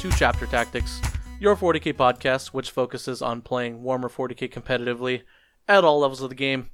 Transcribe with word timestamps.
To 0.00 0.10
Chapter 0.12 0.46
Tactics, 0.46 0.98
your 1.40 1.54
40k 1.54 1.92
podcast, 1.92 2.48
which 2.48 2.70
focuses 2.70 3.20
on 3.20 3.42
playing 3.42 3.82
Warhammer 3.82 4.10
40k 4.10 4.50
competitively 4.50 5.24
at 5.68 5.84
all 5.84 6.00
levels 6.00 6.22
of 6.22 6.30
the 6.30 6.34
game. 6.34 6.70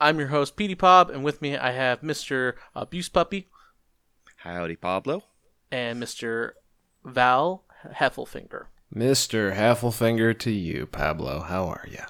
I'm 0.00 0.18
your 0.18 0.28
host, 0.28 0.56
Petey 0.56 0.74
Pab, 0.74 1.10
and 1.10 1.22
with 1.22 1.42
me 1.42 1.58
I 1.58 1.72
have 1.72 2.00
Mr. 2.00 2.54
Abuse 2.74 3.10
Puppy 3.10 3.48
Howdy, 4.36 4.76
Pablo. 4.76 5.24
and 5.70 6.02
Mr. 6.02 6.52
Val 7.04 7.64
Heffelfinger. 7.96 8.68
Mr. 8.94 9.54
Heffelfinger 9.54 10.38
to 10.38 10.50
you, 10.50 10.86
Pablo. 10.86 11.40
How 11.40 11.66
are 11.66 11.86
you? 11.86 12.04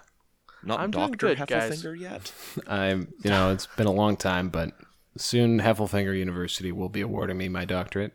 Not 0.63 0.79
I'm 0.79 0.93
doing 0.93 1.11
Doctor 1.11 1.35
good, 1.35 1.47
guys. 1.49 1.85
Yet. 1.99 2.33
I'm, 2.69 3.13
you 3.25 3.31
know, 3.31 3.51
it's 3.51 3.67
been 3.67 3.89
a 3.89 3.93
long 3.93 4.17
time, 4.17 4.51
but 4.51 4.71
soon 5.17 5.59
Heffelfinger 5.59 6.17
University 6.17 6.71
will 6.71 6.89
be 6.89 7.01
awarding 7.01 7.39
me 7.39 7.49
my 7.49 7.65
doctorate. 7.65 8.13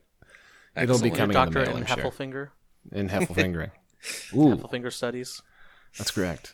It'll 0.75 0.99
be 0.99 1.09
coming 1.11 1.37
in 1.37 1.45
the 1.45 1.51
mail, 1.51 1.69
in 1.77 1.83
I'm 1.83 1.85
sure. 1.85 1.97
Heffelfinger, 2.11 2.49
In 2.91 3.09
Heffelfingering. 3.09 3.71
Ooh, 4.35 4.55
Heffelfinger 4.57 4.91
Studies. 4.91 5.41
that's 5.97 6.11
correct. 6.11 6.53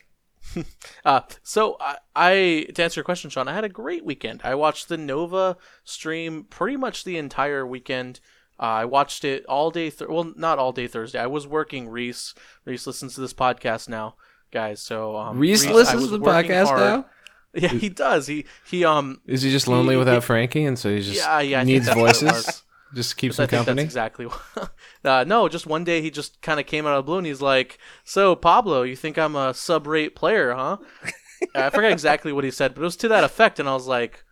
Uh, 1.06 1.22
so 1.44 1.78
I, 1.80 1.98
I 2.16 2.68
to 2.74 2.84
answer 2.84 3.00
your 3.00 3.06
question, 3.06 3.30
Sean, 3.30 3.48
I 3.48 3.54
had 3.54 3.64
a 3.64 3.70
great 3.70 4.04
weekend. 4.04 4.42
I 4.44 4.56
watched 4.56 4.90
the 4.90 4.98
Nova 4.98 5.56
stream 5.84 6.44
pretty 6.50 6.76
much 6.78 7.04
the 7.04 7.18
entire 7.18 7.66
weekend. 7.66 8.20
Uh, 8.60 8.64
I 8.64 8.86
watched 8.86 9.24
it 9.24 9.46
all 9.46 9.72
day. 9.72 9.90
Th- 9.92 10.10
well, 10.10 10.34
not 10.36 10.60
all 10.60 10.72
day 10.72 10.88
Thursday. 10.88 11.20
I 11.20 11.28
was 11.28 11.48
working. 11.48 11.90
Reese, 11.90 12.34
Reese 12.66 12.86
listens 12.88 13.16
to 13.16 13.22
this 13.22 13.34
podcast 13.34 13.88
now, 13.88 14.16
guys. 14.52 14.82
So 14.82 15.16
um, 15.16 15.38
Reese 15.40 15.66
I 15.66 15.72
listens 15.74 16.04
to 16.10 16.18
the 16.18 16.20
podcast 16.20 16.66
hard. 16.66 16.80
now? 16.80 17.06
Yeah, 17.54 17.68
he 17.70 17.90
does. 17.90 18.28
He 18.28 18.46
he 18.66 18.84
um 18.86 19.20
Is 19.28 19.42
he 19.42 19.52
just 19.52 19.68
lonely 19.68 19.94
He- 19.96 20.00
without 20.00 20.16
he- 20.16 20.26
Frankie, 20.26 20.64
and 20.66 20.78
so 20.80 20.90
he 20.90 21.02
just 21.02 21.18
yeah 21.18 21.40
yeah 21.42 21.64
needs 21.64 21.86
that's 21.86 21.98
what 21.98 22.16
it 22.16 22.20
voices? 22.32 22.64
Just 22.94 23.16
keeps 23.18 23.40
I 23.40 23.44
him 23.44 23.48
think 23.48 23.60
company? 23.60 23.76
that's 23.84 23.86
exactly 23.86 24.26
what. 24.56 24.72
uh, 25.06 25.24
no, 25.26 25.48
just 25.48 25.66
one 25.66 25.84
day 25.84 26.02
he 26.02 26.12
just 26.12 26.42
kind 26.42 26.60
of 26.60 26.66
came 26.66 26.86
out 26.86 26.98
of 26.98 27.06
the 27.06 27.10
blue 27.10 27.18
and 27.20 27.28
he's 27.28 27.42
like, 27.42 27.78
"So 28.04 28.36
Pablo, 28.36 28.82
you 28.84 28.96
think 28.96 29.18
I'm 29.18 29.36
a 29.36 29.54
sub-rate 29.54 30.16
player, 30.16 30.54
huh?" 30.54 30.78
I 31.56 31.70
forget 31.70 31.92
exactly 31.92 32.32
what 32.34 32.44
he 32.44 32.52
said, 32.52 32.74
but 32.76 32.82
it 32.82 32.86
was 32.86 32.98
to 32.98 33.08
that 33.08 33.24
effect, 33.24 33.60
and 33.60 33.68
I 33.70 33.74
was 33.74 33.88
like, 33.88 34.24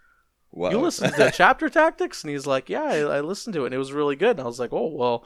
Whoa. 0.51 0.71
"You 0.71 0.79
listen 0.79 1.11
to 1.13 1.31
Chapter 1.33 1.69
Tactics?" 1.69 2.23
And 2.23 2.31
he's 2.31 2.45
like, 2.47 2.69
"Yeah, 2.69 2.83
I, 2.83 2.97
I 2.99 3.21
listened 3.21 3.53
to 3.53 3.63
it, 3.63 3.67
and 3.67 3.75
it 3.75 3.79
was 3.79 3.93
really 3.93 4.15
good." 4.15 4.31
And 4.31 4.41
I 4.41 4.45
was 4.45 4.59
like, 4.59 4.73
"Oh 4.73 4.87
well, 4.87 5.25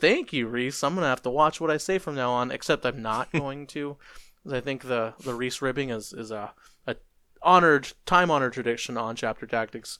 thank 0.00 0.32
you, 0.32 0.46
Reese. 0.46 0.82
I'm 0.84 0.94
gonna 0.94 1.06
have 1.08 1.22
to 1.22 1.30
watch 1.30 1.60
what 1.60 1.70
I 1.70 1.76
say 1.78 1.98
from 1.98 2.14
now 2.14 2.30
on." 2.32 2.50
Except 2.50 2.84
I'm 2.84 3.00
not 3.02 3.32
going 3.32 3.66
to, 3.68 3.96
because 4.42 4.52
I 4.56 4.60
think 4.60 4.82
the 4.82 5.14
the 5.24 5.34
Reese 5.34 5.62
ribbing 5.62 5.90
is 5.90 6.12
is 6.12 6.30
a, 6.30 6.52
a 6.86 6.96
honored 7.42 7.92
time 8.04 8.30
honored 8.30 8.52
tradition 8.52 8.96
on 8.96 9.16
Chapter 9.16 9.46
Tactics. 9.46 9.98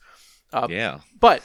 Uh, 0.53 0.67
yeah. 0.69 0.99
but 1.19 1.41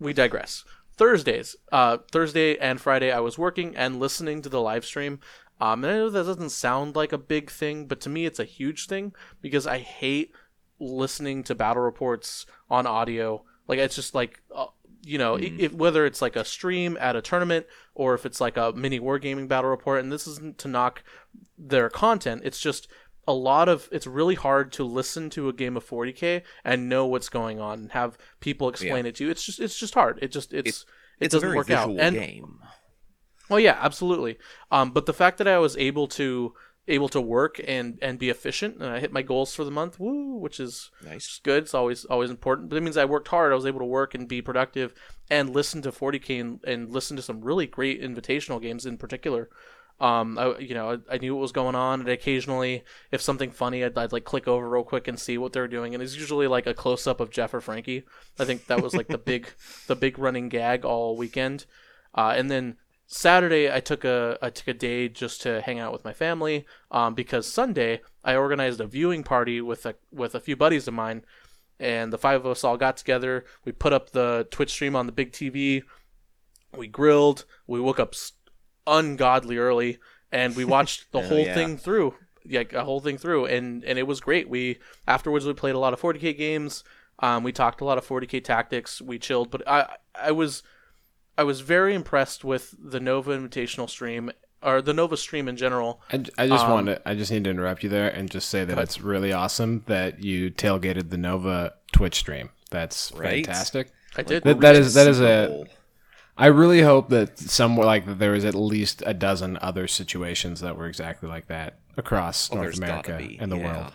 we 0.00 0.12
digress. 0.12 0.64
Thursdays, 0.96 1.56
uh, 1.70 1.98
Thursday 2.10 2.58
and 2.58 2.80
Friday, 2.80 3.12
I 3.12 3.20
was 3.20 3.38
working 3.38 3.76
and 3.76 4.00
listening 4.00 4.42
to 4.42 4.48
the 4.48 4.60
live 4.60 4.84
stream. 4.84 5.20
Um, 5.60 5.84
and 5.84 5.92
I 5.92 5.96
know 5.96 6.10
that 6.10 6.24
doesn't 6.24 6.50
sound 6.50 6.96
like 6.96 7.12
a 7.12 7.18
big 7.18 7.50
thing, 7.50 7.86
but 7.86 8.00
to 8.02 8.08
me, 8.08 8.26
it's 8.26 8.38
a 8.38 8.44
huge 8.44 8.86
thing 8.86 9.14
because 9.40 9.66
I 9.66 9.78
hate 9.78 10.32
listening 10.78 11.42
to 11.44 11.54
battle 11.54 11.82
reports 11.82 12.46
on 12.68 12.86
audio. 12.86 13.44
Like 13.68 13.78
it's 13.78 13.94
just 13.94 14.14
like, 14.14 14.42
uh, 14.54 14.66
you 15.02 15.18
know, 15.18 15.36
i 15.36 15.52
if 15.58 15.72
whether 15.72 16.04
it's 16.06 16.20
like 16.20 16.36
a 16.36 16.44
stream 16.44 16.96
at 17.00 17.16
a 17.16 17.22
tournament 17.22 17.66
or 17.94 18.14
if 18.14 18.26
it's 18.26 18.40
like 18.40 18.56
a 18.56 18.72
mini 18.72 18.98
wargaming 19.00 19.48
battle 19.48 19.70
report. 19.70 20.00
And 20.00 20.10
this 20.10 20.26
isn't 20.26 20.58
to 20.58 20.68
knock 20.68 21.02
their 21.58 21.90
content. 21.90 22.42
It's 22.44 22.60
just 22.60 22.88
a 23.30 23.32
lot 23.32 23.68
of 23.68 23.88
it's 23.92 24.06
really 24.06 24.34
hard 24.34 24.72
to 24.72 24.84
listen 24.84 25.30
to 25.30 25.48
a 25.48 25.52
game 25.52 25.76
of 25.76 25.86
40k 25.88 26.42
and 26.64 26.88
know 26.88 27.06
what's 27.06 27.28
going 27.28 27.60
on 27.60 27.78
and 27.80 27.92
have 27.92 28.18
people 28.40 28.68
explain 28.68 29.06
it 29.06 29.14
to 29.16 29.24
you. 29.24 29.30
It's 29.30 29.44
just 29.44 29.60
it's 29.60 29.78
just 29.78 29.94
hard. 29.94 30.18
It 30.22 30.32
just 30.32 30.52
it's 30.52 30.80
it 31.20 31.24
It's 31.26 31.34
doesn't 31.34 31.54
work 31.54 31.70
out. 31.70 31.90
And 31.98 32.16
game. 32.16 32.58
well, 33.48 33.60
yeah, 33.60 33.78
absolutely. 33.80 34.38
Um, 34.70 34.90
but 34.92 35.06
the 35.06 35.12
fact 35.12 35.38
that 35.38 35.48
I 35.48 35.58
was 35.58 35.76
able 35.76 36.06
to 36.08 36.54
able 36.88 37.08
to 37.10 37.20
work 37.20 37.60
and 37.68 37.98
and 38.02 38.18
be 38.18 38.30
efficient 38.30 38.76
and 38.80 38.86
I 38.90 38.98
hit 39.00 39.12
my 39.12 39.22
goals 39.22 39.54
for 39.54 39.64
the 39.64 39.70
month, 39.70 40.00
woo, 40.00 40.36
which 40.38 40.58
is 40.58 40.90
Nice. 41.04 41.40
good. 41.42 41.64
It's 41.64 41.74
always 41.74 42.04
always 42.06 42.30
important. 42.30 42.68
But 42.68 42.76
it 42.76 42.82
means 42.82 42.96
I 42.96 43.04
worked 43.04 43.28
hard. 43.28 43.52
I 43.52 43.54
was 43.54 43.66
able 43.66 43.80
to 43.80 43.84
work 43.86 44.14
and 44.14 44.26
be 44.28 44.42
productive 44.42 44.92
and 45.30 45.50
listen 45.50 45.82
to 45.82 45.92
40k 45.92 46.40
and, 46.40 46.60
and 46.64 46.90
listen 46.90 47.16
to 47.16 47.22
some 47.22 47.42
really 47.42 47.66
great 47.66 48.02
invitational 48.02 48.60
games 48.60 48.86
in 48.86 48.96
particular. 48.98 49.48
Um, 50.00 50.38
I, 50.38 50.56
you 50.58 50.74
know, 50.74 50.98
I, 51.10 51.18
knew 51.18 51.34
what 51.34 51.42
was 51.42 51.52
going 51.52 51.74
on, 51.74 52.00
and 52.00 52.08
occasionally, 52.08 52.84
if 53.12 53.20
something 53.20 53.50
funny, 53.50 53.84
I'd, 53.84 53.98
I'd 53.98 54.12
like 54.12 54.24
click 54.24 54.48
over 54.48 54.66
real 54.66 54.82
quick 54.82 55.06
and 55.08 55.20
see 55.20 55.36
what 55.36 55.52
they're 55.52 55.68
doing, 55.68 55.92
and 55.92 56.02
it's 56.02 56.16
usually 56.16 56.46
like 56.46 56.66
a 56.66 56.72
close 56.72 57.06
up 57.06 57.20
of 57.20 57.30
Jeff 57.30 57.52
or 57.52 57.60
Frankie. 57.60 58.04
I 58.38 58.46
think 58.46 58.66
that 58.66 58.82
was 58.82 58.94
like 58.94 59.08
the 59.08 59.18
big, 59.18 59.48
the 59.88 59.96
big 59.96 60.18
running 60.18 60.48
gag 60.48 60.86
all 60.86 61.18
weekend. 61.18 61.66
Uh, 62.14 62.32
and 62.34 62.50
then 62.50 62.78
Saturday, 63.06 63.70
I 63.70 63.80
took 63.80 64.04
a 64.04 64.38
I 64.40 64.50
took 64.50 64.68
a 64.68 64.74
day 64.74 65.08
just 65.08 65.42
to 65.42 65.60
hang 65.60 65.78
out 65.78 65.92
with 65.92 66.04
my 66.04 66.14
family, 66.14 66.64
um, 66.90 67.14
because 67.14 67.46
Sunday 67.46 68.00
I 68.24 68.36
organized 68.36 68.80
a 68.80 68.86
viewing 68.86 69.22
party 69.22 69.60
with 69.60 69.84
a 69.84 69.96
with 70.10 70.34
a 70.34 70.40
few 70.40 70.56
buddies 70.56 70.88
of 70.88 70.94
mine, 70.94 71.24
and 71.78 72.12
the 72.12 72.18
five 72.18 72.40
of 72.40 72.46
us 72.46 72.64
all 72.64 72.76
got 72.76 72.96
together. 72.96 73.44
We 73.64 73.72
put 73.72 73.92
up 73.92 74.10
the 74.10 74.46
Twitch 74.50 74.70
stream 74.70 74.96
on 74.96 75.04
the 75.06 75.12
big 75.12 75.32
TV. 75.32 75.82
We 76.74 76.86
grilled. 76.86 77.44
We 77.66 77.80
woke 77.80 77.98
up 77.98 78.14
ungodly 78.86 79.58
early, 79.58 79.98
and 80.32 80.56
we 80.56 80.64
watched 80.64 81.06
the 81.12 81.22
whole 81.22 81.44
yeah. 81.46 81.54
thing 81.54 81.76
through. 81.76 82.14
like 82.50 82.72
a 82.72 82.84
whole 82.84 83.00
thing 83.00 83.18
through, 83.18 83.46
and 83.46 83.84
and 83.84 83.98
it 83.98 84.06
was 84.06 84.20
great. 84.20 84.48
We 84.48 84.78
afterwards 85.06 85.46
we 85.46 85.52
played 85.52 85.74
a 85.74 85.78
lot 85.78 85.92
of 85.92 86.00
40k 86.00 86.36
games. 86.36 86.84
Um, 87.18 87.42
we 87.42 87.52
talked 87.52 87.80
a 87.80 87.84
lot 87.84 87.98
of 87.98 88.06
40k 88.06 88.42
tactics. 88.42 89.00
We 89.02 89.18
chilled, 89.18 89.50
but 89.50 89.66
I 89.68 89.96
I 90.14 90.32
was 90.32 90.62
I 91.36 91.44
was 91.44 91.60
very 91.60 91.94
impressed 91.94 92.44
with 92.44 92.74
the 92.78 93.00
Nova 93.00 93.36
Invitational 93.36 93.88
stream 93.88 94.30
or 94.62 94.82
the 94.82 94.92
Nova 94.92 95.16
stream 95.16 95.48
in 95.48 95.56
general. 95.56 96.02
I, 96.12 96.24
I 96.36 96.48
just 96.48 96.64
Um, 96.66 96.86
to 96.86 97.00
I 97.08 97.14
just 97.14 97.30
need 97.32 97.44
to 97.44 97.50
interrupt 97.50 97.82
you 97.82 97.88
there 97.88 98.08
and 98.08 98.30
just 98.30 98.48
say 98.48 98.64
that 98.64 98.78
it's 98.78 99.00
really 99.00 99.32
awesome 99.32 99.82
that 99.86 100.22
you 100.22 100.50
tailgated 100.50 101.10
the 101.10 101.16
Nova 101.16 101.74
Twitch 101.92 102.16
stream. 102.16 102.50
That's 102.70 103.12
Right? 103.12 103.44
fantastic. 103.44 103.92
I 104.16 104.22
did. 104.22 104.42
That, 104.44 104.60
that 104.60 104.76
is 104.76 104.94
that 104.94 105.06
is 105.06 105.20
a. 105.20 105.64
Bowl. 106.40 106.44
I 106.44 106.48
really 106.48 106.82
hope 106.82 107.08
that 107.10 107.38
somewhere 107.38 107.86
like 107.86 108.06
that 108.06 108.18
there 108.18 108.32
was 108.32 108.44
at 108.44 108.54
least 108.54 109.02
a 109.06 109.14
dozen 109.14 109.58
other 109.62 109.86
situations 109.86 110.60
that 110.60 110.76
were 110.76 110.86
exactly 110.86 111.28
like 111.28 111.46
that 111.48 111.78
across 111.96 112.50
Oh, 112.52 112.56
North 112.56 112.76
America 112.78 113.16
be. 113.18 113.38
and 113.40 113.50
the 113.52 113.58
yeah. 113.58 113.72
world. 113.80 113.92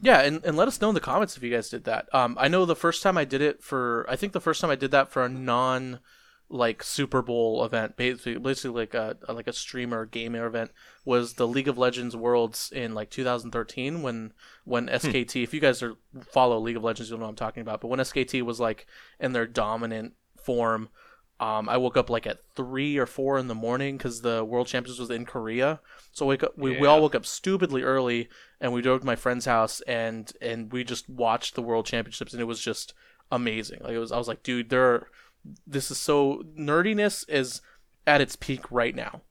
Yeah, 0.00 0.20
and, 0.22 0.44
and 0.44 0.56
let 0.56 0.66
us 0.66 0.80
know 0.80 0.88
in 0.88 0.94
the 0.96 1.00
comments 1.00 1.36
if 1.36 1.42
you 1.44 1.50
guys 1.50 1.68
did 1.68 1.84
that. 1.84 2.12
Um, 2.12 2.36
I 2.40 2.48
know 2.48 2.64
the 2.64 2.74
first 2.74 3.02
time 3.04 3.16
I 3.16 3.24
did 3.24 3.40
it 3.40 3.62
for, 3.62 4.04
I 4.08 4.16
think 4.16 4.32
the 4.32 4.40
first 4.40 4.60
time 4.60 4.70
I 4.70 4.74
did 4.74 4.90
that 4.90 5.10
for 5.10 5.24
a 5.24 5.28
non, 5.28 6.00
like 6.48 6.82
Super 6.82 7.22
Bowl 7.22 7.64
event, 7.64 7.96
basically, 7.96 8.36
basically 8.36 8.80
like 8.80 8.94
a 8.94 9.16
like 9.32 9.46
a 9.46 9.52
streamer 9.52 10.04
gamer 10.04 10.44
event, 10.44 10.72
was 11.04 11.34
the 11.34 11.46
League 11.46 11.68
of 11.68 11.78
Legends 11.78 12.16
Worlds 12.16 12.70
in 12.74 12.94
like 12.94 13.10
2013 13.10 14.02
when 14.02 14.32
when 14.64 14.88
SKT. 14.88 15.42
If 15.44 15.54
you 15.54 15.60
guys 15.60 15.82
are 15.84 15.94
follow 16.32 16.58
League 16.58 16.76
of 16.76 16.82
Legends, 16.84 17.08
you'll 17.08 17.20
know 17.20 17.26
what 17.26 17.30
I'm 17.30 17.36
talking 17.36 17.62
about. 17.62 17.80
But 17.80 17.88
when 17.88 18.00
SKT 18.00 18.42
was 18.42 18.58
like 18.60 18.86
in 19.20 19.32
their 19.32 19.46
dominant 19.46 20.14
form, 20.44 20.88
um, 21.42 21.68
I 21.68 21.76
woke 21.76 21.96
up 21.96 22.08
like 22.08 22.26
at 22.26 22.38
three 22.54 22.96
or 22.98 23.06
four 23.06 23.36
in 23.36 23.48
the 23.48 23.54
morning 23.54 23.96
because 23.96 24.20
the 24.22 24.44
World 24.44 24.68
Championships 24.68 25.00
was 25.00 25.10
in 25.10 25.26
Korea. 25.26 25.80
So 26.12 26.24
wake 26.26 26.44
up, 26.44 26.56
we, 26.56 26.78
we 26.78 26.86
all 26.86 27.00
woke 27.00 27.16
up 27.16 27.26
stupidly 27.26 27.82
early, 27.82 28.28
and 28.60 28.72
we 28.72 28.80
drove 28.80 29.00
to 29.00 29.06
my 29.06 29.16
friend's 29.16 29.44
house, 29.46 29.80
and 29.82 30.32
and 30.40 30.72
we 30.72 30.84
just 30.84 31.08
watched 31.08 31.56
the 31.56 31.62
World 31.62 31.84
Championships, 31.86 32.32
and 32.32 32.40
it 32.40 32.44
was 32.44 32.60
just 32.60 32.94
amazing. 33.32 33.80
Like 33.82 33.94
it 33.94 33.98
was, 33.98 34.12
I 34.12 34.18
was 34.18 34.28
like, 34.28 34.44
dude, 34.44 34.70
there 34.70 34.84
are 34.84 35.08
this 35.66 35.90
is 35.90 35.98
so 35.98 36.44
nerdiness 36.56 37.28
is 37.28 37.60
at 38.06 38.20
its 38.20 38.36
peak 38.36 38.70
right 38.70 38.94
now. 38.94 39.22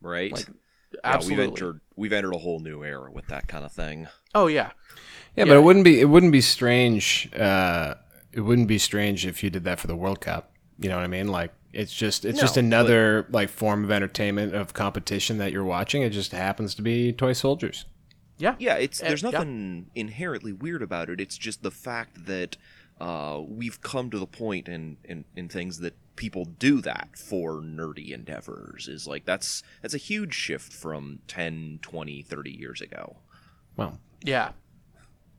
right? 0.00 0.30
Like, 0.32 0.46
Yeah, 0.92 1.00
Absolutely. 1.02 1.46
we've 1.46 1.50
entered 1.52 1.80
we've 1.96 2.12
entered 2.12 2.34
a 2.34 2.38
whole 2.38 2.60
new 2.60 2.84
era 2.84 3.10
with 3.10 3.26
that 3.26 3.48
kind 3.48 3.64
of 3.64 3.72
thing. 3.72 4.06
oh 4.36 4.46
yeah. 4.46 4.70
Yeah, 5.34 5.46
but 5.46 5.56
it 5.56 5.64
wouldn't 5.64 5.84
be 5.84 6.00
it 6.00 6.04
wouldn't 6.04 6.32
be 6.32 6.40
strange. 6.40 7.28
Uh, 7.34 7.94
it 8.32 8.42
wouldn't 8.42 8.68
be 8.68 8.78
strange 8.78 9.26
if 9.26 9.42
you 9.42 9.50
did 9.50 9.64
that 9.64 9.80
for 9.80 9.88
the 9.88 9.96
World 9.96 10.20
Cup. 10.20 10.52
You 10.78 10.88
know 10.88 10.96
what 10.96 11.04
I 11.04 11.08
mean? 11.08 11.28
Like 11.28 11.52
it's 11.72 11.92
just 11.92 12.24
it's 12.24 12.40
just 12.40 12.56
No, 12.56 12.60
another 12.60 13.26
like 13.30 13.48
form 13.48 13.84
of 13.84 13.90
entertainment 13.90 14.54
of 14.54 14.74
competition 14.74 15.38
that 15.38 15.52
you're 15.52 15.64
watching. 15.64 16.02
It 16.02 16.10
just 16.10 16.32
happens 16.32 16.74
to 16.76 16.82
be 16.82 17.12
toy 17.12 17.32
soldiers. 17.32 17.84
Yeah. 18.38 18.54
Yeah, 18.58 18.74
it's 18.74 19.02
Uh, 19.02 19.08
there's 19.08 19.22
yeah. 19.22 19.30
nothing 19.30 19.90
inherently 19.94 20.52
weird 20.52 20.82
about 20.82 21.08
it. 21.08 21.20
It's 21.20 21.38
just 21.38 21.62
the 21.62 21.70
fact 21.70 22.26
that 22.26 22.56
uh, 23.00 23.42
we've 23.46 23.80
come 23.80 24.10
to 24.10 24.18
the 24.18 24.26
point 24.26 24.68
in, 24.68 24.96
in 25.04 25.24
in 25.34 25.48
things 25.48 25.78
that 25.80 25.94
people 26.16 26.46
do 26.46 26.80
that 26.80 27.10
for 27.14 27.60
nerdy 27.60 28.10
endeavors 28.12 28.88
is 28.88 29.06
like 29.06 29.26
that's 29.26 29.62
that's 29.82 29.92
a 29.92 29.98
huge 29.98 30.32
shift 30.32 30.72
from 30.72 31.18
10 31.28 31.78
20 31.82 32.22
30 32.22 32.50
years 32.50 32.80
ago 32.80 33.16
Well, 33.76 33.98
Yeah. 34.24 34.52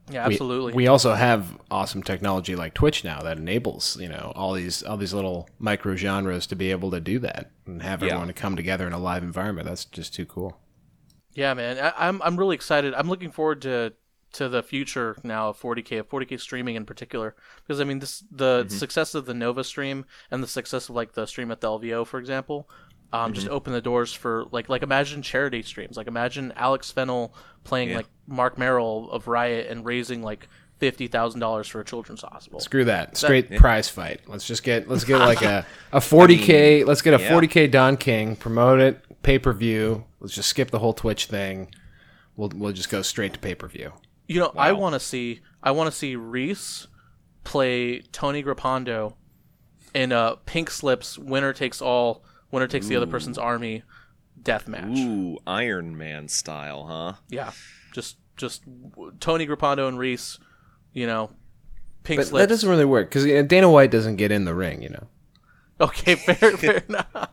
Yeah, 0.09 0.27
we- 0.27 0.33
absolutely. 0.33 0.73
We, 0.73 0.87
also 0.87 1.13
have 1.13 1.57
awesome 1.69 2.01
technology 2.01 2.55
like 2.55 2.73
Twitch 2.73 3.03
now 3.03 3.21
that 3.21 3.37
enables 3.37 3.97
you 3.99 4.07
know 4.07 4.31
all 4.35 4.53
these 4.53 4.81
all 4.83 4.95
these 4.97 5.13
little 5.13 5.49
micro 5.59 5.95
genres 5.95 6.47
to 6.47 6.55
be 6.55 6.71
able 6.71 6.91
to 6.91 6.99
do 6.99 7.19
that 7.19 7.51
and 7.65 7.81
have 7.81 8.01
Yeah. 8.01 8.07
everyone 8.09 8.27
to 8.27 8.33
come 8.33 8.55
together 8.55 8.87
in 8.87 8.93
a 8.93 8.99
live 8.99 9.23
environment. 9.23 9.67
That's 9.67 9.85
just 9.85 10.13
too 10.13 10.25
cool. 10.25 10.57
Yeah, 11.33 11.53
man, 11.53 11.77
I, 11.77 12.07
I'm 12.07 12.21
I'm 12.21 12.37
really 12.37 12.55
excited. 12.55 12.93
I'm 12.93 13.09
looking 13.09 13.31
forward 13.31 13.61
to 13.63 13.93
to 14.33 14.49
the 14.49 14.61
future 14.61 15.15
now 15.23 15.49
of 15.49 15.59
40k, 15.59 15.99
of 15.99 16.09
40k 16.09 16.39
streaming 16.39 16.75
in 16.75 16.85
particular, 16.85 17.35
because 17.63 17.79
I 17.81 17.83
mean 17.85 17.99
this 17.99 18.23
the 18.31 18.63
Mm-hmm. 18.65 18.77
success 18.77 19.13
of 19.15 19.25
the 19.25 19.33
Nova 19.33 19.63
stream 19.63 20.05
and 20.31 20.41
the 20.43 20.47
success 20.47 20.89
of 20.89 20.95
like 20.95 21.13
the 21.13 21.25
stream 21.25 21.51
at 21.51 21.61
the 21.61 21.67
LVO, 21.67 22.05
for 22.07 22.19
example, 22.19 22.69
um, 23.13 23.33
just 23.33 23.47
Mm-hmm. 23.47 23.55
open 23.55 23.73
the 23.73 23.81
doors 23.81 24.13
for 24.13 24.45
like 24.51 24.69
like 24.69 24.83
imagine 24.83 25.21
charity 25.21 25.61
streams, 25.63 25.97
like 25.97 26.07
imagine 26.07 26.53
Alex 26.55 26.91
Fennell 26.91 27.33
playing 27.63 27.89
Yeah. 27.89 27.97
like 27.97 28.07
Marc 28.27 28.57
Merrill 28.57 29.09
of 29.11 29.27
Riot 29.27 29.67
and 29.69 29.85
raising 29.85 30.21
like 30.23 30.47
fifty 30.77 31.07
thousand 31.07 31.39
dollars 31.39 31.67
for 31.67 31.79
a 31.81 31.85
children's 31.85 32.21
hospital. 32.21 32.59
Screw 32.59 32.85
that. 32.85 33.17
Straight 33.17 33.55
prize 33.55 33.89
fight. 33.89 34.21
Let's 34.27 34.45
just 34.45 34.63
get 34.63 34.87
let's 34.89 35.03
get 35.03 35.17
like 35.19 35.41
a 35.41 35.65
a 35.91 35.99
40k. 35.99 36.85
let's 36.85 37.01
get 37.01 37.13
a 37.19 37.23
yeah. 37.23 37.31
40k 37.31 37.71
Don 37.71 37.97
King. 37.97 38.35
Promote 38.35 38.79
it. 38.79 39.01
Pay 39.23 39.39
per 39.39 39.53
view. 39.53 40.05
Let's 40.19 40.35
just 40.35 40.49
skip 40.49 40.69
the 40.71 40.79
whole 40.79 40.93
Twitch 40.93 41.25
thing. 41.25 41.73
We'll 42.35 42.51
we'll 42.55 42.73
just 42.73 42.89
go 42.89 43.01
straight 43.01 43.33
to 43.33 43.39
pay 43.39 43.55
per 43.55 43.67
view. 43.67 43.93
You 44.27 44.41
know, 44.41 44.51
I 44.57 44.73
want 44.73 44.93
to 44.93 44.99
see 44.99 45.39
I 45.63 45.71
want 45.71 45.89
to 45.89 45.97
see 45.97 46.15
Reese 46.15 46.87
play 47.43 48.01
Tony 48.11 48.43
Grippando 48.43 49.13
in 49.93 50.11
a 50.11 50.35
pink 50.45 50.69
slips 50.69 51.17
winner 51.17 51.53
takes 51.53 51.81
all, 51.81 52.23
winner 52.51 52.67
takes 52.67 52.87
the 52.87 52.95
other 52.95 53.07
person's 53.07 53.37
army 53.37 53.83
death 54.41 54.67
match. 54.67 54.97
ooh 54.97 55.37
iron 55.47 55.97
man 55.97 56.27
style 56.27 56.85
huh 56.87 57.13
Yeah, 57.29 57.51
just 57.93 58.17
just 58.35 58.63
Tony 59.19 59.47
Grippando 59.47 59.87
and 59.87 59.97
Reese, 59.97 60.37
you 60.93 61.07
know, 61.07 61.31
pink 62.03 62.19
But 62.19 62.27
slips. 62.27 62.43
that 62.43 62.49
doesn't 62.49 62.69
really 62.69 62.85
work 62.85 63.09
because 63.09 63.25
Dana 63.47 63.69
White 63.69 63.89
doesn't 63.91 64.17
get 64.17 64.31
in 64.31 64.45
the 64.45 64.53
ring. 64.53 64.81
You 64.83 64.89
know. 64.89 65.07
Okay, 65.81 66.15
fair, 66.25 66.57
fair 66.57 66.77
enough. 66.89 67.29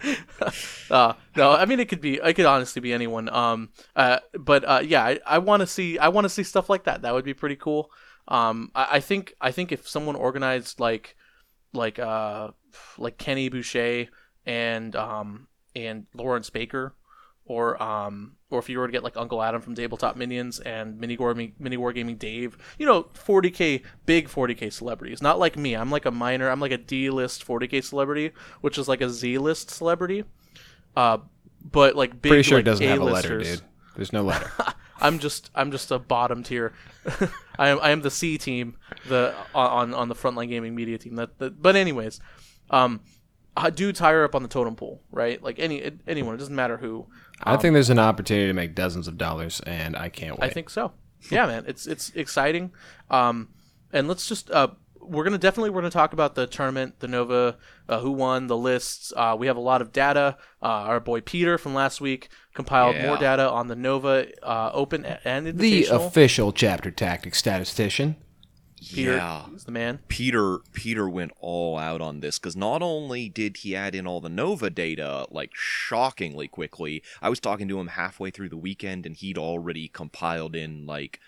uh, 0.90 1.12
no, 1.36 1.52
I 1.52 1.64
mean 1.64 1.80
it 1.80 1.88
could 1.88 2.00
be, 2.00 2.14
it 2.22 2.34
could 2.34 2.46
honestly 2.46 2.80
be 2.80 2.92
anyone. 2.92 3.28
Um, 3.28 3.70
uh, 3.96 4.18
but 4.38 4.64
uh, 4.64 4.80
yeah, 4.84 5.04
I, 5.04 5.18
I 5.26 5.38
want 5.38 5.60
to 5.60 5.66
see, 5.66 5.98
I 5.98 6.08
want 6.08 6.24
to 6.24 6.28
see 6.28 6.42
stuff 6.44 6.68
like 6.70 6.84
that. 6.84 7.02
That 7.02 7.14
would 7.14 7.24
be 7.24 7.34
pretty 7.34 7.56
cool. 7.56 7.90
Um, 8.28 8.70
I, 8.74 8.86
I 8.96 9.00
think, 9.00 9.34
I 9.40 9.50
think 9.50 9.72
if 9.72 9.88
someone 9.88 10.14
organized 10.16 10.78
like, 10.80 11.16
like, 11.72 11.98
uh, 11.98 12.48
like 12.96 13.18
Kenny 13.18 13.48
Boucher 13.48 14.06
and 14.48 14.96
um 14.96 15.46
and 15.76 16.06
Lawrence 16.14 16.50
Baker, 16.50 16.94
or 17.44 17.80
um, 17.80 18.36
or 18.50 18.58
if 18.58 18.68
you 18.68 18.78
were 18.78 18.86
to 18.86 18.92
get 18.92 19.04
like 19.04 19.16
Uncle 19.16 19.42
Atom 19.42 19.60
from 19.60 19.74
Tabletop 19.74 20.16
Minions 20.16 20.58
and 20.60 20.98
Mini 20.98 21.16
War 21.16 21.34
Mini 21.34 21.76
Wargaming 21.76 22.18
Dave, 22.18 22.56
you 22.78 22.86
know, 22.86 23.04
40k 23.04 23.82
big 24.06 24.28
40k 24.28 24.72
celebrities, 24.72 25.22
not 25.22 25.38
like 25.38 25.56
me. 25.56 25.74
I'm 25.74 25.90
like 25.90 26.06
a 26.06 26.10
minor. 26.10 26.48
I'm 26.50 26.60
like 26.60 26.72
a 26.72 26.78
D-list 26.78 27.46
40k 27.46 27.84
celebrity, 27.84 28.32
which 28.62 28.78
is 28.78 28.88
like 28.88 29.00
a 29.00 29.10
Z-list 29.10 29.70
celebrity. 29.70 30.24
Uh, 30.96 31.18
but 31.62 31.94
like 31.94 32.20
big. 32.20 32.30
Pretty 32.30 32.42
sure 32.42 32.58
like, 32.58 32.62
it 32.62 32.70
doesn't 32.70 32.86
have 32.86 33.00
a 33.00 33.04
letter, 33.04 33.38
dude. 33.40 33.62
There's 33.94 34.12
no 34.12 34.22
letter. 34.22 34.50
I'm 35.00 35.20
just 35.20 35.50
I'm 35.54 35.70
just 35.70 35.90
a 35.90 35.98
bottom 35.98 36.42
tier. 36.42 36.72
I 37.58 37.68
am 37.68 37.78
I 37.80 37.90
am 37.90 38.02
the 38.02 38.10
C 38.10 38.36
team, 38.36 38.76
the 39.08 39.34
on 39.54 39.94
on 39.94 40.08
the 40.08 40.14
frontline 40.14 40.48
gaming 40.48 40.74
media 40.74 40.98
team. 40.98 41.14
That, 41.16 41.38
that 41.38 41.62
but 41.62 41.76
anyways, 41.76 42.20
um, 42.70 43.00
uh, 43.56 43.70
dudes 43.70 43.98
higher 43.98 44.24
up 44.24 44.34
on 44.34 44.42
the 44.42 44.48
totem 44.48 44.76
pole, 44.76 45.02
right? 45.10 45.42
Like 45.42 45.58
any 45.58 45.90
anyone, 46.06 46.34
it 46.34 46.38
doesn't 46.38 46.54
matter 46.54 46.76
who. 46.76 47.06
I 47.42 47.56
think 47.56 47.74
there's 47.74 47.90
an 47.90 47.98
opportunity 47.98 48.46
to 48.48 48.52
make 48.52 48.74
dozens 48.74 49.08
of 49.08 49.18
dollars, 49.18 49.60
and 49.66 49.96
I 49.96 50.08
can't 50.08 50.38
wait. 50.38 50.50
I 50.50 50.52
think 50.52 50.70
so. 50.70 50.92
Yeah, 51.30 51.46
man, 51.46 51.64
it's 51.66 51.86
it's 51.86 52.10
exciting. 52.10 52.72
Um, 53.10 53.48
and 53.92 54.08
let's 54.08 54.28
just 54.28 54.50
uh, 54.50 54.68
we're 55.00 55.24
gonna 55.24 55.38
definitely 55.38 55.70
we're 55.70 55.80
gonna 55.80 55.90
talk 55.90 56.12
about 56.12 56.34
the 56.34 56.46
tournament, 56.46 57.00
the 57.00 57.08
Nova, 57.08 57.56
uh, 57.88 58.00
who 58.00 58.12
won, 58.12 58.46
the 58.46 58.56
lists. 58.56 59.12
Uh, 59.16 59.36
we 59.38 59.46
have 59.46 59.56
a 59.56 59.60
lot 59.60 59.82
of 59.82 59.92
data. 59.92 60.36
Uh, 60.62 60.66
our 60.66 61.00
boy 61.00 61.20
Peter 61.20 61.58
from 61.58 61.74
last 61.74 62.00
week 62.00 62.28
compiled 62.54 62.96
more 62.96 63.16
data 63.16 63.48
on 63.48 63.68
the 63.68 63.76
Nova 63.76 64.26
uh, 64.42 64.70
Open 64.72 65.04
and 65.24 65.58
the 65.58 65.86
official 65.86 66.52
chapter 66.52 66.90
tactic 66.90 67.34
statistician. 67.34 68.16
Peter 68.80 69.16
yeah 69.16 69.46
is 69.54 69.64
the 69.64 69.72
man. 69.72 70.00
Peter 70.08 70.58
Peter 70.72 71.08
went 71.08 71.32
all 71.40 71.78
out 71.78 72.00
on 72.00 72.20
this 72.20 72.38
because 72.38 72.56
not 72.56 72.82
only 72.82 73.28
did 73.28 73.58
he 73.58 73.74
add 73.74 73.94
in 73.94 74.06
all 74.06 74.20
the 74.20 74.28
Nova 74.28 74.70
data 74.70 75.26
like 75.30 75.50
shockingly 75.54 76.48
quickly, 76.48 77.02
I 77.22 77.28
was 77.28 77.40
talking 77.40 77.68
to 77.68 77.78
him 77.80 77.88
halfway 77.88 78.30
through 78.30 78.48
the 78.50 78.56
weekend 78.56 79.06
and 79.06 79.16
he'd 79.16 79.38
already 79.38 79.88
compiled 79.88 80.54
in 80.56 80.86
like 80.86 81.20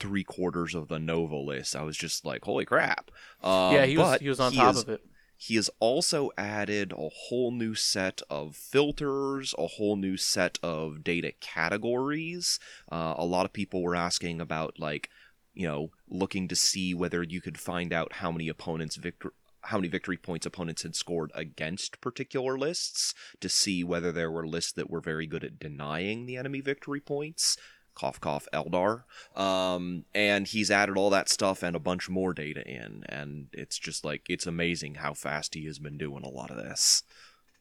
three 0.00 0.24
quarters 0.24 0.74
of 0.74 0.88
the 0.88 0.98
Nova 0.98 1.36
list. 1.36 1.74
I 1.74 1.82
was 1.82 1.96
just 1.96 2.24
like, 2.24 2.44
holy 2.44 2.64
crap! 2.64 3.10
Um, 3.42 3.74
yeah, 3.74 3.84
he 3.84 3.98
was 3.98 4.20
he 4.20 4.28
was 4.28 4.40
on 4.40 4.52
he 4.52 4.58
top 4.58 4.74
is- 4.74 4.82
of 4.82 4.88
it. 4.88 5.04
He 5.40 5.54
has 5.54 5.70
also 5.78 6.32
added 6.36 6.90
a 6.90 7.08
whole 7.08 7.52
new 7.52 7.76
set 7.76 8.22
of 8.28 8.56
filters, 8.56 9.54
a 9.56 9.68
whole 9.68 9.94
new 9.94 10.16
set 10.16 10.58
of 10.64 11.04
data 11.04 11.30
categories. 11.40 12.58
Uh, 12.90 13.14
a 13.16 13.24
lot 13.24 13.44
of 13.46 13.52
people 13.52 13.80
were 13.82 13.94
asking 13.94 14.40
about, 14.40 14.80
like, 14.80 15.08
you 15.54 15.66
know, 15.68 15.90
looking 16.10 16.48
to 16.48 16.56
see 16.56 16.94
whether 16.94 17.22
you 17.22 17.40
could 17.40 17.58
find 17.58 17.92
out 17.92 18.14
how 18.14 18.30
many 18.32 18.48
opponents 18.48 18.96
victor 18.96 19.32
how 19.68 19.76
many 19.76 19.88
victory 19.88 20.16
points 20.16 20.46
opponents 20.46 20.82
had 20.82 20.96
scored 20.96 21.30
against 21.34 22.00
particular 22.00 22.58
lists 22.58 23.14
to 23.40 23.48
see 23.48 23.84
whether 23.84 24.12
there 24.12 24.30
were 24.30 24.46
lists 24.46 24.72
that 24.72 24.88
were 24.88 25.00
very 25.00 25.26
good 25.26 25.44
at 25.44 25.58
denying 25.58 26.26
the 26.26 26.36
enemy 26.36 26.60
victory 26.60 27.00
points. 27.00 27.56
Cough, 27.94 28.20
cough, 28.20 28.46
Eldar. 28.54 29.02
Um, 29.36 30.04
and 30.14 30.46
he's 30.46 30.70
added 30.70 30.96
all 30.96 31.10
that 31.10 31.28
stuff 31.28 31.62
and 31.62 31.74
a 31.74 31.80
bunch 31.80 32.08
more 32.08 32.32
data 32.32 32.66
in, 32.66 33.02
and 33.08 33.48
it's 33.52 33.76
just 33.76 34.04
like 34.04 34.22
it's 34.28 34.46
amazing 34.46 34.96
how 34.96 35.14
fast 35.14 35.54
he 35.54 35.66
has 35.66 35.80
been 35.80 35.98
doing 35.98 36.22
a 36.24 36.30
lot 36.30 36.50
of 36.50 36.56
this. 36.56 37.02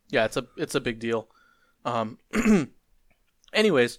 Yeah, 0.09 0.25
it's 0.25 0.37
a 0.37 0.45
it's 0.55 0.75
a 0.75 0.79
big 0.79 0.99
deal. 0.99 1.27
Um, 1.83 2.19
anyways, 3.53 3.97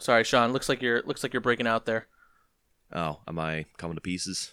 sorry, 0.00 0.24
Sean. 0.24 0.52
Looks 0.52 0.68
like 0.68 0.82
you're 0.82 1.02
looks 1.02 1.22
like 1.22 1.32
you're 1.32 1.40
breaking 1.40 1.68
out 1.68 1.86
there. 1.86 2.08
Oh, 2.92 3.20
am 3.26 3.38
I 3.38 3.66
coming 3.76 3.96
to 3.96 4.00
pieces? 4.00 4.52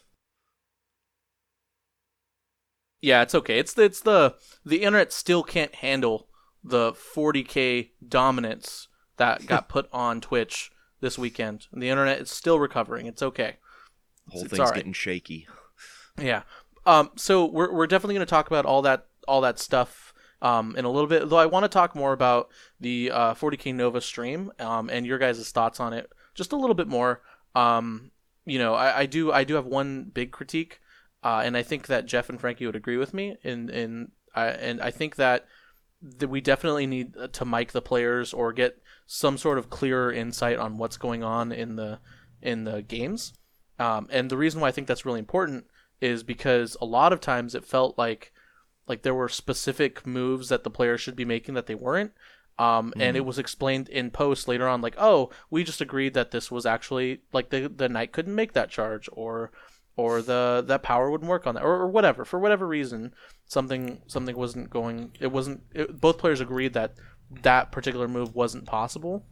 Yeah, 3.01 3.21
it's 3.23 3.33
okay. 3.35 3.57
It's 3.59 3.73
the, 3.73 3.83
it's 3.83 4.01
the 4.01 4.35
the 4.65 4.83
internet 4.83 5.11
still 5.11 5.43
can't 5.43 5.73
handle 5.75 6.27
the 6.63 6.93
40k 6.93 7.89
dominance 8.07 8.87
that 9.17 9.45
got 9.47 9.69
put 9.69 9.89
on 9.91 10.21
Twitch 10.21 10.71
this 10.99 11.17
weekend. 11.17 11.67
And 11.71 11.81
the 11.81 11.89
internet 11.89 12.19
is 12.19 12.29
still 12.29 12.59
recovering. 12.59 13.07
It's 13.07 13.23
okay. 13.23 13.57
The 14.27 14.31
whole 14.33 14.43
It's 14.43 14.51
thing's 14.51 14.59
alright. 14.59 14.75
getting 14.75 14.93
shaky. 14.93 15.47
Yeah. 16.19 16.43
Um. 16.85 17.11
So 17.15 17.45
we're 17.45 17.73
we're 17.73 17.87
definitely 17.87 18.15
going 18.15 18.25
to 18.25 18.29
talk 18.29 18.47
about 18.47 18.65
all 18.65 18.81
that 18.83 19.07
all 19.27 19.41
that 19.41 19.57
stuff 19.59 20.13
um 20.41 20.75
in 20.75 20.85
a 20.85 20.89
little 20.91 21.07
bit. 21.07 21.27
Though 21.29 21.37
I 21.37 21.45
want 21.47 21.63
to 21.63 21.69
talk 21.69 21.95
more 21.95 22.13
about 22.13 22.49
the 22.79 23.11
uh, 23.11 23.33
40k 23.33 23.73
Nova 23.73 24.01
stream 24.01 24.51
um 24.59 24.89
and 24.89 25.05
your 25.05 25.17
guys' 25.17 25.51
thoughts 25.51 25.79
on 25.79 25.93
it 25.93 26.11
just 26.35 26.51
a 26.51 26.55
little 26.57 26.75
bit 26.75 26.87
more. 26.87 27.21
Um. 27.55 28.11
You 28.45 28.59
know, 28.59 28.73
I, 28.73 28.99
I 28.99 29.05
do 29.05 29.31
I 29.31 29.43
do 29.43 29.55
have 29.55 29.65
one 29.65 30.11
big 30.13 30.31
critique, 30.31 30.79
uh, 31.23 31.41
and 31.43 31.55
I 31.55 31.63
think 31.63 31.87
that 31.87 32.05
Jeff 32.05 32.29
and 32.29 32.39
Frankie 32.39 32.65
would 32.65 32.75
agree 32.75 32.97
with 32.97 33.13
me. 33.13 33.37
In 33.43 33.69
in 33.69 34.11
I 34.33 34.47
and 34.47 34.81
I 34.81 34.91
think 34.91 35.15
that 35.17 35.45
that 36.01 36.29
we 36.29 36.41
definitely 36.41 36.87
need 36.87 37.15
to 37.33 37.45
mic 37.45 37.71
the 37.71 37.81
players 37.81 38.33
or 38.33 38.51
get 38.51 38.81
some 39.05 39.37
sort 39.37 39.57
of 39.57 39.69
clearer 39.69 40.11
insight 40.11 40.57
on 40.57 40.77
what's 40.77 40.97
going 40.97 41.23
on 41.23 41.51
in 41.51 41.75
the 41.75 41.99
in 42.41 42.63
the 42.63 42.81
games. 42.81 43.33
Um, 43.77 44.07
and 44.11 44.29
the 44.29 44.37
reason 44.37 44.61
why 44.61 44.69
I 44.69 44.71
think 44.71 44.87
that's 44.87 45.05
really 45.05 45.19
important 45.19 45.65
is 45.99 46.23
because 46.23 46.75
a 46.81 46.85
lot 46.85 47.13
of 47.13 47.19
times 47.19 47.53
it 47.53 47.65
felt 47.65 47.97
like 47.97 48.31
like 48.87 49.03
there 49.03 49.13
were 49.13 49.29
specific 49.29 50.05
moves 50.05 50.49
that 50.49 50.63
the 50.63 50.69
players 50.69 50.99
should 51.01 51.15
be 51.15 51.25
making 51.25 51.53
that 51.53 51.67
they 51.67 51.75
weren't. 51.75 52.11
Um, 52.61 52.93
and 52.99 53.17
it 53.17 53.25
was 53.25 53.39
explained 53.39 53.89
in 53.89 54.11
post 54.11 54.47
later 54.47 54.67
on, 54.67 54.81
like, 54.81 54.95
oh, 54.99 55.31
we 55.49 55.63
just 55.63 55.81
agreed 55.81 56.13
that 56.13 56.29
this 56.29 56.51
was 56.51 56.65
actually 56.65 57.21
like 57.33 57.49
the 57.49 57.67
the 57.67 57.89
knight 57.89 58.11
couldn't 58.11 58.35
make 58.35 58.53
that 58.53 58.69
charge, 58.69 59.09
or 59.13 59.51
or 59.95 60.21
the 60.21 60.63
that 60.67 60.83
power 60.83 61.09
wouldn't 61.09 61.29
work 61.29 61.47
on 61.47 61.55
that 61.55 61.63
or, 61.63 61.73
or 61.81 61.87
whatever. 61.87 62.23
For 62.23 62.39
whatever 62.39 62.67
reason 62.67 63.13
something 63.45 64.01
something 64.05 64.35
wasn't 64.35 64.69
going 64.69 65.11
it 65.19 65.31
wasn't 65.31 65.61
it, 65.73 65.99
both 65.99 66.17
players 66.19 66.39
agreed 66.39 66.73
that 66.73 66.93
that 67.41 67.71
particular 67.71 68.07
move 68.07 68.35
wasn't 68.35 68.65
possible 68.65 69.25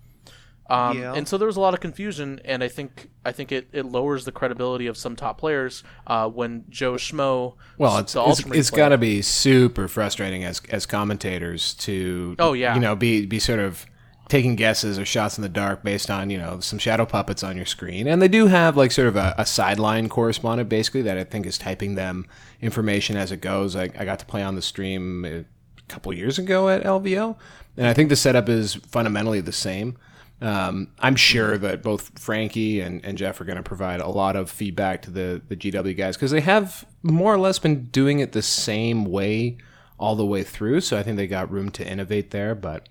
um, 0.69 0.99
Yeah. 0.99 1.13
and 1.15 1.27
so 1.27 1.37
there 1.37 1.47
was 1.47 1.57
a 1.57 1.59
lot 1.59 1.73
of 1.73 1.79
confusion 1.79 2.39
and 2.45 2.63
i 2.63 2.67
think 2.67 3.09
i 3.25 3.31
think 3.31 3.51
it, 3.51 3.67
it 3.73 3.85
lowers 3.85 4.25
the 4.25 4.31
credibility 4.31 4.87
of 4.87 4.95
some 4.97 5.15
top 5.15 5.37
players 5.39 5.83
uh, 6.07 6.27
when 6.29 6.65
joe 6.69 6.93
schmo 6.93 7.55
Well, 7.77 7.97
it's 7.97 8.13
the 8.13 8.19
it's, 8.21 8.39
Ultimate 8.39 8.57
it's 8.57 8.69
player- 8.69 8.83
got 8.85 8.89
to 8.89 8.97
be 8.97 9.21
super 9.21 9.87
frustrating 9.87 10.43
as 10.43 10.61
as 10.69 10.85
commentators 10.85 11.73
to 11.75 12.35
Oh, 12.39 12.53
yeah. 12.53 12.75
you 12.75 12.79
know 12.81 12.95
be 12.95 13.25
be 13.25 13.39
sort 13.39 13.59
of 13.59 13.85
taking 14.29 14.55
guesses 14.55 14.99
or 14.99 15.05
shots 15.05 15.39
in 15.39 15.41
the 15.41 15.49
dark 15.49 15.83
based 15.83 16.11
on 16.11 16.29
you 16.29 16.37
know 16.37 16.59
some 16.59 16.77
shadow 16.77 17.03
puppets 17.05 17.43
on 17.43 17.57
your 17.57 17.65
screen 17.65 18.07
and 18.07 18.21
they 18.21 18.27
do 18.27 18.45
have 18.45 18.77
like 18.77 18.91
sort 18.91 19.07
of 19.07 19.15
a, 19.15 19.33
a 19.39 19.45
sideline 19.45 20.07
correspondent 20.07 20.69
basically 20.69 21.01
that 21.01 21.17
I 21.17 21.23
think 21.23 21.47
is 21.47 21.57
typing 21.57 21.95
them 21.95 22.27
information 22.61 23.17
as 23.17 23.31
it 23.31 23.41
goes. 23.41 23.75
I, 23.75 23.83
I 23.97 24.05
got 24.05 24.19
to 24.19 24.25
play 24.27 24.43
on 24.43 24.53
the 24.53 24.61
stream 24.61 25.25
a 25.25 25.45
couple 25.87 26.13
years 26.13 26.37
ago 26.37 26.69
at 26.69 26.83
LVO 26.83 27.35
and 27.75 27.87
I 27.87 27.93
think 27.95 28.09
the 28.09 28.15
setup 28.15 28.49
is 28.49 28.75
fundamentally 28.75 29.41
the 29.41 29.51
same. 29.51 29.97
Um, 30.41 30.89
I'm 30.99 31.17
sure 31.17 31.57
that 31.57 31.83
both 31.83 32.17
Frankie 32.17 32.79
and, 32.79 33.03
and 33.03 33.17
Jeff 33.17 33.41
are 33.41 33.45
going 33.45 33.57
to 33.57 33.63
provide 33.63 33.99
a 33.99 34.07
lot 34.07 34.37
of 34.37 34.49
feedback 34.49 35.01
to 35.01 35.11
the, 35.11 35.41
the 35.49 35.55
GW 35.55 35.97
guys 35.97 36.15
because 36.15 36.31
they 36.31 36.39
have 36.39 36.85
more 37.03 37.33
or 37.33 37.37
less 37.37 37.59
been 37.59 37.85
doing 37.85 38.19
it 38.19 38.31
the 38.31 38.41
same 38.41 39.03
way 39.03 39.57
all 39.99 40.15
the 40.15 40.25
way 40.25 40.43
through. 40.43 40.81
So 40.81 40.97
I 40.97 41.03
think 41.03 41.17
they 41.17 41.27
got 41.27 41.51
room 41.51 41.69
to 41.71 41.85
innovate 41.85 42.31
there. 42.31 42.55
But 42.55 42.87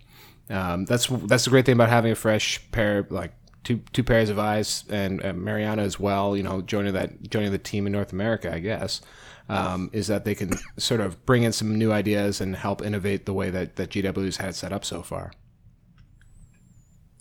um, 0.51 0.85
that's 0.85 1.07
that's 1.07 1.45
the 1.45 1.51
great 1.51 1.67
thing 1.67 1.75
about 1.75 1.89
having 1.89 2.13
a 2.13 2.17
fresh 2.17 2.61
pair, 2.71 3.07
like 3.09 3.33
two 3.65 3.81
two 3.93 4.05
pairs 4.05 4.29
of 4.29 4.39
eyes, 4.39 4.85
and 4.91 5.25
uh, 5.25 5.33
Mariana 5.33 5.83
as 5.83 5.99
well. 5.99 6.37
You 6.37 6.43
know, 6.43 6.61
joining 6.61 6.93
that 6.93 7.31
joining 7.31 7.53
the 7.53 7.59
team 7.59 7.87
in 7.87 7.93
North 7.93 8.13
America, 8.13 8.53
I 8.53 8.59
guess. 8.59 9.01
Um, 9.51 9.89
is 9.95 10.09
that 10.09 10.27
they 10.27 10.35
can 10.35 10.51
sort 10.77 11.01
of 11.01 11.25
bring 11.25 11.43
in 11.43 11.53
some 11.53 11.75
new 11.75 11.91
ideas 11.91 12.43
and 12.43 12.55
help 12.55 12.83
innovate 12.83 13.25
the 13.25 13.33
way 13.33 13.49
that, 13.49 13.77
that 13.77 13.89
GW's 13.89 14.37
had 14.37 14.55
set 14.55 14.75
up 14.75 14.85
so 14.85 15.01
far. 15.03 15.33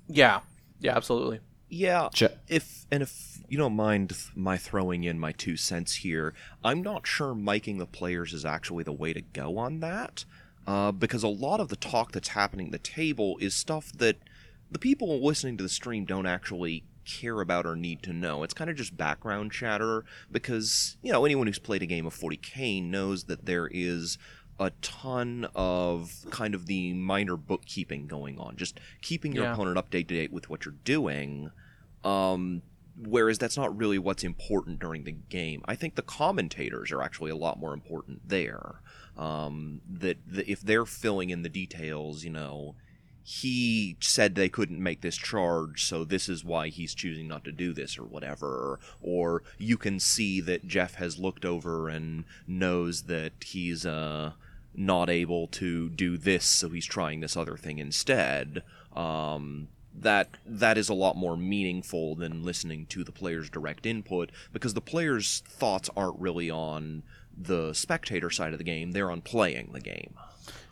Yeah 0.08 0.40
yeah 0.80 0.96
absolutely 0.96 1.40
Yeah. 1.70 2.10
Je- 2.14 2.30
If 2.48 2.86
and 2.92 3.04
if 3.04 3.40
you 3.50 3.58
don't 3.58 3.76
mind 3.76 4.14
my 4.36 4.58
throwing 4.58 5.04
in 5.04 5.20
my 5.20 5.32
two 5.34 5.58
cents 5.58 5.96
here, 5.96 6.34
I'm 6.64 6.82
not 6.82 7.06
sure 7.08 7.34
miking 7.36 7.78
the 7.78 7.86
players 7.86 8.34
is 8.34 8.46
actually 8.46 8.84
the 8.86 8.94
way 8.94 9.12
to 9.14 9.22
go 9.22 9.58
on 9.58 9.80
that, 9.82 10.24
uh, 10.66 10.92
because 10.94 11.24
a 11.24 11.28
lot 11.28 11.60
of 11.60 11.68
the 11.70 11.76
talk 11.76 12.12
that's 12.14 12.30
happening 12.30 12.68
at 12.68 12.72
the 12.72 12.78
table 12.80 13.38
is 13.42 13.54
stuff 13.54 13.92
that 13.98 14.18
the 14.72 14.80
people 14.80 15.26
listening 15.26 15.58
to 15.58 15.64
the 15.64 15.70
stream 15.70 16.06
don't 16.06 16.26
actually 16.26 16.84
care 17.06 17.40
about 17.40 17.66
or 17.66 17.76
need 17.76 18.04
to 18.04 18.12
know. 18.14 18.44
It's 18.44 18.54
kind 18.54 18.70
of 18.70 18.76
just 18.76 18.98
background 18.98 19.52
chatter 19.54 20.04
because 20.32 20.98
you 21.02 21.12
know 21.12 21.24
anyone 21.26 21.48
who's 21.48 21.60
played 21.60 21.82
a 21.82 21.86
game 21.86 22.06
of 22.06 22.14
40k 22.16 22.84
knows 22.84 23.26
that 23.26 23.46
there 23.46 23.68
is 23.72 24.18
a 24.60 24.72
ton 24.82 25.48
of 25.56 26.26
kind 26.32 26.56
of 26.56 26.66
the 26.66 26.94
minor 26.94 27.38
bookkeeping 27.38 28.08
going 28.08 28.40
on, 28.40 28.56
just 28.56 28.80
keeping 29.02 29.34
your 29.34 29.46
Yeah. 29.46 29.54
opponent 29.54 29.78
up 29.78 29.90
to 29.92 30.04
date 30.04 30.32
with 30.32 30.50
what 30.50 30.66
you're 30.66 30.74
doing. 30.84 31.52
Um, 32.04 32.62
whereas 33.00 33.38
that's 33.38 33.58
not 33.58 33.78
really 33.78 34.00
what's 34.00 34.24
important 34.24 34.80
during 34.80 35.04
the 35.04 35.12
game. 35.12 35.62
I 35.66 35.76
think 35.76 35.96
the 35.96 36.02
commentators 36.02 36.92
are 36.92 37.04
actually 37.04 37.30
a 37.32 37.36
lot 37.36 37.60
more 37.60 37.74
important 37.74 38.28
there. 38.28 38.82
Um, 39.16 39.82
that, 39.90 40.18
that 40.28 40.50
if 40.52 40.62
they're 40.62 40.86
filling 40.86 41.30
in 41.30 41.42
the 41.44 41.50
details, 41.50 42.24
you 42.24 42.32
know, 42.32 42.76
he 43.24 43.98
said 44.00 44.36
they 44.36 44.48
couldn't 44.48 44.82
make 44.82 45.02
this 45.02 45.18
charge, 45.18 45.84
so 45.84 46.04
this 46.06 46.30
is 46.30 46.46
why 46.46 46.70
he's 46.70 46.96
choosing 46.96 47.28
not 47.28 47.44
to 47.44 47.52
do 47.52 47.74
this, 47.74 47.98
or 47.98 48.04
whatever. 48.06 48.80
Or 49.02 49.44
you 49.58 49.76
can 49.78 50.00
see 50.00 50.40
that 50.42 50.68
Jeff 50.68 50.96
has 50.96 51.20
looked 51.20 51.44
over 51.44 51.90
and 51.90 52.24
knows 52.48 53.04
that 53.04 53.34
he's 53.44 53.86
uh, 53.86 54.32
not 54.78 55.10
able 55.10 55.48
to 55.48 55.90
do 55.90 56.18
this, 56.18 56.46
so 56.46 56.70
he's 56.70 56.86
trying 56.86 57.20
this 57.20 57.36
other 57.36 57.58
thing 57.58 57.80
instead. 57.80 58.64
Um, 58.96 59.68
that 60.00 60.30
that 60.46 60.78
is 60.78 60.90
a 60.90 60.94
lot 60.94 61.16
more 61.18 61.36
meaningful 61.36 62.16
than 62.16 62.44
listening 62.44 62.86
to 62.86 63.04
the 63.04 63.12
player's 63.12 63.50
direct 63.50 63.86
input 63.88 64.32
because 64.54 64.76
the 64.76 64.82
player's 64.82 65.42
thoughts 65.50 65.90
aren't 65.98 66.20
really 66.20 66.52
on 66.52 67.02
the 67.36 67.74
spectator 67.74 68.30
side 68.30 68.54
of 68.54 68.60
the 68.60 68.64
game; 68.64 68.92
they're 68.92 69.10
on 69.12 69.22
playing 69.22 69.72
the 69.74 69.82
game. 69.82 70.14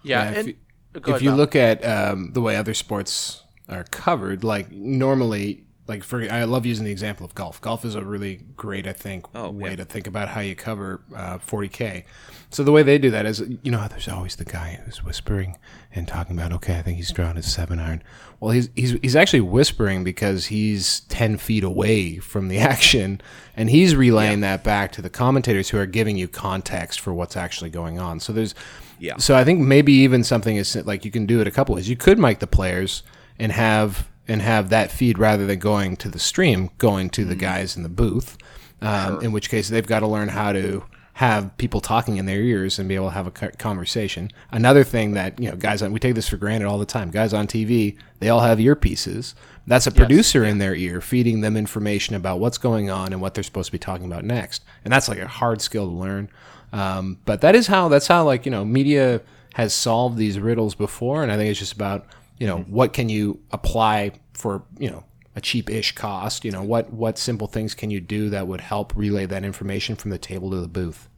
yeah, 0.03 0.25
Yeah, 0.25 0.29
if 0.31 0.37
and 0.37 0.47
you- 0.49 0.55
if 0.95 1.07
ahead, 1.07 1.21
you 1.23 1.31
look 1.33 1.55
at 1.55 1.83
um, 1.83 2.31
the 2.33 2.41
way 2.41 2.55
other 2.55 2.73
sports 2.75 3.43
are 3.67 3.83
covered, 3.85 4.43
like 4.43 4.71
normally, 4.71 5.64
like 5.87 6.03
for 6.03 6.21
I 6.31 6.43
love 6.45 6.65
using 6.65 6.83
the 6.85 6.91
example 6.91 7.25
of 7.25 7.35
golf. 7.35 7.61
Golf 7.61 7.85
is 7.85 7.93
a 7.95 8.03
really 8.03 8.41
great, 8.57 8.87
I 8.87 8.93
think, 8.93 9.25
Oh, 9.35 9.51
way 9.51 9.71
yeah. 9.71 9.75
to 9.77 9.85
think 9.85 10.07
about 10.07 10.29
how 10.29 10.41
you 10.41 10.55
cover 10.55 11.01
uh, 11.15 11.37
40k. 11.37 12.03
So 12.49 12.63
the 12.63 12.71
way 12.71 12.81
they 12.83 12.97
do 12.97 13.11
that 13.11 13.25
is, 13.25 13.43
you 13.63 13.71
know, 13.71 13.85
there's 13.87 14.07
always 14.07 14.35
the 14.37 14.45
guy 14.45 14.79
who's 14.83 15.03
whispering 15.03 15.57
and 15.93 16.07
talking 16.07 16.37
about, 16.37 16.51
okay, 16.53 16.79
I 16.79 16.81
think 16.81 16.97
he's 16.97 17.11
drawing 17.11 17.35
his 17.35 17.51
seven 17.51 17.79
iron. 17.79 18.01
Well, 18.39 18.51
he's 18.51 18.69
he's 18.75 18.91
he's 19.01 19.15
actually 19.15 19.41
whispering 19.41 20.03
because 20.03 20.47
he's 20.47 21.01
ten 21.01 21.37
feet 21.37 21.63
away 21.63 22.17
from 22.17 22.47
the 22.47 22.57
action, 22.73 23.21
and 23.55 23.69
he's 23.69 23.95
relaying 23.95 24.41
that 24.41 24.63
back 24.63 24.91
to 24.93 25.01
the 25.01 25.09
commentators 25.09 25.69
who 25.69 25.77
are 25.77 25.85
giving 25.85 26.17
you 26.17 26.27
context 26.27 26.99
for 26.99 27.13
what's 27.13 27.37
actually 27.37 27.69
going 27.69 27.99
on. 27.99 28.19
So 28.19 28.33
there's 28.33 28.55
Yeah. 28.99 29.17
so 29.17 29.35
I 29.35 29.43
think 29.43 29.59
maybe 29.59 29.93
even 29.93 30.23
something 30.23 30.55
is 30.57 30.75
like 30.85 31.05
you 31.05 31.11
can 31.11 31.25
do 31.25 31.41
it 31.41 31.47
a 31.47 31.51
couple 31.51 31.75
ways. 31.75 31.87
You 31.89 31.95
could 31.95 32.17
mic 32.19 32.39
the 32.39 32.47
players 32.47 33.03
and 33.39 33.51
have 33.51 34.07
and 34.27 34.41
have 34.41 34.69
that 34.69 34.91
feed 34.91 35.17
rather 35.17 35.45
than 35.45 35.59
going 35.59 35.95
to 35.97 36.09
the 36.09 36.19
stream, 36.19 36.69
going 36.77 37.09
to 37.11 37.25
the 37.25 37.35
guys 37.35 37.75
in 37.75 37.83
the 37.83 37.89
booth. 37.89 38.37
Um, 38.81 39.21
In 39.21 39.31
which 39.31 39.49
case, 39.49 39.69
they've 39.69 39.85
got 39.85 40.01
to 40.01 40.07
learn 40.07 40.29
how 40.29 40.51
to 40.51 40.83
have 41.13 41.55
people 41.57 41.79
talking 41.79 42.17
in 42.17 42.25
their 42.25 42.41
ears 42.41 42.77
and 42.77 42.89
be 42.89 42.95
able 42.95 43.07
to 43.07 43.13
have 43.13 43.25
a 43.25 43.31
conversation. 43.31 44.29
Another 44.51 44.83
thing 44.83 45.13
that 45.13 45.39
you 45.39 45.49
know, 45.49 45.55
guys 45.55 45.81
on 45.81 45.93
we 45.93 45.99
take 45.99 46.13
this 46.13 46.27
for 46.27 46.35
granted 46.35 46.67
all 46.67 46.77
the 46.77 46.85
time. 46.85 47.09
Guys 47.09 47.33
on 47.33 47.47
TV, 47.47 47.97
they 48.19 48.27
all 48.27 48.41
have 48.41 48.57
earpieces. 48.57 49.33
That's 49.65 49.87
a 49.87 49.91
producer 49.91 50.43
in 50.43 50.57
their 50.57 50.75
ear 50.75 50.99
feeding 50.99 51.39
them 51.39 51.55
information 51.55 52.15
about 52.15 52.39
what's 52.39 52.57
going 52.57 52.89
on 52.89 53.13
and 53.13 53.21
what 53.21 53.33
they're 53.33 53.45
supposed 53.45 53.67
to 53.67 53.71
be 53.71 53.79
talking 53.79 54.05
about 54.05 54.25
next. 54.25 54.65
And 54.83 54.91
that's 54.91 55.07
like 55.07 55.19
a 55.19 55.27
hard 55.27 55.61
skill 55.61 55.87
to 55.87 55.95
learn. 55.95 56.29
Um, 56.73 57.17
but 57.23 57.39
that 57.41 57.55
is 57.55 57.67
how 57.67 57.87
that's 57.87 58.07
how 58.07 58.25
like 58.25 58.45
you 58.45 58.51
know 58.51 58.65
media 58.65 59.21
has 59.53 59.73
solved 59.73 60.17
these 60.17 60.37
riddles 60.37 60.75
before, 60.75 61.23
and 61.23 61.31
I 61.31 61.37
think 61.37 61.49
it's 61.49 61.59
just 61.59 61.71
about 61.71 62.05
you 62.37 62.47
know 62.47 62.59
what 62.59 62.93
can 62.93 63.09
you 63.09 63.39
apply 63.51 64.11
for 64.33 64.63
you 64.77 64.89
know 64.89 65.03
a 65.35 65.41
cheap-ish 65.41 65.93
cost. 65.93 66.45
You 66.45 66.51
know 66.51 66.63
what 66.63 66.91
what 66.91 67.17
simple 67.17 67.47
things 67.47 67.75
can 67.75 67.91
you 67.91 67.99
do 67.99 68.29
that 68.29 68.47
would 68.47 68.61
help 68.61 68.95
relay 68.95 69.25
that 69.25 69.43
information 69.43 69.95
from 69.95 70.11
the 70.11 70.17
table 70.17 70.49
to 70.51 70.61
the 70.61 70.67
booth. 70.67 71.09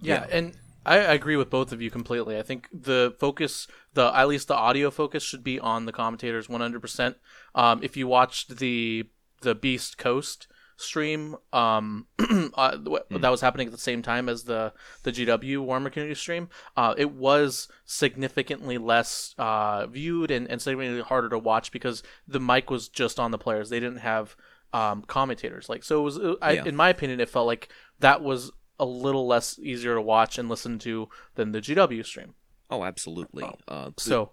Yeah, 0.00 0.26
and 0.30 0.54
I, 0.84 0.98
I 0.98 1.12
agree 1.14 1.36
with 1.36 1.48
both 1.48 1.72
of 1.72 1.80
you 1.80 1.90
completely. 1.90 2.38
I 2.38 2.42
think 2.42 2.68
the 2.72 3.14
focus, 3.18 3.66
the 3.94 4.12
at 4.14 4.28
least 4.28 4.48
the 4.48 4.54
audio 4.54 4.90
focus, 4.90 5.22
should 5.22 5.42
be 5.42 5.58
on 5.58 5.86
the 5.86 5.92
commentators 5.92 6.46
100%. 6.46 7.14
Um, 7.54 7.80
if 7.82 7.96
you 7.96 8.06
watched 8.06 8.58
the 8.58 9.08
the 9.40 9.54
Beast 9.54 9.98
Coast 9.98 10.46
stream, 10.76 11.36
um, 11.52 12.06
uh, 12.54 12.76
that 13.10 13.30
was 13.30 13.40
happening 13.40 13.66
at 13.66 13.72
the 13.72 13.78
same 13.78 14.02
time 14.02 14.28
as 14.28 14.44
the 14.44 14.72
the 15.02 15.12
GW 15.12 15.58
Warhammer 15.58 15.92
Community 15.92 16.14
stream, 16.14 16.48
uh, 16.76 16.94
it 16.96 17.12
was 17.12 17.68
significantly 17.84 18.78
less 18.78 19.34
uh, 19.38 19.86
viewed 19.86 20.30
and, 20.30 20.50
and 20.50 20.60
significantly 20.60 21.02
harder 21.02 21.28
to 21.28 21.38
watch 21.38 21.72
because 21.72 22.02
the 22.26 22.40
mic 22.40 22.70
was 22.70 22.88
just 22.88 23.20
on 23.20 23.30
the 23.30 23.38
players. 23.38 23.70
They 23.70 23.80
didn't 23.80 23.98
have 23.98 24.36
um, 24.72 25.02
commentators. 25.02 25.68
Like 25.68 25.84
so, 25.84 26.00
it 26.00 26.02
was. 26.02 26.18
I, 26.42 26.52
Yeah. 26.52 26.64
In 26.64 26.76
my 26.76 26.88
opinion, 26.88 27.20
it 27.20 27.28
felt 27.28 27.46
like 27.46 27.68
that 28.00 28.22
was 28.22 28.50
a 28.78 28.84
little 28.84 29.26
less 29.26 29.58
easier 29.58 29.94
to 29.94 30.02
watch 30.02 30.38
and 30.38 30.48
listen 30.48 30.78
to 30.80 31.08
than 31.36 31.52
the 31.52 31.60
GW 31.60 32.04
stream. 32.04 32.34
Oh, 32.70 32.82
absolutely. 32.84 33.44
Uh, 33.68 33.90
the 33.94 34.00
So, 34.00 34.32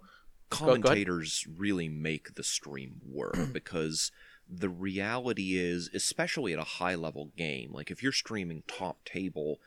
go 0.50 0.65
ahead. 0.65 0.81
commentators 0.83 1.45
really 1.57 1.88
make 1.88 2.36
the 2.36 2.43
stream 2.43 3.01
work 3.05 3.38
because 3.53 4.12
the 4.53 4.70
reality 4.70 5.55
is, 5.58 5.89
especially 5.93 6.51
at 6.53 6.60
a 6.60 6.63
high 6.63 6.96
level 6.96 7.31
game, 7.38 7.72
like 7.72 7.89
if 7.89 8.03
you're 8.03 8.12
streaming 8.12 8.63
top 8.67 9.03
table, 9.05 9.60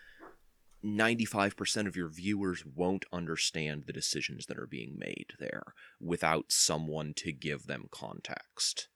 95% 0.85 1.87
of 1.87 1.97
your 1.97 2.09
viewers 2.09 2.65
won't 2.67 3.07
understand 3.11 3.85
the 3.87 3.93
decisions 3.93 4.45
that 4.47 4.59
are 4.59 4.67
being 4.67 4.97
made 4.99 5.33
there 5.39 5.63
without 6.01 6.47
someone 6.53 7.15
to 7.15 7.33
give 7.33 7.67
them 7.67 7.89
context. 7.91 8.89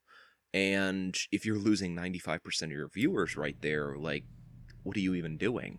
And 0.53 1.17
if 1.33 1.47
you're 1.47 1.57
losing 1.59 1.97
95% 1.97 2.63
of 2.65 2.71
your 2.73 2.89
viewers 2.89 3.37
right 3.37 3.57
there, 3.63 3.97
like, 3.97 4.25
what 4.83 4.97
are 4.97 5.01
you 5.01 5.15
even 5.15 5.39
doing? 5.39 5.79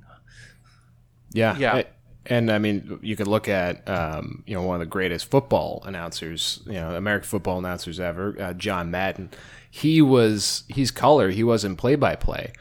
Yeah, 1.32 1.58
Yeah. 1.58 1.76
I- 1.76 1.86
and 2.26 2.52
I 2.52 2.60
mean, 2.60 3.00
you 3.02 3.16
could 3.16 3.28
look 3.28 3.48
at 3.48 3.88
um, 3.90 4.44
you 4.46 4.54
know 4.54 4.62
one 4.62 4.76
of 4.76 4.80
the 4.82 4.86
greatest 4.92 5.32
football 5.32 5.82
announcers, 5.86 6.62
you 6.66 6.74
know, 6.74 6.94
American 6.96 7.28
football 7.28 7.58
announcers 7.60 8.00
ever, 8.00 8.36
uh, 8.40 8.54
John 8.54 8.92
Madden. 8.92 9.30
He 9.70 10.02
was 10.02 10.64
he's 10.68 10.92
color. 10.92 11.30
He 11.30 11.44
wasn't 11.44 11.78
play 11.78 11.96
by 11.96 12.16
play, 12.16 12.54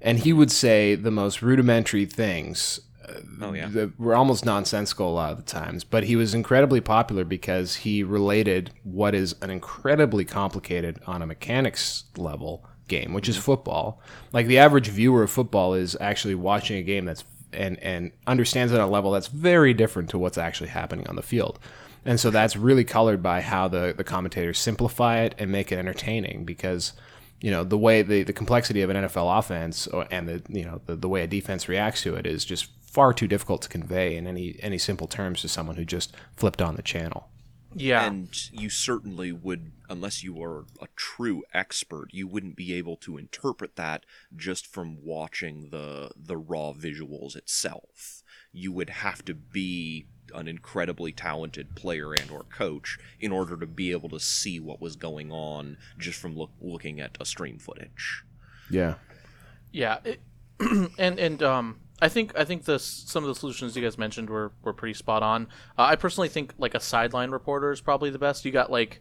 and 0.00 0.18
he 0.20 0.32
would 0.32 0.50
say 0.50 0.94
the 0.94 1.10
most 1.10 1.42
rudimentary 1.42 2.06
things. 2.06 2.80
uh, 3.06 3.20
Oh, 3.42 3.52
yeah. 3.52 3.68
that 3.68 3.98
were 4.00 4.14
almost 4.14 4.46
nonsensical 4.46 5.10
a 5.10 5.12
lot 5.12 5.32
of 5.32 5.36
the 5.36 5.42
times, 5.44 5.84
but 5.84 6.04
he 6.04 6.16
was 6.16 6.32
incredibly 6.34 6.80
popular 6.80 7.24
because 7.24 7.76
he 7.76 8.02
related 8.02 8.70
what 8.82 9.14
is 9.14 9.34
an 9.42 9.50
incredibly 9.50 10.24
complicated 10.24 10.98
on 11.06 11.20
a 11.20 11.26
mechanics 11.26 12.04
level 12.16 12.64
game, 12.88 13.12
which 13.12 13.28
is 13.28 13.36
football. 13.36 14.00
Like 14.32 14.46
the 14.46 14.58
average 14.58 14.88
viewer 14.88 15.22
of 15.24 15.30
football 15.30 15.74
is 15.74 15.96
actually 16.00 16.34
watching 16.34 16.78
a 16.78 16.82
game 16.82 17.04
that's 17.04 17.24
and 17.52 17.78
and 17.80 18.10
understands 18.26 18.72
it 18.72 18.76
at 18.76 18.80
a 18.80 18.86
level 18.86 19.10
that's 19.12 19.28
very 19.28 19.74
different 19.74 20.08
to 20.10 20.18
what's 20.18 20.38
actually 20.38 20.70
happening 20.70 21.06
on 21.06 21.16
the 21.16 21.22
field. 21.22 21.58
And 22.04 22.20
so 22.20 22.30
that's 22.30 22.56
really 22.56 22.84
colored 22.84 23.22
by 23.22 23.40
how 23.40 23.68
the, 23.68 23.94
the 23.96 24.04
commentators 24.04 24.58
simplify 24.58 25.20
it 25.20 25.34
and 25.38 25.50
make 25.50 25.72
it 25.72 25.78
entertaining 25.78 26.44
because, 26.44 26.92
you 27.40 27.50
know, 27.50 27.64
the 27.64 27.78
way 27.78 28.02
the, 28.02 28.22
the 28.22 28.32
complexity 28.32 28.82
of 28.82 28.90
an 28.90 28.96
NFL 28.96 29.38
offense 29.38 29.86
or, 29.86 30.06
and 30.10 30.28
the 30.28 30.42
you 30.48 30.64
know 30.64 30.80
the, 30.86 30.96
the 30.96 31.08
way 31.08 31.22
a 31.22 31.26
defense 31.26 31.68
reacts 31.68 32.02
to 32.02 32.14
it 32.14 32.26
is 32.26 32.44
just 32.44 32.68
far 32.82 33.12
too 33.12 33.26
difficult 33.26 33.62
to 33.62 33.68
convey 33.68 34.16
in 34.16 34.26
any 34.26 34.56
any 34.60 34.78
simple 34.78 35.06
terms 35.06 35.40
to 35.40 35.48
someone 35.48 35.76
who 35.76 35.84
just 35.84 36.14
flipped 36.36 36.60
on 36.60 36.76
the 36.76 36.82
channel. 36.82 37.28
Yeah. 37.74 38.06
And 38.06 38.28
you 38.52 38.70
certainly 38.70 39.32
would, 39.32 39.72
unless 39.88 40.22
you 40.22 40.32
were 40.34 40.66
a 40.80 40.86
true 40.94 41.42
expert, 41.52 42.08
you 42.12 42.28
wouldn't 42.28 42.56
be 42.56 42.72
able 42.74 42.96
to 42.98 43.18
interpret 43.18 43.76
that 43.76 44.04
just 44.34 44.66
from 44.66 44.98
watching 45.02 45.70
the 45.70 46.10
the 46.16 46.36
raw 46.36 46.72
visuals 46.72 47.36
itself. 47.36 48.22
You 48.52 48.72
would 48.72 48.90
have 48.90 49.24
to 49.24 49.34
be 49.34 50.06
an 50.34 50.48
incredibly 50.48 51.12
talented 51.12 51.74
player 51.74 52.12
and 52.12 52.30
or 52.30 52.42
coach 52.44 52.98
in 53.20 53.32
order 53.32 53.56
to 53.56 53.66
be 53.66 53.92
able 53.92 54.08
to 54.08 54.20
see 54.20 54.60
what 54.60 54.80
was 54.80 54.96
going 54.96 55.32
on 55.32 55.76
just 55.98 56.20
from 56.20 56.36
look, 56.36 56.50
looking 56.60 57.00
at 57.00 57.16
a 57.20 57.24
stream 57.24 57.58
footage. 57.58 58.24
Yeah. 58.70 58.94
Yeah, 59.72 59.98
it, 60.04 60.20
and 60.98 61.18
and 61.18 61.42
um, 61.42 61.80
I 62.00 62.08
think 62.08 62.36
I 62.38 62.44
think 62.44 62.64
the 62.64 62.78
some 62.78 63.24
of 63.24 63.28
the 63.28 63.34
solutions 63.34 63.74
you 63.74 63.82
guys 63.82 63.98
mentioned 63.98 64.30
were 64.30 64.52
were 64.62 64.72
pretty 64.72 64.94
spot 64.94 65.22
on. 65.22 65.48
Uh, 65.78 65.82
I 65.82 65.96
personally 65.96 66.28
think 66.28 66.54
like 66.58 66.74
a 66.74 66.80
sideline 66.80 67.30
reporter 67.30 67.72
is 67.72 67.80
probably 67.80 68.10
the 68.10 68.18
best. 68.18 68.44
You 68.44 68.52
got 68.52 68.70
like 68.70 69.00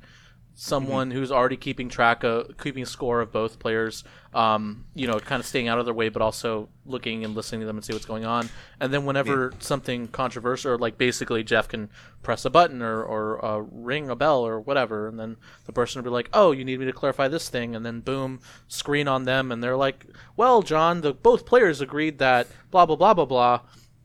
someone 0.55 1.11
who's 1.11 1.31
already 1.31 1.57
keeping 1.57 1.89
track 1.89 2.23
of 2.23 2.57
keeping 2.57 2.85
score 2.85 3.21
of 3.21 3.31
both 3.31 3.57
players 3.57 4.03
um, 4.33 4.85
you 4.93 5.07
know 5.07 5.19
kind 5.19 5.39
of 5.39 5.45
staying 5.45 5.67
out 5.67 5.79
of 5.79 5.85
their 5.85 5.93
way 5.93 6.09
but 6.09 6.21
also 6.21 6.69
looking 6.85 7.23
and 7.23 7.35
listening 7.35 7.61
to 7.61 7.67
them 7.67 7.77
and 7.77 7.85
see 7.85 7.93
what's 7.93 8.05
going 8.05 8.25
on. 8.25 8.49
And 8.79 8.93
then 8.93 9.05
whenever 9.05 9.53
something 9.59 10.07
controversial 10.07 10.71
or 10.71 10.77
like 10.77 10.97
basically 10.97 11.43
jeff 11.43 11.67
can 11.67 11.89
press 12.21 12.45
a 12.45 12.49
button 12.49 12.81
or, 12.81 13.03
or 13.03 13.43
uh, 13.43 13.57
ring 13.71 14.09
a 14.09 14.15
bell 14.15 14.45
or 14.45 14.59
whatever 14.59 15.07
and 15.07 15.19
then 15.19 15.37
the 15.65 15.73
person 15.73 15.99
will 15.99 16.09
be 16.09 16.13
like 16.13 16.29
oh 16.33 16.51
you 16.51 16.63
need 16.63 16.79
me 16.79 16.85
to 16.85 16.93
clarify 16.93 17.27
this 17.27 17.49
thing 17.49 17.75
and 17.75 17.85
then 17.85 17.99
boom 17.99 18.39
screen 18.67 19.07
on 19.07 19.25
them 19.25 19.51
and 19.51 19.63
they're 19.63 19.77
like 19.77 20.05
well 20.35 20.61
john 20.61 21.01
the 21.01 21.13
both 21.13 21.45
players 21.45 21.81
agreed 21.81 22.17
that 22.19 22.47
blah 22.71 22.85
blah 22.85 22.95
blah 22.95 23.13
blah 23.13 23.25
blah 23.25 23.59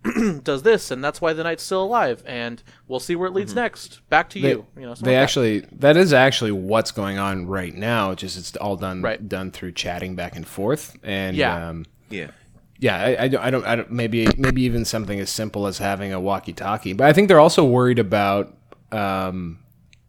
does 0.45 0.63
this 0.63 0.91
and 0.91 1.03
that's 1.03 1.21
why 1.21 1.33
the 1.33 1.43
knight's 1.43 1.63
still 1.63 1.83
alive 1.83 2.23
and 2.27 2.63
we'll 2.87 3.01
see 3.01 3.17
where 3.17 3.27
it 3.29 3.33
leads 3.35 3.55
next 3.55 4.01
back 4.09 4.31
to 4.31 4.41
They, 4.41 4.51
you 4.51 4.67
you 4.77 4.83
know 4.83 4.89
they 4.89 4.91
like 4.91 5.03
that. 5.05 5.15
actually 5.15 5.61
that 5.73 5.97
is 5.97 6.13
actually 6.13 6.53
what's 6.53 6.93
going 6.93 7.19
on 7.19 7.47
right 7.47 7.75
now. 7.75 8.15
Just 8.15 8.39
it's 8.39 8.57
all 8.57 8.77
done 8.77 9.03
Right. 9.03 9.29
done 9.29 9.51
through 9.51 9.73
chatting 9.73 10.15
back 10.15 10.37
and 10.37 10.47
forth. 10.47 10.97
And 11.03 11.37
Yeah. 11.37 11.69
um, 11.71 11.85
Yeah. 12.11 12.31
yeah, 12.79 12.97
I, 12.97 13.25
I, 13.25 13.29
don't, 13.29 13.43
I 13.45 13.51
don't, 13.51 13.65
I 13.67 13.77
don't, 13.77 13.91
maybe, 13.91 14.29
maybe 14.39 14.63
even 14.63 14.85
something 14.85 15.19
as 15.19 15.31
simple 15.31 15.67
as 15.67 15.79
having 15.79 16.13
a 16.13 16.21
walkie-talkie. 16.21 16.93
But 16.93 17.09
I 17.09 17.13
think 17.13 17.27
they're 17.29 17.41
also 17.41 17.65
worried 17.65 17.99
about 17.99 18.57
um, 18.93 19.59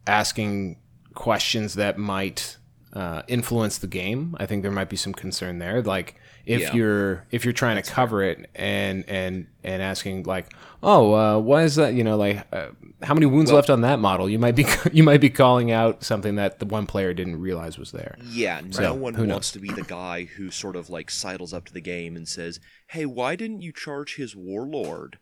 asking 0.06 0.76
questions 1.14 1.74
that 1.74 1.98
might 1.98 2.56
uh, 2.92 3.22
influence 3.28 3.78
the 3.78 3.86
game. 3.86 4.36
I 4.38 4.46
think 4.46 4.62
there 4.62 4.70
might 4.72 4.88
be 4.88 4.96
some 4.96 5.12
concern 5.12 5.58
there. 5.58 5.82
Like 5.82 6.14
if 6.46 6.60
Yeah. 6.60 6.74
you're 6.74 7.24
if 7.30 7.44
you're 7.44 7.52
trying 7.52 7.82
to 7.82 7.88
cover 7.90 8.22
it 8.22 8.48
and 8.54 9.04
and 9.08 9.46
and 9.62 9.82
asking 9.82 10.22
like, 10.24 10.52
oh, 10.82 11.12
uh, 11.14 11.38
why 11.38 11.62
is 11.64 11.76
that? 11.76 11.94
You 11.94 12.04
know, 12.04 12.16
like 12.16 12.46
uh, 12.52 12.68
how 13.02 13.14
many 13.14 13.26
wounds 13.26 13.52
left 13.52 13.70
on 13.70 13.82
that 13.82 13.98
model? 13.98 14.28
You 14.28 14.38
might 14.38 14.56
be 14.56 14.64
you 14.92 15.02
might 15.02 15.20
be 15.20 15.30
calling 15.30 15.70
out 15.70 16.02
something 16.02 16.36
that 16.36 16.58
the 16.58 16.66
one 16.66 16.86
player 16.86 17.12
didn't 17.14 17.40
realize 17.40 17.78
was 17.78 17.92
there. 17.92 18.16
Yeah, 18.24 18.60
So, 18.70 18.82
no 18.82 18.94
one 18.94 19.14
who 19.14 19.26
wants 19.26 19.52
to 19.52 19.58
be 19.58 19.68
the 19.68 19.82
guy 19.82 20.24
who 20.24 20.50
sort 20.50 20.76
of 20.76 20.88
like 20.90 21.10
sidles 21.10 21.52
up 21.52 21.64
to 21.66 21.72
the 21.72 21.80
game 21.80 22.16
and 22.16 22.26
says, 22.26 22.60
"Hey, 22.88 23.06
why 23.06 23.36
didn't 23.36 23.62
you 23.62 23.72
charge 23.72 24.16
his 24.16 24.34
warlord?" 24.36 25.18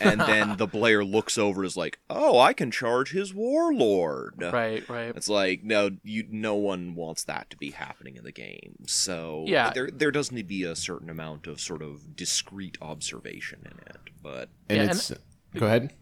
And 0.00 0.20
then 0.26 0.56
the 0.56 0.66
player 0.66 1.04
looks 1.04 1.36
over 1.38 1.60
and 1.62 1.66
is 1.66 1.76
like, 1.76 1.98
"Oh, 2.08 2.38
I 2.38 2.52
can 2.52 2.70
charge 2.70 3.12
his 3.12 3.34
warlord." 3.34 4.34
right 4.52 4.88
right 4.88 5.14
It's 5.16 5.28
like 5.28 5.62
no, 5.62 5.90
you 6.02 6.26
no 6.30 6.54
one 6.54 6.94
wants 6.94 7.24
that 7.24 7.50
to 7.50 7.56
be 7.56 7.70
happening 7.72 8.16
in 8.16 8.24
the 8.24 8.32
game. 8.32 8.76
So 8.86 9.44
Yeah. 9.46 9.70
there 9.70 9.90
there 9.92 10.10
does 10.10 10.32
need 10.32 10.42
to 10.42 10.48
be 10.48 10.64
a 10.64 10.74
certain 10.76 11.10
amount 11.10 11.46
of 11.46 11.60
sort 11.60 11.82
of 11.82 12.16
discrete 12.16 12.78
observation 12.80 13.60
in 13.64 13.78
it. 13.86 13.98
But 14.22 14.48
And 14.68 14.76
Yeah, 14.76 14.82
and- 14.82 14.90
it's 14.92 15.12
go 15.54 15.66
ahead. 15.66 15.92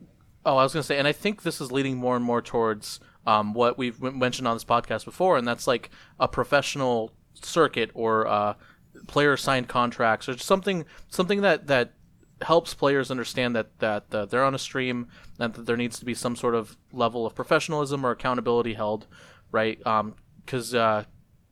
Oh, 0.47 0.57
I 0.57 0.63
was 0.63 0.73
going 0.73 0.81
to 0.83 0.87
say, 0.87 0.97
and 0.99 1.07
I 1.07 1.13
think 1.13 1.43
this 1.43 1.61
is 1.61 1.71
leading 1.71 1.99
more 1.99 2.17
and 2.17 2.25
more 2.25 2.41
towards 2.41 2.99
um, 3.27 3.53
what 3.53 3.77
we've 3.77 4.03
m- 4.03 4.19
mentioned 4.19 4.49
on 4.49 4.57
this 4.57 4.65
podcast 4.65 5.05
before, 5.05 5.37
and 5.37 5.47
that's 5.47 5.67
like 5.67 5.91
a 6.19 6.27
professional 6.27 7.13
circuit 7.35 7.91
or 7.93 8.27
uh, 8.27 8.55
player 9.07 9.37
signed 9.37 9.69
contracts 9.69 10.29
or 10.31 10.39
something 10.39 10.87
something 11.09 11.43
that 11.43 11.67
that 11.67 11.93
helps 12.43 12.75
players 12.75 13.11
understand 13.11 13.55
that 13.55 13.79
that 13.81 14.05
uh, 14.13 14.25
they're 14.27 14.45
on 14.45 14.55
a 14.55 14.59
stream 14.59 15.09
and 15.39 15.55
that 15.55 15.67
there 15.67 15.77
needs 15.77 15.99
to 15.99 16.05
be 16.05 16.15
some 16.15 16.37
sort 16.37 16.55
of 16.55 16.77
level 16.93 17.27
of 17.27 17.35
professionalism 17.35 18.05
or 18.05 18.11
accountability 18.11 18.75
held, 18.75 19.07
right? 19.53 19.79
Because, 20.45 20.75
uh, 20.75 21.05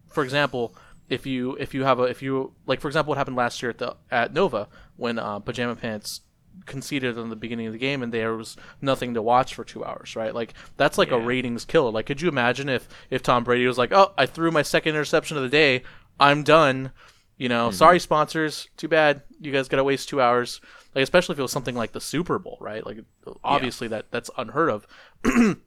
for 0.09 0.22
example, 0.24 0.74
if 1.09 1.27
you 1.27 1.55
if 1.57 1.74
you 1.74 1.85
have 1.85 1.98
a 1.98 2.05
if 2.05 2.22
you 2.22 2.53
like 2.66 2.81
for 2.81 2.88
example 2.88 3.11
what 3.11 3.18
happened 3.18 3.37
last 3.37 3.62
year 3.62 3.70
at 3.70 3.79
the 3.79 3.96
at 4.11 4.33
Nova 4.33 4.68
when 4.96 5.18
uh, 5.18 5.38
Pajama 5.38 5.77
Pants 5.77 6.20
conceded 6.66 7.16
in 7.16 7.29
the 7.29 7.37
beginning 7.37 7.66
of 7.66 7.72
the 7.72 7.79
game 7.79 8.03
and 8.03 8.12
there 8.12 8.35
was 8.35 8.57
nothing 8.83 9.14
to 9.14 9.22
watch 9.22 9.55
for 9.55 9.64
two 9.64 9.85
hours 9.85 10.16
right? 10.16 10.35
Like 10.35 10.55
that's 10.77 10.98
like 10.98 11.11
a 11.11 11.18
ratings 11.18 11.64
killer. 11.64 11.90
Like 11.90 12.07
could 12.07 12.20
you 12.20 12.29
imagine 12.29 12.68
if 12.68 12.88
if 13.11 13.22
tom 13.22 13.44
brady 13.44 13.66
was 13.66 13.79
like 13.79 13.92
oh 13.92 14.12
i 14.18 14.27
threw 14.27 14.51
my 14.51 14.62
second 14.62 14.90
interception 14.90 15.37
of 15.37 15.42
the 15.42 15.48
day. 15.48 15.83
I'm 16.20 16.42
done. 16.42 16.92
You 17.37 17.48
know 17.48 17.70
sorry 17.70 18.01
sponsors. 18.01 18.68
Too 18.77 18.88
bad. 18.88 19.22
You 19.40 19.53
guys 19.53 19.68
gotta 19.68 19.85
waste 19.85 20.09
two 20.09 20.20
hours 20.20 20.61
like 20.94 21.03
especially 21.03 21.35
if 21.35 21.38
it 21.38 21.42
was 21.42 21.53
something 21.53 21.74
like 21.74 21.92
the 21.92 22.01
super 22.01 22.38
bowl 22.38 22.59
right? 22.61 22.85
Like 22.85 22.98
obviously 23.44 23.88
that 23.88 24.07
that's 24.11 24.31
unheard 24.37 24.70
of. 24.70 24.87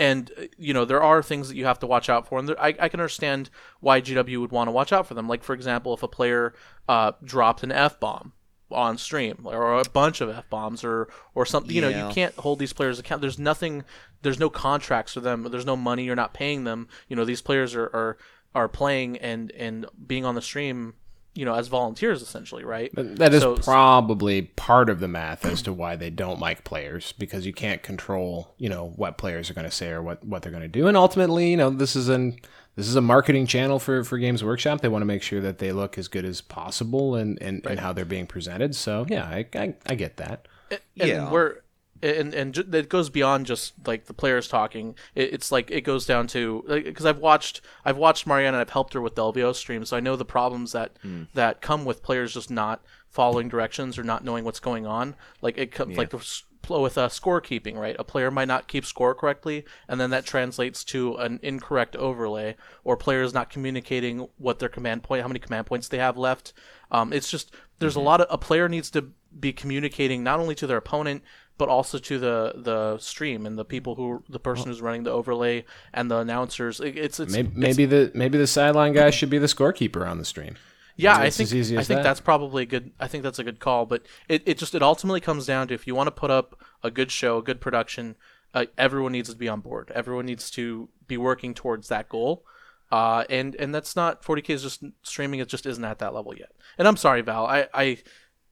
And 0.00 0.30
uh, 0.38 0.42
you 0.56 0.72
know 0.72 0.84
there 0.84 1.02
are 1.02 1.22
things 1.24 1.48
that 1.48 1.56
you 1.56 1.64
have 1.64 1.80
to 1.80 1.86
watch 1.86 2.08
out 2.08 2.28
for 2.28 2.38
and 2.38 2.48
there, 2.48 2.60
I, 2.62 2.68
I 2.78 2.88
can 2.88 3.00
understand 3.00 3.50
why 3.80 4.00
gw 4.00 4.40
would 4.40 4.52
want 4.52 4.68
to 4.68 4.72
watch 4.72 4.92
out 4.92 5.08
for 5.08 5.14
them. 5.14 5.26
Like 5.28 5.42
for 5.42 5.54
example 5.54 5.92
if 5.92 6.04
a 6.04 6.08
player 6.08 6.54
uh, 6.88 7.12
dropped 7.24 7.64
an 7.64 7.72
f-bomb 7.72 8.32
on 8.70 8.96
stream 8.96 9.40
or 9.44 9.80
a 9.80 9.84
bunch 9.84 10.20
of 10.20 10.28
f-bombs 10.30 10.84
or 10.84 11.08
or 11.34 11.46
something 11.46 11.74
you 11.74 11.80
know 11.80 11.88
you 11.88 12.14
can't 12.14 12.34
hold 12.36 12.58
these 12.58 12.74
players 12.74 12.98
account 12.98 13.22
there's 13.22 13.38
nothing 13.38 13.82
there's 14.20 14.38
no 14.38 14.50
contracts 14.50 15.14
for 15.14 15.20
them 15.20 15.42
there's 15.50 15.64
no 15.64 15.76
money 15.76 16.04
you're 16.04 16.14
not 16.14 16.32
paying 16.34 16.64
them. 16.64 16.86
You 17.08 17.16
know 17.16 17.24
these 17.24 17.42
players 17.42 17.74
are 17.74 17.86
are, 17.86 18.18
are 18.54 18.68
playing 18.68 19.16
and 19.18 19.50
and 19.52 19.86
being 20.06 20.24
on 20.24 20.36
the 20.36 20.42
stream 20.42 20.94
you 21.38 21.44
know 21.44 21.54
as 21.54 21.68
volunteers 21.68 22.20
essentially 22.20 22.64
right 22.64 22.90
That 22.94 23.32
is 23.32 23.42
So- 23.42 23.56
probably 23.56 24.42
part 24.42 24.90
of 24.90 24.98
the 25.00 25.08
math 25.08 25.44
as 25.44 25.62
to 25.62 25.72
why 25.72 25.94
they 25.96 26.10
don't 26.10 26.40
like 26.40 26.64
players 26.64 27.12
because 27.12 27.46
you 27.46 27.52
can't 27.52 27.82
control, 27.82 28.54
you 28.58 28.68
know, 28.68 28.92
what 28.96 29.18
players 29.18 29.48
are 29.48 29.54
going 29.54 29.64
to 29.64 29.70
say 29.70 29.90
or 29.90 30.02
what, 30.02 30.24
what 30.24 30.42
they're 30.42 30.50
going 30.52 30.62
to 30.62 30.68
do. 30.68 30.88
And 30.88 30.96
ultimately, 30.96 31.50
you 31.50 31.56
know, 31.56 31.70
this 31.70 31.94
is 31.94 32.08
an 32.08 32.36
this 32.76 32.86
is 32.88 32.96
a 32.96 33.00
marketing 33.00 33.46
channel 33.46 33.78
for, 33.78 34.04
for 34.04 34.18
Games 34.18 34.42
Workshop. 34.44 34.80
They 34.80 34.88
want 34.88 35.02
to 35.02 35.06
make 35.06 35.22
sure 35.22 35.40
that 35.40 35.58
they 35.58 35.72
look 35.72 35.98
as 35.98 36.06
good 36.08 36.24
as 36.24 36.40
possible 36.40 37.14
and, 37.16 37.40
and, 37.42 37.64
and 37.66 37.80
how 37.80 37.92
they're 37.92 38.04
being 38.04 38.26
presented. 38.26 38.74
So 38.76 39.04
yeah, 39.08 39.24
I, 39.24 39.46
I, 39.54 39.74
I 39.86 39.94
get 39.94 40.16
that. 40.18 40.46
and 40.70 40.80
Yeah. 40.94 41.30
we're 41.30 41.56
and 42.02 42.34
and 42.34 42.56
it 42.56 42.88
goes 42.88 43.10
beyond 43.10 43.46
just 43.46 43.74
like 43.86 44.06
the 44.06 44.14
players 44.14 44.48
talking. 44.48 44.94
It, 45.14 45.34
it's 45.34 45.52
like 45.52 45.70
it 45.70 45.82
goes 45.82 46.06
down 46.06 46.26
to 46.28 46.64
because 46.68 47.06
I've 47.06 47.18
watched 47.18 47.60
I've 47.84 47.96
watched 47.96 48.26
Mariana. 48.26 48.58
I've 48.58 48.70
helped 48.70 48.94
her 48.94 49.00
with 49.00 49.14
the 49.14 49.22
LVO 49.22 49.54
stream, 49.54 49.84
so 49.84 49.96
I 49.96 50.00
know 50.00 50.16
the 50.16 50.24
problems 50.24 50.72
that 50.72 50.96
that 51.34 51.60
come 51.60 51.84
with 51.84 52.02
players 52.02 52.34
just 52.34 52.50
not 52.50 52.82
following 53.08 53.48
directions 53.48 53.98
or 53.98 54.04
not 54.04 54.24
knowing 54.24 54.44
what's 54.44 54.60
going 54.60 54.86
on. 54.86 55.14
Like 55.40 55.58
it 55.58 55.72
comes 55.72 55.96
like 55.96 56.10
the 56.10 56.42
with 56.68 56.98
uh, 56.98 57.08
scorekeeping, 57.08 57.76
right? 57.76 57.96
A 57.98 58.04
player 58.04 58.30
might 58.30 58.48
not 58.48 58.68
keep 58.68 58.84
score 58.84 59.14
correctly, 59.14 59.64
and 59.88 60.00
then 60.00 60.10
that 60.10 60.26
translates 60.26 60.84
to 60.84 61.14
an 61.16 61.40
incorrect 61.42 61.96
overlay, 61.96 62.56
or 62.84 62.96
players 62.96 63.32
not 63.32 63.48
communicating 63.50 64.28
what 64.36 64.58
their 64.58 64.68
command 64.68 65.02
point, 65.02 65.22
how 65.22 65.28
many 65.28 65.40
command 65.40 65.66
points 65.66 65.88
they 65.88 65.98
have 65.98 66.18
left. 66.18 66.52
Um, 66.90 67.12
it's 67.12 67.30
just 67.30 67.54
there's 67.78 67.96
a 67.96 68.00
lot 68.00 68.20
of 68.20 68.26
a 68.30 68.38
player 68.38 68.68
needs 68.68 68.90
to 68.90 69.12
be 69.38 69.52
communicating 69.52 70.22
not 70.22 70.40
only 70.40 70.54
to 70.56 70.66
their 70.66 70.78
opponent 70.78 71.22
but 71.58 71.68
also 71.68 71.98
to 71.98 72.18
the 72.18 72.52
the 72.56 72.98
stream 72.98 73.44
and 73.44 73.58
the 73.58 73.64
people 73.64 73.96
who 73.96 74.22
the 74.28 74.38
person 74.38 74.68
who's 74.68 74.80
running 74.80 75.02
the 75.02 75.10
overlay 75.10 75.64
and 75.92 76.10
the 76.10 76.18
announcers. 76.18 76.80
It, 76.80 76.96
it's 76.96 77.20
it's 77.20 77.32
Maybe, 77.32 77.50
maybe 77.54 77.84
the 77.84 78.10
maybe 78.14 78.38
the 78.38 78.46
sideline 78.46 78.92
guy 78.92 79.10
should 79.10 79.30
be 79.30 79.38
the 79.38 79.46
scorekeeper 79.46 80.08
on 80.08 80.18
the 80.18 80.24
stream. 80.24 80.56
yeah, 80.96 81.16
I 81.16 81.30
think 81.30 81.48
as 81.48 81.54
easy 81.54 81.76
I 81.76 81.82
think 81.82 81.98
that. 81.98 82.02
that's 82.04 82.20
probably 82.20 82.62
a 82.62 82.66
good. 82.66 82.92
I 82.98 83.08
think 83.08 83.24
that's 83.24 83.38
a 83.38 83.44
good 83.44 83.60
call. 83.60 83.86
But 83.86 84.06
it, 84.28 84.42
it 84.46 84.56
just 84.58 84.74
it 84.74 84.82
ultimately 84.82 85.20
comes 85.20 85.44
down 85.46 85.68
to 85.68 85.74
if 85.74 85.86
you 85.86 85.94
want 85.94 86.06
to 86.06 86.12
put 86.12 86.30
up 86.30 86.60
a 86.82 86.90
good 86.90 87.10
show, 87.10 87.38
a 87.38 87.42
good 87.42 87.60
production, 87.60 88.14
uh, 88.54 88.66
everyone 88.78 89.12
needs 89.12 89.28
to 89.28 89.36
be 89.36 89.48
on 89.48 89.60
board. 89.60 89.90
Everyone 89.94 90.26
needs 90.26 90.50
to 90.52 90.88
be 91.06 91.16
working 91.16 91.54
towards 91.54 91.88
that 91.88 92.08
goal. 92.08 92.44
Uh, 92.90 93.24
and 93.28 93.54
and 93.56 93.74
that's 93.74 93.94
not 93.96 94.22
40k 94.22 94.50
is 94.50 94.62
just 94.62 94.82
streaming. 95.02 95.40
It 95.40 95.48
just 95.48 95.66
isn't 95.66 95.84
at 95.84 95.98
that 95.98 96.14
level 96.14 96.34
yet. 96.34 96.52
And 96.78 96.88
I'm 96.88 96.96
sorry, 96.96 97.20
Val. 97.20 97.46
I, 97.46 97.66
I 97.74 97.98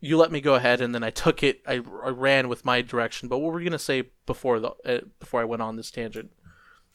you 0.01 0.17
let 0.17 0.31
me 0.31 0.41
go 0.41 0.55
ahead, 0.55 0.81
and 0.81 0.95
then 0.95 1.03
I 1.03 1.11
took 1.11 1.43
it. 1.43 1.61
I, 1.67 1.75
I 1.75 2.09
ran 2.09 2.49
with 2.49 2.65
my 2.65 2.83
direction. 2.83 3.29
But 3.29 3.39
what 3.39 3.53
were 3.53 3.61
you 3.61 3.69
gonna 3.69 3.79
say 3.79 4.05
before 4.27 4.61
the 4.61 4.71
uh, 4.85 5.01
before 5.19 5.41
I 5.41 5.45
went 5.45 5.63
on 5.63 5.77
this 5.77 5.91
tangent? 5.91 6.31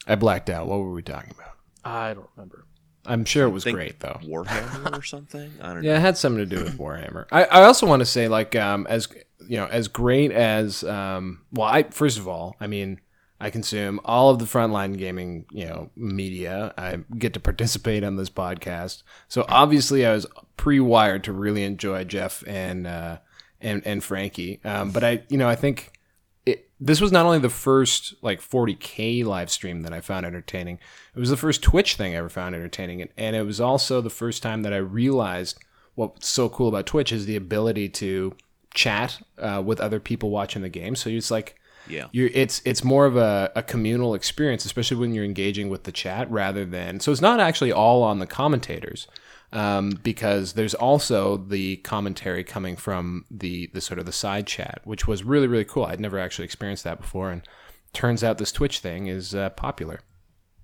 I 0.06 0.14
blacked 0.16 0.50
out. 0.50 0.66
What 0.66 0.80
were 0.80 0.92
we 0.92 1.02
talking 1.02 1.32
about? 1.34 1.52
I 1.84 2.14
don't 2.14 2.28
remember. 2.36 2.66
I'm 3.04 3.24
sure 3.24 3.46
it 3.46 3.50
was 3.50 3.64
think 3.64 3.76
great 3.76 3.98
though. 4.00 4.20
Warhammer 4.22 4.98
or 4.98 5.02
something. 5.14 5.50
I 5.60 5.74
don't 5.74 5.82
Yeah, 5.82 5.92
know. 5.92 5.98
it 5.98 6.00
had 6.02 6.16
something 6.16 6.48
to 6.48 6.56
do 6.56 6.62
with 6.62 6.78
Warhammer. 6.78 7.26
I, 7.32 7.44
I 7.44 7.62
also 7.64 7.84
want 7.86 8.00
to 8.00 8.06
say, 8.06 8.28
like, 8.28 8.54
um, 8.54 8.86
as 8.88 9.08
you 9.48 9.56
know, 9.56 9.66
as 9.66 9.88
great 9.88 10.30
as, 10.30 10.84
um, 10.84 11.40
well, 11.52 11.66
I 11.66 11.82
first 11.84 12.18
of 12.18 12.28
all, 12.28 12.54
I 12.60 12.68
mean, 12.68 13.00
I 13.42 13.50
consume 13.50 13.98
all 14.04 14.30
of 14.30 14.38
the 14.38 14.44
frontline 14.44 14.96
gaming, 14.96 15.46
you 15.50 15.66
know, 15.66 15.90
media. 15.96 16.72
I 16.78 17.00
get 17.18 17.34
to 17.34 17.40
participate 17.40 18.04
on 18.04 18.14
this 18.14 18.30
podcast, 18.30 19.02
so 19.26 19.44
obviously, 19.48 20.06
I 20.06 20.12
was 20.12 20.26
pre-wired 20.56 21.24
to 21.24 21.32
really 21.32 21.64
enjoy 21.64 22.04
Jeff 22.04 22.44
and 22.46 22.86
uh, 22.86 23.18
and 23.60 23.84
and 23.84 24.04
Frankie. 24.04 24.60
Um, 24.64 24.92
but 24.92 25.02
I, 25.02 25.24
you 25.28 25.36
know, 25.36 25.48
I 25.48 25.56
think 25.56 25.90
it, 26.46 26.70
this 26.78 27.00
was 27.00 27.10
not 27.10 27.26
only 27.26 27.40
the 27.40 27.48
first 27.48 28.14
like 28.22 28.40
40k 28.40 29.24
live 29.24 29.50
stream 29.50 29.82
that 29.82 29.92
I 29.92 30.00
found 30.00 30.24
entertaining. 30.24 30.78
It 31.12 31.18
was 31.18 31.30
the 31.30 31.36
first 31.36 31.64
Twitch 31.64 31.96
thing 31.96 32.14
I 32.14 32.18
ever 32.18 32.28
found 32.28 32.54
entertaining, 32.54 33.02
and, 33.02 33.10
and 33.16 33.34
it 33.34 33.42
was 33.42 33.60
also 33.60 34.00
the 34.00 34.08
first 34.08 34.40
time 34.40 34.62
that 34.62 34.72
I 34.72 34.76
realized 34.76 35.58
what's 35.96 36.28
so 36.28 36.48
cool 36.48 36.68
about 36.68 36.86
Twitch 36.86 37.10
is 37.10 37.26
the 37.26 37.34
ability 37.34 37.88
to 37.88 38.36
chat 38.72 39.20
uh, 39.38 39.60
with 39.66 39.80
other 39.80 39.98
people 39.98 40.30
watching 40.30 40.62
the 40.62 40.68
game. 40.68 40.94
So 40.94 41.10
it's 41.10 41.32
like 41.32 41.56
Yeah. 41.88 42.06
you're 42.12 42.30
it's 42.32 42.62
it's 42.64 42.84
more 42.84 43.06
of 43.06 43.16
a, 43.16 43.50
a 43.56 43.62
communal 43.62 44.14
experience, 44.14 44.64
especially 44.64 44.96
when 44.98 45.14
you're 45.14 45.24
engaging 45.24 45.68
with 45.68 45.84
the 45.84 45.92
chat 45.92 46.30
rather 46.30 46.64
than 46.64 47.00
so 47.00 47.12
it's 47.12 47.20
not 47.20 47.40
actually 47.40 47.72
all 47.72 48.02
on 48.02 48.18
the 48.18 48.26
commentators. 48.26 49.08
Um, 49.54 49.98
because 50.02 50.54
there's 50.54 50.72
also 50.72 51.36
the 51.36 51.76
commentary 51.78 52.42
coming 52.42 52.74
from 52.74 53.26
the 53.30 53.68
the 53.74 53.82
sort 53.82 53.98
of 53.98 54.06
the 54.06 54.12
side 54.12 54.46
chat, 54.46 54.80
which 54.84 55.06
was 55.06 55.24
really 55.24 55.46
really 55.46 55.66
cool. 55.66 55.84
I'd 55.84 56.00
never 56.00 56.18
actually 56.18 56.46
experienced 56.46 56.84
that 56.84 57.00
before, 57.00 57.30
and 57.30 57.42
turns 57.92 58.24
out 58.24 58.38
this 58.38 58.50
Twitch 58.50 58.78
thing 58.78 59.08
is 59.08 59.34
uh, 59.34 59.50
popular. 59.50 60.00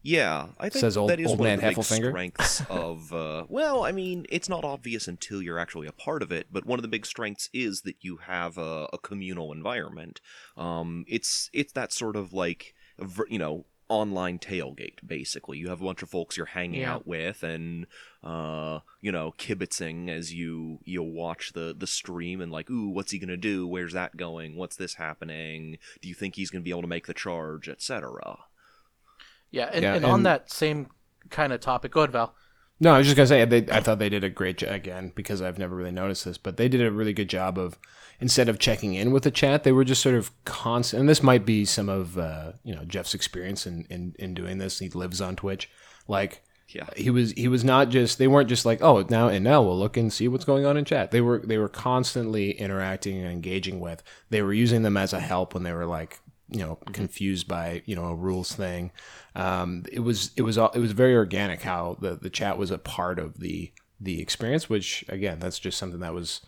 Yeah, 0.09 0.47
I 0.59 0.71
think 0.71 0.81
Says 0.81 0.97
old- 0.97 1.11
that 1.11 1.21
is 1.21 1.29
old 1.29 1.39
one 1.41 1.49
man 1.49 1.59
of 1.59 1.61
the 1.63 1.69
big 1.69 1.77
Heffelfinger. 1.77 2.09
strengths 2.11 2.63
of. 2.71 3.13
Uh, 3.13 3.45
well, 3.49 3.85
I 3.85 3.93
mean, 3.93 4.25
it's 4.31 4.49
not 4.49 4.65
obvious 4.65 5.07
until 5.07 5.43
you're 5.43 5.59
actually 5.59 5.87
a 5.87 5.93
part 5.93 6.23
of 6.23 6.33
it, 6.33 6.47
but 6.51 6.65
one 6.65 6.79
of 6.79 6.83
the 6.83 6.89
big 6.89 7.05
strengths 7.05 7.51
is 7.53 7.83
that 7.83 7.97
you 8.01 8.17
have 8.19 8.57
a, 8.57 8.89
a 8.93 8.99
communal 8.99 9.53
environment. 9.53 10.21
Um, 10.57 11.05
it's 11.09 11.51
it's 11.53 11.73
that 11.75 11.93
sort 11.93 12.17
of 12.17 12.33
like 12.33 12.75
ver- 12.99 13.27
you 13.29 13.39
know 13.39 13.67
online 13.91 14.39
tailgate 14.39 14.99
basically 15.07 15.57
you 15.57 15.69
have 15.71 15.81
a 15.81 15.85
bunch 15.85 16.03
of 16.03 16.11
folks 16.11 16.37
you're 16.37 16.45
hanging 16.45 16.83
Yeah. 16.83 16.93
out 16.97 17.07
with 17.07 17.43
and 17.43 17.87
uh 18.23 18.81
you 19.01 19.11
know 19.11 19.33
kibitzing 19.39 20.11
as 20.11 20.31
you 20.35 20.79
you 20.85 21.03
watch 21.03 21.55
the 21.55 21.75
the 21.75 21.87
stream 21.87 22.43
and 22.43 22.53
like 22.53 22.69
ooh 22.71 22.91
what's 22.91 23.13
he 23.13 23.19
gonna 23.19 23.39
do 23.39 23.67
where's 23.67 23.95
that 23.95 24.19
going 24.19 24.57
what's 24.57 24.77
this 24.77 24.97
happening 24.97 25.79
do 26.03 26.09
you 26.11 26.15
think 26.15 26.35
he's 26.35 26.51
gonna 26.51 26.61
be 26.63 26.69
able 26.69 26.83
to 26.83 26.87
make 26.87 27.07
the 27.07 27.15
charge 27.15 27.67
etc 27.67 28.37
Yeah, 29.51 29.71
and, 29.73 29.83
Yeah, 29.83 29.95
and, 29.95 30.05
on 30.05 30.23
that 30.25 30.51
same 30.51 30.89
kind 31.31 31.53
of 31.53 31.61
topic, 31.61 31.93
go 31.93 32.01
ahead, 32.01 32.13
Val. 32.13 32.35
No, 32.81 32.95
I 32.95 32.99
was 32.99 33.07
just 33.07 33.17
gonna 33.17 33.27
say 33.27 33.45
they, 33.45 33.73
I 33.73 33.81
thought 33.81 33.99
they 33.99 34.09
did 34.09 34.23
a 34.23 34.31
great 34.31 34.59
job 34.59 34.71
again 34.71 35.13
because 35.15 35.43
I've 35.43 35.59
never 35.59 35.75
really 35.75 35.91
noticed 35.91 36.25
this, 36.25 36.39
but 36.39 36.57
they 36.57 36.69
did 36.69 36.81
a 36.81 36.93
really 36.93 37.13
good 37.13 37.29
job 37.29 37.59
of 37.59 37.79
instead 38.21 38.49
of 38.49 38.59
checking 38.59 38.95
in 38.95 39.11
with 39.11 39.25
the 39.25 39.31
chat, 39.31 39.65
they 39.65 39.73
were 39.73 39.85
just 39.85 40.03
sort 40.03 40.15
of 40.15 40.31
constant. 40.45 41.01
And 41.01 41.09
this 41.09 41.23
might 41.23 41.45
be 41.45 41.65
some 41.65 41.89
of 41.89 42.17
uh, 42.19 42.53
you 42.63 42.75
know 42.75 42.85
Jeff's 42.85 43.15
experience 43.15 43.67
in, 43.67 43.85
in 43.91 44.15
in 44.19 44.35
doing 44.35 44.59
this. 44.59 44.79
He 44.79 44.89
lives 44.91 45.21
on 45.21 45.35
Twitch, 45.35 45.69
like 46.07 46.43
yeah 46.69 46.87
he 46.97 47.09
was 47.09 47.33
he 47.33 47.49
was 47.49 47.65
not 47.65 47.89
just 47.89 48.19
they 48.19 48.29
weren't 48.29 48.49
just 48.49 48.67
like 48.67 48.83
oh 48.83 49.03
now 49.09 49.29
and 49.29 49.43
now 49.43 49.63
we'll 49.63 49.79
look 49.79 49.97
and 49.97 50.13
see 50.13 50.29
what's 50.29 50.45
going 50.45 50.65
on 50.65 50.77
in 50.77 50.85
chat. 50.85 51.11
They 51.11 51.21
were 51.21 51.41
they 51.45 51.59
were 51.59 51.69
constantly 51.69 52.53
interacting 52.53 53.19
and 53.19 53.33
engaging 53.33 53.81
with. 53.81 54.03
They 54.31 54.43
were 54.43 54.53
using 54.53 54.83
them 54.83 54.97
as 54.97 55.13
a 55.13 55.21
help 55.21 55.55
when 55.55 55.63
they 55.63 55.73
were 55.73 55.87
like 55.87 56.21
you 56.51 56.61
know 56.61 56.77
confused 56.93 57.47
by 57.49 57.83
you 57.87 57.95
know 57.97 58.07
a 58.07 58.15
rules 58.15 58.53
thing. 58.55 58.91
Um, 59.35 59.85
it 59.93 60.01
was 60.01 60.31
it 60.37 60.43
was 60.43 60.57
all 60.59 60.71
it 60.71 60.79
was 60.81 60.93
very 60.93 61.15
organic 61.15 61.63
how 61.63 61.97
the 62.01 62.17
the 62.17 62.31
chat 62.31 62.59
was 62.59 62.71
a 62.71 62.79
part 62.79 63.19
of 63.19 63.39
the 63.41 63.73
the 64.01 64.21
experience. 64.21 64.69
Which 64.71 65.05
again 65.09 65.39
that's 65.39 65.59
just 65.59 65.79
something 65.79 66.01
that 66.01 66.15
was 66.15 66.41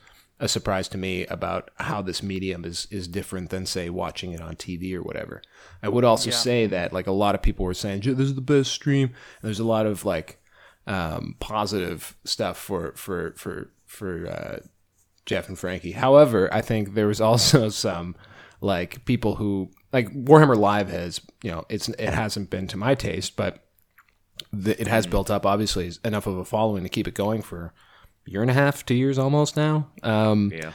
a 0.43 0.49
surprise 0.49 0.89
to 0.89 0.97
me 0.97 1.27
about 1.27 1.71
how 1.77 2.01
this 2.01 2.23
medium 2.23 2.65
is 2.65 2.87
is 2.91 3.07
different 3.07 3.51
than 3.51 3.67
say 3.67 3.91
watching 3.91 4.33
it 4.33 4.41
on 4.41 4.57
TV 4.57 4.95
or 4.95 5.03
whatever. 5.03 5.43
I 5.83 5.89
would 5.91 6.05
also 6.05 6.31
Yeah. 6.31 6.37
say 6.37 6.67
that 6.67 6.93
like 6.95 7.07
a 7.07 7.13
lot 7.13 7.35
of 7.35 7.43
people 7.43 7.67
were 7.67 7.75
saying 7.75 8.01
"J- 8.01 8.13
this 8.15 8.27
is 8.29 8.35
the 8.37 8.41
best 8.41 8.73
stream. 8.73 9.09
And 9.09 9.49
there's 9.49 9.61
a 9.61 9.65
lot 9.65 9.85
of 9.87 10.05
like 10.07 10.39
um, 10.87 11.37
positive 11.41 12.17
stuff 12.25 12.57
for 12.57 12.93
for 12.97 13.35
for 13.37 13.71
for 13.87 14.27
uh, 14.27 14.67
Jeff 15.27 15.49
and 15.49 15.59
Frankie. 15.59 15.93
However, 15.93 16.49
I 16.55 16.63
think 16.63 16.95
there 16.95 17.07
was 17.07 17.21
also 17.31 17.69
some 17.69 18.17
like 18.61 19.05
people 19.05 19.37
who 19.37 19.71
like 19.93 20.13
Warhammer 20.13 20.57
Live 20.57 20.89
has 20.91 21.21
you 21.43 21.51
know 21.51 21.65
it's 21.69 21.89
it 21.89 22.15
hasn't 22.15 22.51
been 22.51 22.67
to 22.69 22.77
my 22.77 22.95
taste, 22.95 23.37
but 23.37 23.65
the, 24.53 24.81
it 24.81 24.87
has 24.87 25.07
built 25.07 25.31
up 25.31 25.47
obviously 25.47 25.91
enough 26.05 26.27
of 26.27 26.37
a 26.37 26.45
following 26.45 26.83
to 26.83 26.89
keep 26.89 27.09
it 27.09 27.15
going 27.15 27.43
for 27.43 27.73
a 28.27 28.31
year 28.31 28.43
and 28.43 28.51
a 28.51 28.55
half, 28.55 28.85
two 28.85 28.95
years 28.95 29.19
almost 29.19 29.57
now. 29.57 29.89
Um, 30.03 30.53
yeah 30.55 30.73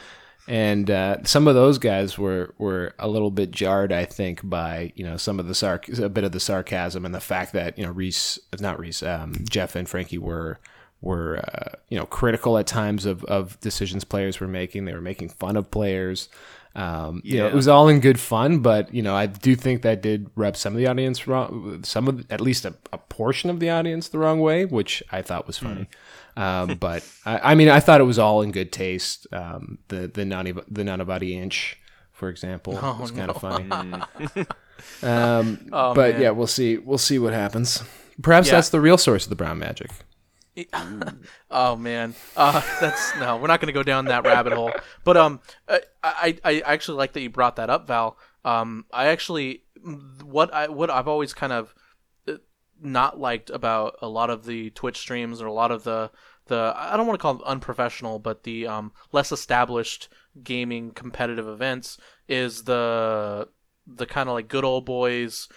and 0.48 0.90
uh, 0.90 1.24
some 1.24 1.48
of 1.48 1.54
those 1.54 1.78
guys 1.78 2.16
were 2.18 2.54
were 2.58 2.94
a 2.98 3.08
little 3.08 3.30
bit 3.30 3.50
jarred, 3.50 3.92
I 3.92 4.04
think, 4.04 4.48
by 4.48 4.92
you 4.94 5.04
know 5.04 5.16
some 5.16 5.40
of 5.40 5.48
the 5.48 5.54
sarc 5.54 5.98
a 5.98 6.08
bit 6.08 6.24
of 6.24 6.32
the 6.32 6.40
sarcasm 6.40 7.04
and 7.04 7.14
the 7.14 7.20
fact 7.20 7.52
that 7.52 7.76
you 7.78 7.84
know 7.84 7.90
Reese, 7.90 8.38
not 8.60 8.78
Reese, 8.78 9.02
um, 9.02 9.34
Jeff 9.48 9.74
and 9.74 9.88
Frankie 9.88 10.18
were 10.18 10.60
were 11.00 11.38
uh, 11.38 11.76
you 11.88 11.98
know 11.98 12.06
critical 12.06 12.58
at 12.58 12.66
times 12.66 13.06
of 13.06 13.24
of 13.24 13.58
decisions 13.60 14.04
players 14.04 14.38
were 14.38 14.46
making. 14.46 14.84
They 14.84 14.94
were 14.94 15.00
making 15.00 15.30
fun 15.30 15.56
of 15.56 15.70
players. 15.70 16.28
Um, 16.76 17.22
You 17.24 17.38
know, 17.38 17.46
it 17.46 17.54
was 17.54 17.66
all 17.68 17.88
in 17.88 18.00
good 18.00 18.20
fun, 18.20 18.58
but 18.58 18.92
you 18.94 19.00
know, 19.02 19.16
I 19.16 19.24
do 19.26 19.56
think 19.56 19.80
that 19.82 20.02
did 20.02 20.30
rub 20.36 20.56
some 20.56 20.74
of 20.74 20.78
the 20.78 20.86
audience 20.86 21.26
wrong. 21.26 21.80
Some 21.84 22.06
of, 22.06 22.30
at 22.30 22.40
least 22.42 22.64
a, 22.66 22.74
a 22.92 22.98
portion 22.98 23.48
of 23.48 23.60
the 23.60 23.70
audience, 23.70 24.08
the 24.08 24.18
wrong 24.18 24.40
way, 24.40 24.66
which 24.66 25.02
I 25.10 25.22
thought 25.22 25.46
was 25.46 25.56
funny. 25.58 25.88
Um, 26.36 26.74
but 26.76 27.02
I, 27.24 27.52
I 27.52 27.54
mean, 27.54 27.70
I 27.70 27.80
thought 27.80 28.02
it 28.02 28.04
was 28.04 28.18
all 28.18 28.42
in 28.42 28.52
good 28.52 28.72
taste. 28.72 29.26
Um, 29.32 29.78
the 29.88 30.06
the 30.08 30.24
Nani, 30.26 30.52
the 30.52 30.82
Nanavati 30.84 31.30
inch, 31.32 31.78
for 32.12 32.28
example, 32.28 32.78
Oh, 32.82 32.98
was 33.00 33.10
kind 33.10 33.30
of 33.30 33.38
funny. 33.40 33.70
um, 35.02 35.68
Oh, 35.72 35.94
but 35.94 36.12
man. 36.14 36.22
yeah, 36.22 36.30
we'll 36.30 36.46
see. 36.46 36.76
We'll 36.78 36.98
see 36.98 37.18
what 37.18 37.32
happens. 37.32 37.82
Perhaps 38.22 38.48
Yeah. 38.48 38.54
that's 38.56 38.68
the 38.68 38.80
real 38.80 38.98
source 38.98 39.24
of 39.24 39.30
the 39.30 39.36
brown 39.36 39.58
magic. 39.58 39.90
Oh 41.50 41.76
man, 41.76 42.14
uh, 42.36 42.62
that's 42.80 43.16
no. 43.16 43.36
We're 43.36 43.46
not 43.46 43.60
going 43.60 43.68
to 43.68 43.72
go 43.72 43.82
down 43.82 44.06
that 44.06 44.24
rabbit 44.24 44.52
hole. 44.52 44.72
But 45.04 45.16
um, 45.16 45.40
I, 46.02 46.38
I 46.44 46.60
actually 46.60 46.98
like 46.98 47.12
that 47.12 47.20
you 47.20 47.30
brought 47.30 47.56
that 47.56 47.70
up, 47.70 47.86
Val. 47.86 48.16
Um, 48.44 48.84
I 48.92 49.06
actually 49.06 49.62
what 50.24 50.52
I 50.52 50.68
what 50.68 50.90
I've 50.90 51.08
always 51.08 51.32
kind 51.32 51.52
of 51.52 51.74
uh, 52.28 52.34
not 52.80 53.18
liked 53.18 53.50
about 53.50 53.96
a 54.02 54.08
lot 54.08 54.30
of 54.30 54.44
the 54.44 54.70
Twitch 54.70 54.98
streams 54.98 55.40
or 55.40 55.46
a 55.46 55.52
lot 55.52 55.70
of 55.70 55.84
the 55.84 56.10
the 56.46 56.72
I 56.76 56.96
don't 56.96 57.06
want 57.06 57.18
to 57.18 57.22
call 57.22 57.34
them 57.34 57.42
unprofessional, 57.46 58.18
but 58.18 58.44
the 58.44 58.66
um, 58.66 58.92
less 59.12 59.32
established 59.32 60.08
gaming 60.42 60.90
competitive 60.90 61.48
events 61.48 61.98
is 62.28 62.64
the 62.64 63.48
the 63.86 64.06
kind 64.06 64.28
of 64.28 64.34
like 64.34 64.48
good 64.48 64.64
old 64.64 64.84
boys 64.84 65.48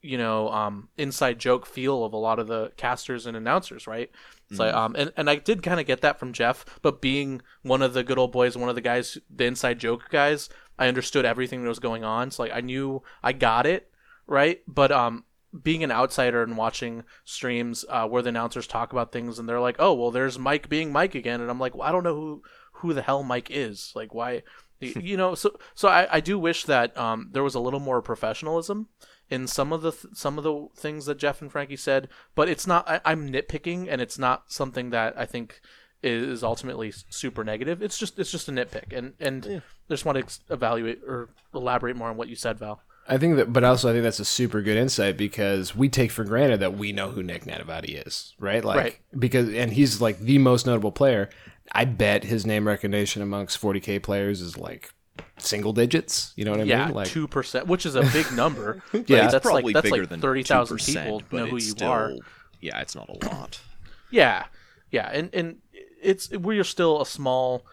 you 0.00 0.16
know 0.16 0.48
um 0.50 0.88
inside 0.96 1.38
joke 1.38 1.66
feel 1.66 2.04
of 2.04 2.12
a 2.12 2.16
lot 2.16 2.38
of 2.38 2.46
the 2.46 2.70
casters 2.76 3.26
and 3.26 3.36
announcers 3.36 3.86
right 3.86 4.10
it's 4.52 4.60
like 4.60 4.74
um 4.74 4.94
and, 4.96 5.12
and 5.16 5.28
i 5.28 5.36
did 5.36 5.62
kind 5.62 5.80
of 5.80 5.86
get 5.86 6.00
that 6.02 6.18
from 6.18 6.32
jeff 6.32 6.64
but 6.82 7.00
being 7.00 7.42
one 7.62 7.82
of 7.82 7.94
the 7.94 8.04
good 8.04 8.18
old 8.18 8.30
boys 8.30 8.56
one 8.56 8.68
of 8.68 8.74
the 8.74 8.80
guys 8.80 9.18
the 9.34 9.44
inside 9.44 9.78
joke 9.78 10.08
guys 10.10 10.48
i 10.78 10.86
understood 10.86 11.24
everything 11.24 11.62
that 11.62 11.68
was 11.68 11.78
going 11.78 12.04
on. 12.04 12.30
So 12.30 12.42
like 12.42 12.52
i 12.54 12.60
knew 12.60 13.02
i 13.22 13.32
got 13.32 13.66
it 13.66 13.88
right? 14.26 14.60
But 14.66 14.92
um 14.92 15.24
being 15.62 15.84
an 15.84 15.92
outsider 15.92 16.42
and 16.42 16.56
watching 16.56 17.04
streams 17.24 17.84
uh, 17.90 18.08
where 18.08 18.22
the 18.22 18.30
announcers 18.30 18.66
talk 18.66 18.92
about 18.92 19.12
things 19.12 19.38
and 19.38 19.46
they're 19.46 19.60
like 19.60 19.76
oh 19.78 19.92
well 19.92 20.10
there's 20.10 20.38
mike 20.38 20.68
being 20.68 20.92
mike 20.92 21.14
again. 21.14 21.40
And 21.40 21.50
i'm 21.50 21.60
like 21.60 21.74
well, 21.74 21.88
i 21.88 21.92
don't 21.92 22.04
know 22.04 22.14
who 22.14 22.42
who 22.74 22.92
the 22.94 23.02
hell 23.02 23.22
mike 23.22 23.48
is. 23.50 23.92
Like 23.94 24.14
why 24.14 24.42
you 24.80 25.16
know? 25.16 25.34
So 25.34 25.56
so 25.74 25.88
I, 25.88 26.16
I 26.16 26.20
do 26.20 26.38
wish 26.38 26.64
that 26.64 26.96
um, 26.96 27.28
there 27.32 27.42
was 27.42 27.54
a 27.54 27.60
little 27.60 27.80
more 27.80 28.02
professionalism 28.02 28.88
in 29.32 29.46
some 29.46 29.72
of 29.72 29.82
the 29.82 29.92
th- 29.92 30.14
some 30.14 30.38
of 30.38 30.44
the 30.44 30.68
things 30.76 31.06
that 31.06 31.18
Jeff 31.18 31.40
and 31.42 31.50
Frankie 31.50 31.76
said, 31.76 32.08
but 32.34 32.48
it's 32.48 32.66
not. 32.66 32.88
I, 32.88 33.00
I'm 33.04 33.30
nitpicking, 33.30 33.86
and 33.90 34.00
it's 34.00 34.18
not 34.18 34.52
something 34.52 34.90
that 34.90 35.14
I 35.18 35.24
think 35.26 35.60
is 36.02 36.42
ultimately 36.42 36.92
super 37.08 37.44
negative. 37.44 37.80
It's 37.82 37.96
just 37.98 38.18
it's 38.18 38.30
just 38.30 38.48
a 38.48 38.52
nitpick, 38.52 38.96
and 38.96 39.14
and 39.20 39.46
I 39.46 39.62
just 39.92 40.04
want 40.04 40.16
to 40.16 40.24
ex- 40.24 40.40
evaluate 40.50 41.00
or 41.06 41.30
elaborate 41.54 41.96
more 41.96 42.08
on 42.10 42.16
what 42.16 42.28
you 42.28 42.36
said, 42.36 42.58
Val. 42.58 42.80
I 43.08 43.18
think 43.18 43.36
that, 43.36 43.52
but 43.52 43.64
also 43.64 43.88
I 43.88 43.92
think 43.92 44.04
that's 44.04 44.20
a 44.20 44.24
super 44.24 44.62
good 44.62 44.76
insight 44.76 45.16
because 45.16 45.74
we 45.74 45.88
take 45.88 46.12
for 46.12 46.22
granted 46.24 46.60
that 46.60 46.76
we 46.78 46.92
know 46.92 47.10
who 47.10 47.22
Nick 47.22 47.44
Nanavati 47.44 48.06
is, 48.06 48.32
right? 48.38 48.64
Like, 48.64 48.76
Right. 48.76 48.98
because, 49.18 49.52
and 49.52 49.72
he's 49.72 50.00
like 50.00 50.20
the 50.20 50.38
most 50.38 50.66
notable 50.66 50.92
player. 50.92 51.28
I 51.72 51.84
bet 51.84 52.22
his 52.22 52.46
name 52.46 52.66
recognition 52.68 53.20
amongst 53.20 53.60
40k 53.60 54.02
players 54.04 54.40
is 54.40 54.56
like 54.56 54.92
single 55.38 55.72
digits. 55.72 56.32
You 56.36 56.44
know 56.44 56.52
what 56.52 56.60
I 56.60 56.64
Yeah, 56.64 56.86
mean? 56.86 56.94
Like, 56.94 57.08
two 57.08 57.26
percent, 57.28 57.66
which 57.66 57.86
is 57.86 57.94
a 57.94 58.02
big 58.02 58.32
number. 58.32 58.82
Yeah, 58.92 58.98
Right? 58.98 59.24
it's 59.24 59.32
that's 59.32 59.42
probably 59.42 59.72
like 59.72 59.74
that's 59.74 59.90
bigger 59.90 60.02
like 60.02 60.10
than 60.10 60.20
thirty 60.20 60.42
thousand 60.42 60.78
people 60.78 61.22
know 61.32 61.46
who 61.46 61.56
you 61.56 61.60
still, 61.60 61.88
are. 61.88 62.12
Yeah, 62.60 62.80
it's 62.80 62.94
not 62.94 63.08
a 63.08 63.26
lot. 63.26 63.60
Yeah, 64.10 64.46
yeah, 64.90 65.10
and 65.12 65.30
and 65.34 65.58
it's 66.00 66.30
we 66.30 66.58
are 66.58 66.64
still 66.64 67.00
a 67.00 67.06
small. 67.06 67.64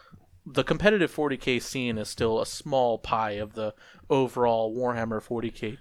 The 0.45 0.63
competitive 0.63 1.13
40k 1.13 1.61
scene 1.61 1.97
is 1.99 2.09
still 2.09 2.41
a 2.41 2.45
small 2.45 2.97
pie 2.97 3.31
of 3.33 3.53
the 3.53 3.75
overall 4.09 4.75
Warhammer 4.75 5.21
40k 5.21 5.77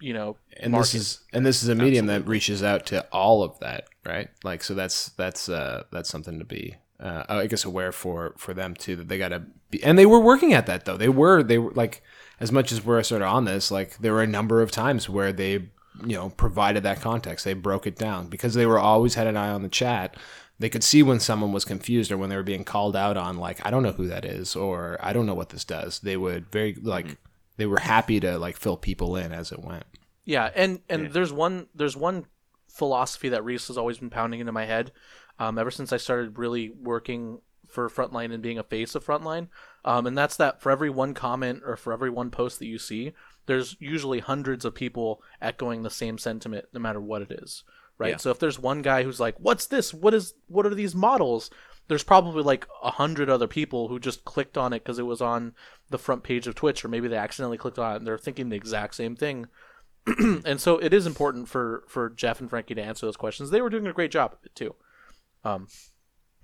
you 0.00 0.12
know, 0.12 0.36
and 0.58 0.72
market. 0.72 0.92
this 0.92 0.94
is 0.94 1.20
and 1.32 1.44
this 1.44 1.62
is 1.62 1.68
a 1.68 1.74
medium 1.74 2.06
that 2.06 2.26
reaches 2.26 2.62
out 2.62 2.86
to 2.86 3.04
all 3.12 3.42
of 3.42 3.58
that, 3.60 3.86
right? 4.04 4.28
Like 4.42 4.62
so 4.62 4.74
that's 4.74 5.08
that's 5.10 5.48
uh 5.48 5.84
that's 5.90 6.08
something 6.08 6.38
to 6.38 6.44
be 6.44 6.76
uh, 7.00 7.24
I 7.28 7.46
guess 7.46 7.64
aware 7.64 7.92
for 7.92 8.34
for 8.38 8.54
them 8.54 8.74
too 8.74 8.96
that 8.96 9.08
they 9.08 9.18
got 9.18 9.28
to 9.28 9.42
be 9.70 9.82
and 9.82 9.98
they 9.98 10.06
were 10.06 10.20
working 10.20 10.52
at 10.52 10.66
that 10.66 10.84
though. 10.84 10.96
They 10.96 11.08
were 11.08 11.42
they 11.42 11.58
were 11.58 11.72
like 11.72 12.02
as 12.40 12.52
much 12.52 12.72
as 12.72 12.84
we're 12.84 13.02
sort 13.02 13.22
of 13.22 13.28
on 13.28 13.44
this, 13.44 13.70
like 13.70 13.98
there 13.98 14.12
were 14.12 14.22
a 14.22 14.26
number 14.26 14.62
of 14.62 14.70
times 14.70 15.08
where 15.08 15.32
they 15.32 15.52
you 15.52 16.16
know 16.16 16.30
provided 16.30 16.82
that 16.84 17.00
context. 17.00 17.44
They 17.44 17.54
broke 17.54 17.86
it 17.86 17.96
down 17.96 18.28
because 18.28 18.54
they 18.54 18.66
were 18.66 18.78
always 18.78 19.14
had 19.14 19.26
an 19.26 19.36
eye 19.36 19.50
on 19.50 19.62
the 19.62 19.68
chat. 19.68 20.16
They 20.58 20.68
could 20.68 20.84
see 20.84 21.02
when 21.02 21.18
someone 21.18 21.52
was 21.52 21.64
confused 21.64 22.12
or 22.12 22.16
when 22.16 22.30
they 22.30 22.36
were 22.36 22.44
being 22.44 22.64
called 22.64 22.94
out 22.94 23.16
on 23.16 23.38
like 23.38 23.64
I 23.66 23.70
don't 23.70 23.82
know 23.82 23.92
who 23.92 24.06
that 24.08 24.24
is 24.24 24.54
or 24.54 24.98
I 25.00 25.12
don't 25.12 25.26
know 25.26 25.34
what 25.34 25.50
this 25.50 25.64
does. 25.64 26.00
They 26.00 26.16
would 26.16 26.46
very 26.50 26.76
like 26.80 27.16
they 27.56 27.66
were 27.66 27.80
happy 27.80 28.20
to 28.20 28.38
like 28.38 28.56
fill 28.56 28.76
people 28.76 29.16
in 29.16 29.32
as 29.32 29.52
it 29.52 29.60
went. 29.60 29.84
Yeah, 30.24 30.50
and 30.54 30.80
and 30.88 31.12
there's 31.12 31.32
one 31.32 31.66
there's 31.74 31.96
one 31.96 32.26
philosophy 32.68 33.28
that 33.28 33.44
Reese 33.44 33.68
has 33.68 33.78
always 33.78 33.98
been 33.98 34.10
pounding 34.10 34.40
into 34.40 34.52
my 34.52 34.64
head, 34.64 34.90
um, 35.38 35.58
ever 35.58 35.70
since 35.70 35.92
I 35.92 35.96
started 35.96 36.38
really 36.38 36.70
working 36.70 37.40
for 37.68 37.88
Frontline 37.88 38.32
and 38.32 38.42
being 38.42 38.58
a 38.58 38.62
face 38.62 38.94
of 38.94 39.04
Frontline, 39.04 39.48
um, 39.84 40.06
and 40.06 40.16
that's 40.16 40.36
that 40.36 40.60
for 40.60 40.70
every 40.70 40.90
one 40.90 41.14
comment 41.14 41.62
or 41.64 41.76
for 41.76 41.92
every 41.92 42.10
one 42.10 42.30
post 42.30 42.58
that 42.58 42.66
you 42.66 42.78
see, 42.78 43.12
there's 43.46 43.76
usually 43.80 44.20
hundreds 44.20 44.64
of 44.64 44.74
people 44.74 45.22
echoing 45.42 45.82
the 45.82 45.90
same 45.90 46.18
sentiment, 46.18 46.66
no 46.72 46.80
matter 46.80 47.00
what 47.00 47.22
it 47.22 47.30
is, 47.30 47.64
right? 47.98 48.12
Yeah. 48.12 48.16
So 48.16 48.30
if 48.30 48.38
there's 48.38 48.58
one 48.58 48.82
guy 48.82 49.02
who's 49.02 49.20
like, 49.20 49.36
"What's 49.38 49.66
this? 49.66 49.92
What 49.92 50.14
is? 50.14 50.34
What 50.46 50.66
are 50.66 50.74
these 50.74 50.94
models?" 50.94 51.50
There's 51.86 52.04
probably 52.04 52.42
like 52.42 52.66
a 52.82 52.92
hundred 52.92 53.28
other 53.28 53.46
people 53.46 53.88
who 53.88 53.98
just 53.98 54.24
clicked 54.24 54.56
on 54.56 54.72
it 54.72 54.82
because 54.82 54.98
it 54.98 55.02
was 55.02 55.20
on 55.20 55.54
the 55.90 55.98
front 55.98 56.22
page 56.22 56.46
of 56.46 56.54
Twitch, 56.54 56.82
or 56.82 56.88
maybe 56.88 57.08
they 57.08 57.16
accidentally 57.16 57.58
clicked 57.58 57.78
on 57.78 57.92
it 57.92 57.96
and 57.96 58.06
they're 58.06 58.16
thinking 58.16 58.48
the 58.48 58.56
exact 58.56 58.94
same 58.94 59.14
thing 59.14 59.48
and 60.44 60.60
so 60.60 60.78
it 60.78 60.92
is 60.92 61.06
important 61.06 61.48
for 61.48 61.84
for 61.88 62.10
Jeff 62.10 62.40
and 62.40 62.50
Frankie 62.50 62.74
to 62.74 62.82
answer 62.82 63.06
those 63.06 63.16
questions. 63.16 63.50
They 63.50 63.62
were 63.62 63.70
doing 63.70 63.86
a 63.86 63.92
great 63.92 64.10
job 64.10 64.32
of 64.32 64.38
it 64.44 64.54
too. 64.54 64.74
Um, 65.44 65.68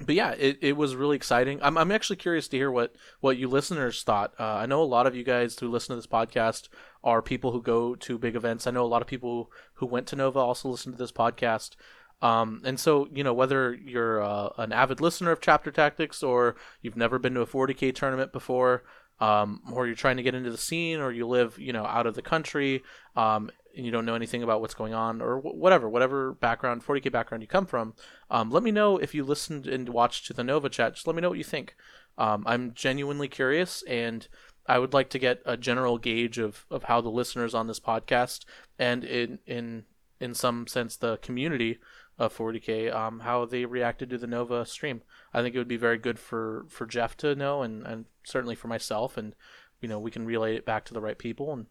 but 0.07 0.15
yeah, 0.15 0.31
it, 0.33 0.59
it 0.63 0.77
was 0.77 0.97
really 0.97 1.17
exciting. 1.17 1.59
I'm, 1.63 1.77
I'm 1.77 1.93
actually 1.93 2.17
curious 2.17 2.49
to 2.49 2.57
hear 2.57 2.71
what 2.71 2.95
what 3.21 3.37
you 3.37 3.49
listeners 3.49 4.03
thought. 4.03 4.33
Uh, 4.39 4.45
I 4.45 4.67
know 4.67 4.83
a 4.83 4.85
lot 4.85 5.07
of 5.07 5.15
you 5.15 5.25
guys 5.25 5.59
who 5.59 5.69
listen 5.69 5.95
to 5.95 5.97
this 5.97 6.07
podcast 6.07 6.69
are 7.03 7.23
people 7.23 7.53
who 7.53 7.63
go 7.63 7.95
to 7.95 8.19
big 8.19 8.37
events. 8.37 8.67
I 8.67 8.71
know 8.71 8.85
a 8.85 8.89
lot 8.89 9.03
of 9.03 9.09
people 9.09 9.51
who 9.75 9.87
went 9.87 10.07
to 10.09 10.17
Nova 10.17 10.39
also 10.39 10.69
listen 10.69 10.93
to 10.93 10.99
this 10.99 11.13
podcast. 11.13 11.77
Um, 12.23 12.61
and 12.65 12.79
so, 12.79 13.09
you 13.13 13.25
know, 13.25 13.33
whether 13.33 13.73
you're 13.75 14.23
uh, 14.23 14.51
an 14.59 14.73
avid 14.73 15.01
listener 15.01 15.31
of 15.31 15.41
Chapter 15.41 15.71
Tactics 15.71 16.23
or 16.23 16.57
you've 16.83 16.97
never 16.97 17.19
been 17.19 17.35
to 17.35 17.41
a 17.41 17.47
40k 17.47 17.95
tournament 17.95 18.33
before, 18.33 18.85
um, 19.21 19.63
or 19.73 19.87
you're 19.87 19.97
trying 19.97 20.19
to 20.19 20.23
get 20.23 20.35
into 20.35 20.51
the 20.51 20.59
scene, 20.59 21.01
or 21.01 21.13
you 21.13 21.27
live, 21.27 21.59
you 21.59 21.73
know, 21.73 21.85
out 21.85 22.07
of 22.07 22.15
the 22.15 22.23
country, 22.23 22.83
um, 23.17 23.51
and 23.77 23.85
you 23.85 23.93
don't 23.93 24.05
know 24.05 24.15
anything 24.15 24.43
about 24.43 24.61
what's 24.61 24.75
going 24.75 24.95
on, 24.95 25.21
or 25.21 25.39
wh- 25.39 25.55
whatever, 25.55 25.89
whatever 25.89 26.33
background, 26.33 26.85
40k 26.85 27.11
background 27.11 27.43
you 27.43 27.49
come 27.49 27.67
from, 27.67 27.95
um, 28.31 28.51
let 28.51 28.63
me 28.63 28.71
know 28.71 28.99
if 28.99 29.15
you 29.15 29.25
listened 29.25 29.67
and 29.67 29.89
watched 29.89 30.27
to 30.27 30.33
the 30.33 30.45
Nova 30.45 30.69
chat. 30.69 30.95
Just 30.95 31.07
let 31.07 31.17
me 31.17 31.23
know 31.23 31.29
what 31.31 31.39
you 31.39 31.45
think. 31.45 31.77
Um, 32.19 32.45
I'm 32.47 32.75
genuinely 32.75 33.29
curious, 33.29 33.83
and 33.89 34.27
I 34.67 34.79
would 34.79 34.93
like 34.93 35.11
to 35.11 35.19
get 35.19 35.43
a 35.45 35.57
general 35.57 35.99
gauge 35.99 36.39
of, 36.39 36.67
of 36.71 36.85
how 36.85 37.01
the 37.01 37.09
listeners 37.09 37.55
on 37.55 37.67
this 37.67 37.81
podcast 37.81 38.45
and 38.79 39.05
in 39.05 39.39
in 39.47 39.85
in 40.21 40.35
some 40.35 40.67
sense 40.67 40.97
the 40.97 41.17
community 41.19 41.79
of 42.19 42.37
40k 42.37 42.95
um, 42.95 43.21
how 43.21 43.47
they 43.47 43.65
reacted 43.65 44.11
to 44.11 44.19
the 44.19 44.27
Nova 44.27 44.67
stream. 44.67 45.03
I 45.33 45.41
think 45.41 45.55
it 45.55 45.59
would 45.59 45.67
be 45.67 45.79
very 45.79 45.97
good 45.99 46.19
for 46.19 46.67
for 46.69 46.87
Jeff 46.87 47.17
to 47.19 47.35
know, 47.35 47.63
and 47.63 47.87
and 47.87 48.05
certainly 48.23 48.55
for 48.55 48.69
myself, 48.69 49.17
and 49.17 49.35
you 49.81 49.89
know 49.89 49.99
we 49.99 50.11
can 50.11 50.27
relay 50.27 50.57
it 50.57 50.67
back 50.67 50.85
to 50.85 50.95
the 50.95 51.01
right 51.01 51.19
people, 51.19 51.53
and 51.53 51.67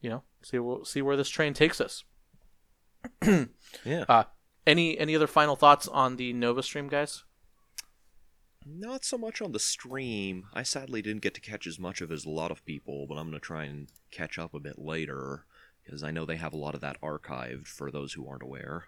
you 0.00 0.10
know 0.10 0.22
see 0.46 0.58
we'll 0.58 0.84
see 0.84 1.02
where 1.02 1.16
this 1.16 1.28
train 1.28 1.54
takes 1.54 1.80
us. 1.80 2.04
Yeah. 3.84 4.04
Uh, 4.08 4.24
any 4.66 4.98
any 4.98 5.14
other 5.14 5.26
final 5.26 5.54
thoughts 5.56 5.86
on 5.88 6.16
the 6.16 6.32
Nova 6.32 6.62
stream, 6.62 6.88
guys? 6.88 7.24
Not 8.64 9.04
so 9.04 9.16
much 9.16 9.40
on 9.40 9.52
the 9.52 9.58
stream. 9.60 10.44
I 10.52 10.62
sadly 10.62 11.02
didn't 11.02 11.22
get 11.22 11.34
to 11.34 11.40
catch 11.40 11.66
as 11.66 11.78
much 11.78 12.00
of 12.00 12.10
as 12.10 12.24
a 12.24 12.30
lot 12.30 12.50
of 12.50 12.64
people, 12.64 13.06
but 13.08 13.14
I'm 13.16 13.28
going 13.28 13.38
to 13.40 13.44
try 13.46 13.64
and 13.64 13.88
catch 14.10 14.38
up 14.38 14.54
a 14.54 14.60
bit 14.60 14.78
later 14.78 15.44
because 15.84 16.02
I 16.02 16.10
know 16.10 16.24
they 16.24 16.36
have 16.36 16.52
a 16.52 16.56
lot 16.56 16.74
of 16.74 16.80
that 16.80 17.00
archived 17.00 17.68
for 17.68 17.90
those 17.92 18.12
who 18.12 18.26
aren't 18.28 18.42
aware. 18.42 18.84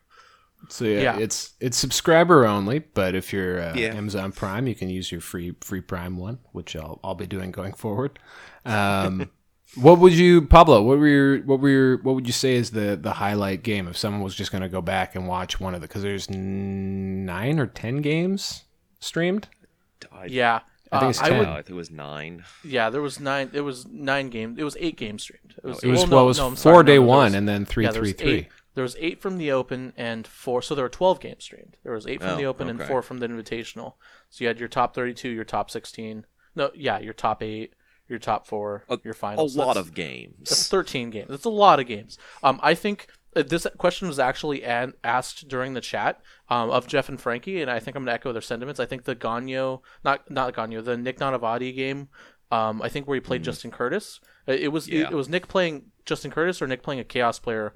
So 0.68 0.84
yeah, 0.84 1.00
Yeah. 1.00 1.18
it's 1.18 1.54
it's 1.60 1.76
subscriber 1.76 2.44
only, 2.44 2.80
but 2.80 3.14
if 3.14 3.32
you're 3.32 3.60
uh, 3.60 3.74
Yeah. 3.76 3.94
Amazon 3.94 4.32
Prime, 4.32 4.66
you 4.66 4.74
can 4.74 4.90
use 4.90 5.12
your 5.12 5.20
free 5.20 5.54
free 5.60 5.80
Prime 5.80 6.16
one, 6.16 6.38
which 6.52 6.74
I'll 6.74 6.98
I'll 7.04 7.14
be 7.14 7.26
doing 7.28 7.52
going 7.52 7.74
forward. 7.74 8.18
Um, 8.64 9.30
what 9.76 9.98
would 9.98 10.12
you, 10.14 10.42
Pablo? 10.42 10.82
What 10.82 10.98
were 10.98 11.06
your 11.08 11.38
what 11.42 11.60
were 11.60 11.68
your 11.68 11.96
what 12.02 12.14
would 12.14 12.26
you 12.26 12.32
say 12.32 12.54
is 12.54 12.70
the 12.70 12.96
the 13.00 13.12
highlight 13.14 13.62
game 13.62 13.86
if 13.88 13.96
someone 13.96 14.22
was 14.22 14.34
just 14.34 14.50
going 14.50 14.62
to 14.62 14.68
go 14.68 14.80
back 14.80 15.14
and 15.14 15.28
watch 15.28 15.60
one 15.60 15.74
of 15.74 15.80
the 15.80 15.86
because 15.88 16.02
there's 16.02 16.28
nine 16.30 17.58
or 17.58 17.66
ten 17.66 17.98
games 18.00 18.64
streamed. 19.00 19.48
I, 20.12 20.26
Yeah, 20.26 20.60
I 20.92 20.98
think 21.00 21.02
uh, 21.06 21.08
it's 21.10 21.20
I 21.22 21.28
10. 21.30 21.38
would. 21.38 21.48
I 21.48 21.54
think 21.56 21.70
it 21.70 21.74
was 21.74 21.90
nine. 21.90 22.44
Yeah, 22.64 22.90
there 22.90 23.02
was 23.02 23.20
nine. 23.20 23.50
It 23.52 23.60
was 23.62 23.86
nine 23.86 24.30
games. 24.30 24.58
It 24.58 24.64
was 24.64 24.76
eight 24.80 24.96
games 24.96 25.22
streamed. 25.22 25.54
It 25.62 25.64
was, 25.66 25.82
It 25.82 25.88
was 25.88 26.00
well, 26.02 26.10
well, 26.10 26.24
it 26.24 26.26
was 26.28 26.38
no, 26.38 26.46
I'm 26.46 26.52
four 26.56 26.56
sorry, 26.74 26.84
day 26.84 26.96
no, 26.98 27.02
no, 27.02 27.08
one 27.08 27.24
was- 27.26 27.34
and 27.34 27.48
then 27.48 27.64
three 27.64 27.84
yeah, 27.84 27.90
there 27.92 28.02
three 28.02 28.12
was 28.12 28.20
three. 28.20 28.30
eight. 28.32 28.48
There 28.74 28.82
was 28.82 28.96
eight 29.00 29.20
from 29.20 29.38
the 29.38 29.50
Open 29.50 29.92
and 29.96 30.24
four. 30.26 30.62
So 30.62 30.74
there 30.76 30.84
were 30.84 30.88
twelve 30.88 31.18
games 31.20 31.42
streamed. 31.44 31.76
There 31.82 31.92
was 31.92 32.06
eight 32.06 32.20
from 32.20 32.30
Oh, 32.30 32.36
the 32.36 32.44
Open 32.46 32.68
and 32.68 32.80
four 32.82 33.02
from 33.02 33.18
the 33.18 33.26
Invitational. 33.28 33.94
So 34.30 34.44
you 34.44 34.48
had 34.48 34.60
your 34.60 34.68
top 34.68 34.94
thirty-two, 34.94 35.30
your 35.30 35.44
top 35.44 35.68
sixteen. 35.70 36.26
No, 36.54 36.70
yeah, 36.74 36.98
your 37.00 37.12
top 37.12 37.42
eight, 37.42 37.74
your 38.08 38.18
top 38.18 38.46
four, 38.46 38.84
A, 38.88 38.98
your 39.04 39.12
a 39.12 39.14
finals. 39.14 39.56
lot 39.56 39.74
That's- 39.74 39.88
of 39.88 39.94
That's 39.94 39.96
games. 39.96 40.68
13 40.68 41.10
games. 41.10 41.28
That's 41.28 41.44
a 41.44 41.50
lot 41.50 41.78
of 41.80 41.86
games. 41.86 42.18
Um, 42.42 42.58
I 42.62 42.74
think 42.74 43.06
uh, 43.36 43.42
this 43.42 43.66
question 43.76 44.08
was 44.08 44.18
actually 44.18 44.64
an- 44.64 44.94
asked 45.04 45.48
during 45.48 45.74
the 45.74 45.80
chat 45.80 46.20
um, 46.48 46.70
of 46.70 46.86
Jeff 46.86 47.08
and 47.08 47.20
Frankie, 47.20 47.60
and 47.60 47.70
I 47.70 47.78
think 47.80 47.96
I'm 47.96 48.02
going 48.04 48.12
to 48.12 48.14
echo 48.14 48.32
their 48.32 48.40
sentiments. 48.42 48.80
I 48.80 48.86
think 48.86 49.04
the 49.04 49.14
Ganyo, 49.14 49.80
not 50.04 50.30
not 50.30 50.54
Ganyo, 50.54 50.82
the 50.84 50.96
Nick 50.96 51.18
Nanavati 51.18 51.74
game, 51.76 52.08
um, 52.50 52.80
I 52.80 52.88
think 52.88 53.06
where 53.06 53.14
he 53.16 53.20
played 53.20 53.42
Justin 53.44 53.70
Curtis. 53.70 54.20
uh, 54.48 54.52
It, 54.52 54.60
it 54.64 54.68
was 54.68 54.88
Yeah. 54.88 55.08
it, 55.10 55.12
was 55.14 55.28
Nick 55.28 55.46
playing 55.48 55.90
Justin 56.06 56.30
Curtis 56.30 56.62
or 56.62 56.66
Nick 56.66 56.82
playing 56.82 57.00
a 57.00 57.04
Chaos 57.04 57.38
player. 57.38 57.74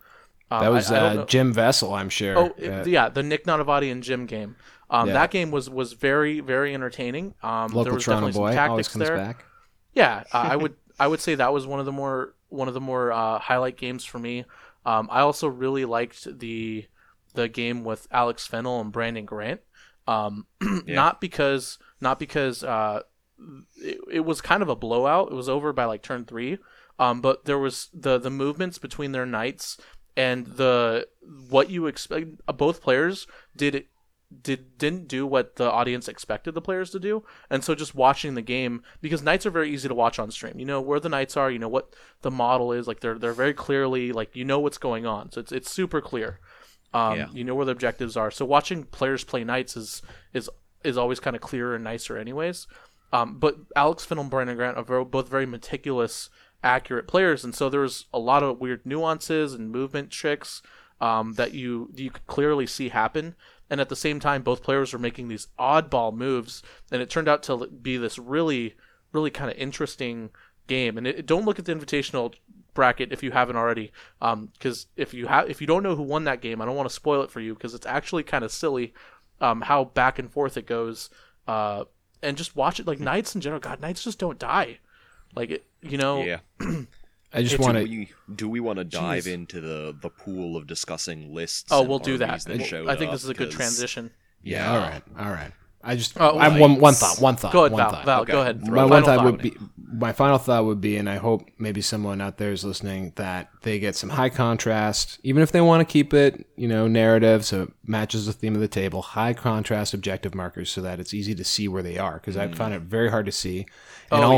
Um, 0.51 0.61
That 0.62 0.73
was 0.73 0.90
I, 0.90 0.97
I 0.97 1.16
uh. 1.18 1.27
Jim 1.27 1.53
Vessal, 1.55 1.92
I'm 1.95 2.09
sure. 2.09 2.38
Oh, 2.38 2.55
it- 2.57 2.87
yeah, 2.87 3.09
the 3.11 3.23
Nick 3.23 3.45
Nanavati 3.45 3.92
and 3.92 4.03
Jim 4.03 4.25
game. 4.27 4.57
Um, 4.88 5.09
Yeah. 5.09 5.14
That 5.14 5.31
game 5.31 5.51
was 5.51 5.68
was 5.71 5.92
very 5.92 6.40
very 6.40 6.73
entertaining. 6.75 7.35
Um, 7.42 7.68
there 7.73 7.92
was 7.92 8.05
Toronto 8.05 8.29
definitely 8.29 8.33
some 8.33 8.40
boy 8.40 8.47
always 8.47 8.57
tactics 8.57 8.88
comes 8.88 9.07
there. 9.07 9.16
back. 9.16 9.45
Yeah, 9.94 10.24
uh, 10.33 10.48
I 10.50 10.57
would 10.62 10.74
I 10.98 11.07
would 11.07 11.20
say 11.20 11.35
that 11.35 11.52
was 11.52 11.66
one 11.66 11.81
of 11.81 11.87
the 11.87 11.92
more 11.92 12.35
one 12.48 12.68
of 12.68 12.74
the 12.74 12.81
more 12.81 13.12
uh, 13.12 13.38
highlight 13.38 13.76
games 13.76 14.05
for 14.05 14.18
me. 14.18 14.44
Um, 14.85 15.09
I 15.11 15.20
also 15.20 15.48
really 15.48 15.85
liked 15.85 16.38
the 16.38 16.87
the 17.35 17.48
game 17.48 17.85
with 17.85 18.07
Alex 18.11 18.46
Fennell 18.46 18.81
and 18.81 18.92
Brandon 18.92 19.24
Grant. 19.24 19.61
Um, 20.07 20.46
Not 20.87 21.20
because 21.20 21.78
not 22.00 22.18
because 22.18 22.64
uh, 22.64 23.02
it, 23.76 23.98
it 24.11 24.20
was 24.20 24.40
kind 24.40 24.62
of 24.62 24.68
a 24.68 24.76
blowout. 24.76 25.31
It 25.31 25.35
was 25.35 25.48
over 25.48 25.72
by 25.72 25.85
like 25.85 26.02
turn 26.02 26.24
three. 26.24 26.59
Um, 26.98 27.20
but 27.20 27.44
there 27.44 27.59
was 27.59 27.88
the 27.94 28.18
the 28.18 28.31
movements 28.31 28.78
between 28.78 29.12
their 29.12 29.26
knights 29.26 29.78
and 30.16 30.46
the 30.46 31.07
what 31.48 31.70
you 31.70 31.87
expect. 31.87 32.26
Uh, 32.46 32.52
both 32.52 32.83
players 32.83 33.26
did 33.57 33.87
did 34.42 34.79
didn't 34.79 35.09
do 35.09 35.27
what 35.27 35.57
the 35.57 35.71
audience 35.71 36.09
expected 36.09 36.55
the 36.55 36.61
players 36.61 36.90
to 36.90 36.99
do. 37.01 37.25
And 37.51 37.62
so 37.64 37.75
just 37.75 37.95
watching 37.95 38.35
the 38.35 38.42
game 38.42 38.83
because 39.01 39.23
knights 39.23 39.47
are 39.47 39.51
very 39.51 39.71
easy 39.71 39.88
to 39.88 39.95
watch 39.95 40.18
on 40.18 40.31
stream. 40.31 40.59
You 40.59 40.64
know 40.66 40.81
where 40.81 41.01
the 41.01 41.09
knights 41.09 41.37
are 41.37 41.51
you 41.51 41.59
know 41.59 41.68
what 41.68 41.95
the 42.23 42.31
model 42.31 42.73
is 42.73 42.87
like 42.87 43.01
they're 43.01 43.18
they're 43.18 43.33
very 43.33 43.55
clearly 43.55 44.12
like 44.12 44.35
you 44.37 44.45
know 44.45 44.61
what's 44.61 44.79
going 44.79 45.07
on. 45.07 45.31
So 45.33 45.40
it's 45.40 45.53
it's 45.53 45.71
super 45.71 46.01
clear 46.01 46.38
um 46.95 47.18
Yeah. 47.18 47.27
you 47.33 47.45
know 47.45 47.55
where 47.55 47.66
the 47.66 47.73
objectives 47.73 48.16
are. 48.16 48.31
So 48.31 48.45
watching 48.45 48.85
players 48.85 49.25
play 49.25 49.45
knights 49.45 49.77
is 49.77 50.03
is 50.33 50.49
is 50.85 50.97
always 50.97 51.21
kind 51.21 51.37
of 51.37 51.42
clearer 51.42 51.75
and 51.75 51.85
nicer 51.85 52.16
anyways. 52.16 52.66
Um 53.12 53.38
but 53.38 53.57
alex 53.77 54.05
finn 54.05 54.18
and 54.18 54.31
brandon 54.31 54.57
grant 54.57 54.77
are 54.79 54.85
very, 54.85 55.05
both 55.05 55.29
very 55.29 55.47
meticulous 55.47 56.31
accurate 56.64 57.09
players. 57.09 57.45
And 57.45 57.55
so 57.55 57.68
there's 57.68 58.07
a 58.12 58.18
lot 58.18 58.42
of 58.42 58.61
weird 58.61 58.87
nuances 58.87 59.53
and 59.53 59.71
movement 59.71 60.11
tricks 60.11 60.62
um, 61.01 61.33
that 61.35 61.53
you 61.53 61.90
you 61.97 62.11
could 62.11 62.27
clearly 62.29 62.66
see 62.66 62.88
happen. 62.90 63.35
And 63.73 63.81
at 63.81 63.89
the 63.89 63.97
same 63.97 64.21
time, 64.21 64.43
both 64.43 64.63
players 64.63 64.93
were 64.93 64.99
making 64.99 65.29
these 65.29 65.49
oddball 65.59 66.15
moves, 66.15 66.63
and 66.91 67.01
it 67.01 67.09
turned 67.09 67.27
out 67.27 67.43
to 67.45 67.69
be 67.69 67.97
this 67.97 68.19
really, 68.19 68.75
really 69.13 69.31
kind 69.31 69.51
of 69.51 69.57
interesting 69.57 70.29
game. 70.67 70.99
And 70.99 71.07
it, 71.07 71.25
don't 71.25 71.47
look 71.47 71.59
at 71.59 71.65
the 71.65 71.75
invitational 71.75 72.35
bracket 72.75 73.15
if 73.15 73.23
you 73.23 73.31
haven't 73.31 73.57
already, 73.57 73.91
because 74.21 74.89
if 74.95 75.15
you 75.15 75.27
have 75.27 75.49
if 75.49 75.63
you 75.63 75.67
don't 75.67 75.83
know 75.83 75.97
who 75.97 76.03
won 76.03 76.25
that 76.25 76.43
game, 76.43 76.61
I 76.61 76.67
don't 76.67 76.77
want 76.77 76.91
to 76.91 76.95
spoil 76.95 77.23
it 77.23 77.31
for 77.31 77.41
you 77.41 77.55
because 77.55 77.73
it's 77.73 77.87
actually 77.87 78.25
kind 78.25 78.45
of 78.45 78.53
silly 78.53 78.93
um, 79.41 79.63
how 79.63 79.85
back 79.85 80.19
and 80.19 80.31
forth 80.31 80.59
it 80.59 80.67
goes. 80.67 81.09
Uh, 81.49 81.85
and 82.23 82.37
just 82.37 82.55
watch 82.55 82.79
it 82.79 82.87
like 82.87 83.01
knights 83.01 83.35
in 83.35 83.41
general. 83.41 83.59
God, 83.59 83.81
knights 83.81 84.05
just 84.05 84.19
don't 84.19 84.39
die. 84.39 84.81
Like 85.35 85.49
it, 85.49 85.65
you 85.81 85.97
know. 85.97 86.23
Yeah. 86.23 86.41
I 87.35 87.42
just 87.42 87.59
want 87.59 87.79
to. 87.79 88.07
do 88.35 88.49
we 88.49 88.61
want 88.61 88.79
to 88.79 88.85
dive 88.85 89.25
Jeez. 89.25 89.33
into 89.33 89.61
the, 89.61 89.97
the 90.01 90.11
pool 90.11 90.57
of 90.57 90.66
discussing 90.66 91.35
lists? 91.35 91.71
Oh, 91.71 91.81
and 91.81 91.88
we'll 91.88 91.99
do 91.99 92.18
that. 92.18 92.47
armies 92.47 92.71
We'll- 92.73 92.90
I 92.90 92.97
think 92.97 93.09
up? 93.09 93.14
this 93.14 93.25
is 93.25 93.31
a 93.31 93.35
good 93.35 93.49
'Cause- 93.49 93.57
transition. 93.57 94.11
Yeah. 94.42 94.71
All 94.73 94.79
right. 94.79 95.03
All 95.18 95.31
right. 95.31 95.53
I 95.85 95.97
just 95.97 96.12
Oh, 96.21 96.38
I 96.38 96.49
have 96.49 96.61
one 96.61 96.79
one 96.79 96.95
thought. 96.95 97.21
One 97.21 97.35
thought. 97.37 97.53
Go 97.53 97.61
ahead, 97.61 97.73
one 97.73 97.81
Val. 97.83 97.90
thought. 97.90 98.05
Val, 98.05 98.21
Okay. 98.23 98.33
go 98.33 98.40
ahead. 98.42 98.62
my 98.68 98.85
one 98.85 98.88
Final 98.88 99.05
thought 99.05 99.16
thought. 99.16 99.25
would 99.25 99.42
be 99.42 99.53
my 99.95 100.12
final 100.12 100.38
thought 100.38 100.64
would 100.64 100.81
be, 100.81 100.97
and 100.97 101.09
I 101.09 101.16
hope 101.16 101.49
maybe 101.59 101.81
someone 101.83 102.21
out 102.21 102.38
there 102.38 102.53
is 102.53 102.64
listening 102.64 103.12
that 103.16 103.51
they 103.62 103.79
get 103.79 103.95
some 103.97 104.11
high 104.11 104.31
contrast, 104.31 105.18
even 105.23 105.42
if 105.42 105.53
they 105.53 105.61
want 105.61 105.87
to 105.87 105.92
keep 105.92 106.14
it, 106.14 106.47
you 106.57 106.66
know, 106.68 106.87
narrative 106.88 107.45
so 107.45 107.62
it 107.62 107.73
matches 107.85 108.27
the 108.27 108.33
theme 108.33 108.55
of 108.55 108.61
the 108.61 108.68
table. 108.68 109.03
High 109.03 109.35
contrast 109.35 109.92
objective 109.92 110.35
markers 110.35 110.71
so 110.71 110.81
that 110.83 110.99
it's 111.01 111.12
easy 111.12 111.35
to 111.35 111.45
see 111.45 111.66
where 111.68 111.83
they 111.83 111.99
are 111.99 112.14
because 112.14 112.37
I 112.37 112.47
mm. 112.47 112.55
found 112.55 112.75
it 112.75 112.83
very 112.83 113.11
hard 113.11 113.27
to 113.27 113.33
see, 113.33 113.66
and 114.11 114.25
Oh, 114.25 114.33
yeah. 114.33 114.37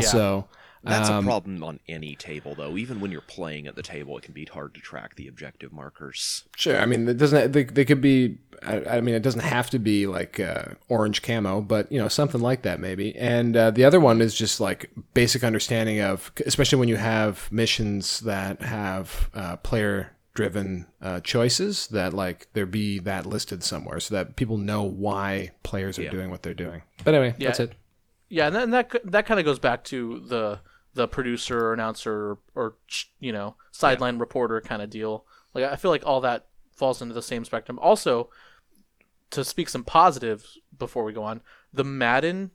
Also. 0.85 0.97
That's 0.99 1.09
um, 1.09 1.25
a 1.25 1.27
problem 1.27 1.63
on 1.63 1.79
any 1.87 2.15
table, 2.15 2.55
though. 2.55 2.77
Even 2.77 2.99
when 2.99 3.11
you're 3.11 3.21
playing 3.21 3.67
at 3.67 3.75
the 3.75 3.83
table, 3.83 4.17
it 4.17 4.23
can 4.23 4.33
be 4.33 4.45
hard 4.45 4.73
to 4.75 4.81
track 4.81 5.15
the 5.15 5.27
objective 5.27 5.71
markers. 5.73 6.43
Sure. 6.55 6.79
I 6.79 6.85
mean, 6.85 7.07
it 7.07 7.17
doesn't. 7.17 7.51
They, 7.51 7.63
they 7.63 7.85
could 7.85 8.01
be. 8.01 8.37
I, 8.63 8.97
I 8.97 9.01
mean, 9.01 9.15
it 9.15 9.21
doesn't 9.21 9.41
have 9.41 9.69
to 9.71 9.79
be 9.79 10.07
like 10.07 10.39
uh, 10.39 10.65
orange 10.89 11.21
camo, 11.21 11.61
but 11.61 11.91
you 11.91 11.99
know, 11.99 12.07
something 12.07 12.41
like 12.41 12.61
that 12.63 12.79
maybe. 12.79 13.15
And 13.15 13.55
uh, 13.55 13.71
the 13.71 13.83
other 13.83 13.99
one 13.99 14.21
is 14.21 14.33
just 14.33 14.59
like 14.59 14.89
basic 15.13 15.43
understanding 15.43 15.99
of, 16.01 16.31
especially 16.45 16.79
when 16.79 16.89
you 16.89 16.95
have 16.95 17.51
missions 17.51 18.21
that 18.21 18.61
have 18.61 19.29
uh, 19.33 19.57
player 19.57 20.11
driven 20.33 20.85
uh, 21.01 21.19
choices 21.21 21.87
that 21.87 22.13
like 22.13 22.47
there 22.53 22.65
be 22.65 22.99
that 22.99 23.25
listed 23.25 23.63
somewhere 23.63 23.99
so 24.01 24.13
that 24.15 24.35
people 24.35 24.57
know 24.57 24.83
why 24.83 25.49
players 25.63 25.97
are 25.97 26.03
Yeah. 26.03 26.11
doing 26.11 26.29
what 26.29 26.43
they're 26.43 26.53
doing. 26.53 26.81
But 27.05 27.13
anyway, 27.13 27.35
Yeah. 27.37 27.47
that's 27.47 27.61
it. 27.61 27.73
Yeah, 28.27 28.47
and 28.47 28.55
that 28.55 28.63
and 28.63 28.73
that, 28.73 29.11
that 29.11 29.25
kind 29.25 29.39
of 29.39 29.45
goes 29.45 29.59
back 29.59 29.83
to 29.85 30.19
the 30.27 30.59
the 30.95 31.07
producer, 31.07 31.67
or 31.67 31.73
announcer, 31.73 32.37
or 32.55 32.75
you 33.19 33.31
know 33.31 33.55
sideline 33.71 34.17
reporter 34.17 34.59
kind 34.61 34.81
of 34.81 34.89
deal. 34.89 35.25
Like 35.53 35.65
I 35.65 35.75
feel 35.75 35.91
like 35.91 36.05
all 36.05 36.21
that 36.21 36.47
falls 36.75 37.01
into 37.01 37.13
the 37.13 37.21
same 37.21 37.45
spectrum. 37.45 37.77
Also, 37.79 38.29
to 39.31 39.43
speak 39.45 39.69
some 39.69 39.83
positives 39.83 40.57
before 40.77 41.03
we 41.03 41.13
go 41.13 41.23
on, 41.23 41.41
the 41.71 41.83
Madden, 41.83 42.51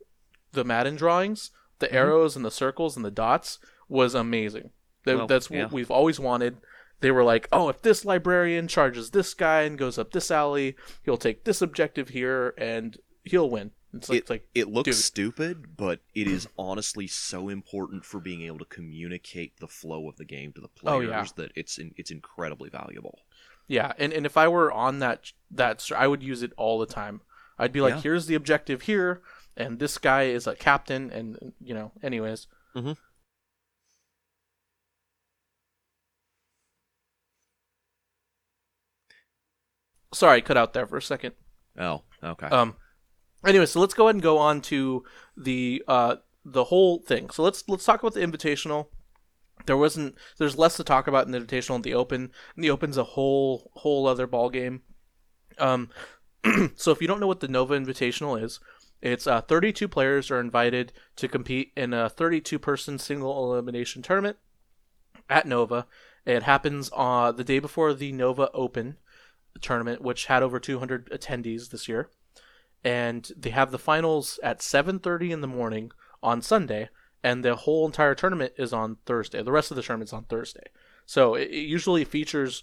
the 0.53 0.65
Madden 0.65 0.97
drawings, 0.97 1.51
the 1.79 1.87
Mm-hmm. 1.87 1.97
arrows 1.97 2.37
and 2.37 2.45
the 2.45 2.51
circles 2.51 2.97
and 2.97 3.05
the 3.05 3.11
dots 3.11 3.59
was 3.89 4.15
amazing. 4.15 4.71
That, 5.05 5.17
Well, 5.17 5.27
that's 5.27 5.51
yeah. 5.51 5.63
what 5.65 5.73
we've 5.73 5.91
always 5.91 6.21
wanted. 6.21 6.59
They 7.01 7.11
were 7.11 7.25
like, 7.25 7.49
oh, 7.51 7.71
if 7.71 7.81
this 7.81 8.05
librarian 8.05 8.69
charges 8.69 9.11
this 9.11 9.33
guy 9.33 9.63
and 9.63 9.79
goes 9.79 9.97
up 9.99 10.13
this 10.13 10.31
alley, 10.31 10.77
he'll 11.03 11.17
take 11.17 11.45
this 11.45 11.63
objective 11.63 12.11
here 12.11 12.53
and 12.59 12.99
he'll 13.25 13.49
win. 13.49 13.71
It's 13.93 14.09
like, 14.09 14.17
It, 14.17 14.19
it's 14.21 14.31
like 14.31 14.49
it 14.55 14.69
looks 14.69 14.85
dude. 14.87 14.95
stupid, 14.95 15.77
but 15.77 16.01
it 16.15 16.27
is 16.29 16.49
honestly 16.57 17.07
so 17.09 17.49
important 17.49 18.05
for 18.05 18.21
being 18.21 18.43
able 18.43 18.59
to 18.61 18.65
communicate 18.65 19.59
the 19.59 19.67
flow 19.69 20.09
of 20.09 20.17
the 20.17 20.25
game 20.25 20.53
to 20.53 20.61
the 20.61 20.69
Oh, 20.69 20.99
players 20.99 21.09
yeah. 21.11 21.25
that 21.37 21.53
it's 21.57 21.79
in, 21.79 21.93
it's 21.97 22.11
incredibly 22.11 22.71
valuable. 22.71 23.19
Yeah, 23.67 23.93
and, 23.99 24.13
and 24.13 24.27
if 24.27 24.37
I 24.37 24.49
were 24.49 24.71
on 24.73 24.99
that 25.01 25.33
that 25.51 25.91
I 25.97 26.07
would 26.07 26.23
use 26.23 26.43
it 26.43 26.53
all 26.57 26.79
the 26.79 26.87
time. 26.87 27.21
I'd 27.59 27.73
be 27.73 27.81
like, 27.83 27.95
Yeah. 27.97 28.01
here's 28.01 28.27
the 28.27 28.35
objective 28.37 28.83
here, 28.83 29.21
and 29.57 29.79
this 29.79 29.99
guy 29.99 30.23
is 30.25 30.47
a 30.47 30.55
captain, 30.57 31.11
and 31.11 31.53
you 31.61 31.75
know, 31.75 31.93
anyways. 32.03 32.47
Mhm. 32.75 32.97
Sorry, 40.13 40.43
cut 40.43 40.57
out 40.57 40.73
there 40.73 40.87
for 40.87 40.97
a 40.97 41.03
second. 41.03 41.35
Oh, 41.79 42.03
okay. 42.23 42.47
Um, 42.49 42.77
anyway, 43.45 43.67
so 43.67 43.81
let's 43.81 43.95
go 43.95 44.07
ahead 44.07 44.17
and 44.17 44.23
go 44.23 44.39
on 44.39 44.61
to 44.63 45.05
the 45.37 45.83
uh 45.89 46.17
the 46.45 46.65
whole 46.65 46.99
thing. 46.99 47.31
So 47.31 47.43
let's 47.43 47.65
let's 47.69 47.85
talk 47.85 48.03
about 48.03 48.15
the 48.15 48.21
invitational. 48.21 48.87
There 49.67 49.77
wasn't 49.77 50.17
there's 50.39 50.59
less 50.59 50.77
to 50.77 50.85
talk 50.85 51.07
about 51.07 51.27
in 51.27 51.33
the 51.33 51.41
invitational 51.41 51.77
and 51.77 51.85
the 51.85 51.95
open. 51.95 52.33
And 52.55 52.65
the 52.65 52.71
open's 52.71 52.97
a 52.97 53.05
whole 53.05 53.71
whole 53.75 54.07
other 54.07 54.27
ball 54.27 54.51
game. 54.51 54.83
Um, 55.59 55.91
so 56.75 56.91
if 56.91 57.01
you 57.01 57.09
don't 57.09 57.21
know 57.21 57.27
what 57.27 57.41
the 57.41 57.49
Nova 57.49 57.79
Invitational 57.79 58.43
is, 58.43 58.61
it's 59.03 59.27
uh, 59.27 59.43
32 59.43 59.89
players 59.89 60.31
are 60.31 60.41
invited 60.41 60.93
to 61.17 61.29
compete 61.29 61.73
in 61.77 61.93
a 61.93 62.09
32 62.09 62.59
person 62.59 62.99
single 62.99 63.53
elimination 63.53 64.03
tournament 64.03 64.39
at 65.29 65.47
Nova. 65.47 65.87
It 66.27 66.43
happens 66.43 66.91
uh, 66.95 67.33
the 67.33 67.45
day 67.45 67.59
before 67.59 67.95
the 67.95 68.13
Nova 68.13 68.51
Open 68.53 68.97
tournament, 69.61 70.03
which 70.03 70.27
had 70.27 70.43
over 70.43 70.61
200 70.61 71.11
attendees 71.11 71.71
this 71.71 71.89
year 71.89 72.11
and 72.85 73.31
they 73.37 73.51
have 73.51 73.71
the 73.71 73.79
finals 73.79 74.39
at 74.43 74.61
7:30 74.61 75.31
in 75.31 75.41
the 75.41 75.47
morning 75.47 75.93
on 76.23 76.43
Sunday, 76.43 76.89
and 77.23 77.45
the 77.45 77.57
whole 77.57 77.87
entire 77.87 78.15
tournament 78.15 78.53
is 78.57 78.73
on 78.73 78.97
Thursday. 79.07 79.43
The 79.43 79.53
rest 79.53 79.71
of 79.71 79.77
the 79.77 79.83
tournament's 79.83 80.13
on 80.13 80.25
Thursday. 80.25 80.69
So 81.07 81.35
it, 81.35 81.51
it 81.51 81.67
usually 81.67 82.05
features 82.05 82.63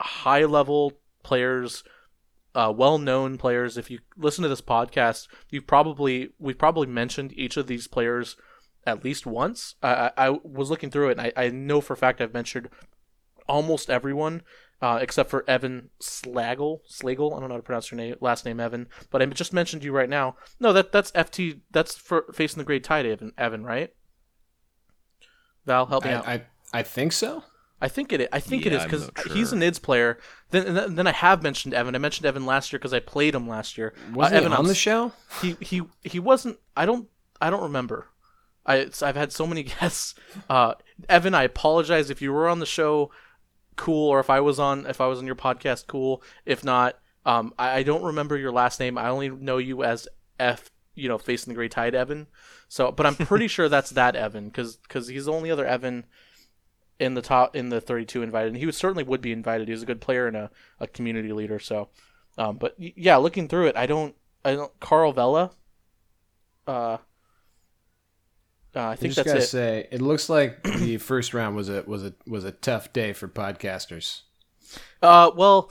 high-level 0.00 0.94
players, 1.22 1.84
uh, 2.54 2.72
well-known 2.74 3.38
players. 3.38 3.76
If 3.78 3.90
you 3.90 4.00
listen 4.16 4.42
to 4.42 4.48
this 4.48 4.60
podcast, 4.60 5.28
you 5.50 5.62
probably 5.62 6.30
we've 6.38 6.58
probably 6.58 6.86
mentioned 6.86 7.32
each 7.34 7.56
of 7.56 7.66
these 7.66 7.86
players 7.86 8.36
at 8.86 9.04
least 9.04 9.24
once. 9.24 9.76
I, 9.82 10.10
I, 10.16 10.26
I 10.28 10.38
was 10.42 10.70
looking 10.70 10.90
through 10.90 11.10
it, 11.10 11.18
and 11.18 11.20
I, 11.20 11.32
I 11.36 11.48
know 11.48 11.80
for 11.80 11.94
a 11.94 11.96
fact 11.96 12.20
I've 12.20 12.34
mentioned 12.34 12.68
almost 13.48 13.90
everyone 13.90 14.42
uh, 14.84 14.98
except 15.00 15.30
for 15.30 15.48
Evan 15.48 15.88
Slagle. 15.98 16.80
Slagle. 16.90 17.34
I 17.34 17.40
don't 17.40 17.48
know 17.48 17.54
how 17.54 17.56
to 17.56 17.62
pronounce 17.62 17.90
your 17.90 17.96
name, 17.96 18.16
last 18.20 18.44
name, 18.44 18.60
Evan. 18.60 18.86
But 19.10 19.22
I 19.22 19.26
just 19.26 19.54
mentioned 19.54 19.82
you 19.82 19.92
right 19.92 20.10
now. 20.10 20.36
No, 20.60 20.74
that 20.74 20.92
that's 20.92 21.10
FT. 21.12 21.60
That's 21.70 21.96
for 21.96 22.26
facing 22.34 22.58
the 22.58 22.64
great 22.64 22.84
tide, 22.84 23.06
Evan. 23.06 23.32
Evan, 23.38 23.64
right? 23.64 23.94
Val, 25.64 25.86
help 25.86 26.04
me 26.04 26.10
out. 26.10 26.28
I, 26.28 26.34
I 26.34 26.80
I 26.80 26.82
think 26.82 27.12
so. 27.12 27.44
I 27.80 27.88
think 27.88 28.12
it. 28.12 28.28
I 28.32 28.40
think 28.40 28.66
it 28.66 28.72
Yeah, 28.72 28.78
is 28.78 28.84
I'm 28.84 28.90
because 28.90 29.10
not 29.16 29.36
he's 29.36 29.52
an 29.52 29.62
IDS 29.62 29.78
player. 29.78 30.18
Then 30.50 30.66
and 30.66 30.76
then- 30.76 30.94
then 30.96 31.06
I 31.06 31.12
have 31.12 31.42
mentioned 31.42 31.72
Evan. 31.74 31.94
I 31.94 31.98
mentioned 31.98 32.26
Evan 32.26 32.44
last 32.44 32.72
year 32.72 32.78
because 32.78 32.92
I 32.92 33.00
played 33.00 33.34
him 33.34 33.48
last 33.48 33.78
year. 33.78 33.94
Wasn't 34.12 34.34
uh, 34.36 34.40
he 34.40 34.44
Evan 34.44 34.52
on 34.52 34.58
I'm 34.60 34.66
the 34.66 34.74
show? 34.74 35.12
he 35.40 35.56
he 35.60 35.82
he 36.02 36.18
wasn't 36.20 36.58
i 36.76 36.84
don't 36.86 37.08
i 37.40 37.48
don't 37.50 37.62
remember 37.62 38.08
I—I've 38.66 39.16
had 39.16 39.32
so 39.32 39.46
many 39.46 39.62
guests 39.80 40.14
uh 40.48 40.74
evan 41.08 41.34
i 41.34 41.42
apologize 41.42 42.08
if 42.10 42.22
you 42.22 42.32
were 42.32 42.48
on 42.48 42.58
the 42.60 42.66
show 42.66 43.10
cool 43.76 44.08
or 44.08 44.20
if 44.20 44.30
i 44.30 44.40
was 44.40 44.58
on 44.58 44.86
if 44.86 45.00
i 45.00 45.06
was 45.06 45.18
on 45.18 45.26
your 45.26 45.34
podcast 45.34 45.86
cool. 45.86 46.22
If 46.44 46.64
not 46.64 46.98
um 47.26 47.54
i, 47.58 47.78
I 47.78 47.82
don't 47.82 48.02
remember 48.02 48.36
your 48.36 48.52
last 48.52 48.80
name. 48.80 48.98
I 48.98 49.08
only 49.08 49.28
know 49.28 49.58
you 49.58 49.82
as 49.82 50.08
f 50.38 50.70
you 50.94 51.08
know 51.08 51.18
facing 51.18 51.50
the 51.50 51.56
great 51.56 51.70
tide 51.70 51.94
evan. 51.94 52.26
So 52.68 52.92
but 52.92 53.06
i'm 53.06 53.16
pretty 53.16 53.48
sure 53.54 53.68
that's 53.68 53.90
that 53.90 54.16
evan 54.16 54.46
because 54.46 54.76
because 54.76 55.08
he's 55.08 55.26
the 55.26 55.32
only 55.32 55.50
other 55.50 55.66
evan 55.66 56.06
in 57.00 57.14
the 57.14 57.22
top 57.22 57.56
in 57.56 57.70
the 57.70 57.80
32 57.80 58.22
invited. 58.22 58.48
And 58.48 58.56
he 58.56 58.66
would 58.66 58.74
certainly 58.74 59.02
would 59.02 59.20
be 59.20 59.32
invited. 59.32 59.66
He 59.66 59.72
was 59.72 59.82
a 59.82 59.86
good 59.86 60.00
player 60.00 60.28
and 60.28 60.36
a, 60.36 60.50
a 60.78 60.86
community 60.86 61.32
leader. 61.32 61.58
So 61.58 61.88
um 62.38 62.56
but 62.56 62.74
yeah 62.78 63.16
looking 63.16 63.46
through 63.46 63.66
it 63.66 63.76
i 63.76 63.86
don't 63.86 64.16
i 64.44 64.54
don't 64.54 64.72
carl 64.80 65.12
vela 65.12 65.52
uh, 66.66 66.98
uh, 68.76 68.80
I 68.80 68.90
I 68.92 68.96
think 68.96 69.14
just 69.14 69.16
that's 69.16 69.26
gotta 69.26 69.38
it. 69.44 69.46
say, 69.46 69.88
it 69.90 70.00
looks 70.02 70.28
like 70.28 70.62
the 70.62 70.96
first 70.98 71.34
round 71.34 71.56
was 71.56 71.68
a 71.68 71.82
was 71.86 72.04
a 72.04 72.14
was 72.26 72.44
a 72.44 72.52
tough 72.52 72.92
day 72.92 73.12
for 73.12 73.28
podcasters. 73.28 74.22
Uh, 75.02 75.30
well, 75.36 75.70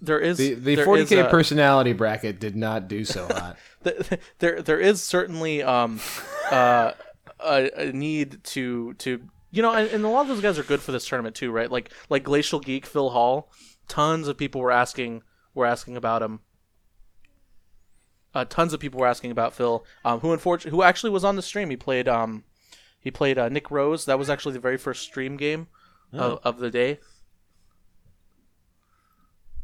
there 0.00 0.20
is 0.20 0.36
The 0.38 0.54
the 0.54 0.76
40k 0.76 1.24
uh, 1.24 1.30
personality 1.30 1.92
bracket 1.92 2.38
did 2.38 2.54
not 2.54 2.86
do 2.88 3.04
so 3.04 3.26
hot. 3.30 3.56
th- 3.82 4.20
there 4.38 4.62
there 4.62 4.78
is 4.78 5.02
certainly 5.02 5.62
um 5.62 6.00
uh 6.50 6.92
a, 7.40 7.70
a 7.76 7.92
need 7.92 8.44
to 8.44 8.94
to 8.94 9.22
you 9.50 9.62
know 9.62 9.72
and, 9.72 9.90
and 9.90 10.04
a 10.04 10.08
lot 10.08 10.22
of 10.22 10.28
those 10.28 10.40
guys 10.40 10.58
are 10.58 10.62
good 10.62 10.80
for 10.80 10.92
this 10.92 11.06
tournament 11.06 11.34
too 11.34 11.50
right 11.50 11.70
like 11.70 11.90
like 12.10 12.22
glacial 12.22 12.60
geek 12.60 12.86
phil 12.86 13.10
hall 13.10 13.50
tons 13.88 14.28
of 14.28 14.36
people 14.38 14.60
were 14.60 14.70
asking 14.70 15.22
were 15.54 15.66
asking 15.66 15.96
about 15.96 16.22
him 16.22 16.40
uh, 18.34 18.44
tons 18.44 18.72
of 18.72 18.80
people 18.80 19.00
were 19.00 19.06
asking 19.06 19.30
about 19.30 19.52
phil 19.54 19.84
um 20.04 20.20
who 20.20 20.32
unfortunately 20.32 20.76
who 20.76 20.82
actually 20.82 21.10
was 21.10 21.24
on 21.24 21.36
the 21.36 21.42
stream 21.42 21.70
he 21.70 21.76
played 21.76 22.08
um 22.08 22.44
he 22.98 23.10
played 23.10 23.38
uh, 23.38 23.48
nick 23.48 23.70
rose 23.70 24.04
that 24.04 24.18
was 24.18 24.28
actually 24.30 24.52
the 24.52 24.60
very 24.60 24.76
first 24.76 25.02
stream 25.02 25.36
game 25.36 25.66
of, 26.12 26.38
of 26.44 26.58
the 26.58 26.70
day 26.70 26.98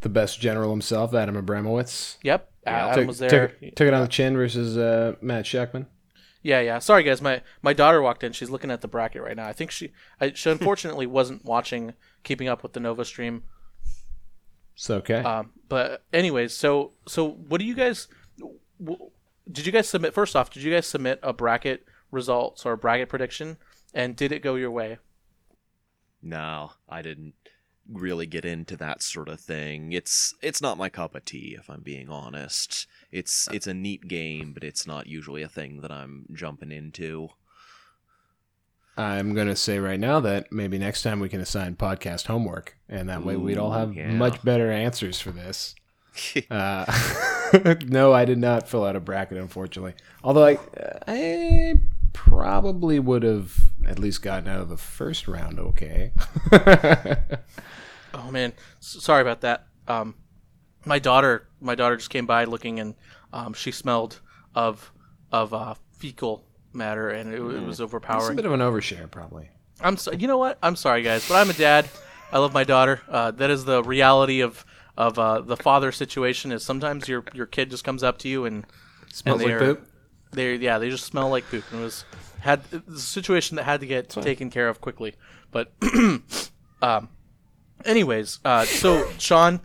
the 0.01 0.09
best 0.09 0.41
general 0.41 0.71
himself, 0.71 1.15
Adam 1.15 1.37
Abramowitz. 1.37 2.17
yep 2.23 2.51
Yeah, 2.65 2.87
adam 2.89 2.95
took, 3.03 3.07
was 3.09 3.19
there 3.19 3.49
Took, 3.49 3.75
took 3.77 3.89
it 3.89 3.95
on 3.95 4.03
the 4.03 4.09
chin 4.09 4.37
versus 4.37 4.77
uh, 4.77 5.15
Matt 5.21 5.45
Sheckman. 5.45 5.87
Yeah, 6.43 6.61
yeah. 6.61 6.79
Sorry, 6.79 7.03
guys. 7.03 7.21
My 7.21 7.43
my 7.61 7.75
daughter 7.75 8.01
walked 8.01 8.25
in. 8.25 8.33
She's 8.33 8.49
looking 8.49 8.71
at 8.71 8.81
the 8.81 8.89
bracket 8.89 9.23
right 9.23 9.37
now. 9.37 9.47
I 9.47 9.53
think 9.53 9.71
she, 9.71 9.93
I, 10.21 10.33
she 10.33 10.51
unfortunately 10.51 11.07
wasn't 11.19 11.45
watching, 11.45 11.93
keeping 12.25 12.49
up 12.49 12.63
with 12.63 12.73
the 12.73 12.81
Nova 12.81 13.05
stream. 13.05 13.43
It's 14.75 14.89
okay. 14.89 15.17
Um, 15.17 15.51
but 15.69 16.03
anyways, 16.15 16.55
so 16.57 16.93
so 17.07 17.29
what 17.29 17.59
do 17.59 17.67
you 17.67 17.75
guys? 17.75 18.09
W- 18.83 19.11
did 19.51 19.67
you 19.67 19.73
guys 19.73 19.89
submit? 19.89 20.15
First 20.15 20.37
off, 20.37 20.51
did 20.51 20.63
you 20.63 20.73
guys 20.73 20.87
submit 20.87 21.21
a 21.23 21.33
bracket 21.33 21.87
results 22.11 22.65
or 22.65 22.73
a 22.73 22.79
bracket 22.79 23.09
prediction? 23.09 23.57
And 23.93 24.17
did 24.17 24.33
it 24.33 24.43
go 24.43 24.55
your 24.55 24.71
way? 24.71 24.99
No, 26.23 26.73
I 26.89 27.03
didn't 27.03 27.35
really 27.93 28.27
get 28.27 28.45
into 28.45 28.77
that 28.77 29.03
sort 29.03 29.29
of 29.29 29.41
thing. 29.41 29.93
It's 29.93 30.35
it's 30.43 30.61
not 30.61 30.79
my 30.79 30.89
cup 30.89 31.15
of 31.15 31.25
tea, 31.25 31.57
if 31.59 31.69
I'm 31.69 31.81
being 31.81 32.09
honest. 32.09 32.87
It's 33.11 33.49
it's 33.53 33.67
a 33.67 33.75
neat 33.75 34.07
game, 34.09 34.53
but 34.53 34.65
it's 34.65 34.87
not 34.87 35.07
usually 35.07 35.43
a 35.43 35.49
thing 35.49 35.81
that 35.81 35.91
I'm 35.91 36.27
jumping 36.33 36.71
into. 36.71 37.31
I'm 38.97 39.35
gonna 39.35 39.57
say 39.57 39.79
right 39.79 39.99
now 39.99 40.21
that 40.21 40.53
maybe 40.53 40.79
next 40.79 41.03
time 41.03 41.21
we 41.21 41.29
can 41.29 41.41
assign 41.41 41.75
podcast 41.77 42.27
homework, 42.27 42.77
and 42.89 43.09
that 43.09 43.25
way 43.25 43.37
we'd 43.37 43.59
all 43.59 43.73
have 43.73 43.95
yeah. 43.95 44.11
much 44.11 44.43
better 44.45 44.71
answers 44.71 45.21
for 45.21 45.31
this. 45.31 45.75
Uh, 46.51 46.85
no, 47.87 48.13
I 48.13 48.25
did 48.25 48.39
not 48.39 48.69
fill 48.69 48.85
out 48.85 48.97
a 48.97 49.01
bracket, 49.01 49.39
unfortunately. 49.39 49.95
Although 50.23 50.47
I, 50.47 50.59
I 51.07 51.75
probably 52.13 52.99
would 52.99 53.23
have 53.23 53.55
at 53.87 53.99
least 53.99 54.23
gotten 54.23 54.49
out 54.49 54.61
of 54.61 54.69
the 54.69 54.77
first 54.77 55.29
round 55.29 55.59
okay. 55.59 56.13
Oh 58.13 58.31
man, 58.31 58.53
S- 58.81 58.97
sorry 59.01 59.23
about 59.23 59.43
that. 59.43 59.67
Um, 59.87 60.15
my 60.85 60.99
daughter, 60.99 61.47
my 61.61 61.75
daughter 61.75 61.97
just 61.97 62.11
came 62.11 62.27
by 62.27 62.45
looking, 62.45 62.81
and 62.81 62.95
um, 63.33 63.53
she 63.53 63.71
smelled 63.71 64.21
of 64.55 64.93
of 65.31 65.55
uh, 65.55 65.75
fecal 65.93 66.45
matter, 66.73 67.11
and 67.11 67.33
it, 67.33 67.37
it 67.37 67.63
was 67.63 67.79
Mm. 67.79 67.85
It's 67.85 68.31
a 68.31 68.35
bit 68.35 68.47
of 68.47 68.53
an 68.53 68.61
overshare, 68.61 69.11
probably. 69.11 69.51
I'm 69.81 69.97
so, 69.97 70.13
you 70.13 70.27
know 70.27 70.39
what? 70.39 70.59
I'm 70.63 70.77
sorry, 70.77 71.03
guys, 71.03 71.27
but 71.29 71.37
I'm 71.37 71.51
a 71.51 71.55
dad. 71.55 71.89
I 72.33 72.39
love 72.39 72.53
my 72.53 72.65
daughter. 72.65 73.01
Uh, 73.09 73.31
that 73.33 73.51
is 73.51 73.65
the 73.65 73.83
reality 73.83 74.41
of 74.41 74.65
of 74.97 75.19
uh, 75.19 75.41
the 75.41 75.57
father 75.57 75.93
situation. 75.93 76.53
Is 76.53 76.65
sometimes 76.65 77.09
your 77.09 77.25
your 77.33 77.47
kid 77.47 77.71
just 77.71 77.85
comes 77.85 78.03
up 78.03 78.19
to 78.19 78.29
you 78.29 78.45
and 78.45 78.65
Smells 79.13 79.43
and 79.43 79.51
like 79.51 79.59
poop. 79.59 79.89
They 80.33 80.57
yeah, 80.57 80.79
they 80.79 80.91
just 80.91 81.05
smell 81.05 81.29
like 81.29 81.49
poop, 81.49 81.65
and 81.73 81.81
it 81.81 81.85
was 81.85 82.05
had 82.41 82.63
the 82.71 82.99
situation 82.99 83.57
that 83.57 83.65
had 83.65 83.81
to 83.81 83.87
get 83.87 84.09
taken 84.09 84.51
care 84.51 84.69
of 84.69 84.81
quickly. 84.81 85.15
But 85.51 85.73
um, 86.83 87.09
anyways, 87.85 88.39
uh, 88.45 88.65
so 88.65 89.11
Sean, 89.19 89.61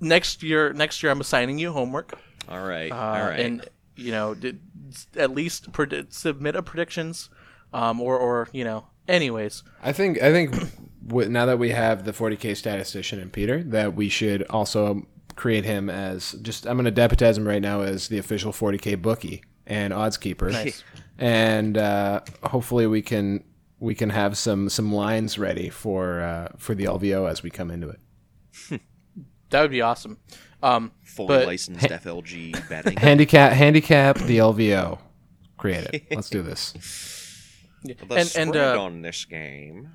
next 0.00 0.42
year 0.42 0.72
next 0.72 1.02
year 1.02 1.12
I'm 1.12 1.20
assigning 1.20 1.58
you 1.58 1.72
homework. 1.72 2.18
All 2.48 2.64
right. 2.64 2.90
Uh, 2.90 2.96
all 2.96 3.26
right. 3.28 3.40
And 3.40 3.68
you 3.94 4.10
know, 4.10 4.34
did, 4.34 4.60
at 5.16 5.30
least 5.30 5.70
pred- 5.70 6.12
submit 6.12 6.56
a 6.56 6.62
predictions, 6.62 7.30
um, 7.72 8.00
or 8.00 8.18
or 8.18 8.48
you 8.52 8.64
know, 8.64 8.88
anyways. 9.06 9.62
I 9.82 9.92
think 9.92 10.20
I 10.20 10.32
think 10.32 10.56
now 11.08 11.46
that 11.46 11.58
we 11.58 11.70
have 11.70 12.04
the 12.04 12.12
40k 12.12 12.56
statistician 12.56 13.18
in 13.20 13.30
Peter, 13.30 13.62
that 13.64 13.94
we 13.94 14.08
should 14.08 14.42
also 14.50 15.06
create 15.36 15.64
him 15.64 15.88
as 15.88 16.32
just 16.42 16.66
I'm 16.66 16.76
going 16.76 16.84
to 16.84 16.90
deputize 16.90 17.38
him 17.38 17.46
right 17.48 17.62
now 17.62 17.80
as 17.80 18.08
the 18.08 18.18
official 18.18 18.52
40k 18.52 19.00
bookie 19.00 19.42
and 19.66 19.92
odds 19.92 20.16
keeper, 20.16 20.50
Nice. 20.50 20.82
and 21.18 21.78
uh, 21.78 22.20
hopefully 22.42 22.86
we 22.86 23.02
can 23.02 23.44
we 23.78 23.94
can 23.94 24.10
have 24.10 24.36
some 24.36 24.68
some 24.68 24.92
lines 24.92 25.38
ready 25.38 25.70
for 25.70 26.20
uh, 26.20 26.48
for 26.58 26.74
the 26.74 26.84
LVO 26.84 27.30
as 27.30 27.42
we 27.42 27.50
come 27.50 27.70
into 27.70 27.88
it. 28.70 28.80
That 29.50 29.62
would 29.62 29.72
be 29.72 29.80
awesome. 29.80 30.16
Um, 30.62 30.92
Fully 31.02 31.26
but- 31.38 31.46
licensed 31.48 31.84
FLG 31.86 32.68
betting. 32.68 32.96
Handicap 32.96 33.52
handicap 33.52 34.16
the 34.18 34.38
LVO. 34.38 34.98
Create 35.56 35.88
it. 35.92 36.04
Let's 36.12 36.30
do 36.30 36.42
this. 36.42 36.74
The 37.82 37.96
and 38.14 38.28
spread 38.28 38.46
and 38.48 38.56
uh, 38.56 38.82
on 38.82 39.00
this 39.00 39.24
game. 39.24 39.88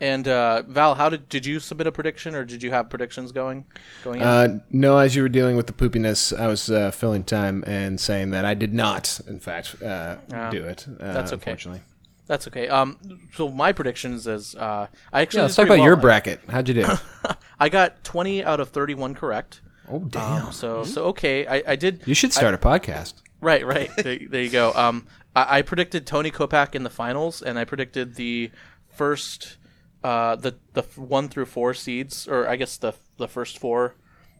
And 0.00 0.26
uh, 0.26 0.62
Val, 0.66 0.96
how 0.96 1.08
did 1.08 1.28
did 1.28 1.46
you 1.46 1.60
submit 1.60 1.86
a 1.86 1.92
prediction, 1.92 2.34
or 2.34 2.44
did 2.44 2.62
you 2.62 2.70
have 2.72 2.90
predictions 2.90 3.30
going 3.32 3.64
going 4.02 4.20
in? 4.20 4.26
Uh, 4.26 4.58
no, 4.70 4.98
as 4.98 5.14
you 5.14 5.22
were 5.22 5.28
dealing 5.28 5.56
with 5.56 5.66
the 5.68 5.72
poopiness, 5.72 6.36
I 6.38 6.48
was 6.48 6.68
uh, 6.70 6.90
filling 6.90 7.22
time 7.24 7.62
and 7.66 8.00
saying 8.00 8.30
that 8.30 8.44
I 8.44 8.54
did 8.54 8.74
not, 8.74 9.20
in 9.28 9.38
fact, 9.38 9.80
uh, 9.82 10.16
Ah, 10.32 10.50
do 10.50 10.64
it. 10.64 10.86
Uh, 10.88 11.12
that's 11.12 11.32
okay. 11.32 11.52
Unfortunately. 11.52 11.82
That's 12.26 12.48
okay. 12.48 12.68
Um, 12.68 12.98
so 13.34 13.50
my 13.50 13.72
predictions 13.72 14.26
is 14.26 14.54
uh, 14.56 14.88
I 15.12 15.20
actually 15.22 15.38
Yeah, 15.38 15.42
let's 15.44 15.56
talk 15.56 15.66
about 15.66 15.80
your 15.82 15.96
bracket. 15.96 16.40
How'd 16.48 16.68
you 16.68 16.74
do? 16.74 16.86
I 17.60 17.68
got 17.68 18.02
twenty 18.02 18.42
out 18.42 18.60
of 18.60 18.70
thirty 18.70 18.94
one 18.94 19.14
correct. 19.14 19.60
oh, 19.88 20.00
damn. 20.00 20.46
Um, 20.46 20.52
so 20.52 20.82
so 20.84 21.04
okay, 21.06 21.46
I, 21.46 21.62
I 21.68 21.76
did 21.76 22.02
you 22.06 22.14
should 22.14 22.32
start 22.32 22.52
a 22.54 22.58
podcast. 22.58 23.14
Right, 23.40 23.64
right. 23.64 23.90
there, 23.98 24.18
there 24.28 24.42
you 24.42 24.50
go. 24.50 24.72
Um, 24.72 25.06
I, 25.36 25.58
I 25.58 25.62
predicted 25.62 26.06
Tony 26.06 26.30
Kopach 26.30 26.74
in 26.74 26.82
the 26.82 26.90
finals, 26.90 27.42
and 27.42 27.58
I 27.58 27.64
predicted 27.64 28.14
the 28.14 28.50
first, 28.88 29.58
uh, 30.04 30.36
the 30.36 30.54
the 30.74 30.82
one 30.96 31.30
through 31.30 31.46
four 31.46 31.72
seeds, 31.72 32.28
or 32.28 32.46
I 32.46 32.56
guess 32.56 32.76
the 32.76 32.92
the 33.16 33.26
first 33.26 33.58
four, 33.58 33.96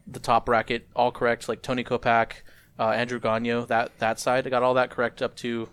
the 0.06 0.20
top 0.20 0.46
bracket, 0.46 0.86
all 0.94 1.10
correct. 1.10 1.48
Like 1.48 1.62
Tony 1.62 1.82
Kopach, 1.82 2.32
uh, 2.78 2.90
Andrew 2.90 3.18
Gonyo, 3.18 3.66
that 3.68 3.98
that 3.98 4.20
side, 4.20 4.46
I 4.46 4.50
got 4.50 4.62
all 4.62 4.74
that 4.74 4.90
correct 4.90 5.22
up 5.22 5.34
to, 5.36 5.70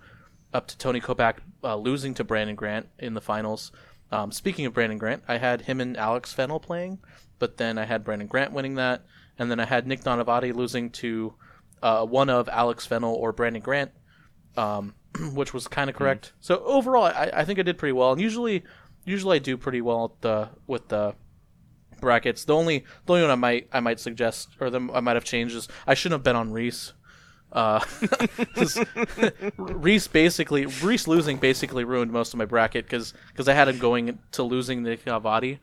up 0.54 0.68
to 0.68 0.78
Tony 0.78 1.02
Kopach 1.02 1.36
uh, 1.62 1.76
losing 1.76 2.14
to 2.16 2.24
Brandon 2.24 2.56
Grant 2.56 2.88
in 3.00 3.14
the 3.14 3.22
finals. 3.22 3.74
Um, 4.14 4.32
speaking 4.32 4.66
of 4.66 4.74
Brandon 4.74 4.98
Grant, 4.98 5.24
I 5.28 5.38
had 5.38 5.64
him 5.64 5.82
and 5.82 5.98
Alex 5.98 6.34
Fennell 6.34 6.62
playing, 6.62 7.00
but 7.38 7.58
then 7.58 7.78
I 7.78 7.84
had 7.84 8.06
Brandon 8.06 8.28
Grant 8.28 8.54
winning 8.54 8.76
that, 8.76 9.06
and 9.38 9.52
then 9.52 9.60
I 9.60 9.66
had 9.66 9.88
Nick 9.88 10.02
Nanavati 10.04 10.56
losing 10.56 10.90
to 10.92 11.34
uh, 11.84 12.06
one 12.06 12.30
of 12.30 12.48
Alex 12.48 12.86
Fennell 12.86 13.14
or 13.14 13.34
Brandon 13.34 13.62
Grant, 13.62 13.92
um, 14.56 14.96
which 15.34 15.54
was 15.54 15.68
kind 15.68 15.90
of 15.90 15.98
correct. 15.98 16.32
So 16.40 16.64
overall, 16.64 17.06
I, 17.06 17.30
I 17.34 17.46
think 17.46 17.60
I 17.60 17.64
did 17.64 17.78
pretty 17.78 17.94
well. 17.94 18.14
And 18.14 18.22
usually, 18.22 18.64
usually 19.06 19.38
I 19.38 19.40
do 19.40 19.58
pretty 19.58 19.82
well 19.82 20.06
at 20.16 20.22
the, 20.22 20.50
with 20.68 20.88
the 20.90 21.16
brackets. 22.00 22.46
The 22.46 22.56
only 22.56 22.80
the 23.06 23.14
only 23.14 23.22
one 23.24 23.32
I 23.32 23.36
might 23.36 23.70
I 23.72 23.80
might 23.80 24.00
suggest 24.00 24.50
or 24.60 24.70
the, 24.70 24.90
I 24.94 25.00
might 25.02 25.16
have 25.16 25.24
changed 25.24 25.56
is 25.56 25.68
I 25.86 25.94
shouldn't 25.94 26.20
have 26.20 26.24
bet 26.24 26.36
on 26.36 26.52
Reese. 26.52 26.94
Uh, 27.52 27.80
'cause 28.56 28.84
Reese 29.58 30.08
basically 30.08 30.66
Reese 30.66 31.08
losing 31.08 31.38
basically 31.38 31.84
ruined 31.84 32.12
most 32.12 32.34
of 32.34 32.38
my 32.38 32.46
bracket 32.46 32.86
because 32.86 33.14
because 33.28 33.48
I 33.48 33.54
had 33.54 33.68
him 33.68 33.78
going 33.78 34.20
to 34.32 34.44
losing 34.44 34.84
the 34.84 34.98
Cavati. 34.98 35.60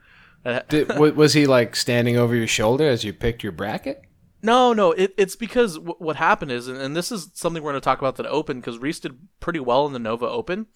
Did, 0.68 0.96
was 0.96 1.32
he 1.34 1.46
like 1.46 1.74
standing 1.76 2.16
over 2.16 2.34
your 2.36 2.46
shoulder 2.46 2.86
as 2.88 3.04
you 3.04 3.12
picked 3.12 3.42
your 3.42 3.52
bracket? 3.52 4.02
No, 4.40 4.72
no, 4.72 4.92
it, 4.92 5.12
it's 5.18 5.34
because 5.34 5.74
w- 5.74 5.96
what 5.98 6.14
happened 6.14 6.52
is, 6.52 6.68
and, 6.68 6.78
and 6.78 6.94
this 6.96 7.10
is 7.10 7.30
something 7.34 7.60
we're 7.62 7.72
going 7.72 7.80
to 7.80 7.84
talk 7.84 7.98
about 7.98 8.14
the 8.14 8.28
Open 8.30 8.60
because 8.60 8.78
Reese 8.78 9.00
did 9.00 9.18
pretty 9.40 9.58
well 9.58 9.84
in 9.86 9.92
the 9.92 9.98
Nova 9.98 10.28
Open. 10.28 10.66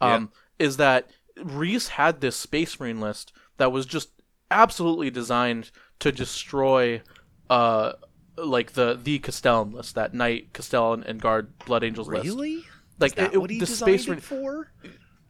Um, 0.00 0.30
Is 0.60 0.76
that 0.76 1.10
Reese 1.42 1.88
had 1.88 2.20
this 2.20 2.36
Space 2.36 2.78
Marine 2.80 3.00
list 3.00 3.32
that 3.58 3.72
was 3.72 3.86
just 3.86 4.10
absolutely 4.50 5.10
designed 5.10 5.70
to 6.00 6.10
destroy, 6.12 7.02
uh, 7.50 7.92
like 8.36 8.72
the 8.72 8.98
the 9.02 9.18
Castellan 9.18 9.72
list, 9.72 9.94
that 9.94 10.14
Knight, 10.14 10.52
Castellan, 10.52 11.02
and 11.04 11.20
Guard 11.20 11.58
Blood 11.66 11.84
Angels 11.84 12.08
list. 12.08 12.24
Really? 12.24 12.64
Like 12.98 13.12
Is 13.12 13.16
that 13.16 13.26
it- 13.28 13.34
it- 13.34 13.38
what 13.38 13.50
he 13.50 13.58
the 13.60 13.66
Space 13.66 14.04
it 14.06 14.08
Marine. 14.10 14.20
for? 14.20 14.72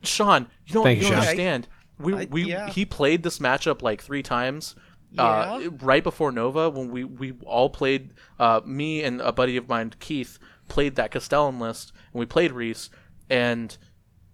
Sean, 0.03 0.47
you 0.67 0.75
don't, 0.75 0.85
Thank 0.85 1.01
you 1.01 1.07
you, 1.07 1.11
don't 1.13 1.21
Sean. 1.23 1.29
understand. 1.29 1.69
We 1.99 2.15
I- 2.15 2.25
we 2.31 2.45
yeah. 2.45 2.69
he 2.71 2.85
played 2.85 3.23
this 3.23 3.39
matchup 3.39 3.83
like 3.83 4.01
three 4.03 4.23
times. 4.23 4.77
Uh, 5.17 5.59
Yeah. 5.63 5.69
right 5.81 6.03
before 6.05 6.31
Nova, 6.31 6.69
when 6.69 6.91
we 6.91 7.03
we 7.03 7.33
all 7.45 7.71
played, 7.71 8.13
uh, 8.39 8.61
me 8.65 9.03
and 9.03 9.21
a 9.23 9.33
buddy 9.33 9.57
of 9.57 9.67
mine, 9.69 9.95
Keith, 9.99 10.39
played 10.69 10.97
that 10.97 11.11
Castellan 11.11 11.59
list, 11.59 11.93
and 12.13 12.21
we 12.21 12.27
played 12.27 12.53
Reese, 12.53 12.91
and 13.31 13.77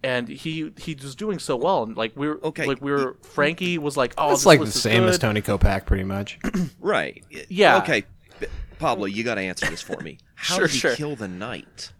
and 0.05 0.29
he 0.29 0.71
he 0.77 0.95
was 0.95 1.15
doing 1.17 1.39
so 1.39 1.57
well, 1.57 1.83
and 1.83 1.97
like 1.97 2.13
we 2.15 2.29
were 2.29 2.39
Okay. 2.45 2.67
like 2.67 2.81
we 2.81 2.93
were 2.93 3.17
Frankie 3.23 3.79
was 3.79 3.97
like, 3.97 4.15
oh, 4.19 4.33
It's 4.33 4.47
like 4.47 4.59
the 4.61 4.67
list 4.67 4.77
is 4.77 4.83
same 4.83 5.05
as. 5.05 5.19
Tony 5.19 5.43
Kopach, 5.43 5.87
pretty 5.87 6.05
much. 6.05 6.39
Right. 6.79 7.25
Yeah. 7.49 7.79
Okay. 7.79 8.05
Pablo, 8.79 9.07
you 9.07 9.25
got 9.25 9.37
to 9.37 9.41
answer 9.41 9.67
this 9.67 9.81
for 9.81 10.01
me. 10.01 10.19
How 10.35 10.57
Sure, 10.57 10.67
did 10.67 10.73
he 10.75 10.79
sure. 10.79 10.95
kill 10.97 11.17
the 11.17 11.29
knight? 11.29 11.93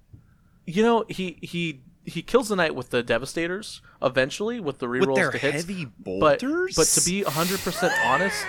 You 0.67 0.83
know, 0.83 1.05
he 1.09 1.39
he 1.41 1.81
he 2.05 2.21
kills 2.23 2.49
the 2.49 2.57
knight 2.57 2.75
with 2.75 2.91
the 2.91 3.03
Devastators 3.03 3.81
eventually 4.03 4.61
with 4.61 4.79
the 4.79 4.87
rerolls 4.87 5.07
With 5.07 5.15
their 5.17 5.31
to 5.31 5.39
hits. 5.39 5.55
heavy 5.63 5.87
but 5.87 6.41
bolters? 6.41 6.75
but 6.77 6.87
to 6.89 7.05
be 7.09 7.23
hundred 7.23 7.61
percent 7.61 7.93
honest, 8.05 8.45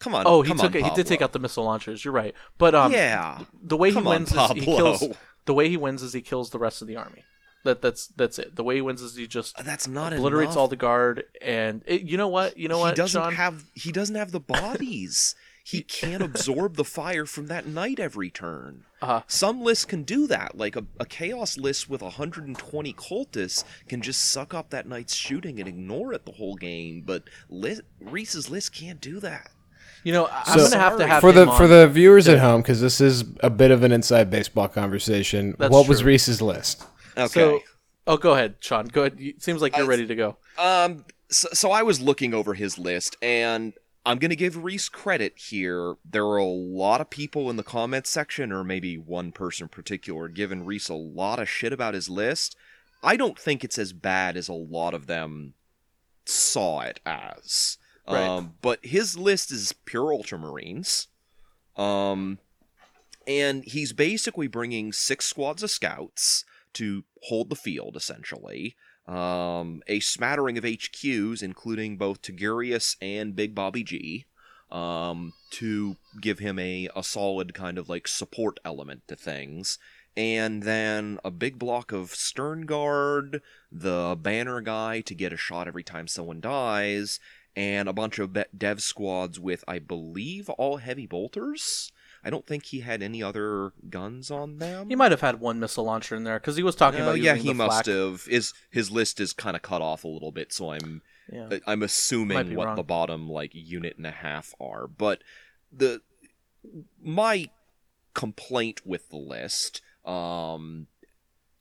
Come 0.00 0.16
on. 0.16 0.24
Oh, 0.26 0.42
he 0.42 0.48
come 0.48 0.58
took 0.58 0.74
on, 0.74 0.80
it. 0.80 0.84
He 0.84 0.90
did 0.96 1.06
take 1.06 1.22
out 1.22 1.32
the 1.32 1.38
missile 1.38 1.62
launchers. 1.64 2.04
You're 2.04 2.12
right. 2.14 2.34
But 2.58 2.74
um, 2.74 2.90
Yeah. 2.92 3.38
the 3.62 3.76
way 3.76 3.90
he 3.90 3.94
Come 3.94 4.08
on, 4.08 4.14
wins 4.24 4.32
is 4.34 4.50
he 4.52 4.60
kills. 4.64 5.04
The 5.44 5.54
way 5.54 5.68
he 5.68 5.76
wins 5.76 6.02
is 6.04 6.12
he 6.12 6.20
kills 6.22 6.50
the 6.50 6.58
rest 6.60 6.82
of 6.82 6.88
the 6.88 6.96
army. 6.96 7.24
That 7.64 7.80
that's 7.82 8.08
that's 8.08 8.38
it. 8.38 8.56
The 8.56 8.64
way 8.64 8.76
he 8.76 8.80
wins 8.80 9.00
is 9.02 9.14
he 9.16 9.26
just 9.26 9.56
That's 9.64 9.86
not 9.86 10.12
obliterates 10.12 10.48
enough. 10.52 10.56
all 10.58 10.68
the 10.68 10.76
guard. 10.76 11.24
And 11.40 11.82
it, 11.86 12.02
you 12.02 12.16
know 12.16 12.28
what? 12.28 12.56
You 12.56 12.68
know 12.68 12.78
what, 12.78 12.90
he 12.90 12.96
doesn't 12.96 13.22
Sean? 13.22 13.34
have 13.34 13.64
he 13.74 13.92
doesn't 13.92 14.16
have 14.16 14.32
the 14.32 14.40
bodies. 14.40 15.34
he 15.64 15.80
can't 15.82 16.24
absorb 16.24 16.74
the 16.76 16.84
fire 16.84 17.24
from 17.24 17.46
that 17.46 17.66
knight 17.68 18.00
every 18.00 18.30
turn. 18.30 18.82
Uh-huh. 19.00 19.22
Some 19.28 19.60
lists 19.62 19.84
can 19.84 20.02
do 20.02 20.26
that. 20.26 20.56
Like 20.58 20.74
a, 20.74 20.84
a 20.98 21.06
chaos 21.06 21.56
list 21.56 21.88
with 21.88 22.02
120 22.02 22.92
cultists 22.94 23.62
can 23.88 24.00
just 24.02 24.20
suck 24.30 24.52
up 24.54 24.70
that 24.70 24.88
knight's 24.88 25.14
shooting 25.14 25.60
and 25.60 25.68
ignore 25.68 26.12
it 26.12 26.26
the 26.26 26.32
whole 26.32 26.56
game. 26.56 27.02
But 27.06 27.22
li- 27.48 27.80
Reese's 28.00 28.50
list 28.50 28.74
can't 28.74 29.00
do 29.00 29.20
that. 29.20 29.50
you 30.04 30.12
know, 30.12 30.24
I- 30.26 30.42
I'm 30.46 30.58
So- 30.58 30.64
gonna 30.70 30.82
have 30.82 30.98
to 30.98 31.06
have 31.06 31.20
for 31.20 31.30
the 31.30 31.42
him 31.48 31.56
for 31.56 31.68
the 31.68 31.86
viewers 31.86 32.26
at 32.26 32.40
home, 32.40 32.60
because 32.62 32.80
this 32.80 33.00
is 33.00 33.22
a 33.40 33.50
bit 33.50 33.70
of 33.70 33.84
an 33.84 33.92
inside 33.92 34.30
baseball 34.30 34.66
conversation. 34.66 35.54
That's 35.60 35.70
what 35.72 35.86
was. 35.88 36.02
Reese's 36.02 36.42
list? 36.42 36.84
Okay. 37.16 37.28
So, 37.28 37.60
oh, 38.06 38.16
go 38.16 38.32
ahead, 38.32 38.56
Sean. 38.60 38.86
Go 38.86 39.02
ahead. 39.02 39.16
It 39.18 39.42
seems 39.42 39.62
like 39.62 39.76
you're 39.76 39.86
Uh, 39.86 39.88
ready 39.88 40.06
to 40.06 40.14
go. 40.14 40.36
Um, 40.58 41.04
so, 41.28 41.48
so 41.52 41.70
I 41.70 41.82
was 41.82 42.00
looking 42.00 42.34
over 42.34 42.54
his 42.54 42.78
list, 42.78 43.16
and 43.22 43.72
I'm 44.04 44.18
gonna 44.18 44.34
give 44.34 44.62
Reese 44.64 44.88
credit 44.88 45.34
here. 45.36 45.94
There 46.04 46.24
are 46.26 46.38
a 46.38 46.44
lot 46.44 47.00
of 47.00 47.10
people 47.10 47.48
in 47.50 47.56
the 47.56 47.62
comments 47.62 48.10
section, 48.10 48.52
or 48.52 48.64
maybe 48.64 48.98
one 48.98 49.32
person 49.32 49.64
in 49.64 49.68
particular, 49.68 50.28
giving 50.28 50.64
Reese 50.64 50.88
a 50.88 50.94
lot 50.94 51.38
of 51.38 51.48
shit 51.48 51.72
about 51.72 51.94
his 51.94 52.08
list. 52.08 52.56
I 53.02 53.16
don't 53.16 53.38
think 53.38 53.64
it's 53.64 53.78
as 53.78 53.92
bad 53.92 54.36
as 54.36 54.48
a 54.48 54.52
lot 54.52 54.94
of 54.94 55.06
them 55.06 55.54
saw 56.24 56.80
it 56.80 57.00
as. 57.04 57.78
Right. 58.08 58.20
Um, 58.28 58.54
but 58.62 58.84
his 58.84 59.16
list 59.16 59.50
is 59.52 59.72
pure 59.84 60.12
Ultramarines. 60.12 61.06
Um, 61.76 62.38
and 63.26 63.64
he's 63.64 63.92
basically 63.92 64.46
bringing 64.48 64.92
six 64.92 65.26
squads 65.26 65.62
of 65.62 65.70
scouts 65.70 66.44
to 66.74 67.04
hold 67.24 67.50
the 67.50 67.56
field, 67.56 67.96
essentially. 67.96 68.76
Um, 69.06 69.82
a 69.88 70.00
smattering 70.00 70.56
of 70.58 70.64
HQs, 70.64 71.42
including 71.42 71.96
both 71.96 72.22
Tigurius 72.22 72.96
and 73.00 73.34
Big 73.34 73.54
Bobby 73.54 73.82
G. 73.82 74.26
um, 74.70 75.32
to 75.50 75.96
give 76.20 76.38
him 76.38 76.58
a, 76.58 76.88
a 76.94 77.02
solid 77.02 77.52
kind 77.52 77.78
of 77.78 77.88
like 77.88 78.06
support 78.08 78.58
element 78.64 79.02
to 79.08 79.16
things. 79.16 79.78
And 80.16 80.62
then 80.62 81.18
a 81.24 81.30
big 81.30 81.58
block 81.58 81.90
of 81.90 82.10
Stern 82.10 82.66
Guard, 82.66 83.40
the 83.70 84.16
banner 84.20 84.60
guy 84.60 85.00
to 85.00 85.14
get 85.14 85.32
a 85.32 85.38
shot 85.38 85.66
every 85.66 85.82
time 85.82 86.06
someone 86.06 86.40
dies, 86.40 87.18
and 87.56 87.88
a 87.88 87.94
bunch 87.94 88.18
of 88.18 88.36
dev 88.56 88.82
squads 88.82 89.40
with, 89.40 89.64
I 89.66 89.78
believe, 89.78 90.48
all 90.50 90.76
heavy 90.78 91.06
bolters. 91.06 91.90
I 92.24 92.30
don't 92.30 92.46
think 92.46 92.66
he 92.66 92.80
had 92.80 93.02
any 93.02 93.22
other 93.22 93.72
guns 93.90 94.30
on 94.30 94.58
them. 94.58 94.88
He 94.88 94.94
might 94.94 95.10
have 95.10 95.20
had 95.22 95.40
one 95.40 95.58
missile 95.58 95.84
launcher 95.84 96.14
in 96.14 96.24
there 96.24 96.38
because 96.38 96.56
he 96.56 96.62
was 96.62 96.76
talking 96.76 97.00
No, 97.00 97.06
about 97.10 97.20
yeah, 97.20 97.34
he 97.34 97.48
the 97.48 97.54
must 97.54 97.84
flak. 97.84 97.86
have. 97.96 98.24
His 98.26 98.52
his 98.70 98.90
list 98.90 99.18
is 99.20 99.32
kind 99.32 99.56
of 99.56 99.62
cut 99.62 99.82
off 99.82 100.04
a 100.04 100.08
little 100.08 100.30
bit, 100.32 100.52
so 100.52 100.70
I'm 100.70 101.02
Yeah. 101.32 101.58
I'm 101.66 101.82
assuming 101.82 102.54
what 102.54 102.66
wrong. 102.68 102.76
the 102.76 102.82
bottom 102.84 103.28
like 103.28 103.50
unit 103.54 103.96
and 103.96 104.06
a 104.06 104.10
half 104.12 104.54
are. 104.60 104.86
But 104.86 105.22
the 105.72 106.00
my 107.02 107.50
complaint 108.14 108.82
with 108.86 109.08
the 109.08 109.16
list 109.16 109.80
um, 110.04 110.86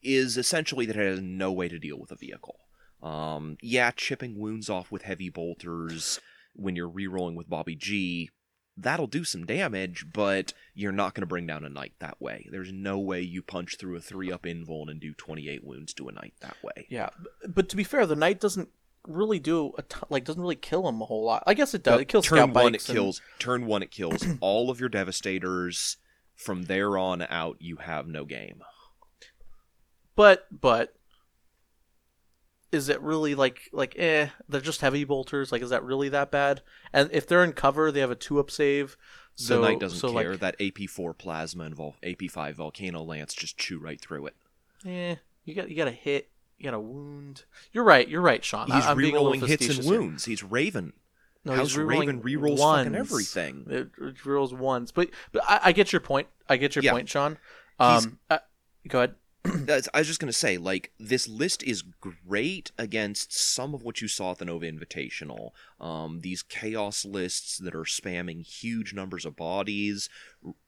is 0.04 0.38
essentially 0.38 0.86
that 0.86 0.96
it 0.98 1.08
has 1.10 1.22
no 1.22 1.52
way 1.52 1.70
to 1.70 1.80
deal 1.80 1.98
with 2.00 2.12
a 2.12 2.16
vehicle. 2.16 2.58
Um, 3.02 3.58
yeah, 3.62 3.92
chipping 3.96 4.38
wounds 4.38 4.70
off 4.70 4.92
with 4.92 5.04
heavy 5.04 5.30
bolters 5.30 6.20
when 6.54 6.76
you're 6.76 6.90
rerolling 6.90 7.36
with 7.36 7.50
Bobby 7.50 7.76
G, 7.76 8.30
that'll 8.82 9.08
do 9.08 9.24
some 9.24 9.46
damage, 9.46 10.06
but 10.14 10.54
you're 10.74 10.92
not 10.92 11.14
going 11.16 11.22
to 11.22 11.28
bring 11.28 11.48
down 11.48 11.64
a 11.66 11.70
knight 11.70 11.94
that 12.00 12.22
way. 12.22 12.48
There's 12.52 12.72
no 12.72 12.98
way 13.00 13.22
you 13.22 13.42
punch 13.42 13.78
through 13.78 13.96
a 13.98 14.02
three 14.02 14.32
up 14.32 14.44
invuln 14.44 14.90
and 14.90 15.00
do 15.00 15.14
28 15.14 15.64
wounds 15.64 15.94
to 15.96 16.08
a 16.08 16.12
knight 16.12 16.34
that 16.42 16.58
way. 16.64 16.88
Yeah, 16.90 17.10
but 17.48 17.70
to 17.70 17.76
be 17.76 17.84
fair, 17.84 18.06
the 18.06 18.16
knight 18.16 18.40
doesn't 18.40 18.70
really 19.08 19.40
do 19.40 19.74
a 19.78 19.82
ton, 19.82 20.04
like 20.10 20.26
doesn't 20.26 20.42
really 20.42 20.56
kill 20.56 20.88
him 20.88 21.02
a 21.02 21.06
whole 21.06 21.24
lot. 21.26 21.44
I 21.48 21.54
guess 21.54 21.74
it 21.74 21.84
does. 21.84 21.98
Uh, 21.98 22.02
It 22.02 22.08
kills 22.08 22.26
turn 22.26 22.54
one. 22.54 22.76
It 22.76 22.88
and- 22.88 22.96
kills. 22.96 23.22
Turn 23.40 23.66
one. 23.66 23.82
It 23.84 23.92
kills 23.92 24.24
all 24.42 24.70
of 24.70 24.80
your 24.80 24.90
devastators. 24.90 25.98
From 26.36 26.64
there 26.64 26.98
on 26.98 27.22
out, 27.24 27.58
you 27.60 27.76
have 27.78 28.08
no 28.08 28.26
game. 28.26 28.64
but 30.16 30.48
but 30.52 30.96
is 32.72 32.90
it 32.90 33.02
really 33.02 33.36
like 33.36 33.70
like 33.72 33.96
eh? 33.98 34.28
They're 34.48 34.62
just 34.62 34.82
heavy 34.82 35.04
bolters. 35.04 35.52
Like, 35.52 35.62
is 35.62 35.70
that 35.72 35.84
really 35.84 36.10
that 36.10 36.32
bad? 36.32 36.62
And 36.94 37.10
if 37.12 37.28
they're 37.28 37.44
in 37.44 37.54
cover, 37.54 37.92
they 37.92 38.00
have 38.00 38.12
a 38.12 38.16
two 38.16 38.40
up 38.40 38.50
save. 38.52 38.98
So 39.36 39.62
the 39.62 39.68
knight 39.70 39.80
doesn't 39.80 39.98
so 40.00 40.12
care. 40.14 40.32
Like, 40.32 40.40
that 40.42 40.60
AP4 40.60 41.18
plasma 41.18 41.64
and 41.64 41.74
Vol- 41.76 41.96
AP5 42.04 42.54
volcano 42.54 43.02
lance 43.02 43.34
just 43.34 43.58
chew 43.58 43.80
right 43.80 44.00
through 44.00 44.28
it. 44.28 44.36
eh, 44.86 45.16
you 45.46 45.56
got 45.56 45.70
you 45.70 45.76
got 45.76 45.88
a 45.88 45.92
hit. 45.92 46.30
You 46.58 46.66
got 46.66 46.74
a 46.76 46.80
wound. 46.80 47.46
You're 47.72 47.84
right. 47.84 48.08
You're 48.08 48.22
right, 48.22 48.44
Sean. 48.44 48.70
He's 48.70 48.86
a 48.86 48.90
rerolling 48.96 49.40
hits 49.48 49.52
and 49.52 49.60
facetious 49.60 49.86
here. 49.88 50.00
wounds. 50.00 50.26
He's 50.26 50.44
Raven. 50.44 50.94
No, 51.44 51.54
House 51.54 51.70
he's 51.70 51.78
Raven 51.78 52.22
rerolls 52.22 52.60
ones. 52.60 52.86
fucking 52.86 52.96
everything. 52.96 53.66
It 53.68 53.90
it 54.00 54.16
rerolls 54.18 54.54
ones, 54.56 54.92
but 54.92 55.10
but 55.32 55.42
I, 55.50 55.60
I 55.66 55.72
get 55.72 55.92
your 55.92 56.02
point. 56.02 56.28
I 56.48 56.58
get 56.58 56.76
your 56.76 56.84
Yeah. 56.84 56.92
point, 56.92 57.10
Sean. 57.10 57.40
Um, 57.80 58.20
uh, 58.30 58.38
go 58.88 59.00
ahead. 59.00 59.16
I 59.46 60.00
was 60.00 60.08
just 60.08 60.20
gonna 60.20 60.34
say, 60.34 60.58
like, 60.58 60.92
this 61.00 61.28
list 61.28 61.64
is 61.64 61.82
great 61.82 62.72
against 62.78 63.34
some 63.34 63.74
of 63.74 63.82
what 63.82 64.02
you 64.02 64.08
saw 64.08 64.32
at 64.32 64.38
the 64.38 64.46
Nova 64.46 64.72
Invitational. 64.72 65.52
Um, 65.80 66.22
these 66.22 66.44
chaos 66.44 67.06
lists 67.06 67.58
that 67.58 67.74
are 67.74 67.84
spamming 67.84 68.46
huge 68.46 68.94
numbers 68.94 69.26
of 69.26 69.36
bodies. 69.36 70.10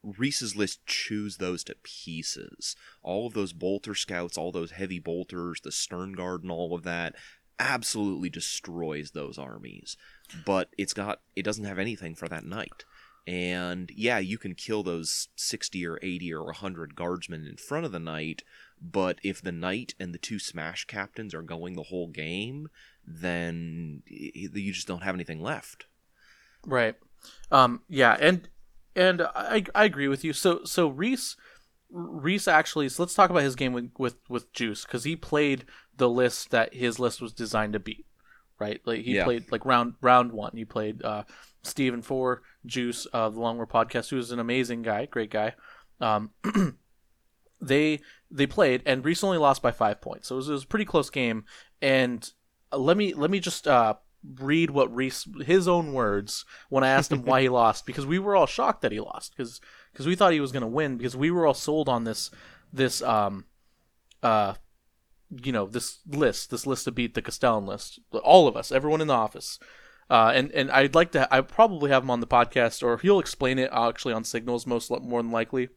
Reese's 0.01 0.55
list 0.55 0.86
chews 0.88 1.38
those 1.38 1.63
to 1.65 1.76
pieces. 1.84 2.76
All 3.03 3.28
of 3.28 3.34
those 3.34 3.53
bolter 3.53 3.93
scouts, 3.93 4.38
all 4.38 4.51
those 4.51 4.71
heavy 4.71 4.99
bolters, 4.99 5.61
the 5.61 5.71
stern 5.71 6.13
guard, 6.13 6.41
and 6.41 6.51
all 6.51 6.74
of 6.74 6.84
that, 6.84 7.15
absolutely 7.59 8.30
destroys 8.30 9.11
those 9.11 9.38
armies. 9.38 9.97
But 10.45 10.69
it's 10.78 10.93
got, 10.93 11.21
it 11.36 11.43
doesn't 11.43 11.65
have 11.65 11.78
anything 11.80 12.15
for 12.15 12.28
that 12.28 12.45
knight. 12.45 12.86
And 13.26 13.89
yeah, 13.95 14.19
you 14.19 14.38
can 14.38 14.53
kill 14.53 14.84
those 14.84 15.30
60 15.36 15.86
or 15.88 15.97
80 16.01 16.34
or 16.34 16.45
100 16.45 16.95
guardsmen 16.95 17.47
in 17.47 17.55
front 17.55 17.86
of 17.86 17.93
the 17.93 17.99
knight, 17.99 18.43
but 18.82 19.19
if 19.24 19.41
the 19.41 19.51
knight 19.51 19.95
and 19.99 20.13
the 20.13 20.19
two 20.19 20.39
smash 20.39 20.86
captains 20.86 21.34
are 21.34 21.41
going 21.41 21.76
the 21.76 21.84
whole 21.84 22.07
game, 22.07 22.67
then 23.05 24.03
you 24.05 24.74
just 24.74 24.88
don't 24.88 25.03
have 25.03 25.15
anything 25.15 25.41
left. 25.41 25.86
Right. 26.65 26.95
Um. 27.51 27.82
Yeah. 27.88 28.17
And 28.19 28.49
and 28.95 29.21
I 29.21 29.63
I 29.74 29.86
agree 29.86 30.09
with 30.09 30.24
you. 30.24 30.34
So 30.34 30.61
so 30.65 30.89
Reese 30.89 31.38
Reese 31.89 32.47
actually. 32.47 32.89
So 32.89 33.03
let's 33.03 33.13
talk 33.13 33.30
about 33.30 33.43
his 33.43 33.55
game 33.55 33.71
with 33.71 33.91
with, 33.97 34.17
with 34.28 34.51
Juice 34.51 34.84
because 34.84 35.05
he 35.05 35.15
played 35.15 35.65
the 35.95 36.09
list 36.09 36.51
that 36.51 36.74
his 36.74 36.99
list 36.99 37.21
was 37.21 37.32
designed 37.34 37.74
to 37.74 37.80
beat. 37.80 38.05
Right. 38.60 38.82
Like 38.86 39.01
he 39.01 39.16
Yeah. 39.16 39.26
played 39.26 39.51
like 39.51 39.66
round 39.66 39.95
round 40.01 40.32
one. 40.32 40.51
He 40.56 40.66
played 40.66 41.04
uh 41.04 41.24
Steven 41.64 42.01
Four 42.01 42.43
Juice 42.66 43.06
of 43.08 43.34
the 43.36 43.39
Long 43.41 43.58
War 43.58 43.68
Podcast, 43.68 44.10
who 44.10 44.18
is 44.18 44.32
an 44.32 44.39
amazing 44.39 44.82
guy, 44.82 45.06
great 45.06 45.32
guy. 45.32 45.56
Um. 45.99 46.32
they 47.62 47.99
they 48.30 48.47
played 48.47 48.82
and 48.86 49.06
recently 49.06 49.38
lost 49.38 49.62
by 49.62 49.72
five 49.72 50.01
points, 50.01 50.28
so 50.28 50.36
it 50.36 50.38
was, 50.38 50.49
it 50.49 50.54
was 50.54 50.64
a 50.64 50.68
pretty 50.68 50.86
close 50.86 51.10
game. 51.10 51.45
And 51.82 52.30
uh, 52.72 52.78
let 52.78 52.97
me 52.97 53.14
let 53.14 53.32
me 53.32 53.39
just 53.39 53.68
uh, 53.68 53.95
read 54.39 54.70
what 54.72 54.93
Reese 54.93 55.28
his 55.45 55.68
own 55.68 55.93
words 55.93 56.45
when 56.70 56.84
I 56.84 56.89
asked 56.89 57.12
him 57.12 57.24
why 57.24 57.41
he 57.41 57.49
lost 57.62 57.86
because 57.86 58.06
we 58.06 58.20
were 58.20 58.36
all 58.36 58.45
shocked 58.47 58.82
that 58.82 58.91
he 58.91 58.99
lost 58.99 59.34
because 59.36 59.62
because 59.91 60.08
we 60.08 60.16
thought 60.16 60.34
he 60.34 60.39
was 60.39 60.51
going 60.51 60.62
to 60.62 60.68
win 60.68 60.97
because 60.97 61.16
we 61.16 61.32
were 61.32 61.45
all 61.45 61.54
sold 61.54 61.88
on 61.88 62.04
this 62.04 62.32
this 62.72 63.01
um 63.01 63.45
uh 64.22 64.56
you 65.43 65.51
know 65.51 65.65
this 65.65 65.99
list 66.07 66.51
this 66.51 66.67
list 66.67 66.86
to 66.86 66.91
beat 66.91 67.13
the 67.13 67.21
Castellan 67.21 67.65
list 67.65 67.99
all 68.23 68.47
of 68.47 68.55
us 68.55 68.71
everyone 68.71 69.01
in 69.01 69.07
the 69.07 69.13
office 69.13 69.59
uh, 70.09 70.31
and 70.36 70.51
and 70.51 70.69
I'd 70.71 70.95
like 70.95 71.11
to 71.13 71.34
I 71.34 71.41
probably 71.41 71.89
have 71.89 72.03
him 72.03 72.11
on 72.11 72.19
the 72.19 72.27
podcast 72.27 72.84
or 72.84 72.97
he'll 72.97 73.19
explain 73.19 73.57
it 73.57 73.69
actually 73.71 74.13
on 74.13 74.23
Signals 74.23 74.67
most 74.67 74.91
li- 74.91 74.99
more 75.01 75.21
than 75.21 75.31
likely 75.31 75.69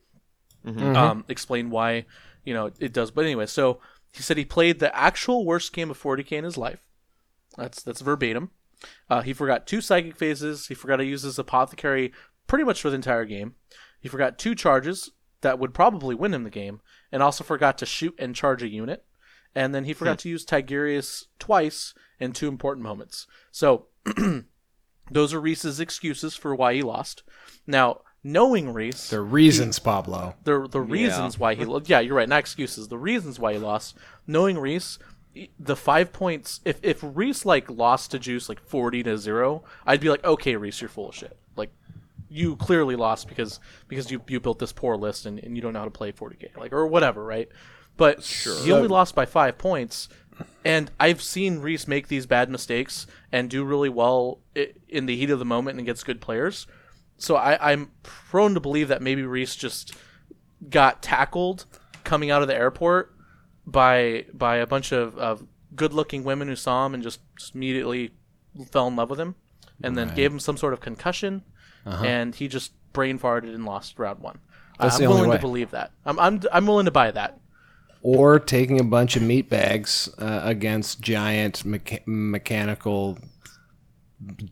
um, 0.96 1.24
explain 1.28 1.70
why 1.70 2.06
you 2.44 2.52
know 2.52 2.70
it 2.80 2.92
does. 2.92 3.10
But 3.10 3.24
anyway, 3.24 3.46
so 3.46 3.80
he 4.12 4.22
said 4.22 4.36
he 4.36 4.44
played 4.44 4.78
the 4.78 4.94
actual 4.96 5.44
worst 5.44 5.72
game 5.72 5.90
of 5.90 6.02
40k 6.02 6.32
in 6.32 6.44
his 6.44 6.58
life. 6.58 6.80
That's 7.56 7.82
that's 7.82 8.00
verbatim. 8.00 8.50
Uh, 9.08 9.22
he 9.22 9.32
forgot 9.32 9.66
two 9.66 9.80
psychic 9.80 10.16
phases. 10.16 10.66
He 10.66 10.74
forgot 10.74 10.96
to 10.96 11.04
use 11.04 11.22
his 11.22 11.38
apothecary 11.38 12.12
pretty 12.46 12.64
much 12.64 12.82
for 12.82 12.90
the 12.90 12.96
entire 12.96 13.24
game. 13.24 13.54
He 14.00 14.08
forgot 14.08 14.38
two 14.38 14.54
charges 14.54 15.10
that 15.40 15.58
would 15.58 15.72
probably 15.72 16.14
win 16.14 16.34
him 16.34 16.44
the 16.44 16.50
game, 16.50 16.80
and 17.12 17.22
also 17.22 17.44
forgot 17.44 17.78
to 17.78 17.86
shoot 17.86 18.14
and 18.18 18.34
charge 18.34 18.62
a 18.62 18.68
unit. 18.68 19.04
And 19.56 19.74
then 19.74 19.86
he 19.86 19.94
forgot 19.94 20.20
hmm. 20.20 20.24
to 20.24 20.28
use 20.28 20.44
Tigurius 20.44 21.24
twice 21.38 21.94
in 22.20 22.32
two 22.32 22.46
important 22.46 22.84
moments. 22.84 23.26
So 23.50 23.86
those 25.10 25.32
are 25.32 25.40
Reese's 25.40 25.80
excuses 25.80 26.36
for 26.36 26.54
why 26.54 26.74
he 26.74 26.82
lost. 26.82 27.22
Now, 27.66 28.02
knowing 28.22 28.72
Reese, 28.72 29.08
The 29.08 29.22
reasons, 29.22 29.78
Pablo. 29.78 30.34
the 30.44 30.68
the 30.68 30.80
reasons 30.80 31.38
why 31.38 31.54
he 31.54 31.64
lost. 31.64 31.88
yeah 31.88 32.00
you're 32.00 32.16
right 32.16 32.28
not 32.28 32.40
excuses 32.40 32.88
the 32.88 32.98
reasons 32.98 33.38
why 33.38 33.52
he 33.52 33.58
lost 33.58 33.96
knowing 34.26 34.58
Reese 34.58 34.98
the 35.60 35.76
five 35.76 36.12
points 36.12 36.60
if 36.64 36.80
if 36.82 36.98
Reese 37.02 37.46
like 37.46 37.70
lost 37.70 38.10
to 38.10 38.18
Juice 38.18 38.48
like 38.48 38.58
40 38.58 39.04
to 39.04 39.16
0 39.16 39.62
I'd 39.86 40.00
be 40.00 40.10
like 40.10 40.24
okay 40.24 40.56
Reese 40.56 40.80
you're 40.80 40.88
full 40.88 41.10
of 41.10 41.14
shit 41.14 41.38
like 41.54 41.70
you 42.28 42.56
clearly 42.56 42.96
lost 42.96 43.28
because 43.28 43.60
because 43.86 44.10
you 44.10 44.20
you 44.26 44.40
built 44.40 44.58
this 44.58 44.72
poor 44.72 44.96
list 44.96 45.24
and, 45.24 45.38
and 45.38 45.54
you 45.54 45.62
don't 45.62 45.72
know 45.72 45.78
how 45.78 45.84
to 45.84 45.90
play 45.92 46.10
40k 46.10 46.56
like 46.56 46.72
or 46.72 46.84
whatever 46.86 47.24
right 47.24 47.48
but 47.96 48.24
he 48.64 48.72
only 48.72 48.88
lost 48.88 49.14
by 49.14 49.26
five 49.26 49.58
points 49.58 50.08
and 50.64 50.90
I've 51.00 51.22
seen 51.22 51.60
Reese 51.60 51.88
make 51.88 52.08
these 52.08 52.26
bad 52.26 52.50
mistakes 52.50 53.06
and 53.32 53.48
do 53.48 53.64
really 53.64 53.88
well 53.88 54.40
in 54.88 55.06
the 55.06 55.16
heat 55.16 55.30
of 55.30 55.38
the 55.38 55.44
moment 55.44 55.78
and 55.78 55.86
gets 55.86 56.02
good 56.04 56.20
players 56.20 56.66
so 57.18 57.36
I, 57.36 57.72
I'm 57.72 57.90
prone 58.02 58.54
to 58.54 58.60
believe 58.60 58.88
that 58.88 59.02
maybe 59.02 59.22
Reese 59.22 59.56
just 59.56 59.94
got 60.68 61.02
tackled 61.02 61.64
coming 62.04 62.30
out 62.30 62.42
of 62.42 62.48
the 62.48 62.54
airport 62.54 63.14
by 63.66 64.26
by 64.32 64.56
a 64.56 64.66
bunch 64.66 64.92
of, 64.92 65.16
of 65.18 65.46
good 65.74 65.92
looking 65.92 66.24
women 66.24 66.48
who 66.48 66.56
saw 66.56 66.86
him 66.86 66.94
and 66.94 67.02
just, 67.02 67.20
just 67.36 67.54
immediately 67.54 68.12
fell 68.70 68.86
in 68.86 68.96
love 68.96 69.10
with 69.10 69.20
him 69.20 69.34
and 69.82 69.96
then 69.96 70.14
gave 70.14 70.32
him 70.32 70.40
some 70.40 70.56
sort 70.56 70.72
of 70.72 70.80
concussion 70.80 71.42
uh-huh. 71.84 72.04
and 72.04 72.34
he 72.34 72.48
just 72.48 72.72
brain 72.92 73.18
farted 73.18 73.54
and 73.54 73.64
lost 73.64 73.98
round 73.98 74.20
one. 74.20 74.38
That's 74.78 74.96
I'm 74.96 75.00
the 75.00 75.06
only 75.06 75.16
willing 75.16 75.30
way. 75.30 75.36
to 75.36 75.42
believe 75.42 75.70
that. 75.72 75.92
I'm, 76.04 76.18
I'm 76.18 76.42
I'm 76.52 76.66
willing 76.66 76.86
to 76.86 76.90
buy 76.90 77.10
that. 77.10 77.38
Or 78.08 78.38
taking 78.38 78.78
a 78.78 78.84
bunch 78.84 79.16
of 79.16 79.22
meat 79.22 79.50
bags 79.50 80.08
uh, 80.18 80.42
against 80.44 81.00
giant 81.00 81.64
mecha- 81.64 82.06
mechanical 82.06 83.18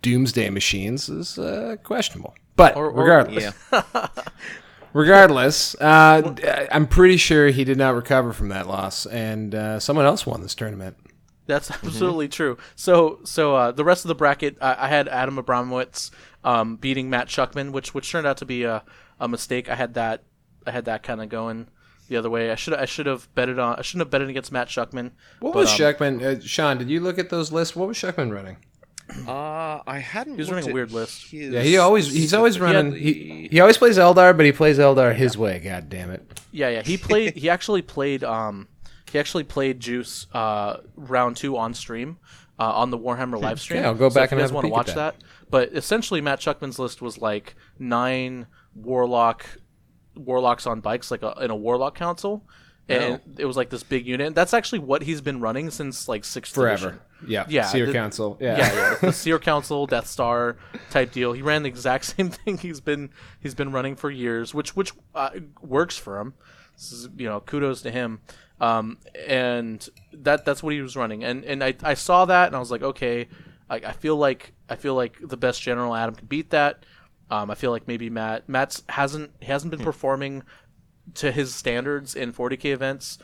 doomsday 0.02 0.50
machines 0.50 1.08
is 1.08 1.38
uh, 1.38 1.76
questionable. 1.84 2.34
But 2.56 2.74
Or- 2.74 2.86
or- 2.90 3.02
regardless, 3.04 3.54
Yeah. 3.72 4.06
regardless, 4.92 5.74
uh, 5.80 6.34
I'm 6.72 6.88
pretty 6.88 7.16
sure 7.16 7.48
he 7.48 7.62
did 7.62 7.78
not 7.78 7.94
recover 7.94 8.32
from 8.32 8.48
that 8.48 8.66
loss, 8.66 9.06
and 9.06 9.54
uh, 9.54 9.78
someone 9.78 10.04
else 10.06 10.26
won 10.26 10.42
this 10.42 10.56
tournament. 10.56 10.96
That's 11.46 11.70
absolutely 11.70 12.26
true. 12.28 12.56
So, 12.74 13.20
so 13.24 13.54
uh, 13.54 13.70
the 13.70 13.84
rest 13.84 14.04
of 14.04 14.08
the 14.08 14.14
bracket, 14.16 14.56
I, 14.60 14.86
I 14.86 14.88
had 14.88 15.06
Adam 15.08 15.36
Abramowitz 15.36 16.10
um, 16.42 16.76
beating 16.76 17.08
Matt 17.10 17.28
Shuckman, 17.28 17.70
which 17.70 17.94
which 17.94 18.10
turned 18.10 18.26
out 18.26 18.38
to 18.38 18.46
be 18.46 18.64
a, 18.64 18.82
a 19.20 19.28
mistake. 19.28 19.68
I 19.68 19.74
had 19.76 19.94
that 19.94 20.24
I 20.66 20.70
had 20.70 20.86
that 20.86 21.02
kind 21.02 21.20
of 21.22 21.28
going 21.28 21.68
the 22.08 22.16
other 22.16 22.30
way. 22.30 22.50
I 22.50 22.54
should 22.54 22.74
I 22.74 22.84
should 22.84 23.06
have 23.06 23.32
betted 23.34 23.58
on 23.58 23.76
I 23.76 23.82
shouldn't 23.82 24.06
have 24.06 24.10
betted 24.10 24.28
against 24.28 24.52
Matt 24.52 24.68
Shuckman. 24.68 25.12
What 25.40 25.52
but, 25.54 25.60
was 25.60 25.72
um, 25.72 25.78
Shuckman? 25.78 26.22
Uh, 26.22 26.40
Sean, 26.40 26.78
did 26.78 26.90
you 26.90 27.00
look 27.00 27.18
at 27.18 27.30
those 27.30 27.52
lists? 27.52 27.74
What 27.76 27.88
was 27.88 27.96
Shuckman 27.96 28.32
running? 28.32 28.56
Uh, 29.28 29.80
I 29.86 29.98
hadn't. 29.98 30.34
He 30.34 30.38
was 30.38 30.50
running 30.50 30.70
a 30.70 30.72
weird 30.72 30.90
list. 30.90 31.30
his 31.30 31.52
Yeah, 31.52 31.60
he 31.60 31.76
always 31.76 32.10
he's 32.10 32.32
always 32.32 32.58
running. 32.58 32.92
He, 32.92 32.98
specifically. 33.12 33.48
he 33.48 33.60
always 33.60 33.76
plays 33.76 33.98
Eldar, 33.98 34.34
but 34.36 34.46
he 34.46 34.52
plays 34.52 34.78
Eldar 34.78 35.14
his 35.14 35.36
way. 35.36 35.58
God 35.58 35.90
damn 35.90 36.10
it! 36.10 36.40
Yeah, 36.52 36.70
yeah. 36.70 36.82
He 36.82 36.96
played. 36.96 37.36
he 37.36 37.50
actually 37.50 37.82
played. 37.82 38.24
Um, 38.24 38.68
he 39.12 39.18
actually 39.18 39.44
played 39.44 39.78
Juice 39.78 40.26
uh, 40.32 40.78
round 40.96 41.36
two 41.36 41.56
on 41.56 41.74
stream 41.74 42.16
uh, 42.58 42.72
on 42.72 42.90
the 42.90 42.98
Warhammer 42.98 43.40
live 43.40 43.60
stream. 43.60 43.80
Okay, 43.80 43.86
I'll 43.88 43.94
go 43.94 44.08
So 44.08 44.14
back 44.14 44.28
if 44.28 44.32
and 44.32 44.38
you 44.38 44.42
have 44.42 44.48
guys 44.48 44.52
a 44.52 44.54
want 44.54 44.66
to 44.66 44.72
watch 44.72 44.86
that. 44.88 44.94
that. 44.94 45.16
But 45.50 45.72
essentially, 45.72 46.20
Matt 46.20 46.40
Chuckman's 46.40 46.78
list 46.78 47.02
was 47.02 47.18
like 47.18 47.54
nine 47.78 48.46
warlock 48.74 49.46
warlocks 50.16 50.66
on 50.66 50.80
bikes, 50.80 51.10
like 51.10 51.22
a, 51.22 51.32
in 51.42 51.50
a 51.50 51.56
warlock 51.56 51.94
council, 51.94 52.44
and 52.88 53.20
it 53.38 53.46
was 53.46 53.56
like 53.56 53.70
this 53.70 53.82
big 53.82 54.06
unit. 54.06 54.26
And 54.28 54.36
that's 54.36 54.52
actually 54.54 54.80
what 54.80 55.02
he's 55.02 55.20
been 55.20 55.40
running 55.40 55.70
since 55.70 56.06
like 56.08 56.24
sixth 56.24 56.54
Forever. 56.54 56.88
edition. 56.88 57.00
Yeah. 57.26 57.46
Yeah, 57.48 57.64
Seer 57.66 57.86
the- 57.86 57.92
Council. 57.92 58.36
Yeah, 58.40 58.58
Yeah. 58.58 58.74
yeah, 58.74 58.94
the 59.00 59.12
Seer 59.12 59.38
Council, 59.38 59.86
Death 59.86 60.06
Star 60.06 60.56
type 60.90 61.12
deal. 61.12 61.32
He 61.32 61.40
ran 61.42 61.62
the 61.62 61.68
exact 61.68 62.04
same 62.16 62.30
thing 62.30 62.58
he's 62.58 62.80
been 62.80 63.10
he's 63.40 63.54
been 63.54 63.72
running 63.72 63.96
for 63.96 64.10
years, 64.10 64.52
which 64.54 64.76
which 64.76 64.92
uh, 65.14 65.30
works 65.62 65.96
for 65.96 66.20
him. 66.20 66.34
This 66.76 66.92
is, 66.92 67.08
you 67.16 67.26
know, 67.28 67.40
kudos 67.40 67.82
to 67.82 67.90
him. 67.90 68.20
Um, 68.60 68.98
and 69.26 69.86
that 70.12 70.44
that's 70.44 70.62
what 70.62 70.74
he 70.74 70.80
was 70.80 70.96
running, 70.96 71.24
and 71.24 71.44
and 71.44 71.62
I, 71.64 71.74
I 71.82 71.94
saw 71.94 72.24
that 72.26 72.46
and 72.46 72.54
I 72.56 72.60
was 72.60 72.70
like, 72.70 72.82
okay, 72.82 73.28
I, 73.68 73.76
I 73.76 73.92
feel 73.92 74.16
like 74.16 74.52
I 74.68 74.76
feel 74.76 74.94
like 74.94 75.16
the 75.20 75.36
best 75.36 75.60
general 75.60 75.94
Adam 75.94 76.14
can 76.14 76.26
beat 76.26 76.50
that. 76.50 76.84
Um, 77.30 77.50
I 77.50 77.54
feel 77.54 77.70
like 77.70 77.88
maybe 77.88 78.10
Matt 78.10 78.48
Matt's 78.48 78.82
hasn't 78.88 79.30
he 79.40 79.46
hasn't 79.46 79.70
been 79.70 79.84
performing 79.84 80.42
to 81.14 81.32
his 81.32 81.54
standards 81.54 82.14
in 82.14 82.32
40k 82.32 82.66
events 82.66 83.18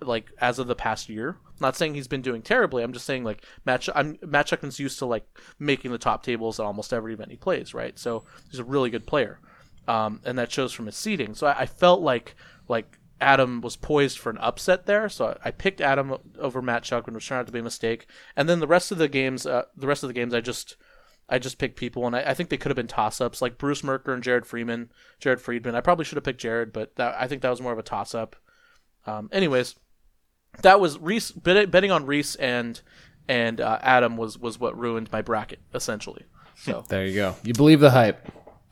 like 0.00 0.30
as 0.38 0.58
of 0.58 0.66
the 0.66 0.74
past 0.74 1.08
year. 1.08 1.30
I'm 1.30 1.60
not 1.60 1.76
saying 1.76 1.94
he's 1.94 2.08
been 2.08 2.22
doing 2.22 2.42
terribly. 2.42 2.82
I'm 2.82 2.92
just 2.92 3.06
saying 3.06 3.24
like 3.24 3.44
Matt. 3.64 3.88
I'm, 3.94 4.18
Matt 4.22 4.46
Chuckman's 4.46 4.78
used 4.78 4.98
to 5.00 5.06
like 5.06 5.26
making 5.58 5.90
the 5.90 5.98
top 5.98 6.22
tables 6.22 6.60
at 6.60 6.66
almost 6.66 6.92
every 6.92 7.14
event 7.14 7.30
he 7.30 7.36
plays, 7.36 7.74
right? 7.74 7.98
So 7.98 8.24
he's 8.50 8.60
a 8.60 8.64
really 8.64 8.90
good 8.90 9.06
player, 9.06 9.40
um, 9.86 10.20
and 10.24 10.38
that 10.38 10.52
shows 10.52 10.72
from 10.72 10.86
his 10.86 10.96
seeding. 10.96 11.34
So 11.34 11.46
I, 11.46 11.60
I 11.60 11.66
felt 11.66 12.00
like 12.00 12.36
like 12.68 12.98
Adam 13.20 13.60
was 13.60 13.76
poised 13.76 14.18
for 14.18 14.30
an 14.30 14.38
upset 14.38 14.86
there. 14.86 15.08
So 15.08 15.36
I, 15.44 15.48
I 15.48 15.50
picked 15.50 15.80
Adam 15.80 16.16
over 16.38 16.62
Matt 16.62 16.84
Chuckman, 16.84 17.14
which 17.14 17.28
turned 17.28 17.40
out 17.40 17.46
to 17.46 17.52
be 17.52 17.58
a 17.58 17.64
mistake. 17.64 18.06
And 18.36 18.48
then 18.48 18.60
the 18.60 18.66
rest 18.66 18.92
of 18.92 18.98
the 18.98 19.08
games, 19.08 19.46
uh, 19.46 19.64
the 19.76 19.88
rest 19.88 20.04
of 20.04 20.08
the 20.08 20.14
games, 20.14 20.34
I 20.34 20.40
just 20.40 20.76
I 21.28 21.38
just 21.38 21.58
picked 21.58 21.76
people, 21.76 22.06
and 22.06 22.16
I, 22.16 22.20
I 22.20 22.34
think 22.34 22.48
they 22.48 22.56
could 22.56 22.70
have 22.70 22.76
been 22.76 22.86
toss 22.86 23.20
ups 23.20 23.42
like 23.42 23.58
Bruce 23.58 23.84
Merker 23.84 24.14
and 24.14 24.22
Jared 24.22 24.46
Freeman, 24.46 24.90
Jared 25.20 25.40
Friedman. 25.40 25.74
I 25.74 25.80
probably 25.80 26.04
should 26.04 26.16
have 26.16 26.24
picked 26.24 26.40
Jared, 26.40 26.72
but 26.72 26.96
that, 26.96 27.14
I 27.18 27.26
think 27.26 27.42
that 27.42 27.50
was 27.50 27.60
more 27.60 27.72
of 27.72 27.78
a 27.78 27.82
toss 27.82 28.14
up. 28.14 28.36
Um, 29.06 29.28
anyways, 29.32 29.74
that 30.62 30.80
was 30.80 30.98
Reese 30.98 31.30
bet, 31.30 31.70
betting 31.70 31.90
on 31.90 32.06
Reese 32.06 32.34
and 32.36 32.80
and 33.28 33.60
uh, 33.60 33.78
Adam 33.82 34.16
was 34.16 34.38
was 34.38 34.58
what 34.58 34.78
ruined 34.78 35.10
my 35.12 35.22
bracket 35.22 35.60
essentially. 35.74 36.24
So 36.56 36.84
There 36.88 37.06
you 37.06 37.14
go. 37.14 37.36
You 37.42 37.54
believe 37.54 37.80
the 37.80 37.90
hype. 37.90 38.26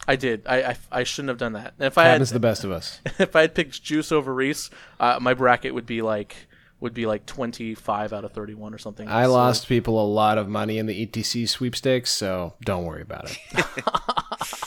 I 0.09 0.17
did. 0.17 0.43
I, 0.47 0.63
I, 0.63 0.77
I 0.93 1.03
shouldn't 1.03 1.31
have 1.31 1.39
done 1.39 1.55
that. 1.55 1.75
And 1.79 1.87
if 1.87 1.99
I 1.99 2.05
had 2.05 2.25
to 2.25 2.33
the 2.33 2.39
best 2.39 2.65
of 2.65 2.71
us. 2.71 3.01
if 3.19 3.35
I 3.35 3.43
had 3.43 3.55
picked 3.55 3.83
Juice 3.83 4.13
over 4.13 4.33
Reese, 4.33 4.71
uh, 5.01 5.19
my 5.21 5.35
bracket 5.35 5.75
would 5.75 5.87
be 5.87 6.01
like 6.01 6.49
would 6.81 6.95
be 6.95 7.07
like 7.07 7.27
twenty 7.27 7.75
five 7.75 8.13
out 8.13 8.25
of 8.25 8.33
thirty 8.33 8.55
one 8.55 8.75
or 8.75 8.79
something. 8.79 9.09
I 9.09 9.25
So- 9.25 9.33
lost 9.33 9.69
people 9.69 10.03
a 10.03 10.07
lot 10.07 10.39
of 10.39 10.49
money 10.49 10.79
in 10.79 10.87
the 10.87 11.07
ETC 11.07 11.49
sweepstakes, 11.49 12.11
so 12.11 12.55
don't 12.65 12.85
worry 12.85 13.03
about 13.03 13.31
it. 13.31 13.39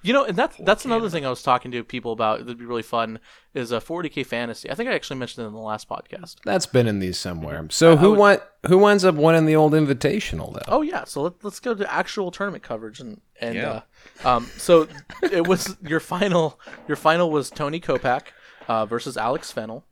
You 0.00 0.12
know, 0.12 0.24
and 0.24 0.36
that's 0.36 0.56
that's 0.60 0.84
another 0.84 1.10
thing 1.10 1.26
I 1.26 1.28
was 1.28 1.42
talking 1.42 1.72
to 1.72 1.82
people 1.82 2.12
about. 2.12 2.38
That'd 2.38 2.56
be 2.56 2.64
really 2.64 2.84
fun. 2.84 3.18
Is 3.52 3.72
a 3.72 3.78
40k 3.78 4.24
fantasy. 4.24 4.70
I 4.70 4.74
think 4.74 4.88
I 4.88 4.94
actually 4.94 5.18
mentioned 5.18 5.44
it 5.44 5.48
in 5.48 5.54
the 5.54 5.58
last 5.60 5.88
podcast. 5.88 6.36
That's 6.44 6.66
been 6.66 6.86
in 6.86 7.00
these 7.00 7.18
somewhere. 7.18 7.66
So 7.70 7.96
who 7.96 8.10
would- 8.10 8.18
won? 8.18 8.38
Who 8.68 8.86
ends 8.86 9.04
up 9.04 9.16
winning 9.16 9.44
the 9.44 9.56
old 9.56 9.72
invitational 9.72 10.54
though? 10.54 10.62
Oh 10.68 10.82
yeah, 10.82 11.02
so 11.04 11.22
let, 11.22 11.42
let's 11.42 11.58
go 11.58 11.74
to 11.74 11.92
actual 11.92 12.30
tournament 12.30 12.62
coverage 12.62 13.00
and 13.00 13.20
and 13.40 13.56
Yeah. 13.56 13.82
uh, 14.24 14.36
um, 14.36 14.46
so 14.56 14.86
it 15.32 15.48
was 15.48 15.76
your 15.82 16.00
final 16.00 16.60
your 16.86 16.96
final 16.96 17.30
was 17.30 17.50
Tony 17.50 17.80
Kopach 17.80 18.28
uh, 18.68 18.86
versus 18.86 19.16
Alex 19.16 19.50
Fennell. 19.50 19.84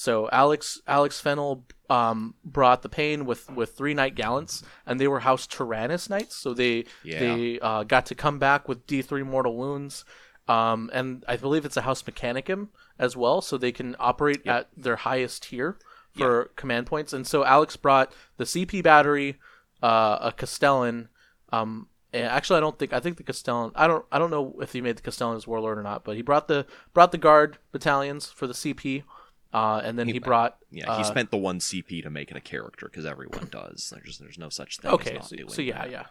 So 0.00 0.30
Alex 0.32 0.80
Alex 0.86 1.20
Fennell 1.20 1.66
um, 1.90 2.34
brought 2.42 2.80
the 2.80 2.88
pain 2.88 3.26
with 3.26 3.50
with 3.50 3.76
three 3.76 3.92
Knight 3.92 4.14
Gallants, 4.14 4.62
and 4.86 4.98
they 4.98 5.06
were 5.06 5.20
House 5.20 5.46
Taranis 5.46 6.08
Knights. 6.08 6.36
So 6.36 6.54
they 6.54 6.86
Yeah. 7.04 7.18
they 7.20 7.60
uh, 7.60 7.82
got 7.82 8.06
to 8.06 8.14
come 8.14 8.38
back 8.38 8.66
with 8.66 8.86
D 8.86 9.02
three 9.02 9.22
mortal 9.22 9.58
wounds. 9.58 10.06
Um, 10.48 10.88
and 10.94 11.22
I 11.28 11.36
believe 11.36 11.66
it's 11.66 11.76
a 11.76 11.82
House 11.82 12.02
Mechanicum 12.02 12.68
as 12.98 13.14
well, 13.14 13.42
so 13.42 13.58
they 13.58 13.72
can 13.72 13.94
operate 14.00 14.46
at 14.46 14.68
their 14.74 14.96
highest 14.96 15.42
tier 15.42 15.76
for 16.16 16.50
command 16.56 16.86
points. 16.86 17.12
And 17.12 17.26
so 17.26 17.44
Alex 17.44 17.76
brought 17.76 18.10
the 18.38 18.44
CP 18.44 18.82
battery, 18.82 19.38
uh, 19.82 20.16
a 20.22 20.32
Castellan. 20.32 21.10
Um, 21.52 21.88
actually, 22.14 22.56
I 22.56 22.60
don't 22.60 22.78
think 22.78 22.94
I 22.94 23.00
think 23.00 23.18
the 23.18 23.22
Castellan. 23.22 23.72
I 23.74 23.86
don't 23.86 24.06
I 24.10 24.18
don't 24.18 24.30
know 24.30 24.56
if 24.62 24.72
he 24.72 24.80
made 24.80 24.96
the 24.96 25.02
Castellan 25.02 25.34
his 25.34 25.46
warlord 25.46 25.76
or 25.76 25.82
not, 25.82 26.04
but 26.04 26.16
he 26.16 26.22
brought 26.22 26.48
the 26.48 26.64
brought 26.94 27.12
the 27.12 27.18
guard 27.18 27.58
battalions 27.70 28.26
for 28.26 28.46
the 28.46 28.54
CP, 28.54 29.04
uh, 29.52 29.80
and 29.84 29.98
then 29.98 30.06
he, 30.08 30.18
brought. 30.18 30.58
Yeah, 30.70 30.96
he 30.96 31.02
uh, 31.02 31.04
spent 31.04 31.30
the 31.30 31.36
one 31.36 31.58
CP 31.58 32.02
to 32.02 32.10
make 32.10 32.30
it 32.30 32.36
a 32.36 32.40
character 32.40 32.86
because 32.86 33.04
everyone 33.04 33.48
does. 33.50 33.92
There's 33.92 34.18
there's 34.18 34.38
no 34.38 34.48
such 34.48 34.78
thing. 34.78 34.90
Okay, 34.90 35.18
so, 35.22 35.36
so 35.48 35.62
yeah, 35.62 35.78
that. 35.82 35.90
yeah. 35.90 36.04